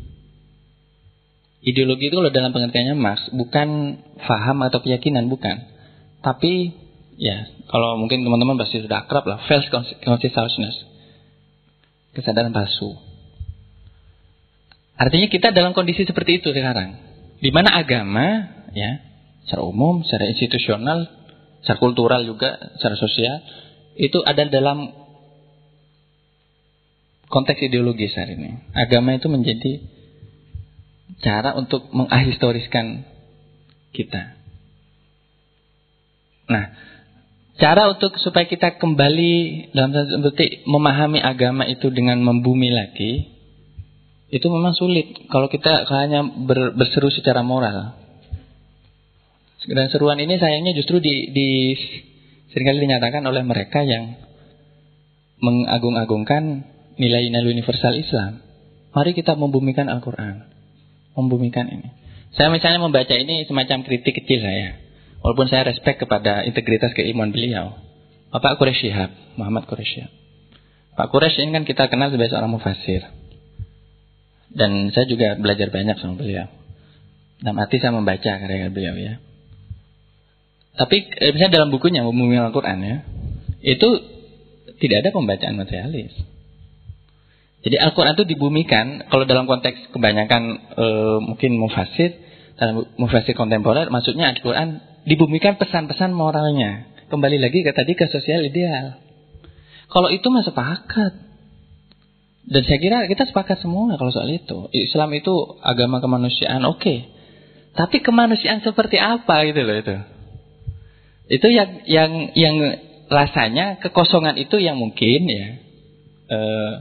Ideologi 1.60 2.08
itu 2.08 2.16
kalau 2.16 2.32
dalam 2.32 2.56
pengertiannya 2.56 2.96
Mas, 2.96 3.20
bukan 3.36 4.00
faham 4.24 4.64
atau 4.64 4.80
keyakinan, 4.80 5.28
bukan. 5.28 5.60
Tapi 6.24 6.72
ya, 7.20 7.52
kalau 7.68 8.00
mungkin 8.00 8.24
teman-teman 8.24 8.56
pasti 8.56 8.80
sudah 8.80 9.04
akrab 9.04 9.28
lah, 9.28 9.44
false 9.44 9.68
consciousness. 10.08 10.88
Kesadaran 12.16 12.56
palsu. 12.56 12.96
Artinya 14.96 15.28
kita 15.28 15.52
dalam 15.52 15.76
kondisi 15.76 16.08
seperti 16.08 16.40
itu 16.40 16.56
sekarang. 16.56 16.96
Di 17.40 17.52
mana 17.52 17.76
agama 17.76 18.56
ya, 18.72 19.04
secara 19.44 19.64
umum, 19.68 20.04
secara 20.08 20.32
institusional, 20.32 21.08
secara 21.64 21.80
kultural 21.80 22.24
juga, 22.24 22.56
secara 22.80 22.96
sosial 23.00 23.40
itu 24.00 24.24
ada 24.24 24.48
dalam 24.48 24.96
konteks 27.28 27.60
ideologis 27.68 28.16
hari 28.16 28.40
ini. 28.40 28.64
Agama 28.72 29.20
itu 29.20 29.28
menjadi 29.28 29.84
cara 31.20 31.52
untuk 31.60 31.92
menghistoriskan 31.92 33.04
kita. 33.92 34.40
Nah, 36.48 36.66
cara 37.60 37.92
untuk 37.92 38.16
supaya 38.24 38.48
kita 38.48 38.80
kembali 38.80 39.34
dalam 39.76 39.92
satu 39.92 40.32
seperti 40.32 40.64
memahami 40.64 41.20
agama 41.20 41.68
itu 41.68 41.92
dengan 41.92 42.24
membumi 42.24 42.72
lagi, 42.72 43.36
itu 44.32 44.48
memang 44.48 44.74
sulit 44.80 45.28
kalau 45.28 45.52
kita 45.52 45.84
hanya 45.92 46.24
ber, 46.24 46.72
berseru 46.74 47.12
secara 47.12 47.44
moral. 47.44 48.00
Dan 49.70 49.92
seruan 49.92 50.18
ini 50.24 50.40
sayangnya 50.40 50.72
justru 50.72 51.04
di, 51.04 51.36
di 51.36 51.50
sering 52.54 52.66
kali 52.66 52.80
dinyatakan 52.86 53.22
oleh 53.26 53.44
mereka 53.46 53.86
yang 53.86 54.18
mengagung-agungkan 55.40 56.68
nilai-nilai 57.00 57.48
universal 57.48 57.96
Islam. 57.96 58.44
Mari 58.92 59.16
kita 59.16 59.40
membumikan 59.40 59.88
Al-Quran. 59.88 60.50
Membumikan 61.16 61.70
ini. 61.72 61.90
Saya 62.36 62.54
misalnya 62.54 62.84
membaca 62.84 63.16
ini 63.16 63.48
semacam 63.48 63.88
kritik 63.88 64.22
kecil 64.22 64.44
saya. 64.44 64.78
Walaupun 65.24 65.48
saya 65.52 65.68
respect 65.68 66.04
kepada 66.04 66.44
integritas 66.46 66.94
keimanan 66.96 67.36
beliau. 67.36 67.76
Bapak 68.30 68.62
Quraisy 68.62 68.88
Shihab, 68.88 69.12
Muhammad 69.36 69.66
Quraisy 69.66 69.90
Shihab. 70.00 70.12
Pak 70.96 71.08
Quraisy 71.10 71.48
ini 71.48 71.52
kan 71.56 71.64
kita 71.66 71.84
kenal 71.90 72.14
sebagai 72.14 72.32
seorang 72.36 72.52
mufasir. 72.52 73.04
Dan 74.50 74.90
saya 74.94 75.06
juga 75.06 75.38
belajar 75.38 75.70
banyak 75.70 75.98
sama 76.02 76.18
beliau. 76.18 76.50
Dalam 77.40 77.58
arti 77.62 77.80
saya 77.80 77.96
membaca 77.96 78.20
karya 78.20 78.68
beliau 78.68 78.96
ya. 78.98 79.22
Tapi 80.80 80.96
eh, 81.12 81.36
misalnya 81.36 81.60
dalam 81.60 81.76
bukunya 81.76 82.08
Bumi 82.08 82.40
Al-Quran 82.40 82.80
ya, 82.80 82.98
itu 83.60 83.90
tidak 84.80 85.04
ada 85.04 85.10
pembacaan 85.12 85.60
materialis. 85.60 86.16
Jadi 87.60 87.76
Al-Quran 87.76 88.16
itu 88.16 88.24
dibumikan, 88.24 89.04
kalau 89.12 89.28
dalam 89.28 89.44
konteks 89.44 89.92
kebanyakan 89.92 90.42
e, 90.80 90.86
mungkin 91.20 91.60
mufasir, 91.60 92.16
dalam 92.56 92.88
mufasir 92.96 93.36
kontemporer, 93.36 93.92
maksudnya 93.92 94.32
Al-Quran 94.32 94.80
dibumikan 95.04 95.60
pesan-pesan 95.60 96.16
moralnya. 96.16 96.88
Kembali 97.12 97.36
lagi 97.36 97.68
ke 97.68 97.76
tadi 97.76 98.00
ke 98.00 98.08
sosial 98.08 98.48
ideal. 98.48 98.96
Kalau 99.92 100.08
itu 100.08 100.24
masih 100.32 100.56
sepakat. 100.56 101.28
Dan 102.50 102.62
saya 102.64 102.80
kira 102.80 103.04
kita 103.12 103.28
sepakat 103.28 103.60
semua 103.60 104.00
kalau 104.00 104.16
soal 104.16 104.32
itu. 104.32 104.72
Islam 104.72 105.12
itu 105.12 105.60
agama 105.60 106.00
kemanusiaan, 106.00 106.64
oke. 106.64 106.80
Okay. 106.80 107.00
Tapi 107.76 108.00
kemanusiaan 108.00 108.64
seperti 108.64 108.98
apa 108.98 109.44
gitu 109.52 109.62
loh 109.68 109.76
itu. 109.76 110.19
Itu 111.30 111.48
yang 111.54 111.86
yang 111.86 112.34
yang 112.34 112.56
rasanya 113.06 113.78
kekosongan 113.86 114.42
itu 114.42 114.58
yang 114.58 114.82
mungkin 114.82 115.30
ya. 115.30 115.48
Eh, 116.30 116.74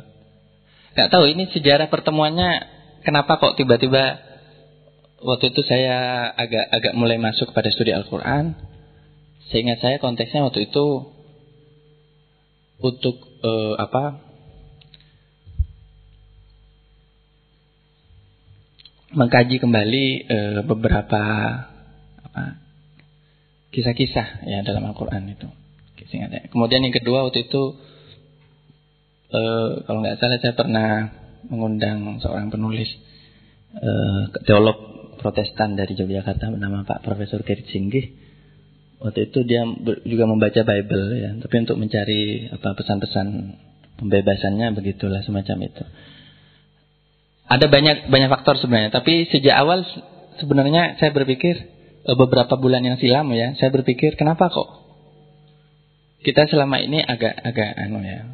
nggak 0.97 1.11
tahu 1.13 1.29
ini 1.29 1.53
sejarah 1.53 1.93
pertemuannya 1.93 2.65
kenapa 3.05 3.37
kok 3.37 3.61
tiba-tiba 3.61 4.25
waktu 5.21 5.53
itu 5.53 5.61
saya 5.69 6.29
agak 6.33 6.65
agak 6.65 6.93
mulai 6.97 7.21
masuk 7.21 7.53
pada 7.53 7.69
studi 7.69 7.93
Al-Qur'an. 7.93 8.57
Sehingga 9.53 9.77
saya 9.81 10.01
konteksnya 10.01 10.45
waktu 10.49 10.73
itu 10.73 10.87
untuk 12.81 13.17
eh, 13.45 13.75
apa? 13.77 14.25
mengkaji 19.09 19.57
kembali 19.57 20.07
eh, 20.29 20.61
beberapa 20.69 21.25
apa 22.29 22.68
kisah-kisah 23.73 24.49
ya 24.49 24.59
dalam 24.65 24.89
Al-Quran 24.89 25.29
itu. 25.29 25.49
Kemudian 26.49 26.81
yang 26.81 26.95
kedua 26.95 27.29
waktu 27.29 27.51
itu 27.51 27.63
uh, 29.35 29.69
kalau 29.85 29.99
nggak 30.01 30.17
salah 30.17 30.39
saya 30.41 30.55
pernah 30.57 30.89
mengundang 31.49 32.23
seorang 32.23 32.49
penulis 32.49 32.89
uh, 33.77 34.33
teolog 34.47 34.99
Protestan 35.19 35.75
dari 35.75 35.99
Yogyakarta 35.99 36.55
bernama 36.55 36.87
Pak 36.87 37.03
Profesor 37.03 37.43
Singgih. 37.43 38.15
Waktu 38.99 39.31
itu 39.31 39.43
dia 39.47 39.63
juga 40.07 40.25
membaca 40.27 40.63
Bible 40.63 41.07
ya, 41.19 41.31
tapi 41.39 41.55
untuk 41.63 41.79
mencari 41.79 42.51
apa 42.51 42.75
pesan-pesan 42.75 43.27
pembebasannya 43.99 44.75
begitulah 44.75 45.23
semacam 45.23 45.71
itu. 45.71 45.85
Ada 47.51 47.67
banyak 47.67 48.11
banyak 48.11 48.31
faktor 48.31 48.59
sebenarnya, 48.59 48.91
tapi 48.95 49.27
sejak 49.31 49.55
awal 49.55 49.87
sebenarnya 50.39 50.99
saya 50.99 51.11
berpikir 51.15 51.78
beberapa 52.17 52.57
bulan 52.57 52.81
yang 52.87 52.97
silam 52.97 53.29
ya, 53.37 53.53
saya 53.59 53.69
berpikir 53.69 54.17
kenapa 54.17 54.49
kok 54.49 54.89
kita 56.23 56.51
selama 56.51 56.83
ini 56.83 56.99
agak 56.99 57.35
agak 57.47 57.71
anu 57.79 58.03
ya, 58.03 58.27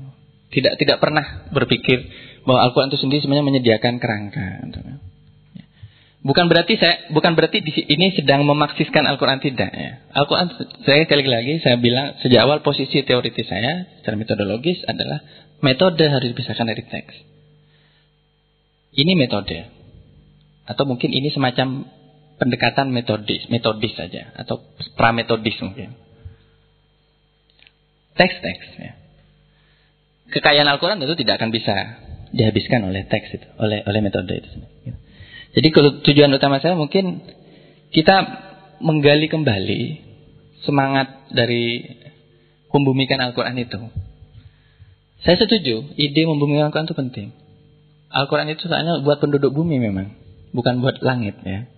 tidak 0.55 0.81
tidak 0.81 0.99
pernah 1.03 1.51
berpikir 1.53 2.01
bahwa 2.49 2.65
Al-Quran 2.69 2.89
itu 2.93 3.01
sendiri 3.01 3.21
sebenarnya 3.25 3.47
menyediakan 3.49 4.01
kerangka. 4.01 4.47
Bukan 6.25 6.49
berarti 6.49 6.81
saya 6.81 7.13
bukan 7.13 7.37
berarti 7.37 7.61
di 7.61 7.69
ini 7.85 8.17
sedang 8.17 8.49
memaksiskan 8.49 9.05
Al-Quran 9.05 9.45
tidak 9.45 9.69
ya. 9.77 10.01
Al-Quran 10.17 10.57
saya 10.89 11.05
sekali 11.05 11.29
lagi 11.29 11.61
saya 11.61 11.77
bilang 11.77 12.17
sejak 12.25 12.49
awal 12.49 12.65
posisi 12.65 13.05
teoritis 13.05 13.45
saya 13.45 13.85
secara 14.01 14.17
metodologis 14.17 14.81
adalah 14.89 15.21
metode 15.61 16.09
harus 16.09 16.33
dipisahkan 16.33 16.65
dari 16.65 16.81
teks. 16.81 17.15
Ini 18.97 19.13
metode 19.21 19.69
atau 20.65 20.89
mungkin 20.89 21.13
ini 21.13 21.29
semacam 21.29 21.85
pendekatan 22.39 22.91
metodis, 22.91 23.47
metodis 23.49 23.95
saja 23.95 24.35
atau 24.35 24.63
prametodis 24.99 25.55
mungkin. 25.63 25.95
Teks-teks 28.15 28.67
ya. 28.79 28.93
Kekayaan 30.31 30.71
Al-Quran 30.71 31.03
itu 31.03 31.15
tidak 31.19 31.43
akan 31.43 31.51
bisa 31.55 31.75
dihabiskan 32.35 32.83
oleh 32.87 33.07
teks 33.07 33.31
itu, 33.31 33.49
oleh 33.59 33.87
oleh 33.87 34.01
metode 34.03 34.35
itu. 34.35 34.49
Jadi 35.55 35.69
tujuan 36.03 36.35
utama 36.35 36.59
saya 36.59 36.75
mungkin 36.75 37.23
kita 37.95 38.17
menggali 38.83 39.31
kembali 39.31 39.83
semangat 40.67 41.31
dari 41.31 41.87
membumikan 42.75 43.23
Al-Quran 43.23 43.55
itu. 43.63 43.79
Saya 45.23 45.39
setuju, 45.39 45.95
ide 45.95 46.27
membumikan 46.27 46.69
Al-Quran 46.69 46.91
itu 46.91 46.99
penting. 46.99 47.29
Al-Quran 48.11 48.51
itu 48.51 48.67
soalnya 48.67 48.99
buat 49.07 49.23
penduduk 49.23 49.55
bumi 49.55 49.79
memang, 49.79 50.19
bukan 50.51 50.83
buat 50.83 50.99
langit 51.03 51.39
ya. 51.47 51.71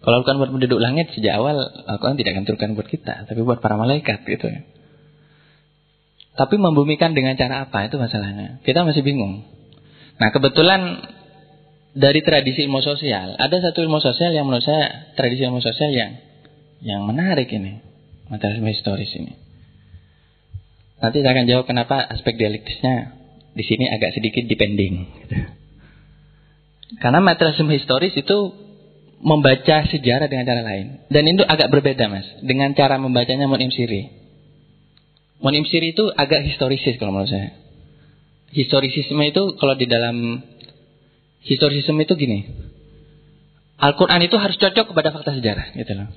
Kalau 0.00 0.24
bukan 0.24 0.40
buat 0.40 0.50
penduduk 0.56 0.80
langit 0.80 1.12
sejak 1.12 1.36
awal 1.36 1.60
Al-Quran 1.60 2.16
tidak 2.16 2.32
akan 2.40 2.44
turunkan 2.48 2.70
buat 2.72 2.88
kita, 2.88 3.28
tapi 3.28 3.40
buat 3.44 3.60
para 3.60 3.76
malaikat 3.76 4.24
gitu 4.24 4.48
ya. 4.48 4.64
Tapi 6.40 6.56
membumikan 6.56 7.12
dengan 7.12 7.36
cara 7.36 7.68
apa 7.68 7.84
itu 7.84 8.00
masalahnya. 8.00 8.64
Kita 8.64 8.80
masih 8.88 9.04
bingung. 9.04 9.44
Nah 10.16 10.32
kebetulan 10.32 11.04
dari 11.92 12.24
tradisi 12.24 12.64
ilmu 12.64 12.80
sosial 12.80 13.34
ada 13.36 13.56
satu 13.60 13.82
ilmu 13.82 14.00
sosial 14.00 14.30
yang 14.32 14.48
menurut 14.48 14.64
saya 14.64 15.12
tradisi 15.18 15.42
ilmu 15.42 15.60
sosial 15.60 15.90
yang 15.90 16.16
yang 16.80 17.04
menarik 17.04 17.50
ini 17.52 17.84
materialisme 18.32 18.72
historis 18.72 19.12
ini. 19.20 19.36
Nanti 21.00 21.20
saya 21.20 21.32
akan 21.36 21.46
jawab 21.48 21.64
kenapa 21.68 22.00
aspek 22.08 22.40
dialektisnya 22.40 23.20
di 23.52 23.64
sini 23.64 23.88
agak 23.92 24.16
sedikit 24.16 24.48
depending. 24.48 25.08
Gitu. 25.24 25.36
Karena 27.04 27.20
materialisme 27.20 27.68
historis 27.72 28.14
itu 28.16 28.69
membaca 29.20 29.84
sejarah 29.84 30.26
dengan 30.26 30.48
cara 30.48 30.64
lain. 30.64 31.04
Dan 31.12 31.28
itu 31.28 31.44
agak 31.44 31.68
berbeda 31.68 32.08
mas. 32.08 32.24
Dengan 32.40 32.72
cara 32.72 32.96
membacanya 32.96 33.44
Monim 33.44 33.68
Siri. 33.68 34.08
Monim 35.44 35.68
Siri 35.68 35.92
itu 35.92 36.08
agak 36.08 36.44
historisis 36.48 36.96
kalau 36.96 37.12
menurut 37.12 37.28
saya. 37.28 37.52
Historisisme 38.50 39.20
itu 39.22 39.54
kalau 39.60 39.76
di 39.76 39.86
dalam 39.86 40.42
historisisme 41.44 42.00
itu 42.00 42.16
gini. 42.16 42.48
Al-Quran 43.80 44.20
itu 44.24 44.36
harus 44.36 44.56
cocok 44.56 44.92
kepada 44.92 45.12
fakta 45.12 45.36
sejarah. 45.36 45.76
Gitu 45.76 45.92
loh. 45.96 46.08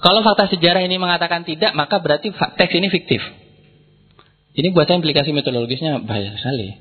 Kalau 0.00 0.24
fakta 0.24 0.48
sejarah 0.56 0.80
ini 0.80 0.96
mengatakan 0.96 1.44
tidak, 1.44 1.76
maka 1.76 2.00
berarti 2.00 2.32
teks 2.32 2.72
ini 2.72 2.88
fiktif. 2.88 3.20
Ini 4.56 4.72
buat 4.72 4.88
saya 4.88 4.98
implikasi 4.98 5.30
metodologisnya 5.36 6.00
bahaya 6.02 6.34
sekali. 6.40 6.74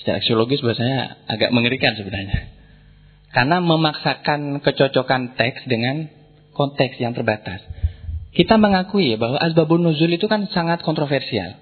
Secara 0.00 0.20
aksiologis 0.20 0.64
buat 0.64 0.76
saya 0.76 1.20
agak 1.28 1.52
mengerikan 1.52 1.94
sebenarnya. 1.96 2.55
Karena 3.34 3.60
memaksakan 3.60 4.62
kecocokan 4.64 5.36
teks 5.36 5.66
dengan 5.68 6.08
konteks 6.56 6.96
yang 6.96 7.12
terbatas. 7.12 7.60
Kita 8.32 8.60
mengakui 8.60 9.16
bahwa 9.16 9.40
asbabun 9.40 9.84
nuzul 9.84 10.12
itu 10.12 10.28
kan 10.28 10.48
sangat 10.52 10.84
kontroversial. 10.84 11.56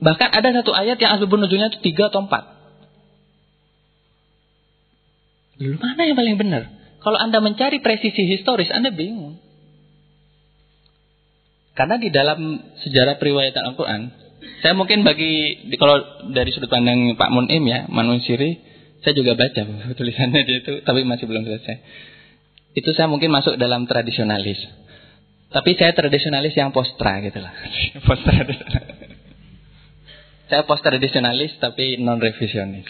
Bahkan 0.00 0.28
ada 0.30 0.48
satu 0.54 0.70
ayat 0.74 0.98
yang 0.98 1.18
asbabun 1.18 1.42
nuzulnya 1.46 1.70
itu 1.74 1.82
tiga 1.82 2.10
atau 2.10 2.26
empat. 2.26 2.60
Lalu 5.60 5.76
mana 5.76 6.02
yang 6.08 6.16
paling 6.16 6.36
benar? 6.40 6.62
Kalau 7.00 7.18
Anda 7.20 7.40
mencari 7.44 7.84
presisi 7.84 8.24
historis, 8.24 8.72
Anda 8.72 8.92
bingung. 8.92 9.40
Karena 11.76 11.96
di 11.96 12.12
dalam 12.12 12.60
sejarah 12.80 13.16
periwayatan 13.16 13.62
Al-Quran, 13.72 14.00
saya 14.60 14.72
mungkin 14.76 15.04
bagi, 15.04 15.64
kalau 15.80 16.00
dari 16.32 16.52
sudut 16.52 16.68
pandang 16.68 17.16
Pak 17.16 17.30
Munim 17.32 17.64
ya, 17.64 17.88
Manun 17.88 18.20
Siri, 18.20 18.60
saya 19.00 19.14
juga 19.16 19.32
baca 19.36 19.62
tulisannya 19.98 20.40
dia 20.44 20.58
itu, 20.60 20.72
tapi 20.84 21.04
masih 21.08 21.24
belum 21.24 21.44
selesai. 21.48 21.76
Itu 22.76 22.94
saya 22.94 23.10
mungkin 23.10 23.34
masuk 23.34 23.58
dalam 23.58 23.88
tradisionalis. 23.88 24.60
Tapi 25.50 25.74
saya 25.74 25.90
tradisionalis 25.90 26.54
yang 26.54 26.70
postra 26.70 27.18
gitu 27.26 27.42
lah. 27.42 27.50
post 28.06 28.22
saya 30.50 30.66
post 30.66 30.82
tradisionalis 30.82 31.58
tapi 31.58 31.98
non 31.98 32.18
revisionis. 32.18 32.86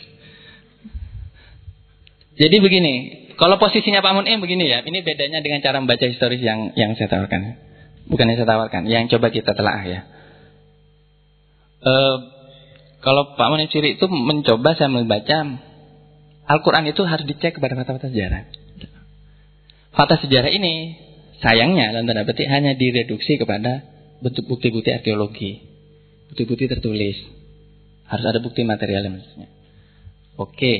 Jadi 2.41 2.57
begini, 2.57 2.95
kalau 3.37 3.61
posisinya 3.61 4.01
Pak 4.01 4.17
Munim 4.17 4.41
begini 4.41 4.65
ya, 4.65 4.81
ini 4.81 5.05
bedanya 5.05 5.45
dengan 5.45 5.61
cara 5.61 5.77
membaca 5.77 6.09
historis 6.09 6.41
yang 6.41 6.73
yang 6.73 6.97
saya 6.97 7.13
tawarkan. 7.13 7.61
Bukan 8.09 8.25
yang 8.33 8.37
saya 8.41 8.49
tawarkan, 8.49 8.89
yang 8.89 9.13
coba 9.13 9.29
kita 9.29 9.53
telah 9.53 9.81
ya. 9.85 10.01
Uh, 11.85 12.17
kalau 13.01 13.37
Pak 13.37 13.49
Munim 13.53 13.69
Ciri 13.69 13.97
itu 13.97 14.09
mencoba 14.09 14.77
saya 14.77 14.89
membaca 14.89 15.70
Al-Quran 16.51 16.91
itu 16.91 17.07
harus 17.07 17.23
dicek 17.31 17.63
kepada 17.63 17.79
fakta-fakta 17.79 18.11
sejarah. 18.11 18.51
Fakta 19.95 20.19
sejarah 20.27 20.51
ini 20.51 20.99
sayangnya 21.39 21.95
dalam 21.95 22.11
tanda 22.11 22.27
petik 22.27 22.51
hanya 22.51 22.75
direduksi 22.75 23.39
kepada 23.39 23.87
bentuk 24.19 24.51
bukti-bukti 24.51 24.91
arkeologi. 24.91 25.63
Bukti-bukti 26.35 26.67
tertulis. 26.67 27.19
Harus 28.11 28.25
ada 28.27 28.43
bukti 28.43 28.67
material 28.67 29.07
maksudnya. 29.07 29.47
Oke. 30.35 30.59
Okay. 30.59 30.79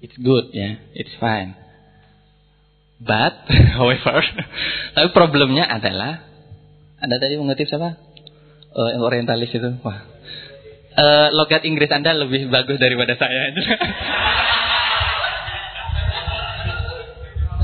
It's 0.00 0.16
good 0.16 0.56
ya, 0.56 0.80
it's 0.96 1.12
fine. 1.20 1.52
But, 3.00 3.44
however, 3.76 4.24
tapi 4.96 5.08
problemnya 5.12 5.68
adalah 5.68 6.24
Anda 7.00 7.20
tadi 7.20 7.36
mengutip 7.36 7.68
siapa? 7.68 7.96
Uh, 8.72 9.00
orientalis 9.04 9.52
itu. 9.52 9.70
Wah, 9.84 10.04
uh, 10.96 11.28
logat 11.34 11.62
Inggris 11.66 11.90
Anda 11.90 12.14
lebih 12.16 12.48
bagus 12.50 12.78
daripada 12.80 13.14
saya. 13.14 13.50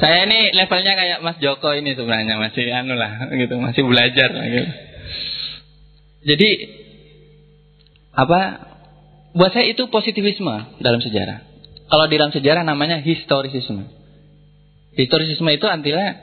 saya 0.03 0.29
ini 0.29 0.53
levelnya 0.53 0.93
kayak 0.95 1.19
Mas 1.25 1.39
Joko 1.41 1.73
ini 1.73 1.97
sebenarnya 1.97 2.37
masih 2.39 2.69
anu 2.71 2.95
lah 2.95 3.33
gitu, 3.33 3.57
masih 3.59 3.83
belajar 3.87 4.31
lah 4.31 4.47
gitu. 4.47 4.71
Jadi 6.27 6.51
apa? 8.17 8.41
Buat 9.37 9.53
saya 9.53 9.69
itu 9.69 9.85
positivisme 9.93 10.81
dalam 10.81 11.05
sejarah. 11.05 11.45
Kalau 11.87 12.05
di 12.09 12.17
dalam 12.17 12.33
sejarah 12.33 12.65
namanya 12.65 13.05
historisisme. 13.05 13.85
Historisisme 14.97 15.45
itu 15.53 15.69
artinya 15.69 16.17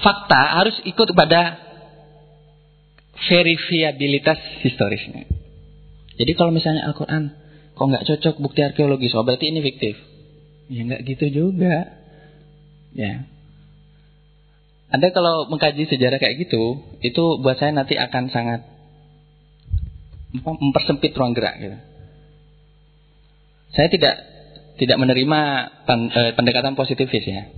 fakta 0.00 0.40
harus 0.56 0.72
ikut 0.88 1.12
pada 1.12 1.60
verifiabilitas 3.28 4.40
historisnya. 4.64 5.28
Jadi 6.22 6.38
kalau 6.38 6.54
misalnya 6.54 6.86
Al-Quran 6.86 7.34
kok 7.74 7.82
nggak 7.82 8.06
cocok 8.06 8.34
bukti 8.38 8.62
arkeologis, 8.62 9.10
oh 9.18 9.26
berarti 9.26 9.50
ini 9.50 9.58
fiktif. 9.58 9.98
Ya 10.70 10.86
nggak 10.86 11.02
gitu 11.02 11.26
juga. 11.34 11.98
Ya. 12.94 13.26
Anda 14.86 15.10
kalau 15.10 15.50
mengkaji 15.50 15.90
sejarah 15.90 16.22
kayak 16.22 16.46
gitu, 16.46 16.78
itu 17.02 17.24
buat 17.42 17.58
saya 17.58 17.74
nanti 17.74 17.98
akan 17.98 18.30
sangat 18.30 18.62
mempersempit 20.30 21.10
ruang 21.18 21.34
gerak 21.34 21.58
gitu. 21.58 21.78
Saya 23.74 23.90
tidak 23.90 24.14
tidak 24.78 25.02
menerima 25.02 25.40
eh, 25.90 26.32
pendekatan 26.38 26.78
positivis 26.78 27.26
ya. 27.26 27.50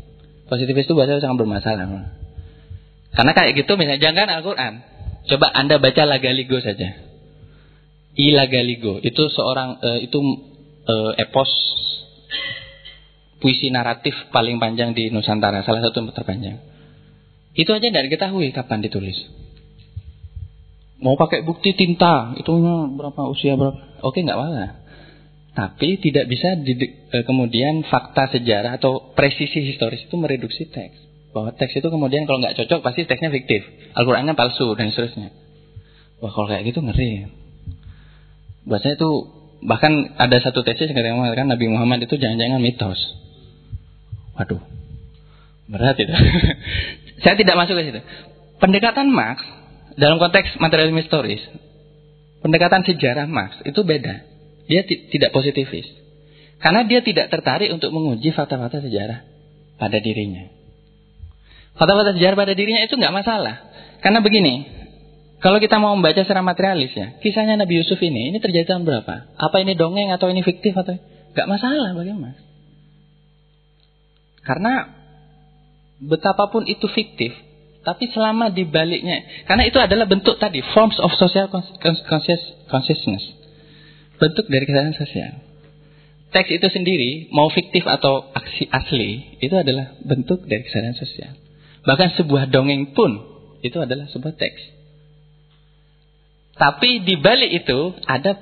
Positivis 0.49 0.89
itu 0.89 0.97
buat 0.97 1.05
saya 1.05 1.21
sangat 1.21 1.37
bermasalah. 1.37 1.85
Karena 3.13 3.33
kayak 3.37 3.61
gitu 3.61 3.77
misalnya 3.77 4.01
jangan 4.01 4.41
Al-Quran. 4.41 4.73
Coba 5.29 5.53
Anda 5.53 5.77
baca 5.77 6.09
Lagaligo 6.09 6.65
saja. 6.65 7.14
Ila 8.15 8.47
Galigo 8.47 9.03
itu 9.03 9.27
seorang 9.35 9.83
uh, 9.83 9.99
itu 9.99 10.19
uh, 10.87 11.13
epos 11.19 11.51
puisi 13.43 13.69
naratif 13.69 14.15
paling 14.33 14.57
panjang 14.57 14.97
di 14.97 15.13
Nusantara, 15.13 15.61
salah 15.67 15.85
satu 15.85 16.01
yang 16.01 16.17
terpanjang. 16.17 16.57
Itu 17.53 17.77
aja 17.77 17.87
tidak 17.91 18.09
diketahui 18.09 18.55
kapan 18.57 18.81
ditulis. 18.81 19.19
Mau 21.03 21.19
pakai 21.21 21.45
bukti 21.45 21.77
tinta, 21.77 22.33
itu 22.41 22.49
berapa 22.97 23.29
usia 23.29 23.59
berapa? 23.59 24.01
Oke 24.01 24.25
nggak 24.25 24.39
apa 24.41 24.81
Tapi 25.55 26.01
tidak 26.01 26.31
bisa 26.31 26.57
uh, 26.57 27.25
kemudian 27.27 27.83
fakta 27.85 28.31
sejarah 28.31 28.79
atau 28.79 29.13
presisi 29.13 29.61
historis 29.61 30.07
itu 30.07 30.15
mereduksi 30.15 30.71
teks. 30.71 31.03
Bahwa 31.35 31.51
teks 31.51 31.75
itu 31.83 31.89
kemudian 31.91 32.31
kalau 32.31 32.41
nggak 32.41 32.57
cocok 32.63 32.81
pasti 32.81 33.05
teksnya 33.11 33.35
fiktif. 33.35 33.67
Al-Qur'annya 33.99 34.39
palsu 34.39 34.71
dan 34.79 34.95
seterusnya. 34.95 35.35
Wah 36.23 36.31
kalau 36.31 36.47
kayak 36.47 36.71
gitu 36.71 36.79
ngeri. 36.79 37.44
Bahasanya 38.65 38.97
itu 38.97 39.11
bahkan 39.65 40.17
ada 40.21 40.37
satu 40.41 40.61
tesis 40.65 40.93
yang 40.93 41.21
mengatakan 41.21 41.49
Nabi 41.49 41.69
Muhammad 41.69 42.05
itu 42.05 42.17
jangan-jangan 42.17 42.61
mitos. 42.61 43.01
Waduh, 44.37 44.61
berat 45.69 45.97
itu. 46.01 46.13
Saya 47.25 47.35
tidak 47.39 47.55
masuk 47.57 47.79
ke 47.79 47.83
situ. 47.89 48.01
Pendekatan 48.59 49.09
Marx 49.13 49.45
dalam 49.97 50.19
konteks 50.19 50.59
materialisme 50.59 51.01
historis, 51.01 51.43
pendekatan 52.43 52.83
sejarah 52.83 53.29
Marx 53.31 53.63
itu 53.65 53.81
beda. 53.85 54.27
Dia 54.65 54.83
tidak 54.89 55.31
positivis. 55.31 55.85
Karena 56.59 56.89
dia 56.89 57.05
tidak 57.05 57.29
tertarik 57.29 57.69
untuk 57.69 57.93
menguji 57.93 58.33
fakta-fakta 58.33 58.81
sejarah 58.81 59.21
pada 59.77 59.99
dirinya. 60.01 60.49
Fakta-fakta 61.77 62.17
sejarah 62.17 62.37
pada 62.39 62.57
dirinya 62.57 62.81
itu 62.81 62.97
nggak 62.97 63.13
masalah. 63.13 63.61
Karena 64.01 64.25
begini, 64.25 64.65
kalau 65.45 65.61
kita 65.61 65.77
mau 65.77 65.93
membaca 65.93 66.25
secara 66.25 66.41
materialis 66.41 66.97
ya, 66.97 67.21
kisahnya 67.21 67.61
Nabi 67.61 67.85
Yusuf 67.85 68.01
ini, 68.01 68.33
ini 68.33 68.41
terjadi 68.41 68.73
tahun 68.73 68.89
berapa? 68.89 69.37
Apa 69.37 69.61
ini 69.61 69.77
dongeng 69.77 70.09
atau 70.09 70.33
ini 70.33 70.41
fiktif 70.41 70.73
atau 70.73 70.97
nggak 71.37 71.49
masalah 71.53 71.93
bagaimana? 71.93 72.41
Karena 74.41 74.89
betapapun 76.01 76.65
itu 76.65 76.89
fiktif, 76.89 77.37
tapi 77.85 78.09
selama 78.09 78.57
di 78.57 78.65
baliknya, 78.65 79.45
karena 79.45 79.69
itu 79.69 79.77
adalah 79.77 80.09
bentuk 80.09 80.41
tadi 80.41 80.65
forms 80.73 80.97
of 80.97 81.13
social 81.21 81.53
consciousness, 82.73 83.25
bentuk 84.17 84.49
dari 84.49 84.65
kesadaran 84.65 84.97
sosial. 84.97 85.45
Teks 86.33 86.57
itu 86.57 86.67
sendiri, 86.73 87.29
mau 87.37 87.53
fiktif 87.53 87.85
atau 87.85 88.33
aksi 88.33 88.65
asli, 88.73 89.37
itu 89.45 89.53
adalah 89.53 89.93
bentuk 90.09 90.49
dari 90.49 90.65
kesadaran 90.65 90.97
sosial. 90.97 91.37
Bahkan 91.85 92.17
sebuah 92.17 92.49
dongeng 92.49 92.97
pun 92.97 93.21
itu 93.61 93.77
adalah 93.77 94.09
sebuah 94.09 94.41
teks. 94.41 94.74
Tapi 96.55 97.03
di 97.03 97.19
balik 97.19 97.51
itu 97.51 97.99
ada 98.07 98.39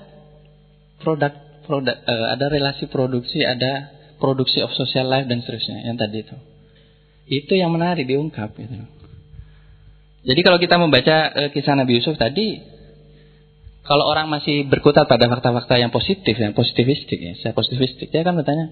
produk 1.00 1.32
produk 1.64 1.96
uh, 2.04 2.26
ada 2.36 2.52
relasi 2.52 2.86
produksi, 2.92 3.40
ada 3.40 3.88
produksi 4.20 4.60
of 4.60 4.74
social 4.76 5.08
life 5.08 5.24
dan 5.26 5.40
seterusnya 5.40 5.88
yang 5.88 5.96
tadi 5.96 6.20
itu. 6.20 6.36
Itu 7.26 7.56
yang 7.56 7.72
menarik 7.72 8.04
diungkap 8.04 8.52
gitu. 8.54 8.76
Jadi 10.22 10.40
kalau 10.44 10.58
kita 10.60 10.76
membaca 10.76 11.16
uh, 11.32 11.48
kisah 11.50 11.74
Nabi 11.74 11.98
Yusuf 11.98 12.20
tadi 12.20 12.60
kalau 13.82 14.06
orang 14.06 14.30
masih 14.30 14.70
berkutat 14.70 15.10
pada 15.10 15.26
fakta-fakta 15.26 15.74
yang 15.74 15.90
positif, 15.90 16.38
yang 16.38 16.54
positivistik 16.54 17.18
ya, 17.18 17.34
saya 17.42 17.50
positivistik, 17.50 18.14
dia 18.14 18.22
akan 18.22 18.38
bertanya, 18.38 18.70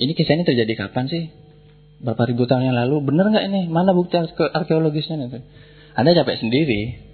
ini 0.00 0.16
kisah 0.16 0.32
ini 0.32 0.48
terjadi 0.48 0.88
kapan 0.88 1.12
sih? 1.12 1.28
Berapa 2.00 2.24
ribu 2.24 2.48
tahun 2.48 2.72
yang 2.72 2.76
lalu? 2.76 3.04
Benar 3.04 3.32
nggak 3.32 3.44
ini? 3.52 3.62
Mana 3.68 3.92
bukti 3.92 4.16
arkeologisnya? 4.16 5.16
Anda 5.96 6.10
capek 6.16 6.40
sendiri. 6.40 7.05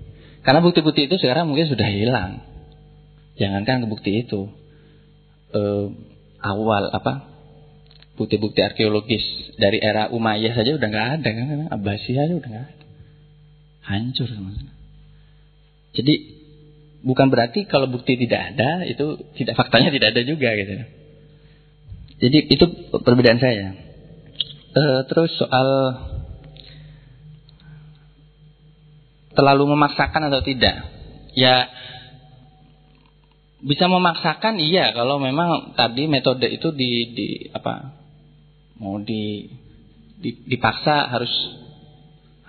Karena 0.42 0.58
bukti-bukti 0.58 1.06
itu 1.06 1.16
sekarang 1.22 1.46
mungkin 1.50 1.70
sudah 1.70 1.86
hilang. 1.86 2.42
Jangankan 3.38 3.86
bukti 3.86 4.26
itu. 4.26 4.50
E, 5.54 5.62
awal 6.42 6.90
apa? 6.90 7.30
Bukti-bukti 8.18 8.60
arkeologis 8.60 9.22
dari 9.56 9.78
era 9.78 10.10
Umayyah 10.10 10.52
saja 10.58 10.74
udah 10.74 10.88
nggak 10.90 11.08
ada 11.18 11.28
kan? 11.30 11.46
Abbasiyah 11.78 12.22
aja 12.26 12.34
udah 12.34 12.50
nggak 12.50 12.66
ada. 12.74 12.84
Hancur 13.82 14.26
semuanya. 14.26 14.74
Jadi 15.94 16.14
bukan 17.06 17.30
berarti 17.30 17.66
kalau 17.66 17.86
bukti 17.90 18.18
tidak 18.18 18.54
ada 18.54 18.86
itu 18.86 19.18
tidak 19.38 19.54
faktanya 19.54 19.94
tidak 19.94 20.14
ada 20.14 20.22
juga 20.26 20.50
gitu. 20.58 20.72
Jadi 22.22 22.38
itu 22.50 22.64
perbedaan 22.98 23.38
saya. 23.38 23.78
E, 24.74 24.82
terus 25.06 25.30
soal 25.38 25.68
terlalu 29.32 29.76
memaksakan 29.76 30.28
atau 30.32 30.40
tidak? 30.44 30.88
Ya 31.32 31.68
bisa 33.62 33.86
memaksakan 33.86 34.58
iya 34.58 34.90
kalau 34.90 35.22
memang 35.22 35.78
tadi 35.78 36.10
metode 36.10 36.50
itu 36.50 36.74
di, 36.74 37.14
di 37.14 37.28
apa 37.54 37.94
mau 38.82 38.98
di, 38.98 39.46
di 40.18 40.30
dipaksa 40.50 41.06
harus 41.14 41.30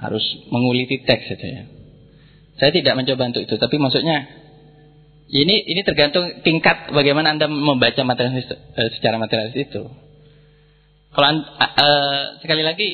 harus 0.01 0.25
menguliti 0.49 1.05
teks 1.05 1.29
saja 1.29 1.47
ya. 1.47 1.63
Saya 2.57 2.69
tidak 2.73 2.97
mencoba 2.97 3.33
untuk 3.33 3.45
itu, 3.45 3.55
tapi 3.57 3.81
maksudnya 3.81 4.29
ini 5.29 5.65
ini 5.65 5.81
tergantung 5.81 6.45
tingkat 6.45 6.93
bagaimana 6.93 7.33
anda 7.33 7.49
membaca 7.49 8.01
materialis 8.05 8.49
uh, 8.49 8.89
secara 8.97 9.17
materialis 9.17 9.57
itu. 9.57 9.81
Kalau 11.13 11.29
uh, 11.29 12.21
sekali 12.41 12.65
lagi 12.65 12.89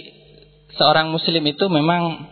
seorang 0.75 1.11
muslim 1.11 1.43
itu 1.47 1.65
memang 1.71 2.31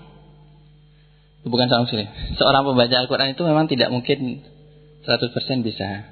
bukan 1.48 1.68
seorang 1.68 1.88
muslim, 1.88 2.08
seorang 2.40 2.64
pembaca 2.64 2.96
Al-Quran 3.00 3.28
itu 3.34 3.42
memang 3.44 3.66
tidak 3.68 3.90
mungkin 3.92 4.46
100% 5.08 5.34
bisa 5.64 6.12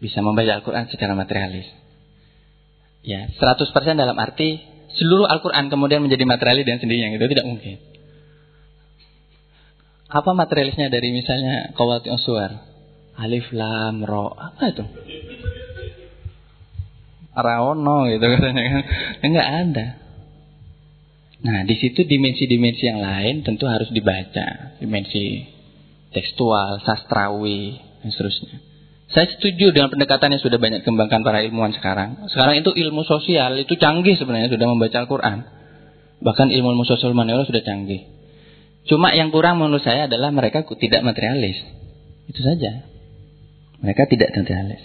bisa 0.00 0.18
membaca 0.24 0.56
Al-Quran 0.56 0.88
secara 0.88 1.12
materialis. 1.12 1.68
Ya, 3.04 3.28
100% 3.32 3.72
dalam 3.96 4.16
arti 4.16 4.60
seluruh 4.96 5.28
Al-Quran 5.28 5.68
kemudian 5.68 6.00
menjadi 6.04 6.24
materialis 6.24 6.64
dan 6.66 6.80
sendirinya 6.80 7.16
itu 7.16 7.28
tidak 7.30 7.46
mungkin. 7.46 7.76
Apa 10.10 10.34
materialisnya 10.34 10.90
dari 10.90 11.14
misalnya 11.14 11.70
kawati 11.78 12.10
suar? 12.18 12.66
Alif 13.20 13.52
lam 13.54 14.02
ro 14.02 14.34
apa 14.34 14.74
itu? 14.74 14.84
Raono 17.30 18.10
gitu 18.10 18.26
katanya 18.26 18.62
kan. 18.66 18.84
Enggak 19.22 19.46
ada. 19.46 19.86
Nah, 21.40 21.64
di 21.64 21.72
situ 21.80 22.04
dimensi-dimensi 22.04 22.84
yang 22.84 23.00
lain 23.00 23.40
tentu 23.40 23.64
harus 23.64 23.88
dibaca, 23.88 24.76
dimensi 24.76 25.48
tekstual, 26.12 26.84
sastrawi, 26.84 27.80
dan 28.04 28.08
seterusnya. 28.12 28.60
Saya 29.10 29.26
setuju 29.26 29.74
dengan 29.74 29.90
pendekatan 29.90 30.36
yang 30.36 30.42
sudah 30.42 30.60
banyak 30.60 30.86
kembangkan 30.86 31.26
para 31.26 31.42
ilmuwan 31.42 31.74
sekarang. 31.74 32.30
Sekarang 32.30 32.62
itu 32.62 32.70
ilmu 32.70 33.02
sosial 33.02 33.58
itu 33.58 33.74
canggih 33.74 34.14
sebenarnya 34.14 34.52
sudah 34.52 34.66
membaca 34.70 34.96
Al-Quran. 35.02 35.38
Bahkan 36.22 36.46
ilmu 36.52 36.68
ilmu 36.76 36.84
sosial 36.86 37.16
manual 37.16 37.42
sudah 37.48 37.64
canggih. 37.64 38.06
Cuma 38.86 39.10
yang 39.16 39.34
kurang 39.34 39.58
menurut 39.58 39.82
saya 39.82 40.06
adalah 40.06 40.30
mereka 40.30 40.62
tidak 40.62 41.02
materialis. 41.02 41.58
Itu 42.30 42.40
saja. 42.44 42.86
Mereka 43.82 44.06
tidak 44.12 44.30
materialis. 44.36 44.82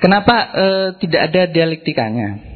Kenapa 0.00 0.36
e, 0.52 0.66
tidak 1.00 1.20
ada 1.32 1.42
dialektikanya? 1.48 2.49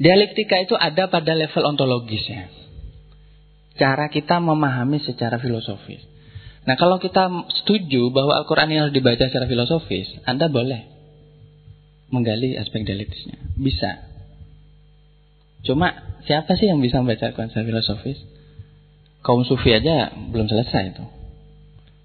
Dialektika 0.00 0.56
itu 0.64 0.72
ada 0.80 1.12
pada 1.12 1.36
level 1.36 1.76
ontologis 1.76 2.24
ya. 2.24 2.48
Cara 3.76 4.08
kita 4.08 4.40
memahami 4.40 4.96
secara 5.04 5.36
filosofis. 5.36 6.00
Nah 6.64 6.80
kalau 6.80 6.96
kita 6.96 7.28
setuju 7.60 8.08
bahwa 8.08 8.40
Al-Quran 8.40 8.72
ini 8.72 8.78
harus 8.80 8.96
dibaca 8.96 9.28
secara 9.28 9.44
filosofis, 9.44 10.08
Anda 10.24 10.48
boleh 10.48 10.88
menggali 12.08 12.56
aspek 12.56 12.88
dialektisnya. 12.88 13.60
Bisa. 13.60 14.08
Cuma 15.68 16.16
siapa 16.24 16.56
sih 16.56 16.72
yang 16.72 16.80
bisa 16.80 17.04
membaca 17.04 17.28
Al-Quran 17.28 17.52
secara 17.52 17.68
filosofis? 17.68 18.18
Kaum 19.20 19.44
sufi 19.44 19.68
aja 19.76 20.16
belum 20.16 20.48
selesai 20.48 20.96
itu. 20.96 21.04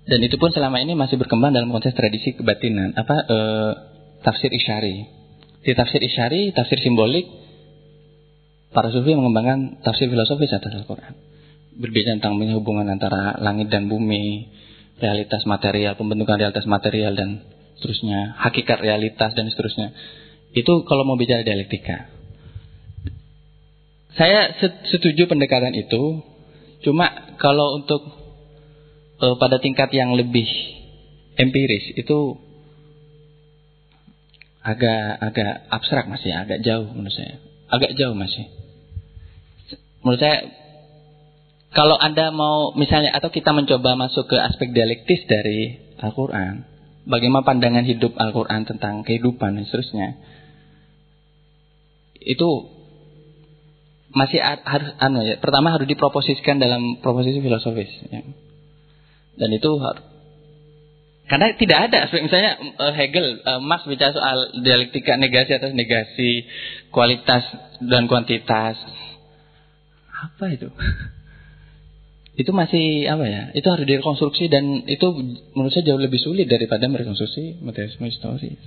Dan 0.06 0.20
itu 0.20 0.36
pun 0.36 0.52
selama 0.52 0.84
ini 0.84 1.00
masih 1.00 1.16
berkembang 1.16 1.56
dalam 1.56 1.72
konteks 1.72 1.96
tradisi 1.96 2.36
kebatinan. 2.36 2.92
Apa 2.94 3.16
e, 3.24 3.38
tafsir 4.22 4.52
isyari. 4.52 5.08
Di 5.66 5.74
tafsir 5.74 5.98
isyari, 6.04 6.54
tafsir 6.54 6.78
simbolik, 6.78 7.26
para 8.76 8.92
sufi 8.92 9.16
mengembangkan 9.16 9.80
tafsir 9.80 10.12
filosofis 10.12 10.52
atas 10.52 10.76
Al-Quran. 10.76 11.16
Berbicara 11.80 12.20
tentang 12.20 12.36
hubungan 12.36 12.92
antara 12.92 13.40
langit 13.40 13.72
dan 13.72 13.88
bumi, 13.88 14.52
realitas 15.00 15.48
material, 15.48 15.96
pembentukan 15.96 16.36
realitas 16.36 16.68
material 16.68 17.16
dan 17.16 17.40
seterusnya, 17.80 18.36
hakikat 18.36 18.84
realitas 18.84 19.32
dan 19.32 19.48
seterusnya. 19.48 19.96
Itu 20.52 20.84
kalau 20.84 21.08
mau 21.08 21.16
bicara 21.16 21.48
dialektika. 21.48 22.12
Saya 24.16 24.56
setuju 24.92 25.28
pendekatan 25.28 25.76
itu, 25.76 26.24
cuma 26.84 27.36
kalau 27.40 27.80
untuk 27.80 28.04
uh, 29.20 29.36
pada 29.40 29.60
tingkat 29.60 29.92
yang 29.92 30.16
lebih 30.16 30.48
empiris 31.36 31.96
itu 32.00 32.40
agak 34.64 35.20
agak 35.20 35.54
abstrak 35.68 36.08
masih, 36.08 36.32
agak 36.32 36.64
jauh 36.64 36.88
menurut 36.96 37.12
saya, 37.12 37.44
agak 37.68 38.00
jauh 38.00 38.16
masih 38.16 38.48
menurut 40.06 40.22
saya 40.22 40.38
kalau 41.76 41.98
Anda 42.00 42.32
mau 42.32 42.72
misalnya 42.78 43.12
atau 43.12 43.34
kita 43.34 43.52
mencoba 43.52 44.00
masuk 44.00 44.32
ke 44.32 44.38
aspek 44.40 44.72
dialektis 44.72 45.28
dari 45.28 45.76
Al-Qur'an, 46.00 46.64
bagaimana 47.04 47.44
pandangan 47.44 47.84
hidup 47.84 48.16
Al-Qur'an 48.16 48.64
tentang 48.64 49.04
kehidupan 49.04 49.60
dan 49.60 49.68
seterusnya. 49.68 50.16
Itu 52.22 52.72
masih 54.16 54.40
harus 54.40 54.96
anu 55.04 55.28
ya, 55.28 55.36
pertama 55.44 55.76
harus 55.76 55.90
diproposisikan 55.90 56.64
dalam 56.64 57.04
proposisi 57.04 57.44
filosofis 57.44 57.92
ya. 58.08 58.24
Dan 59.36 59.50
itu 59.52 59.76
karena 61.26 61.58
tidak 61.58 61.80
ada 61.90 62.00
misalnya 62.14 62.54
eh, 62.62 62.94
Hegel, 62.94 63.42
uh, 63.44 63.60
Marx 63.60 63.90
bicara 63.90 64.14
soal 64.14 64.62
dialektika 64.62 65.18
negasi 65.18 65.58
atas 65.58 65.74
negasi, 65.74 66.46
kualitas 66.94 67.44
dan 67.82 68.06
kuantitas. 68.06 68.78
Apa 70.16 70.46
itu? 70.56 70.72
itu 72.42 72.52
masih 72.52 73.08
apa 73.12 73.26
ya? 73.28 73.44
Itu 73.56 73.68
harus 73.72 73.88
direkonstruksi 73.88 74.48
dan 74.48 74.88
itu 74.88 75.08
menurut 75.56 75.72
saya 75.72 75.92
jauh 75.92 76.00
lebih 76.00 76.20
sulit 76.20 76.48
daripada 76.48 76.88
merekonstruksi 76.88 77.60
materialisme 77.64 78.08
historis. 78.08 78.60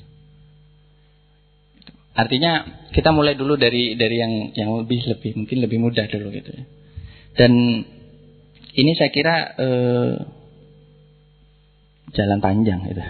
Artinya 2.19 2.67
kita 2.91 3.15
mulai 3.15 3.39
dulu 3.39 3.55
dari 3.55 3.95
dari 3.95 4.17
yang 4.19 4.51
yang 4.59 4.75
lebih 4.83 5.07
lebih 5.07 5.39
mungkin 5.39 5.59
lebih 5.63 5.79
mudah 5.79 6.11
dulu 6.11 6.35
gitu 6.35 6.51
ya. 6.51 6.65
Dan 7.39 7.53
ini 8.75 8.93
saya 8.99 9.11
kira 9.15 9.55
eh, 9.55 10.15
jalan 12.19 12.43
panjang 12.43 12.83
gitu. 12.91 13.03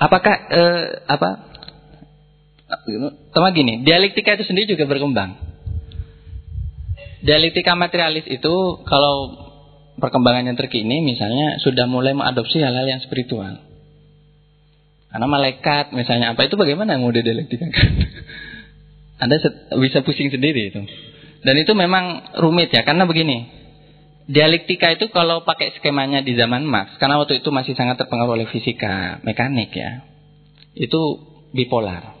Apakah 0.00 0.34
eh, 0.50 0.84
apa? 1.04 1.30
Sama 3.36 3.52
gini, 3.54 3.84
dialektika 3.84 4.34
itu 4.40 4.48
sendiri 4.48 4.74
juga 4.74 4.88
berkembang. 4.88 5.53
Dialektika 7.24 7.72
materialis 7.72 8.28
itu 8.28 8.54
kalau 8.84 9.32
perkembangan 9.96 10.52
yang 10.52 10.58
terkini 10.60 11.00
misalnya 11.00 11.56
sudah 11.56 11.88
mulai 11.88 12.12
mengadopsi 12.12 12.60
hal-hal 12.60 12.84
yang 12.84 13.00
spiritual. 13.00 13.64
Karena 15.08 15.26
malaikat 15.30 15.94
misalnya 15.96 16.36
apa 16.36 16.44
itu 16.44 16.58
bagaimana 16.60 17.00
mau 17.00 17.08
didialektikakan? 17.08 17.90
Anda 19.22 19.40
bisa 19.80 20.04
pusing 20.04 20.28
sendiri 20.28 20.74
itu. 20.74 20.84
Dan 21.44 21.54
itu 21.60 21.72
memang 21.72 22.34
rumit 22.36 22.68
ya 22.74 22.84
karena 22.84 23.08
begini. 23.08 23.64
Dialektika 24.24 24.96
itu 24.96 25.12
kalau 25.12 25.44
pakai 25.44 25.76
skemanya 25.76 26.24
di 26.24 26.32
zaman 26.32 26.64
Marx, 26.64 26.96
karena 26.96 27.20
waktu 27.20 27.44
itu 27.44 27.52
masih 27.52 27.76
sangat 27.76 28.00
terpengaruh 28.00 28.40
oleh 28.40 28.48
fisika 28.48 29.20
mekanik 29.20 29.68
ya, 29.76 30.00
itu 30.72 31.00
bipolar. 31.52 32.16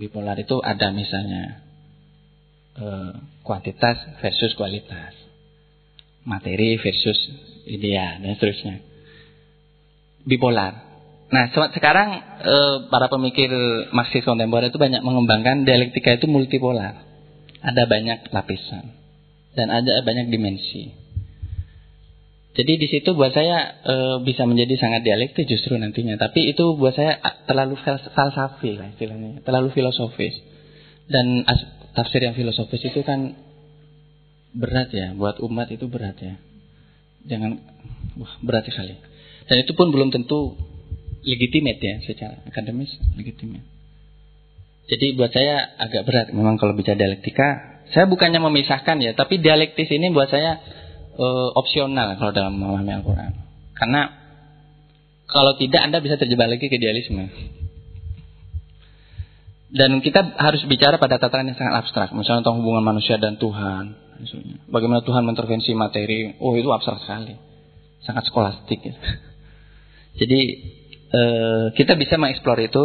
Bipolar 0.00 0.32
itu 0.40 0.64
ada 0.64 0.88
misalnya 0.96 1.60
eh, 2.80 3.12
kuantitas 3.42 3.98
versus 4.22 4.54
kualitas, 4.54 5.14
materi 6.26 6.78
versus 6.78 7.18
idea 7.66 8.18
dan 8.22 8.38
seterusnya. 8.38 8.76
Bipolar. 10.22 10.90
Nah 11.32 11.50
sekarang 11.50 12.08
eh, 12.42 12.76
para 12.92 13.10
pemikir 13.10 13.50
Marxis 13.90 14.22
kontemporer 14.22 14.70
itu 14.70 14.78
banyak 14.78 15.02
mengembangkan 15.02 15.66
dialektika 15.66 16.14
itu 16.16 16.30
multipolar. 16.30 17.02
Ada 17.62 17.86
banyak 17.86 18.34
lapisan 18.34 19.02
dan 19.54 19.68
ada 19.70 20.02
banyak 20.02 20.32
dimensi. 20.32 21.02
Jadi 22.52 22.72
di 22.76 22.88
situ 22.88 23.16
buat 23.16 23.32
saya 23.32 23.80
e, 23.80 23.94
bisa 24.28 24.44
menjadi 24.44 24.76
sangat 24.76 25.08
dialektis 25.08 25.48
justru 25.48 25.72
nantinya. 25.80 26.20
Tapi 26.20 26.52
itu 26.52 26.76
buat 26.76 26.92
saya 26.92 27.16
terlalu 27.48 27.80
falsafi 28.12 28.76
lah 28.76 28.92
istilahnya, 28.92 29.40
terlalu 29.40 29.72
filosofis. 29.72 30.36
Dan 31.08 31.48
tafsir 31.92 32.20
yang 32.24 32.36
filosofis 32.36 32.82
itu 32.88 33.00
kan 33.04 33.36
berat 34.52 34.92
ya, 34.92 35.16
buat 35.16 35.40
umat 35.40 35.72
itu 35.72 35.88
berat 35.88 36.16
ya. 36.20 36.36
Jangan, 37.28 37.60
wah 38.20 38.32
berat 38.44 38.68
sekali. 38.68 38.96
Dan 39.48 39.56
itu 39.62 39.72
pun 39.72 39.90
belum 39.92 40.12
tentu 40.12 40.56
legitimate 41.22 41.80
ya 41.80 41.96
secara 42.02 42.42
akademis 42.46 42.90
legitimate. 43.14 43.64
Jadi 44.90 45.14
buat 45.14 45.30
saya 45.30 45.78
agak 45.78 46.02
berat 46.04 46.26
memang 46.34 46.58
kalau 46.58 46.74
bicara 46.74 46.98
dialektika. 46.98 47.80
Saya 47.92 48.08
bukannya 48.08 48.40
memisahkan 48.40 48.98
ya, 49.04 49.12
tapi 49.12 49.38
dialektis 49.38 49.86
ini 49.92 50.08
buat 50.10 50.26
saya 50.32 50.58
e, 51.12 51.26
opsional 51.54 52.16
kalau 52.16 52.32
dalam 52.32 52.56
memahami 52.56 52.92
Al-Quran. 52.98 53.32
Karena 53.76 54.02
kalau 55.28 55.54
tidak 55.60 55.80
Anda 55.84 55.98
bisa 56.00 56.16
terjebak 56.16 56.56
lagi 56.56 56.66
ke 56.72 56.76
idealisme. 56.80 57.28
Dan 59.72 60.04
kita 60.04 60.36
harus 60.36 60.60
bicara 60.68 61.00
pada 61.00 61.16
tataran 61.16 61.48
yang 61.48 61.56
sangat 61.56 61.80
abstrak. 61.80 62.12
Misalnya 62.12 62.44
tentang 62.44 62.60
hubungan 62.60 62.84
manusia 62.84 63.16
dan 63.16 63.40
Tuhan. 63.40 63.96
Bagaimana 64.68 65.00
Tuhan 65.00 65.24
mengintervensi 65.24 65.72
materi. 65.72 66.36
Oh 66.44 66.52
itu 66.52 66.68
abstrak 66.68 67.00
sekali. 67.00 67.40
Sangat 68.04 68.28
skolastik. 68.28 68.84
Gitu. 68.84 69.00
Jadi 70.20 70.40
eh, 71.08 71.66
kita 71.72 71.96
bisa 71.96 72.20
mengeksplor 72.20 72.60
itu 72.60 72.84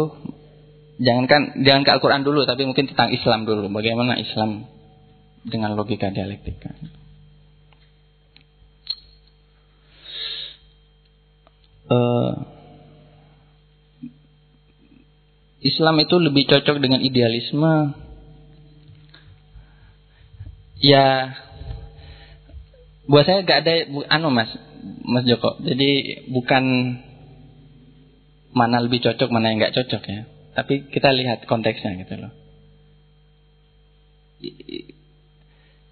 jangankan 0.96 1.60
jangan 1.60 1.84
ke 1.84 1.90
Al-Qur'an 1.92 2.24
dulu 2.24 2.48
tapi 2.48 2.64
mungkin 2.64 2.88
tentang 2.88 3.12
Islam 3.12 3.44
dulu. 3.44 3.68
Bagaimana 3.68 4.16
Islam 4.16 4.64
dengan 5.44 5.76
logika 5.76 6.08
dialektika. 6.08 6.72
Uh, 11.88 12.57
Islam 15.58 15.98
itu 15.98 16.16
lebih 16.22 16.46
cocok 16.46 16.78
dengan 16.78 17.02
idealisme. 17.02 17.98
Ya, 20.78 21.34
buat 23.10 23.26
saya 23.26 23.42
gak 23.42 23.66
ada 23.66 23.74
anu 24.14 24.30
mas, 24.30 24.50
mas 25.02 25.26
Joko. 25.26 25.58
Jadi 25.58 26.22
bukan 26.30 26.64
mana 28.54 28.78
lebih 28.78 29.02
cocok, 29.02 29.28
mana 29.34 29.50
yang 29.50 29.58
gak 29.58 29.74
cocok 29.74 30.02
ya. 30.06 30.20
Tapi 30.54 30.90
kita 30.94 31.10
lihat 31.10 31.46
konteksnya 31.50 31.98
gitu 32.06 32.14
loh. 32.18 32.32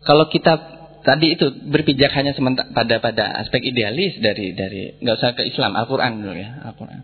Kalau 0.06 0.30
kita 0.30 0.54
tadi 1.02 1.34
itu 1.34 1.50
berpijak 1.66 2.14
hanya 2.14 2.30
sementara 2.34 2.70
pada 2.70 3.02
pada 3.02 3.24
aspek 3.42 3.62
idealis 3.62 4.18
dari 4.22 4.54
dari 4.54 4.94
nggak 5.02 5.16
usah 5.18 5.34
ke 5.34 5.42
Islam 5.46 5.74
Al-Qur'an 5.74 6.22
dulu 6.22 6.34
ya 6.34 6.62
Al-Qur'an. 6.62 7.02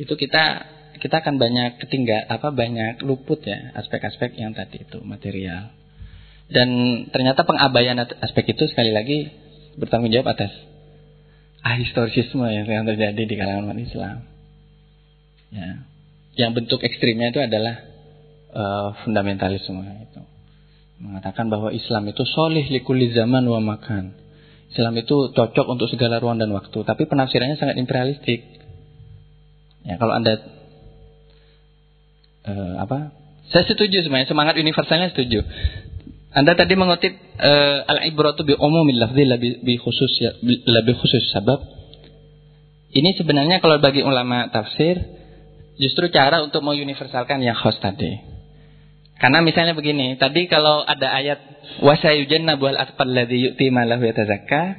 Itu 0.00 0.16
kita 0.16 0.64
kita 0.98 1.24
akan 1.24 1.38
banyak 1.38 1.82
ketinggal 1.82 2.26
apa 2.28 2.50
banyak 2.50 3.02
luput 3.06 3.42
ya 3.42 3.72
aspek-aspek 3.78 4.36
yang 4.38 4.52
tadi 4.52 4.82
itu 4.82 4.98
material. 5.02 5.74
Dan 6.48 6.68
ternyata 7.12 7.44
pengabaian 7.44 7.98
aspek 8.24 8.56
itu 8.56 8.64
sekali 8.72 8.90
lagi 8.90 9.28
bertanggung 9.76 10.10
jawab 10.10 10.32
atas 10.32 10.50
ahistorisisme 11.60 12.46
yang, 12.48 12.86
terjadi 12.88 13.22
di 13.22 13.34
kalangan 13.36 13.68
umat 13.68 13.78
Islam. 13.78 14.16
Ya. 15.52 15.70
Yang 16.38 16.50
bentuk 16.62 16.80
ekstrimnya 16.86 17.34
itu 17.34 17.40
adalah 17.42 17.82
uh, 18.54 18.88
fundamentalisme 19.04 19.82
itu 20.08 20.20
mengatakan 20.98 21.46
bahwa 21.46 21.70
Islam 21.70 22.10
itu 22.10 22.26
solih 22.26 22.66
likuli 22.66 23.14
zaman 23.14 23.46
wa 23.46 23.62
makan. 23.62 24.18
Islam 24.68 25.00
itu 25.00 25.32
cocok 25.32 25.66
untuk 25.70 25.88
segala 25.88 26.20
ruang 26.20 26.36
dan 26.36 26.52
waktu, 26.52 26.84
tapi 26.84 27.08
penafsirannya 27.08 27.56
sangat 27.56 27.80
imperialistik. 27.80 28.44
Ya, 29.86 29.96
kalau 29.96 30.12
anda 30.12 30.36
uh, 32.48 32.74
apa? 32.80 33.12
Saya 33.52 33.64
setuju 33.68 34.04
sebenarnya 34.04 34.28
semangat 34.28 34.56
universalnya 34.56 35.12
setuju. 35.12 35.44
Anda 36.32 36.52
tadi 36.56 36.76
mengutip 36.76 37.12
uh, 37.40 37.78
al-ibratu 37.88 38.44
bi 38.44 38.52
umumil 38.56 39.00
lafzi 39.00 39.24
lebih 39.24 39.76
khusus 39.80 40.12
ya, 40.20 40.36
lebih 40.44 40.96
khusus 40.96 41.24
sabab. 41.32 41.60
Ini 42.92 43.16
sebenarnya 43.20 43.60
kalau 43.60 43.80
bagi 43.80 44.00
ulama 44.00 44.48
tafsir 44.48 44.96
justru 45.80 46.08
cara 46.12 46.40
untuk 46.44 46.64
menguniversalkan 46.64 47.40
yang 47.40 47.56
khas 47.56 47.76
tadi. 47.80 48.20
Karena 49.18 49.42
misalnya 49.42 49.74
begini, 49.74 50.14
tadi 50.14 50.46
kalau 50.46 50.86
ada 50.86 51.10
ayat 51.10 51.40
wasayujannabu 51.82 52.70
al-atfal 52.70 53.10
ladzi 53.10 53.50
yu'ti 53.50 53.66
malahu 53.74 54.06
yatazakka, 54.06 54.78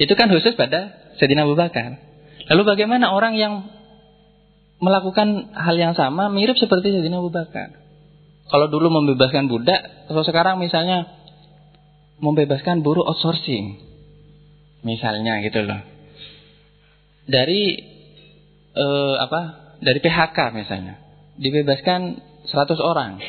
itu 0.00 0.12
kan 0.16 0.32
khusus 0.32 0.56
pada 0.56 1.12
Sayyidina 1.20 1.44
Abu 1.44 1.52
Bakar. 1.52 2.00
Lalu 2.48 2.62
bagaimana 2.64 3.12
orang 3.12 3.36
yang 3.36 3.68
melakukan 4.82 5.54
hal 5.54 5.78
yang 5.78 5.94
sama 5.94 6.26
mirip 6.26 6.58
seperti 6.58 6.90
Sayyidina 6.90 7.22
Abu 7.22 7.30
Bakar? 7.30 7.78
Kalau 8.50 8.66
dulu 8.68 8.90
membebaskan 8.90 9.46
budak, 9.46 10.10
kalau 10.10 10.26
sekarang 10.26 10.58
misalnya 10.58 11.08
membebaskan 12.18 12.82
buruh 12.82 13.06
outsourcing. 13.06 13.78
Misalnya 14.82 15.38
gitu 15.46 15.62
loh. 15.62 15.78
Dari 17.30 17.62
eh, 18.74 19.14
apa? 19.22 19.40
Dari 19.78 19.98
PHK 20.02 20.38
misalnya. 20.52 20.98
Dibebaskan 21.38 22.18
100 22.50 22.76
orang. 22.82 23.22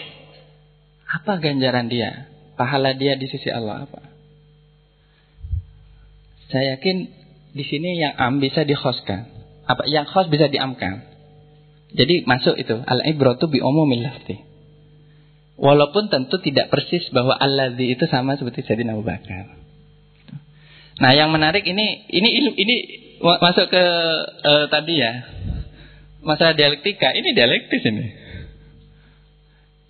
Apa 1.08 1.38
ganjaran 1.38 1.88
dia? 1.88 2.28
Pahala 2.58 2.98
dia 2.98 3.14
di 3.14 3.30
sisi 3.30 3.54
Allah 3.54 3.86
apa? 3.86 4.02
Saya 6.50 6.78
yakin 6.78 6.98
di 7.54 7.64
sini 7.66 8.02
yang 8.02 8.14
am 8.18 8.42
bisa 8.42 8.66
dikhoskan. 8.66 9.30
Apa 9.70 9.86
yang 9.90 10.10
khos 10.10 10.30
bisa 10.30 10.50
diamkan. 10.50 11.13
Jadi 11.94 12.26
masuk 12.26 12.58
itu 12.58 12.82
al 12.82 13.06
ibratu 13.06 13.46
bi 13.50 13.62
umumil 13.62 14.02
lafzi. 14.02 14.42
Walaupun 15.54 16.10
tentu 16.10 16.42
tidak 16.42 16.74
persis 16.74 17.06
bahwa 17.14 17.38
alladzi 17.38 17.94
itu 17.94 18.10
sama 18.10 18.34
seperti 18.34 18.66
Sayyidina 18.66 18.98
Abu 18.98 19.06
Bakar. 19.06 19.54
Nah, 20.98 21.12
yang 21.14 21.30
menarik 21.30 21.62
ini 21.66 22.10
ini 22.10 22.30
ini 22.58 22.76
masuk 23.22 23.70
ke 23.70 23.84
uh, 24.42 24.66
tadi 24.74 24.98
ya. 24.98 25.14
Masalah 26.24 26.58
dialektika, 26.58 27.14
ini 27.14 27.36
dialektis 27.36 27.84
ini. 27.86 28.06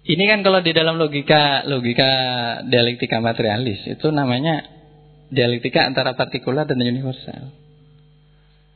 Ini 0.03 0.23
kan 0.27 0.43
kalau 0.43 0.59
di 0.59 0.75
dalam 0.75 0.99
logika 0.99 1.63
logika 1.63 2.11
dialektika 2.67 3.23
materialis 3.23 3.87
itu 3.87 4.11
namanya 4.11 4.67
dialektika 5.31 5.87
antara 5.87 6.19
partikular 6.19 6.67
dan 6.67 6.83
universal. 6.83 7.55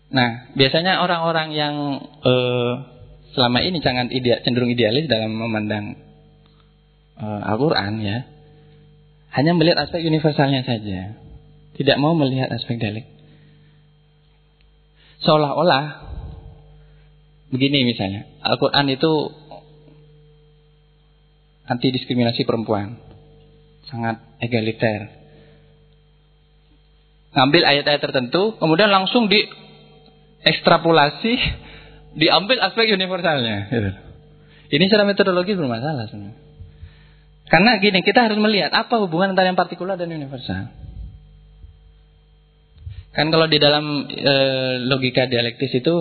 Nah, 0.08 0.56
biasanya 0.56 1.04
orang-orang 1.04 1.52
yang 1.52 1.76
uh, 2.24 2.97
selama 3.38 3.62
ini 3.62 3.78
sangat 3.86 4.10
ide, 4.10 4.42
cenderung 4.42 4.74
idealis 4.74 5.06
dalam 5.06 5.30
memandang 5.30 5.94
uh, 7.22 7.54
Al-Qur'an 7.54 8.02
ya, 8.02 8.26
hanya 9.38 9.54
melihat 9.54 9.86
aspek 9.86 10.02
universalnya 10.02 10.66
saja. 10.66 11.22
Tidak 11.78 12.02
mau 12.02 12.18
melihat 12.18 12.50
aspek 12.50 12.82
dialek. 12.82 13.06
Seolah-olah 15.22 16.10
begini 17.54 17.86
misalnya, 17.86 18.26
Al-Qur'an 18.42 18.90
itu 18.90 19.30
anti 21.70 21.94
diskriminasi 21.94 22.42
perempuan. 22.42 22.98
Sangat 23.86 24.18
egaliter. 24.42 25.14
Ngambil 27.38 27.62
ayat-ayat 27.70 28.02
tertentu, 28.02 28.58
kemudian 28.58 28.90
langsung 28.90 29.30
di 29.30 29.46
ekstrapolasi, 30.42 31.38
diambil 32.18 32.58
aspek 32.66 32.90
universalnya. 32.90 33.70
Gitu. 33.70 33.92
Ini 34.74 34.84
secara 34.90 35.06
metodologi 35.08 35.54
bermasalah 35.54 36.10
sebenarnya. 36.10 36.44
Karena 37.48 37.80
gini, 37.80 38.04
kita 38.04 38.28
harus 38.28 38.36
melihat 38.42 38.76
apa 38.76 39.00
hubungan 39.00 39.32
antara 39.32 39.48
yang 39.48 39.56
partikular 39.56 39.96
dan 39.96 40.12
universal. 40.12 40.68
Kan 43.16 43.32
kalau 43.32 43.48
di 43.48 43.58
dalam 43.58 44.06
e, 44.12 44.34
logika 44.84 45.26
dialektis 45.26 45.74
itu 45.80 45.96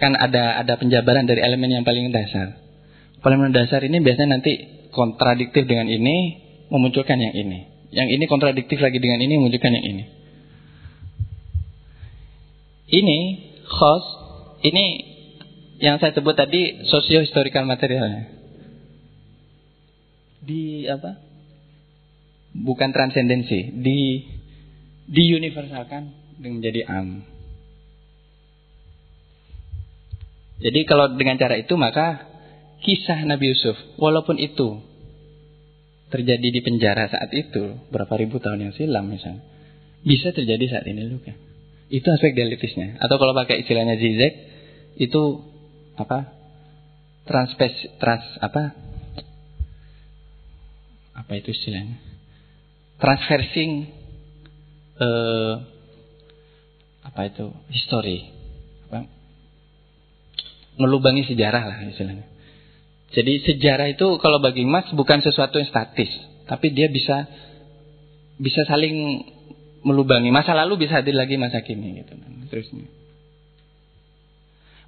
kan 0.00 0.16
ada 0.16 0.64
ada 0.64 0.80
penjabaran 0.80 1.28
dari 1.28 1.44
elemen 1.44 1.68
yang 1.68 1.84
paling 1.84 2.08
dasar. 2.08 2.56
Elemen 3.20 3.52
dasar 3.52 3.84
ini 3.84 4.00
biasanya 4.00 4.40
nanti 4.40 4.52
kontradiktif 4.94 5.68
dengan 5.68 5.90
ini 5.92 6.40
memunculkan 6.72 7.20
yang 7.20 7.34
ini. 7.36 7.68
Yang 7.92 8.08
ini 8.16 8.24
kontradiktif 8.30 8.80
lagi 8.80 8.96
dengan 8.96 9.20
ini 9.20 9.34
memunculkan 9.36 9.76
yang 9.76 9.84
ini. 9.84 10.04
Ini 12.88 13.18
khos, 13.68 14.04
ini 14.64 14.86
yang 15.78 16.00
saya 16.00 16.16
sebut 16.16 16.32
tadi 16.32 16.88
socio-historical 16.88 17.68
materialnya. 17.68 18.32
Di 20.40 20.88
apa? 20.88 21.20
Bukan 22.56 22.90
transendensi, 22.96 23.76
di 23.76 24.24
di 25.04 25.24
universalkan 25.36 26.32
menjadi 26.40 26.88
am. 26.88 27.22
Jadi 30.58 30.80
kalau 30.88 31.14
dengan 31.14 31.38
cara 31.38 31.54
itu 31.60 31.76
maka 31.78 32.26
kisah 32.82 33.22
Nabi 33.28 33.54
Yusuf 33.54 33.78
walaupun 34.00 34.40
itu 34.40 34.82
terjadi 36.08 36.48
di 36.50 36.60
penjara 36.64 37.06
saat 37.06 37.30
itu 37.36 37.78
berapa 37.92 38.10
ribu 38.16 38.40
tahun 38.40 38.70
yang 38.70 38.74
silam 38.74 39.12
misalnya 39.12 39.44
bisa 40.02 40.32
terjadi 40.32 40.64
saat 40.72 40.86
ini 40.88 41.04
juga. 41.06 41.47
Itu 41.88 42.08
aspek 42.12 42.36
dialektisnya. 42.36 43.00
Atau 43.00 43.16
kalau 43.16 43.32
pakai 43.32 43.64
istilahnya 43.64 43.96
Zizek 43.96 44.32
itu 45.00 45.22
apa? 45.96 46.36
Transpes 47.24 47.74
trans 48.00 48.24
apa? 48.40 48.72
Apa 51.16 51.32
itu 51.36 51.52
istilahnya? 51.52 51.96
Transversing 53.00 53.70
eh, 55.00 55.54
apa 57.04 57.20
itu? 57.28 57.52
History 57.72 58.38
melubangi 60.78 61.26
sejarah 61.26 61.62
lah 61.66 61.78
istilahnya. 61.90 62.24
Jadi 63.12 63.42
sejarah 63.44 63.90
itu 63.90 64.06
kalau 64.22 64.38
bagi 64.38 64.62
Mas 64.64 64.86
bukan 64.94 65.20
sesuatu 65.20 65.58
yang 65.58 65.68
statis, 65.68 66.08
tapi 66.46 66.70
dia 66.70 66.86
bisa 66.88 67.26
bisa 68.38 68.62
saling 68.64 69.26
melubangi 69.86 70.30
masa 70.34 70.56
lalu 70.56 70.86
bisa 70.86 71.02
hadir 71.02 71.14
lagi 71.14 71.38
masa 71.38 71.62
kini 71.62 72.02
gitu 72.02 72.14
terusnya. 72.48 72.88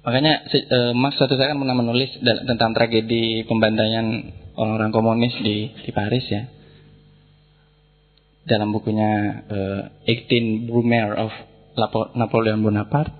Makanya 0.01 0.49
e, 0.49 0.79
Mas 0.97 1.13
suatu 1.13 1.37
saat 1.37 1.53
kan 1.53 1.61
pernah 1.61 1.77
menulis 1.77 2.09
tentang 2.21 2.73
tragedi 2.73 3.45
pembantaian 3.45 4.33
orang-orang 4.57 4.89
komunis 4.89 5.35
di 5.45 5.69
di 5.69 5.91
Paris 5.93 6.25
ya. 6.25 6.49
Dalam 8.49 8.73
bukunya 8.73 9.45
e, 9.45 9.59
18 10.09 10.65
Brumaire 10.65 11.21
of 11.21 11.31
Napoleon 12.17 12.65
Bonaparte. 12.65 13.13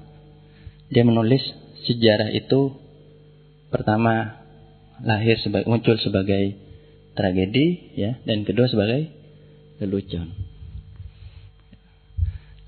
Dia 0.92 1.08
menulis 1.08 1.40
sejarah 1.88 2.34
itu 2.36 2.76
pertama 3.72 4.44
lahir 5.00 5.40
sebagai 5.40 5.72
muncul 5.72 5.96
sebagai 6.04 6.60
tragedi 7.16 7.96
ya 7.96 8.20
dan 8.28 8.44
kedua 8.44 8.68
sebagai 8.68 9.08
lelucon. 9.80 10.51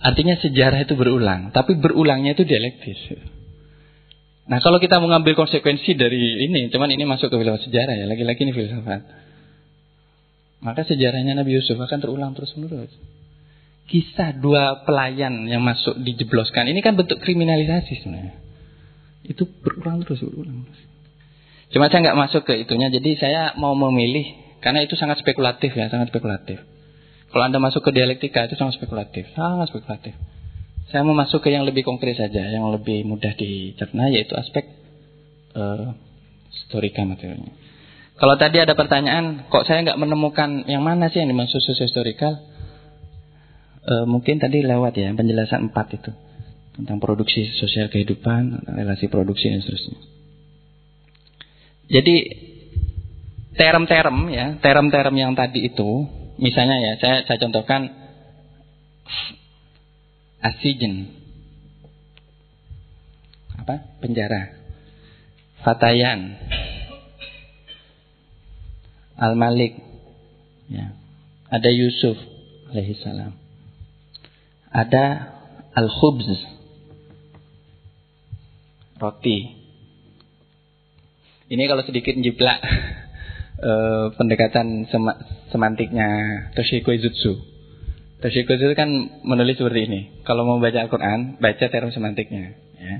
Artinya 0.03 0.35
sejarah 0.35 0.83
itu 0.83 0.99
berulang, 0.99 1.55
tapi 1.55 1.79
berulangnya 1.79 2.35
itu 2.35 2.43
dialektis. 2.43 2.99
Nah 4.51 4.59
kalau 4.59 4.83
kita 4.83 4.99
mengambil 4.99 5.39
konsekuensi 5.39 5.95
dari 5.95 6.43
ini, 6.43 6.67
cuman 6.67 6.91
ini 6.91 7.07
masuk 7.07 7.31
ke 7.31 7.35
filsafat 7.39 7.63
sejarah 7.71 7.95
ya, 7.95 8.05
lagi-lagi 8.11 8.43
ini 8.43 8.51
filsafat. 8.51 9.01
Maka 10.59 10.83
sejarahnya 10.83 11.39
Nabi 11.39 11.55
Yusuf 11.55 11.79
akan 11.79 11.99
terulang 12.03 12.35
terus 12.35 12.51
menerus. 12.59 12.91
Kisah 13.87 14.35
dua 14.35 14.83
pelayan 14.83 15.47
yang 15.47 15.63
masuk 15.63 15.95
dijebloskan, 16.03 16.67
ini 16.67 16.83
kan 16.83 16.99
bentuk 16.99 17.23
kriminalisasi 17.23 18.03
sebenarnya. 18.03 18.35
Itu 19.23 19.47
berulang 19.63 20.03
terus, 20.03 20.19
berulang 20.19 20.67
terus. 20.67 20.81
Cuma 21.71 21.87
saya 21.87 22.11
nggak 22.11 22.19
masuk 22.19 22.43
ke 22.43 22.59
itunya, 22.59 22.91
jadi 22.91 23.09
saya 23.15 23.41
mau 23.55 23.71
memilih 23.71 24.59
karena 24.59 24.83
itu 24.83 24.99
sangat 24.99 25.23
spekulatif 25.23 25.71
ya, 25.71 25.87
sangat 25.87 26.11
spekulatif. 26.11 26.72
Kalau 27.33 27.49
Anda 27.49 27.57
masuk 27.57 27.81
ke 27.81 27.89
dialektika 27.89 28.45
itu 28.45 28.53
sangat 28.53 28.77
spekulatif, 28.77 29.25
sangat 29.33 29.73
spekulatif. 29.73 30.13
Saya 30.93 31.01
mau 31.01 31.17
masuk 31.17 31.41
ke 31.41 31.49
yang 31.49 31.65
lebih 31.65 31.81
konkret 31.81 32.13
saja, 32.13 32.45
yang 32.45 32.69
lebih 32.69 33.01
mudah 33.01 33.33
dicerna 33.33 34.13
yaitu 34.13 34.37
aspek 34.37 34.69
uh, 35.57 35.97
historika 36.53 37.01
materialnya. 37.01 37.49
Kalau 38.13 38.37
tadi 38.37 38.61
ada 38.61 38.77
pertanyaan, 38.77 39.49
kok 39.49 39.65
saya 39.65 39.81
nggak 39.81 39.97
menemukan 39.97 40.69
yang 40.69 40.85
mana 40.85 41.09
sih 41.09 41.25
yang 41.25 41.33
dimaksud 41.33 41.57
sosiohistorikal? 41.65 42.37
Uh, 43.83 44.05
mungkin 44.05 44.37
tadi 44.37 44.61
lewat 44.61 44.93
ya 44.93 45.09
penjelasan 45.17 45.73
empat 45.73 45.97
itu 45.97 46.13
tentang 46.77 47.01
produksi 47.01 47.49
sosial 47.57 47.89
kehidupan, 47.89 48.69
relasi 48.77 49.09
produksi 49.09 49.49
dan 49.49 49.65
seterusnya. 49.65 49.97
Jadi 51.89 52.15
term-term 53.57 54.29
ya, 54.29 54.61
term-term 54.61 55.13
yang 55.17 55.33
tadi 55.33 55.65
itu 55.65 56.05
Misalnya 56.37 56.77
ya, 56.81 56.93
saya, 56.97 57.17
saya 57.29 57.37
contohkan 57.37 57.93
asijen. 60.41 61.13
Apa? 63.57 63.85
Penjara. 64.01 64.57
Fatayan. 65.63 66.35
Al-Malik. 69.15 69.77
Ya. 70.67 70.97
Ada 71.53 71.69
Yusuf 71.69 72.17
alaihissalam. 72.73 73.37
Ada 74.73 75.05
Al-Khubz. 75.77 76.27
Roti. 78.97 79.39
Ini 81.53 81.63
kalau 81.69 81.85
sedikit 81.85 82.17
jiplak 82.17 82.57
uh, 83.61 84.09
pendekatan 84.17 84.89
semantiknya 85.53 86.09
Toshiko 86.57 86.89
Izutsu. 86.89 87.37
Toshiko 88.25 88.57
Izutsu 88.57 88.73
kan 88.73 88.89
menulis 89.21 89.61
seperti 89.61 89.85
ini. 89.85 90.01
Kalau 90.25 90.49
mau 90.49 90.57
baca 90.57 90.81
Al-Quran, 90.81 91.37
baca 91.37 91.65
term 91.69 91.93
semantiknya. 91.93 92.57
Ya. 92.81 92.95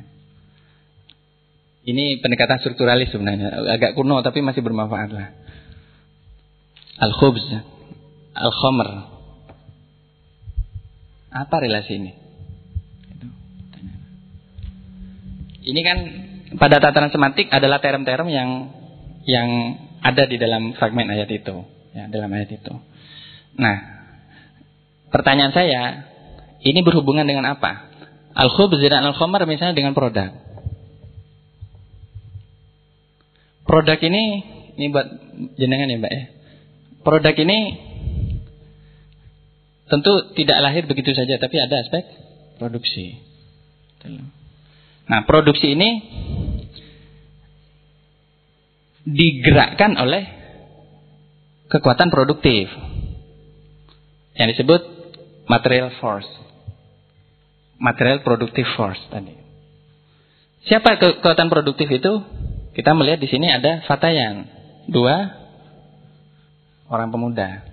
Ini 1.83 2.21
pendekatan 2.21 2.61
strukturalis 2.61 3.09
sebenarnya. 3.09 3.49
Agak 3.73 3.97
kuno 3.97 4.21
tapi 4.21 4.45
masih 4.45 4.61
bermanfaat 4.61 5.09
lah. 5.09 5.33
Al-Khubz. 7.01 7.43
Al-Khomer. 8.37 8.89
Apa 11.33 11.55
relasi 11.65 11.97
ini? 11.97 12.11
Ini 15.63 15.81
kan 15.81 15.97
pada 16.59 16.77
tataran 16.77 17.09
semantik 17.09 17.49
adalah 17.49 17.79
term-term 17.79 18.27
yang 18.29 18.49
yang 19.23 19.49
ada 20.03 20.27
di 20.27 20.35
dalam 20.35 20.75
fragmen 20.75 21.07
ayat 21.07 21.31
itu, 21.31 21.63
ya, 21.93 22.09
dalam 22.09 22.29
ayat 22.33 22.49
itu. 22.51 22.73
Nah, 23.57 23.75
pertanyaan 25.13 25.53
saya, 25.53 26.09
ini 26.65 26.81
berhubungan 26.81 27.23
dengan 27.23 27.45
apa? 27.53 27.93
Al-khubz 28.33 28.81
dan 28.81 29.05
al-khamar 29.05 29.45
misalnya 29.45 29.77
dengan 29.77 29.93
produk. 29.93 30.33
Produk 33.63 33.99
ini, 34.01 34.23
ini 34.75 34.85
buat 34.89 35.07
jenengan 35.55 35.87
ya 35.93 35.97
Mbak 36.01 36.13
ya. 36.13 36.23
Produk 37.05 37.35
ini 37.37 37.59
tentu 39.87 40.33
tidak 40.33 40.57
lahir 40.65 40.83
begitu 40.89 41.13
saja, 41.13 41.37
tapi 41.37 41.55
ada 41.61 41.85
aspek 41.85 42.03
produksi. 42.57 43.21
Nah, 45.07 45.27
produksi 45.27 45.77
ini 45.77 45.89
digerakkan 49.03 49.99
oleh 49.99 50.42
kekuatan 51.73 52.13
produktif 52.13 52.69
yang 54.37 54.47
disebut 54.53 54.81
material 55.49 55.89
force. 55.97 56.29
Material 57.81 58.21
produktif 58.21 58.69
force 58.77 59.01
tadi. 59.09 59.33
Siapa 60.69 61.01
kekuatan 61.01 61.49
produktif 61.49 61.89
itu? 61.89 62.21
Kita 62.73 62.93
melihat 62.97 63.21
di 63.21 63.29
sini 63.29 63.49
ada 63.49 63.85
Fatayan, 63.85 64.49
dua 64.89 65.33
orang 66.89 67.09
pemuda. 67.09 67.65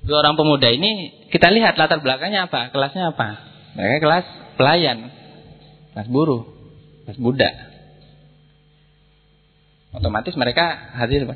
Dua 0.00 0.24
orang 0.24 0.34
pemuda 0.34 0.70
ini 0.72 1.26
kita 1.28 1.52
lihat 1.52 1.76
latar 1.76 2.00
belakangnya 2.00 2.48
apa, 2.48 2.72
kelasnya 2.72 3.12
apa? 3.14 3.28
Mereka 3.78 3.98
kelas 4.02 4.26
pelayan, 4.58 5.12
kelas 5.94 6.08
buruh, 6.10 6.48
kelas 7.06 7.18
budak. 7.20 7.54
Otomatis 9.90 10.34
mereka 10.38 10.94
hadir. 10.96 11.26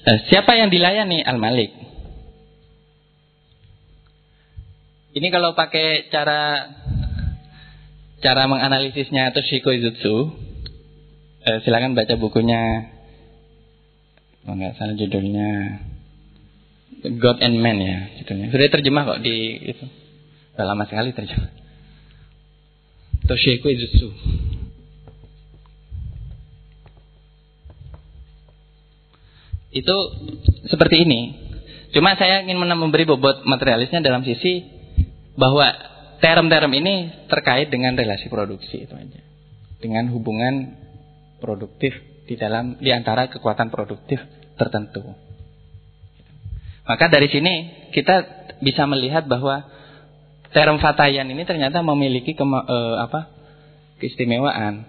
Nah, 0.00 0.18
siapa 0.32 0.56
yang 0.56 0.72
dilayani? 0.72 1.20
Al-Malik. 1.20 1.70
Ini 5.10 5.28
kalau 5.34 5.58
pakai 5.58 6.08
cara 6.08 6.70
cara 8.22 8.46
menganalisisnya 8.46 9.34
atau 9.34 9.42
Shikoizutsu, 9.42 10.16
eh, 11.44 11.58
silakan 11.66 11.98
baca 11.98 12.14
bukunya. 12.14 12.94
Oh 14.48 14.56
enggak 14.56 14.80
salah 14.80 14.96
judulnya 14.96 15.84
God 17.00 17.40
and 17.40 17.56
Man 17.60 17.80
ya 17.80 18.12
judulnya. 18.20 18.52
Sudah 18.52 18.68
terjemah 18.68 19.02
kok 19.08 19.20
di 19.24 19.36
itu. 19.72 19.84
Sudah 20.52 20.64
lama 20.68 20.84
sekali 20.84 21.16
terjemah. 21.16 21.52
Toshiko 23.24 23.68
Izutsu. 23.68 24.08
Itu 29.70 29.96
seperti 30.66 31.06
ini. 31.06 31.20
Cuma 31.90 32.14
saya 32.14 32.42
ingin 32.46 32.58
memberi 32.58 33.06
bobot 33.06 33.42
materialisnya 33.46 34.02
dalam 34.02 34.22
sisi 34.22 34.62
bahwa 35.34 35.66
term-term 36.22 36.70
ini 36.74 37.26
terkait 37.26 37.70
dengan 37.70 37.98
relasi 37.98 38.30
produksi 38.30 38.86
itu 38.86 38.94
aja. 38.94 39.20
Dengan 39.80 40.12
hubungan 40.12 40.76
produktif 41.42 41.96
di 42.28 42.38
dalam 42.38 42.78
di 42.78 42.94
antara 42.94 43.26
kekuatan 43.26 43.72
produktif 43.72 44.22
tertentu. 44.54 45.02
Maka 46.84 47.06
dari 47.08 47.26
sini 47.32 47.54
kita 47.90 48.46
bisa 48.60 48.84
melihat 48.86 49.26
bahwa 49.26 49.66
term 50.52 50.78
fatayan 50.78 51.26
ini 51.30 51.42
ternyata 51.46 51.80
memiliki 51.80 52.36
kema, 52.36 52.66
eh, 52.66 52.96
apa? 53.02 53.20
keistimewaan. 53.98 54.86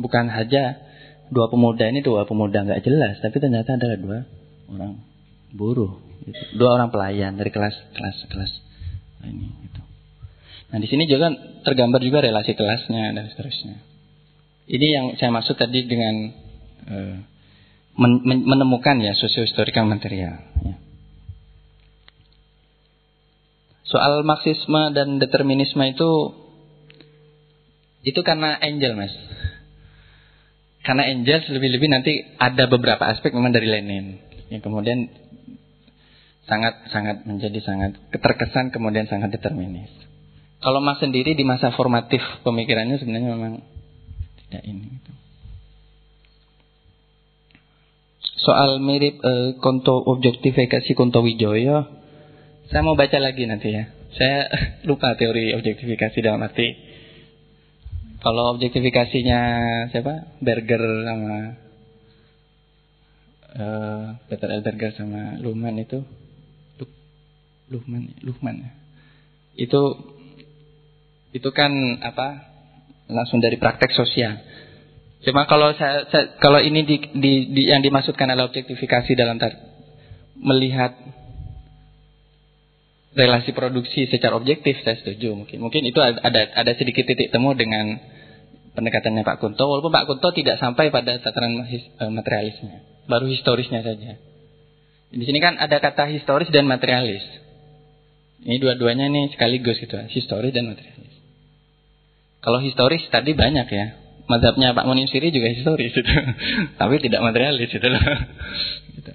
Bukan 0.00 0.28
saja 0.32 0.80
dua 1.32 1.48
pemuda 1.48 1.88
ini 1.88 2.04
dua 2.04 2.28
pemuda 2.28 2.60
nggak 2.60 2.84
jelas, 2.84 3.16
tapi 3.24 3.40
ternyata 3.40 3.80
adalah 3.80 3.96
dua 3.96 4.18
orang 4.68 5.00
buruh, 5.52 5.96
gitu. 6.28 6.60
dua 6.60 6.76
orang 6.76 6.92
pelayan 6.92 7.40
dari 7.40 7.48
kelas 7.48 7.72
kelas 7.96 8.16
kelas 8.28 8.52
ini. 9.24 9.48
Gitu. 9.48 9.80
Nah 10.72 10.78
di 10.80 10.88
sini 10.88 11.08
juga 11.08 11.32
tergambar 11.64 12.00
juga 12.04 12.20
relasi 12.20 12.52
kelasnya 12.52 13.16
dan 13.16 13.24
seterusnya. 13.32 13.76
Ini 14.68 14.86
yang 14.88 15.06
saya 15.16 15.32
maksud 15.32 15.56
tadi 15.56 15.84
dengan 15.88 16.14
uh, 16.88 17.16
men 17.96 18.22
menemukan 18.24 19.00
ya 19.00 19.12
sosiohistorical 19.16 19.84
material. 19.84 20.36
Ya. 20.64 20.76
Soal 23.84 24.24
marxisme 24.24 24.96
dan 24.96 25.20
determinisme 25.20 25.84
itu 25.84 26.10
itu 28.02 28.20
karena 28.24 28.56
angel 28.56 28.96
mas. 28.96 29.12
Karena 30.82 31.06
Engels 31.06 31.46
lebih-lebih 31.46 31.88
nanti 31.90 32.12
ada 32.42 32.66
beberapa 32.66 33.06
aspek 33.06 33.30
memang 33.30 33.54
dari 33.54 33.70
Lenin 33.70 34.18
yang 34.50 34.60
kemudian 34.60 35.06
sangat 36.44 36.90
sangat 36.90 37.22
menjadi 37.22 37.62
sangat 37.62 37.96
terkesan 38.10 38.74
kemudian 38.74 39.06
sangat 39.06 39.30
determinis. 39.30 39.88
Kalau 40.62 40.82
Marx 40.82 41.02
sendiri 41.02 41.34
di 41.34 41.42
masa 41.46 41.74
formatif 41.74 42.22
pemikirannya 42.42 42.98
sebenarnya 42.98 43.30
memang 43.34 43.54
tidak 44.46 44.62
ini. 44.66 44.84
Gitu. 44.90 45.12
Soal 48.42 48.82
mirip 48.82 49.22
eh, 49.22 49.54
konto 49.62 50.02
objektifikasi 50.02 50.98
Konto 50.98 51.22
Wijoyo, 51.22 51.86
saya 52.70 52.82
mau 52.82 52.98
baca 52.98 53.22
lagi 53.22 53.46
nanti 53.46 53.70
ya. 53.70 53.86
Saya 54.18 54.50
lupa 54.88 55.14
teori 55.14 55.54
objektifikasi 55.54 56.18
dalam 56.18 56.42
arti 56.42 56.91
kalau 58.22 58.54
objektifikasinya 58.56 59.40
siapa? 59.90 60.38
Berger 60.38 60.82
sama 61.04 61.36
uh, 63.58 64.04
Peter 64.30 64.48
L. 64.48 64.62
Berger 64.62 64.94
sama 64.94 65.36
Luhmann 65.42 65.82
itu 65.82 66.06
Luhmann, 67.72 68.12
Luhmann. 68.20 68.56
Ya. 68.60 68.70
Itu 69.56 69.80
itu 71.32 71.48
kan 71.56 71.72
apa? 72.04 72.52
Langsung 73.08 73.40
dari 73.40 73.56
praktek 73.56 73.96
sosial. 73.96 74.40
Cuma 75.24 75.48
kalau 75.48 75.72
saya, 75.78 76.04
saya 76.12 76.36
kalau 76.42 76.60
ini 76.60 76.84
di, 76.84 76.96
di, 77.14 77.32
di, 77.54 77.62
yang 77.70 77.80
dimaksudkan 77.80 78.28
adalah 78.28 78.50
objektifikasi 78.50 79.14
dalam 79.14 79.38
tar, 79.38 79.54
melihat 80.34 80.92
relasi 83.12 83.52
produksi 83.52 84.08
secara 84.08 84.36
objektif 84.36 84.80
saya 84.80 84.96
setuju 85.00 85.36
mungkin. 85.36 85.60
Mungkin 85.60 85.82
itu 85.84 86.00
ada 86.00 86.20
ada 86.52 86.72
sedikit 86.76 87.04
titik 87.04 87.28
temu 87.28 87.52
dengan 87.52 88.00
pendekatannya 88.72 89.22
Pak 89.24 89.36
Kunto 89.40 89.68
walaupun 89.68 89.92
Pak 89.92 90.08
Kunto 90.08 90.32
tidak 90.32 90.56
sampai 90.56 90.88
pada 90.88 91.20
tataran 91.20 91.60
eh, 91.68 91.82
materialisnya 92.08 92.92
baru 93.06 93.28
historisnya 93.28 93.84
saja. 93.84 94.16
Di 95.12 95.24
sini 95.28 95.38
kan 95.44 95.60
ada 95.60 95.76
kata 95.76 96.08
historis 96.08 96.48
dan 96.48 96.64
materialis. 96.64 97.20
Ini 98.42 98.58
dua-duanya 98.58 99.06
nih 99.12 99.36
sekaligus 99.36 99.78
gitu 99.78 99.94
historis 100.08 100.50
dan 100.56 100.72
materialis. 100.72 101.14
Kalau 102.42 102.58
historis 102.58 103.04
tadi 103.12 103.36
banyak 103.36 103.68
ya 103.70 103.86
mazhabnya 104.26 104.72
Pak 104.72 104.88
Munim 104.88 105.06
Siri 105.06 105.30
juga 105.30 105.52
historis 105.52 105.92
gitu. 105.92 106.08
tapi 106.80 106.96
tidak 106.98 107.20
materialis 107.22 107.68
gitu 107.68 107.86
loh 107.86 108.02
gitu. 108.98 109.12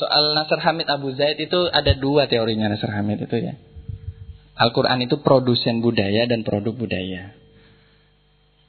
Soal 0.00 0.32
Nasr 0.32 0.56
Hamid 0.64 0.88
Abu 0.88 1.12
Zaid 1.12 1.36
itu 1.36 1.68
ada 1.68 1.92
dua 1.92 2.24
teorinya 2.24 2.72
Nasr 2.72 2.88
Hamid 2.88 3.28
itu 3.28 3.36
ya. 3.36 3.60
Al-Quran 4.56 5.04
itu 5.04 5.20
produsen 5.20 5.84
budaya 5.84 6.24
dan 6.24 6.40
produk 6.40 6.72
budaya. 6.72 7.36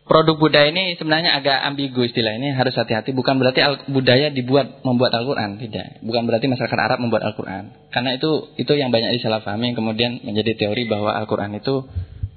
Produk 0.08 0.36
budaya 0.36 0.68
ini 0.76 1.00
sebenarnya 1.00 1.40
agak 1.40 1.56
ambigu 1.72 2.04
istilah 2.04 2.36
ini 2.36 2.52
harus 2.52 2.76
hati-hati. 2.76 3.16
Bukan 3.16 3.40
berarti 3.40 3.64
budaya 3.88 4.28
dibuat 4.28 4.84
membuat 4.84 5.16
Al-Quran, 5.16 5.56
tidak. 5.56 6.04
Bukan 6.04 6.28
berarti 6.28 6.52
masyarakat 6.52 6.80
Arab 6.80 7.00
membuat 7.00 7.32
Al-Quran. 7.32 7.92
Karena 7.96 8.20
itu 8.20 8.52
itu 8.60 8.76
yang 8.76 8.92
banyak 8.92 9.16
disalahpahami 9.20 9.72
yang 9.72 9.78
kemudian 9.80 10.12
menjadi 10.24 10.68
teori 10.68 10.84
bahwa 10.88 11.16
Al-Quran 11.16 11.56
itu 11.60 11.88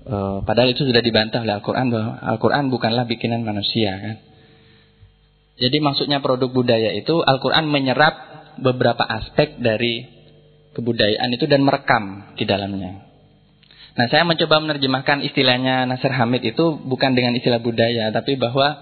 uh, 0.06 0.38
padahal 0.46 0.70
itu 0.70 0.86
sudah 0.86 1.02
dibantah 1.02 1.42
oleh 1.42 1.58
Al-Quran 1.58 1.86
bahwa 1.90 2.14
Al-Quran 2.22 2.64
bukanlah 2.70 3.10
bikinan 3.10 3.42
manusia 3.42 3.90
kan. 3.98 4.16
Jadi 5.54 5.78
maksudnya 5.78 6.18
produk 6.18 6.50
budaya 6.50 6.90
itu 6.90 7.22
Al-Quran 7.22 7.70
menyerap 7.70 8.33
beberapa 8.60 9.02
aspek 9.02 9.58
dari 9.58 10.04
kebudayaan 10.74 11.30
itu 11.34 11.46
dan 11.46 11.62
merekam 11.62 12.34
di 12.34 12.44
dalamnya. 12.44 13.04
Nah, 13.94 14.10
saya 14.10 14.26
mencoba 14.26 14.58
menerjemahkan 14.58 15.22
istilahnya 15.22 15.86
Nasir 15.86 16.10
Hamid 16.10 16.42
itu 16.42 16.82
bukan 16.82 17.14
dengan 17.14 17.38
istilah 17.38 17.62
budaya, 17.62 18.10
tapi 18.10 18.34
bahwa 18.34 18.74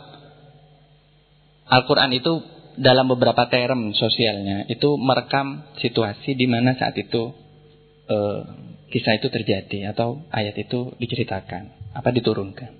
Al-Quran 1.68 2.16
itu 2.16 2.40
dalam 2.80 3.04
beberapa 3.12 3.44
term 3.52 3.92
sosialnya 3.92 4.64
itu 4.72 4.96
merekam 4.96 5.68
situasi 5.76 6.32
di 6.32 6.48
mana 6.48 6.72
saat 6.80 6.96
itu 6.96 7.36
e, 8.08 8.16
kisah 8.88 9.20
itu 9.20 9.28
terjadi 9.28 9.92
atau 9.92 10.24
ayat 10.32 10.56
itu 10.56 10.96
diceritakan, 10.96 11.92
apa 11.92 12.08
diturunkan. 12.08 12.72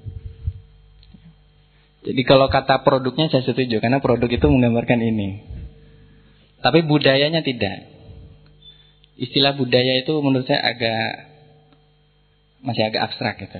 Jadi 2.02 2.22
kalau 2.26 2.48
kata 2.50 2.82
produknya 2.82 3.30
saya 3.30 3.46
setuju 3.46 3.78
karena 3.78 4.00
produk 4.00 4.26
itu 4.26 4.46
menggambarkan 4.48 5.00
ini. 5.04 5.28
Tapi 6.62 6.86
budayanya 6.86 7.42
tidak. 7.42 7.90
Istilah 9.18 9.58
budaya 9.58 10.00
itu 10.00 10.14
menurut 10.22 10.46
saya 10.46 10.62
agak 10.62 11.30
masih 12.62 12.86
agak 12.86 13.10
abstrak 13.10 13.42
gitu 13.42 13.58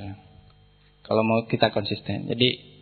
Kalau 1.02 1.22
mau 1.26 1.44
kita 1.50 1.74
konsisten. 1.74 2.30
Jadi 2.30 2.72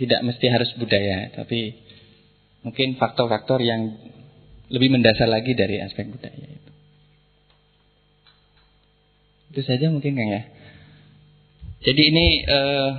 tidak 0.00 0.20
mesti 0.24 0.46
harus 0.48 0.72
budaya, 0.80 1.28
tapi 1.36 1.76
mungkin 2.64 2.96
faktor-faktor 2.96 3.60
yang 3.60 4.00
lebih 4.72 4.88
mendasar 4.96 5.28
lagi 5.28 5.52
dari 5.52 5.76
aspek 5.82 6.08
budaya 6.08 6.46
itu. 6.46 6.70
Itu 9.50 9.60
saja 9.66 9.90
mungkin 9.92 10.14
Kang 10.14 10.30
ya. 10.30 10.42
Jadi 11.84 12.02
ini 12.06 12.26
uh, 12.46 12.90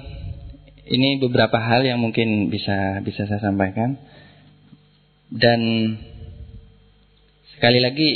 ini 0.91 1.10
beberapa 1.18 1.57
hal 1.57 1.88
yang 1.88 1.98
mungkin 2.03 2.52
bisa 2.52 2.99
bisa 3.02 3.26
saya 3.26 3.39
sampaikan. 3.39 3.98
Dan 5.32 5.60
sekali 7.56 7.80
lagi 7.80 8.10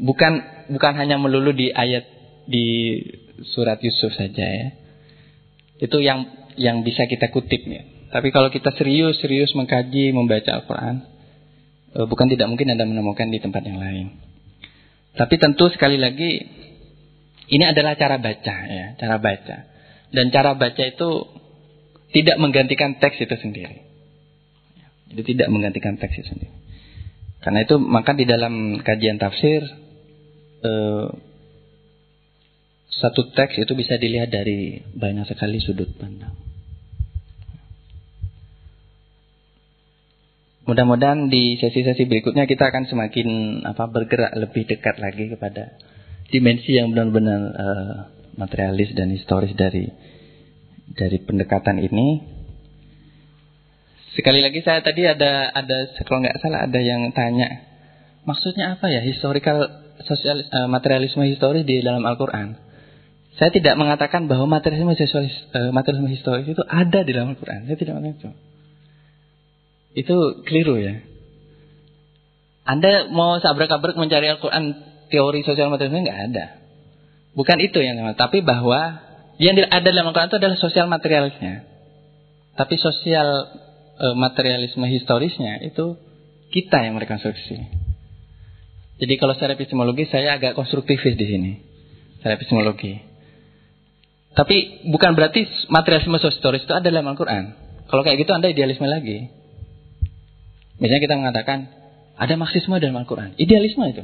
bukan 0.00 0.32
bukan 0.72 0.92
hanya 0.96 1.20
melulu 1.20 1.52
di 1.52 1.68
ayat 1.68 2.08
di 2.48 2.98
surat 3.52 3.78
Yusuf 3.84 4.16
saja 4.16 4.44
ya. 4.44 4.68
Itu 5.76 6.00
yang 6.00 6.24
yang 6.56 6.80
bisa 6.86 7.04
kita 7.04 7.28
kutip 7.28 7.60
ya. 7.68 7.84
Tapi 8.14 8.30
kalau 8.30 8.46
kita 8.48 8.70
serius-serius 8.78 9.52
mengkaji, 9.58 10.14
membaca 10.14 10.54
Al-Quran, 10.54 10.96
eh, 11.98 12.06
bukan 12.06 12.26
tidak 12.30 12.46
mungkin 12.46 12.70
Anda 12.70 12.86
menemukan 12.86 13.26
di 13.26 13.42
tempat 13.42 13.62
yang 13.66 13.82
lain. 13.82 14.06
Tapi 15.18 15.34
tentu 15.38 15.66
sekali 15.70 15.98
lagi, 15.98 16.42
ini 17.50 17.64
adalah 17.66 17.98
cara 17.98 18.18
baca 18.18 18.56
ya, 18.70 18.86
cara 18.98 19.18
baca. 19.18 19.56
Dan 20.14 20.30
cara 20.30 20.54
baca 20.54 20.82
itu 20.82 21.10
tidak 22.14 22.38
menggantikan 22.38 23.02
teks 23.02 23.18
itu 23.18 23.34
sendiri. 23.34 23.83
Jadi 25.14 25.38
tidak 25.38 25.48
menggantikan 25.54 25.94
teks 25.94 26.18
itu 26.18 26.26
sendiri. 26.26 26.50
Karena 27.38 27.62
itu 27.62 27.78
maka 27.78 28.18
di 28.18 28.26
dalam 28.26 28.82
kajian 28.82 29.22
tafsir 29.22 29.62
eh, 30.66 31.06
satu 32.90 33.30
teks 33.30 33.58
itu 33.62 33.72
bisa 33.78 33.94
dilihat 33.94 34.34
dari 34.34 34.82
banyak 34.90 35.26
sekali 35.30 35.62
sudut 35.62 35.94
pandang. 35.94 36.34
Mudah-mudahan 40.64 41.28
di 41.28 41.60
sesi-sesi 41.60 42.08
berikutnya 42.08 42.48
kita 42.48 42.72
akan 42.72 42.88
semakin 42.88 43.28
apa 43.68 43.84
bergerak 43.84 44.32
lebih 44.32 44.64
dekat 44.64 44.96
lagi 44.96 45.28
kepada 45.28 45.76
dimensi 46.32 46.72
yang 46.72 46.96
benar-benar 46.96 47.40
uh, 47.52 47.96
materialis 48.40 48.96
dan 48.96 49.12
historis 49.12 49.52
dari 49.52 49.92
dari 50.96 51.20
pendekatan 51.20 51.84
ini 51.84 52.24
Sekali 54.14 54.40
lagi 54.40 54.62
saya 54.62 54.78
tadi 54.80 55.02
ada 55.04 55.50
ada 55.50 55.90
kalau 56.06 56.22
nggak 56.22 56.38
salah 56.38 56.70
ada 56.70 56.78
yang 56.78 57.10
tanya 57.10 57.74
maksudnya 58.24 58.76
apa 58.76 58.88
ya 58.88 59.04
historical 59.04 59.68
sosial 60.02 60.42
uh, 60.42 60.68
materialisme 60.68 61.22
historis 61.28 61.62
di 61.62 61.84
dalam 61.84 62.02
Al-Qur'an. 62.02 62.58
Saya 63.34 63.50
tidak 63.50 63.74
mengatakan 63.78 64.26
bahwa 64.30 64.46
materialisme 64.46 64.94
historis, 64.94 65.34
uh, 65.54 65.70
materialisme 65.70 66.10
historis 66.10 66.46
itu 66.50 66.62
ada 66.66 67.04
di 67.06 67.10
dalam 67.14 67.36
Al-Qur'an. 67.36 67.68
Saya 67.68 67.78
tidak 67.78 67.94
mengatakan 68.00 68.18
itu. 68.18 68.30
Itu 69.94 70.16
keliru 70.42 70.80
ya. 70.82 70.98
Anda 72.64 73.12
mau 73.12 73.38
sabrak-abrak 73.38 73.94
mencari 73.94 74.26
Al-Quran 74.32 74.74
teori 75.12 75.40
sosial 75.46 75.70
materialisme 75.70 76.08
nggak 76.08 76.20
ada. 76.32 76.46
Bukan 77.34 77.58
itu 77.60 77.78
yang 77.82 77.98
tapi 78.14 78.42
bahwa 78.42 79.04
yang 79.38 79.58
ada 79.58 79.84
dalam 79.84 80.10
Al-Quran 80.10 80.30
itu 80.32 80.38
adalah 80.40 80.58
sosial 80.58 80.86
materialisnya. 80.90 81.66
Tapi 82.54 82.78
sosial 82.78 83.50
e, 83.98 84.06
materialisme 84.18 84.86
historisnya 84.86 85.62
itu 85.62 85.98
kita 86.50 86.86
yang 86.86 86.94
merekonstruksi. 86.98 87.84
Jadi 88.94 89.14
kalau 89.18 89.34
secara 89.34 89.58
epistemologi 89.58 90.06
saya 90.06 90.38
agak 90.38 90.54
konstruktivis 90.54 91.18
di 91.18 91.26
sini. 91.26 91.52
Secara 92.18 92.38
epistemologi. 92.38 92.94
Tapi 94.34 94.86
bukan 94.90 95.14
berarti 95.14 95.46
materialisme 95.70 96.18
historis 96.18 96.66
itu 96.66 96.72
ada 96.74 96.90
dalam 96.90 97.06
Al-Quran. 97.10 97.54
Kalau 97.90 98.02
kayak 98.02 98.22
gitu 98.22 98.32
Anda 98.34 98.50
idealisme 98.50 98.86
lagi. 98.86 99.30
Misalnya 100.78 101.02
kita 101.02 101.14
mengatakan 101.14 101.70
ada 102.14 102.34
marxisme 102.38 102.78
dalam 102.78 102.98
Al-Quran. 103.02 103.34
Idealisme 103.38 103.82
itu. 103.90 104.02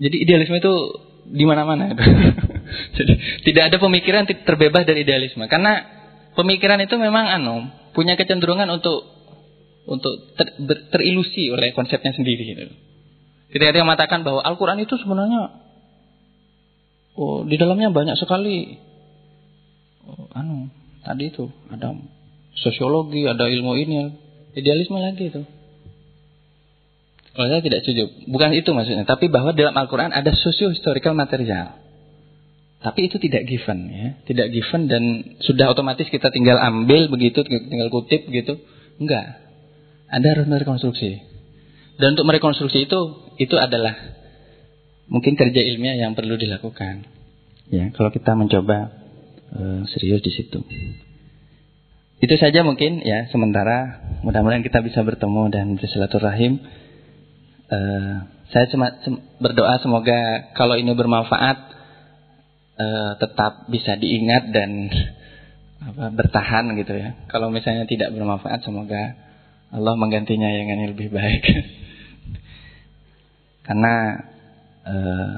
Jadi 0.00 0.16
idealisme 0.16 0.58
itu 0.58 0.74
di 1.30 1.44
mana-mana. 1.46 1.94
Jadi 2.96 3.12
tidak 3.46 3.62
ada 3.70 3.76
pemikiran 3.78 4.26
terbebas 4.26 4.86
dari 4.86 5.02
idealisme. 5.02 5.46
Karena 5.46 5.99
pemikiran 6.38 6.78
itu 6.82 6.94
memang 6.98 7.26
anu 7.30 7.70
punya 7.94 8.14
kecenderungan 8.14 8.70
untuk 8.70 9.06
untuk 9.88 10.12
ter, 10.38 10.54
ber, 10.62 10.78
terilusi 10.92 11.50
oleh 11.50 11.74
konsepnya 11.74 12.14
sendiri 12.14 12.42
gitu. 12.44 12.70
Ketika 13.50 13.74
dia 13.74 13.82
mengatakan 13.82 14.22
bahwa 14.22 14.44
Al-Qur'an 14.46 14.78
itu 14.78 14.94
sebenarnya 14.94 15.50
oh 17.18 17.42
di 17.42 17.58
dalamnya 17.58 17.90
banyak 17.90 18.14
sekali 18.14 18.78
oh, 20.06 20.30
anu 20.36 20.70
tadi 21.02 21.32
itu 21.34 21.50
ada 21.72 21.96
sosiologi, 22.60 23.24
ada 23.24 23.48
ilmu 23.48 23.72
ini, 23.74 23.98
idealisme 24.54 25.00
lagi 25.00 25.32
itu. 25.32 25.42
Kalau 27.30 27.46
saya 27.46 27.62
tidak 27.62 27.86
setuju, 27.86 28.26
bukan 28.26 28.52
itu 28.52 28.68
maksudnya, 28.74 29.06
tapi 29.06 29.30
bahwa 29.30 29.54
dalam 29.54 29.72
Al-Quran 29.72 30.10
ada 30.10 30.34
socio-historical 30.34 31.14
material. 31.14 31.78
Tapi 32.80 33.12
itu 33.12 33.20
tidak 33.20 33.44
given 33.44 33.78
ya, 33.92 34.08
tidak 34.24 34.56
given 34.56 34.88
dan 34.88 35.02
sudah 35.44 35.68
otomatis 35.68 36.08
kita 36.08 36.32
tinggal 36.32 36.56
ambil 36.56 37.12
begitu, 37.12 37.44
tinggal 37.44 37.92
kutip 37.92 38.24
begitu. 38.24 38.56
Enggak. 38.96 39.36
Ada 40.08 40.26
harus 40.32 40.46
merekonstruksi. 40.48 41.20
Dan 42.00 42.16
untuk 42.16 42.24
merekonstruksi 42.24 42.88
itu 42.88 43.00
itu 43.36 43.56
adalah 43.60 43.92
mungkin 45.12 45.36
kerja 45.36 45.60
ilmiah 45.60 46.00
yang 46.00 46.16
perlu 46.16 46.40
dilakukan. 46.40 47.04
Ya, 47.68 47.92
kalau 47.92 48.08
kita 48.08 48.32
mencoba 48.32 48.96
uh, 49.52 49.84
serius 49.92 50.24
di 50.24 50.32
situ. 50.32 50.64
Itu 52.20 52.34
saja 52.40 52.64
mungkin 52.64 53.04
ya 53.04 53.28
sementara 53.28 54.08
mudah-mudahan 54.24 54.64
kita 54.64 54.80
bisa 54.80 55.04
bertemu 55.04 55.52
dan 55.52 55.66
bersilaturahim. 55.76 56.64
Uh, 57.70 58.24
saya 58.50 58.66
cuma 58.72 58.96
berdoa 59.38 59.78
semoga 59.84 60.50
kalau 60.56 60.74
ini 60.80 60.90
bermanfaat 60.96 61.79
uh, 62.80 63.12
tetap 63.20 63.68
bisa 63.68 64.00
diingat 64.00 64.48
dan 64.56 64.88
apa, 65.84 66.08
bertahan 66.12 66.72
gitu 66.80 66.96
ya. 66.96 67.20
Kalau 67.28 67.52
misalnya 67.52 67.84
tidak 67.84 68.16
bermanfaat, 68.16 68.64
semoga 68.64 69.16
Allah 69.70 69.94
menggantinya 69.94 70.48
yang 70.48 70.72
lebih 70.88 71.12
baik. 71.12 71.44
Karena 73.66 73.94
uh, 74.88 75.32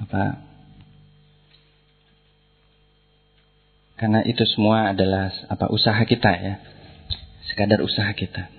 apa? 0.00 0.46
Karena 3.96 4.20
itu 4.28 4.44
semua 4.44 4.92
adalah 4.92 5.32
apa 5.48 5.72
usaha 5.72 5.96
kita 6.04 6.30
ya. 6.36 6.54
Sekadar 7.48 7.80
usaha 7.80 8.12
kita. 8.12 8.52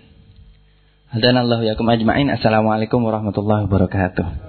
Hadanallahu 1.13 1.67
yakum 1.67 1.85
ajma'in. 1.85 2.33
Assalamualaikum 2.33 3.05
warahmatullahi 3.05 3.69
wabarakatuh. 3.69 4.46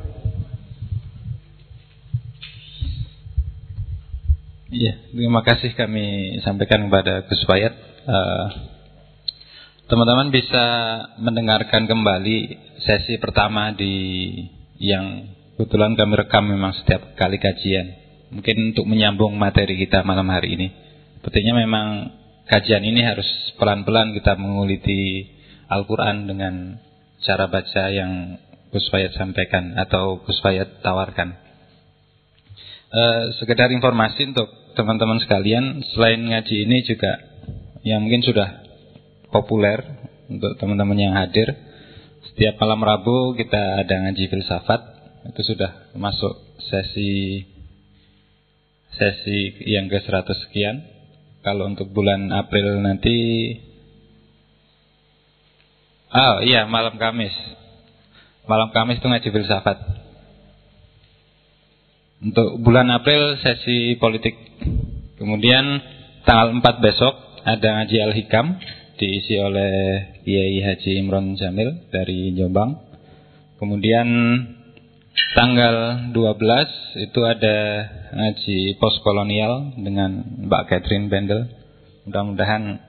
Iya, 4.69 5.01
terima 5.17 5.41
kasih 5.41 5.73
kami 5.73 6.37
sampaikan 6.45 6.93
kepada 6.93 7.25
Gus 7.25 7.41
Fayat. 7.49 7.73
Uh, 8.05 8.47
teman-teman 9.89 10.29
bisa 10.29 10.65
mendengarkan 11.17 11.89
kembali 11.89 12.37
sesi 12.85 13.17
pertama 13.17 13.73
di 13.73 14.29
yang 14.77 15.33
kebetulan 15.57 15.97
kami 15.97 16.21
rekam 16.21 16.45
memang 16.53 16.77
setiap 16.77 17.17
kali 17.17 17.41
kajian. 17.41 17.97
Mungkin 18.29 18.77
untuk 18.77 18.85
menyambung 18.85 19.41
materi 19.41 19.73
kita 19.81 20.05
malam 20.05 20.29
hari 20.29 20.61
ini. 20.61 20.69
Sepertinya 21.17 21.65
memang 21.65 21.87
kajian 22.45 22.85
ini 22.85 23.01
harus 23.01 23.25
pelan-pelan 23.57 24.13
kita 24.13 24.37
menguliti 24.37 25.33
Al-Quran 25.73 26.29
dengan 26.29 26.77
cara 27.25 27.49
baca 27.49 27.89
yang 27.89 28.37
Gus 28.69 28.85
Fayat 28.93 29.17
sampaikan 29.17 29.81
atau 29.81 30.21
Gus 30.29 30.37
Fayat 30.45 30.85
tawarkan. 30.85 31.48
Uh, 32.89 33.37
sekedar 33.37 33.69
informasi 33.69 34.33
untuk 34.33 34.49
teman-teman 34.73 35.21
sekalian, 35.21 35.85
selain 35.93 36.25
ngaji 36.25 36.65
ini 36.65 36.81
juga 36.89 37.21
yang 37.85 38.01
mungkin 38.01 38.25
sudah 38.25 38.65
populer 39.29 39.85
untuk 40.33 40.57
teman-teman 40.57 40.97
yang 40.97 41.13
hadir. 41.13 41.53
Setiap 42.33 42.57
malam 42.57 42.81
Rabu 42.81 43.37
kita 43.37 43.85
ada 43.85 43.95
ngaji 44.09 44.33
filsafat, 44.33 44.81
itu 45.29 45.41
sudah 45.53 45.93
masuk 46.01 46.33
sesi 46.65 47.45
sesi 48.97 49.69
yang 49.69 49.93
ke 49.93 50.01
100 50.01 50.25
sekian. 50.49 50.81
Kalau 51.45 51.69
untuk 51.69 51.93
bulan 51.93 52.33
April 52.33 52.81
nanti 52.81 53.17
Oh 56.09 56.41
iya, 56.41 56.65
malam 56.65 56.97
Kamis. 56.97 57.37
Malam 58.49 58.73
Kamis 58.73 58.97
itu 58.97 59.07
ngaji 59.13 59.29
filsafat. 59.29 60.08
Untuk 62.19 62.59
bulan 62.67 62.91
April 62.91 63.39
sesi 63.39 63.95
politik. 63.95 64.35
Kemudian 65.23 65.63
tanggal 66.27 66.51
4 66.51 66.83
besok 66.83 67.15
ada 67.47 67.79
ngaji 67.79 67.97
Al-Hikam 68.11 68.59
diisi 68.99 69.39
oleh 69.39 70.03
Kiai 70.27 70.59
Haji 70.59 70.99
Imron 70.99 71.39
Jamil 71.39 71.87
dari 71.95 72.35
Jombang. 72.35 72.75
Kemudian 73.63 74.07
tanggal 75.39 76.11
12 76.11 77.07
itu 77.07 77.21
ada 77.23 77.57
ngaji 78.11 78.75
postkolonial 78.83 79.79
dengan 79.79 80.43
Mbak 80.51 80.63
Catherine 80.75 81.07
Bendel. 81.07 81.47
Mudah-mudahan 82.11 82.83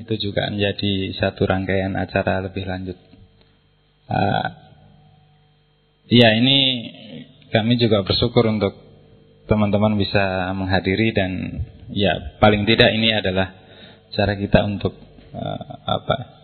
itu 0.00 0.32
juga 0.32 0.48
menjadi 0.48 1.12
satu 1.20 1.44
rangkaian 1.44 1.92
acara 2.00 2.40
lebih 2.40 2.64
lanjut. 2.64 2.96
Uh, 4.08 4.46
ya 6.08 6.32
ini 6.32 6.58
kami 7.50 7.76
juga 7.76 8.06
bersyukur 8.06 8.46
untuk 8.46 8.72
teman-teman 9.50 9.98
bisa 9.98 10.54
menghadiri 10.54 11.10
dan 11.10 11.30
ya 11.90 12.38
paling 12.38 12.62
tidak 12.70 12.94
ini 12.94 13.10
adalah 13.10 13.50
cara 14.14 14.38
kita 14.38 14.62
untuk 14.62 14.94
uh, 15.34 15.62
apa? 15.86 16.40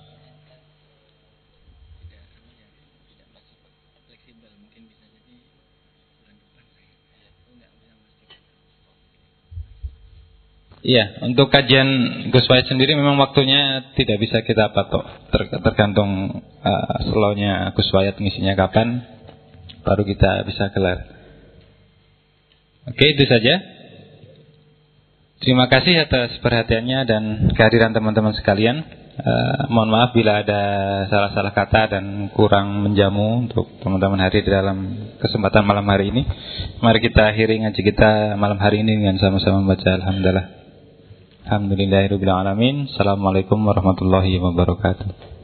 Iya, 10.86 11.18
untuk 11.26 11.50
kajian 11.50 11.90
Gus 12.30 12.46
Wahid 12.46 12.70
sendiri 12.70 12.94
memang 12.94 13.18
waktunya 13.18 13.90
tidak 13.98 14.22
bisa 14.22 14.46
kita 14.46 14.70
patok, 14.70 15.34
tergantung 15.66 16.42
uh, 16.62 16.96
slownya 17.10 17.74
Gus 17.74 17.90
Wahid 17.90 18.14
ngisinya 18.22 18.54
kapan 18.54 19.15
baru 19.86 20.02
kita 20.02 20.42
bisa 20.42 20.74
gelar. 20.74 21.06
Oke, 22.90 23.14
itu 23.14 23.22
saja. 23.30 23.62
Terima 25.38 25.70
kasih 25.70 26.02
atas 26.02 26.34
perhatiannya 26.42 26.98
dan 27.06 27.22
kehadiran 27.54 27.94
teman-teman 27.94 28.34
sekalian. 28.34 28.82
Uh, 29.16 29.72
mohon 29.72 29.88
maaf 29.88 30.12
bila 30.12 30.44
ada 30.44 30.60
salah-salah 31.08 31.56
kata 31.56 31.96
dan 31.96 32.28
kurang 32.36 32.84
menjamu 32.84 33.48
untuk 33.48 33.64
teman-teman 33.80 34.20
hari 34.20 34.44
di 34.44 34.50
dalam 34.52 35.08
kesempatan 35.16 35.64
malam 35.64 35.88
hari 35.88 36.12
ini. 36.12 36.26
Mari 36.84 37.00
kita 37.00 37.32
akhiri 37.32 37.64
ngaji 37.64 37.80
kita 37.80 38.36
malam 38.36 38.60
hari 38.60 38.84
ini 38.84 39.00
dengan 39.00 39.16
sama-sama 39.16 39.64
membaca 39.64 39.88
Alhamdulillah. 39.88 40.46
Alhamdulillahirrahmanirrahim. 41.48 42.92
Assalamualaikum 42.92 43.58
warahmatullahi 43.64 44.36
wabarakatuh. 44.36 45.35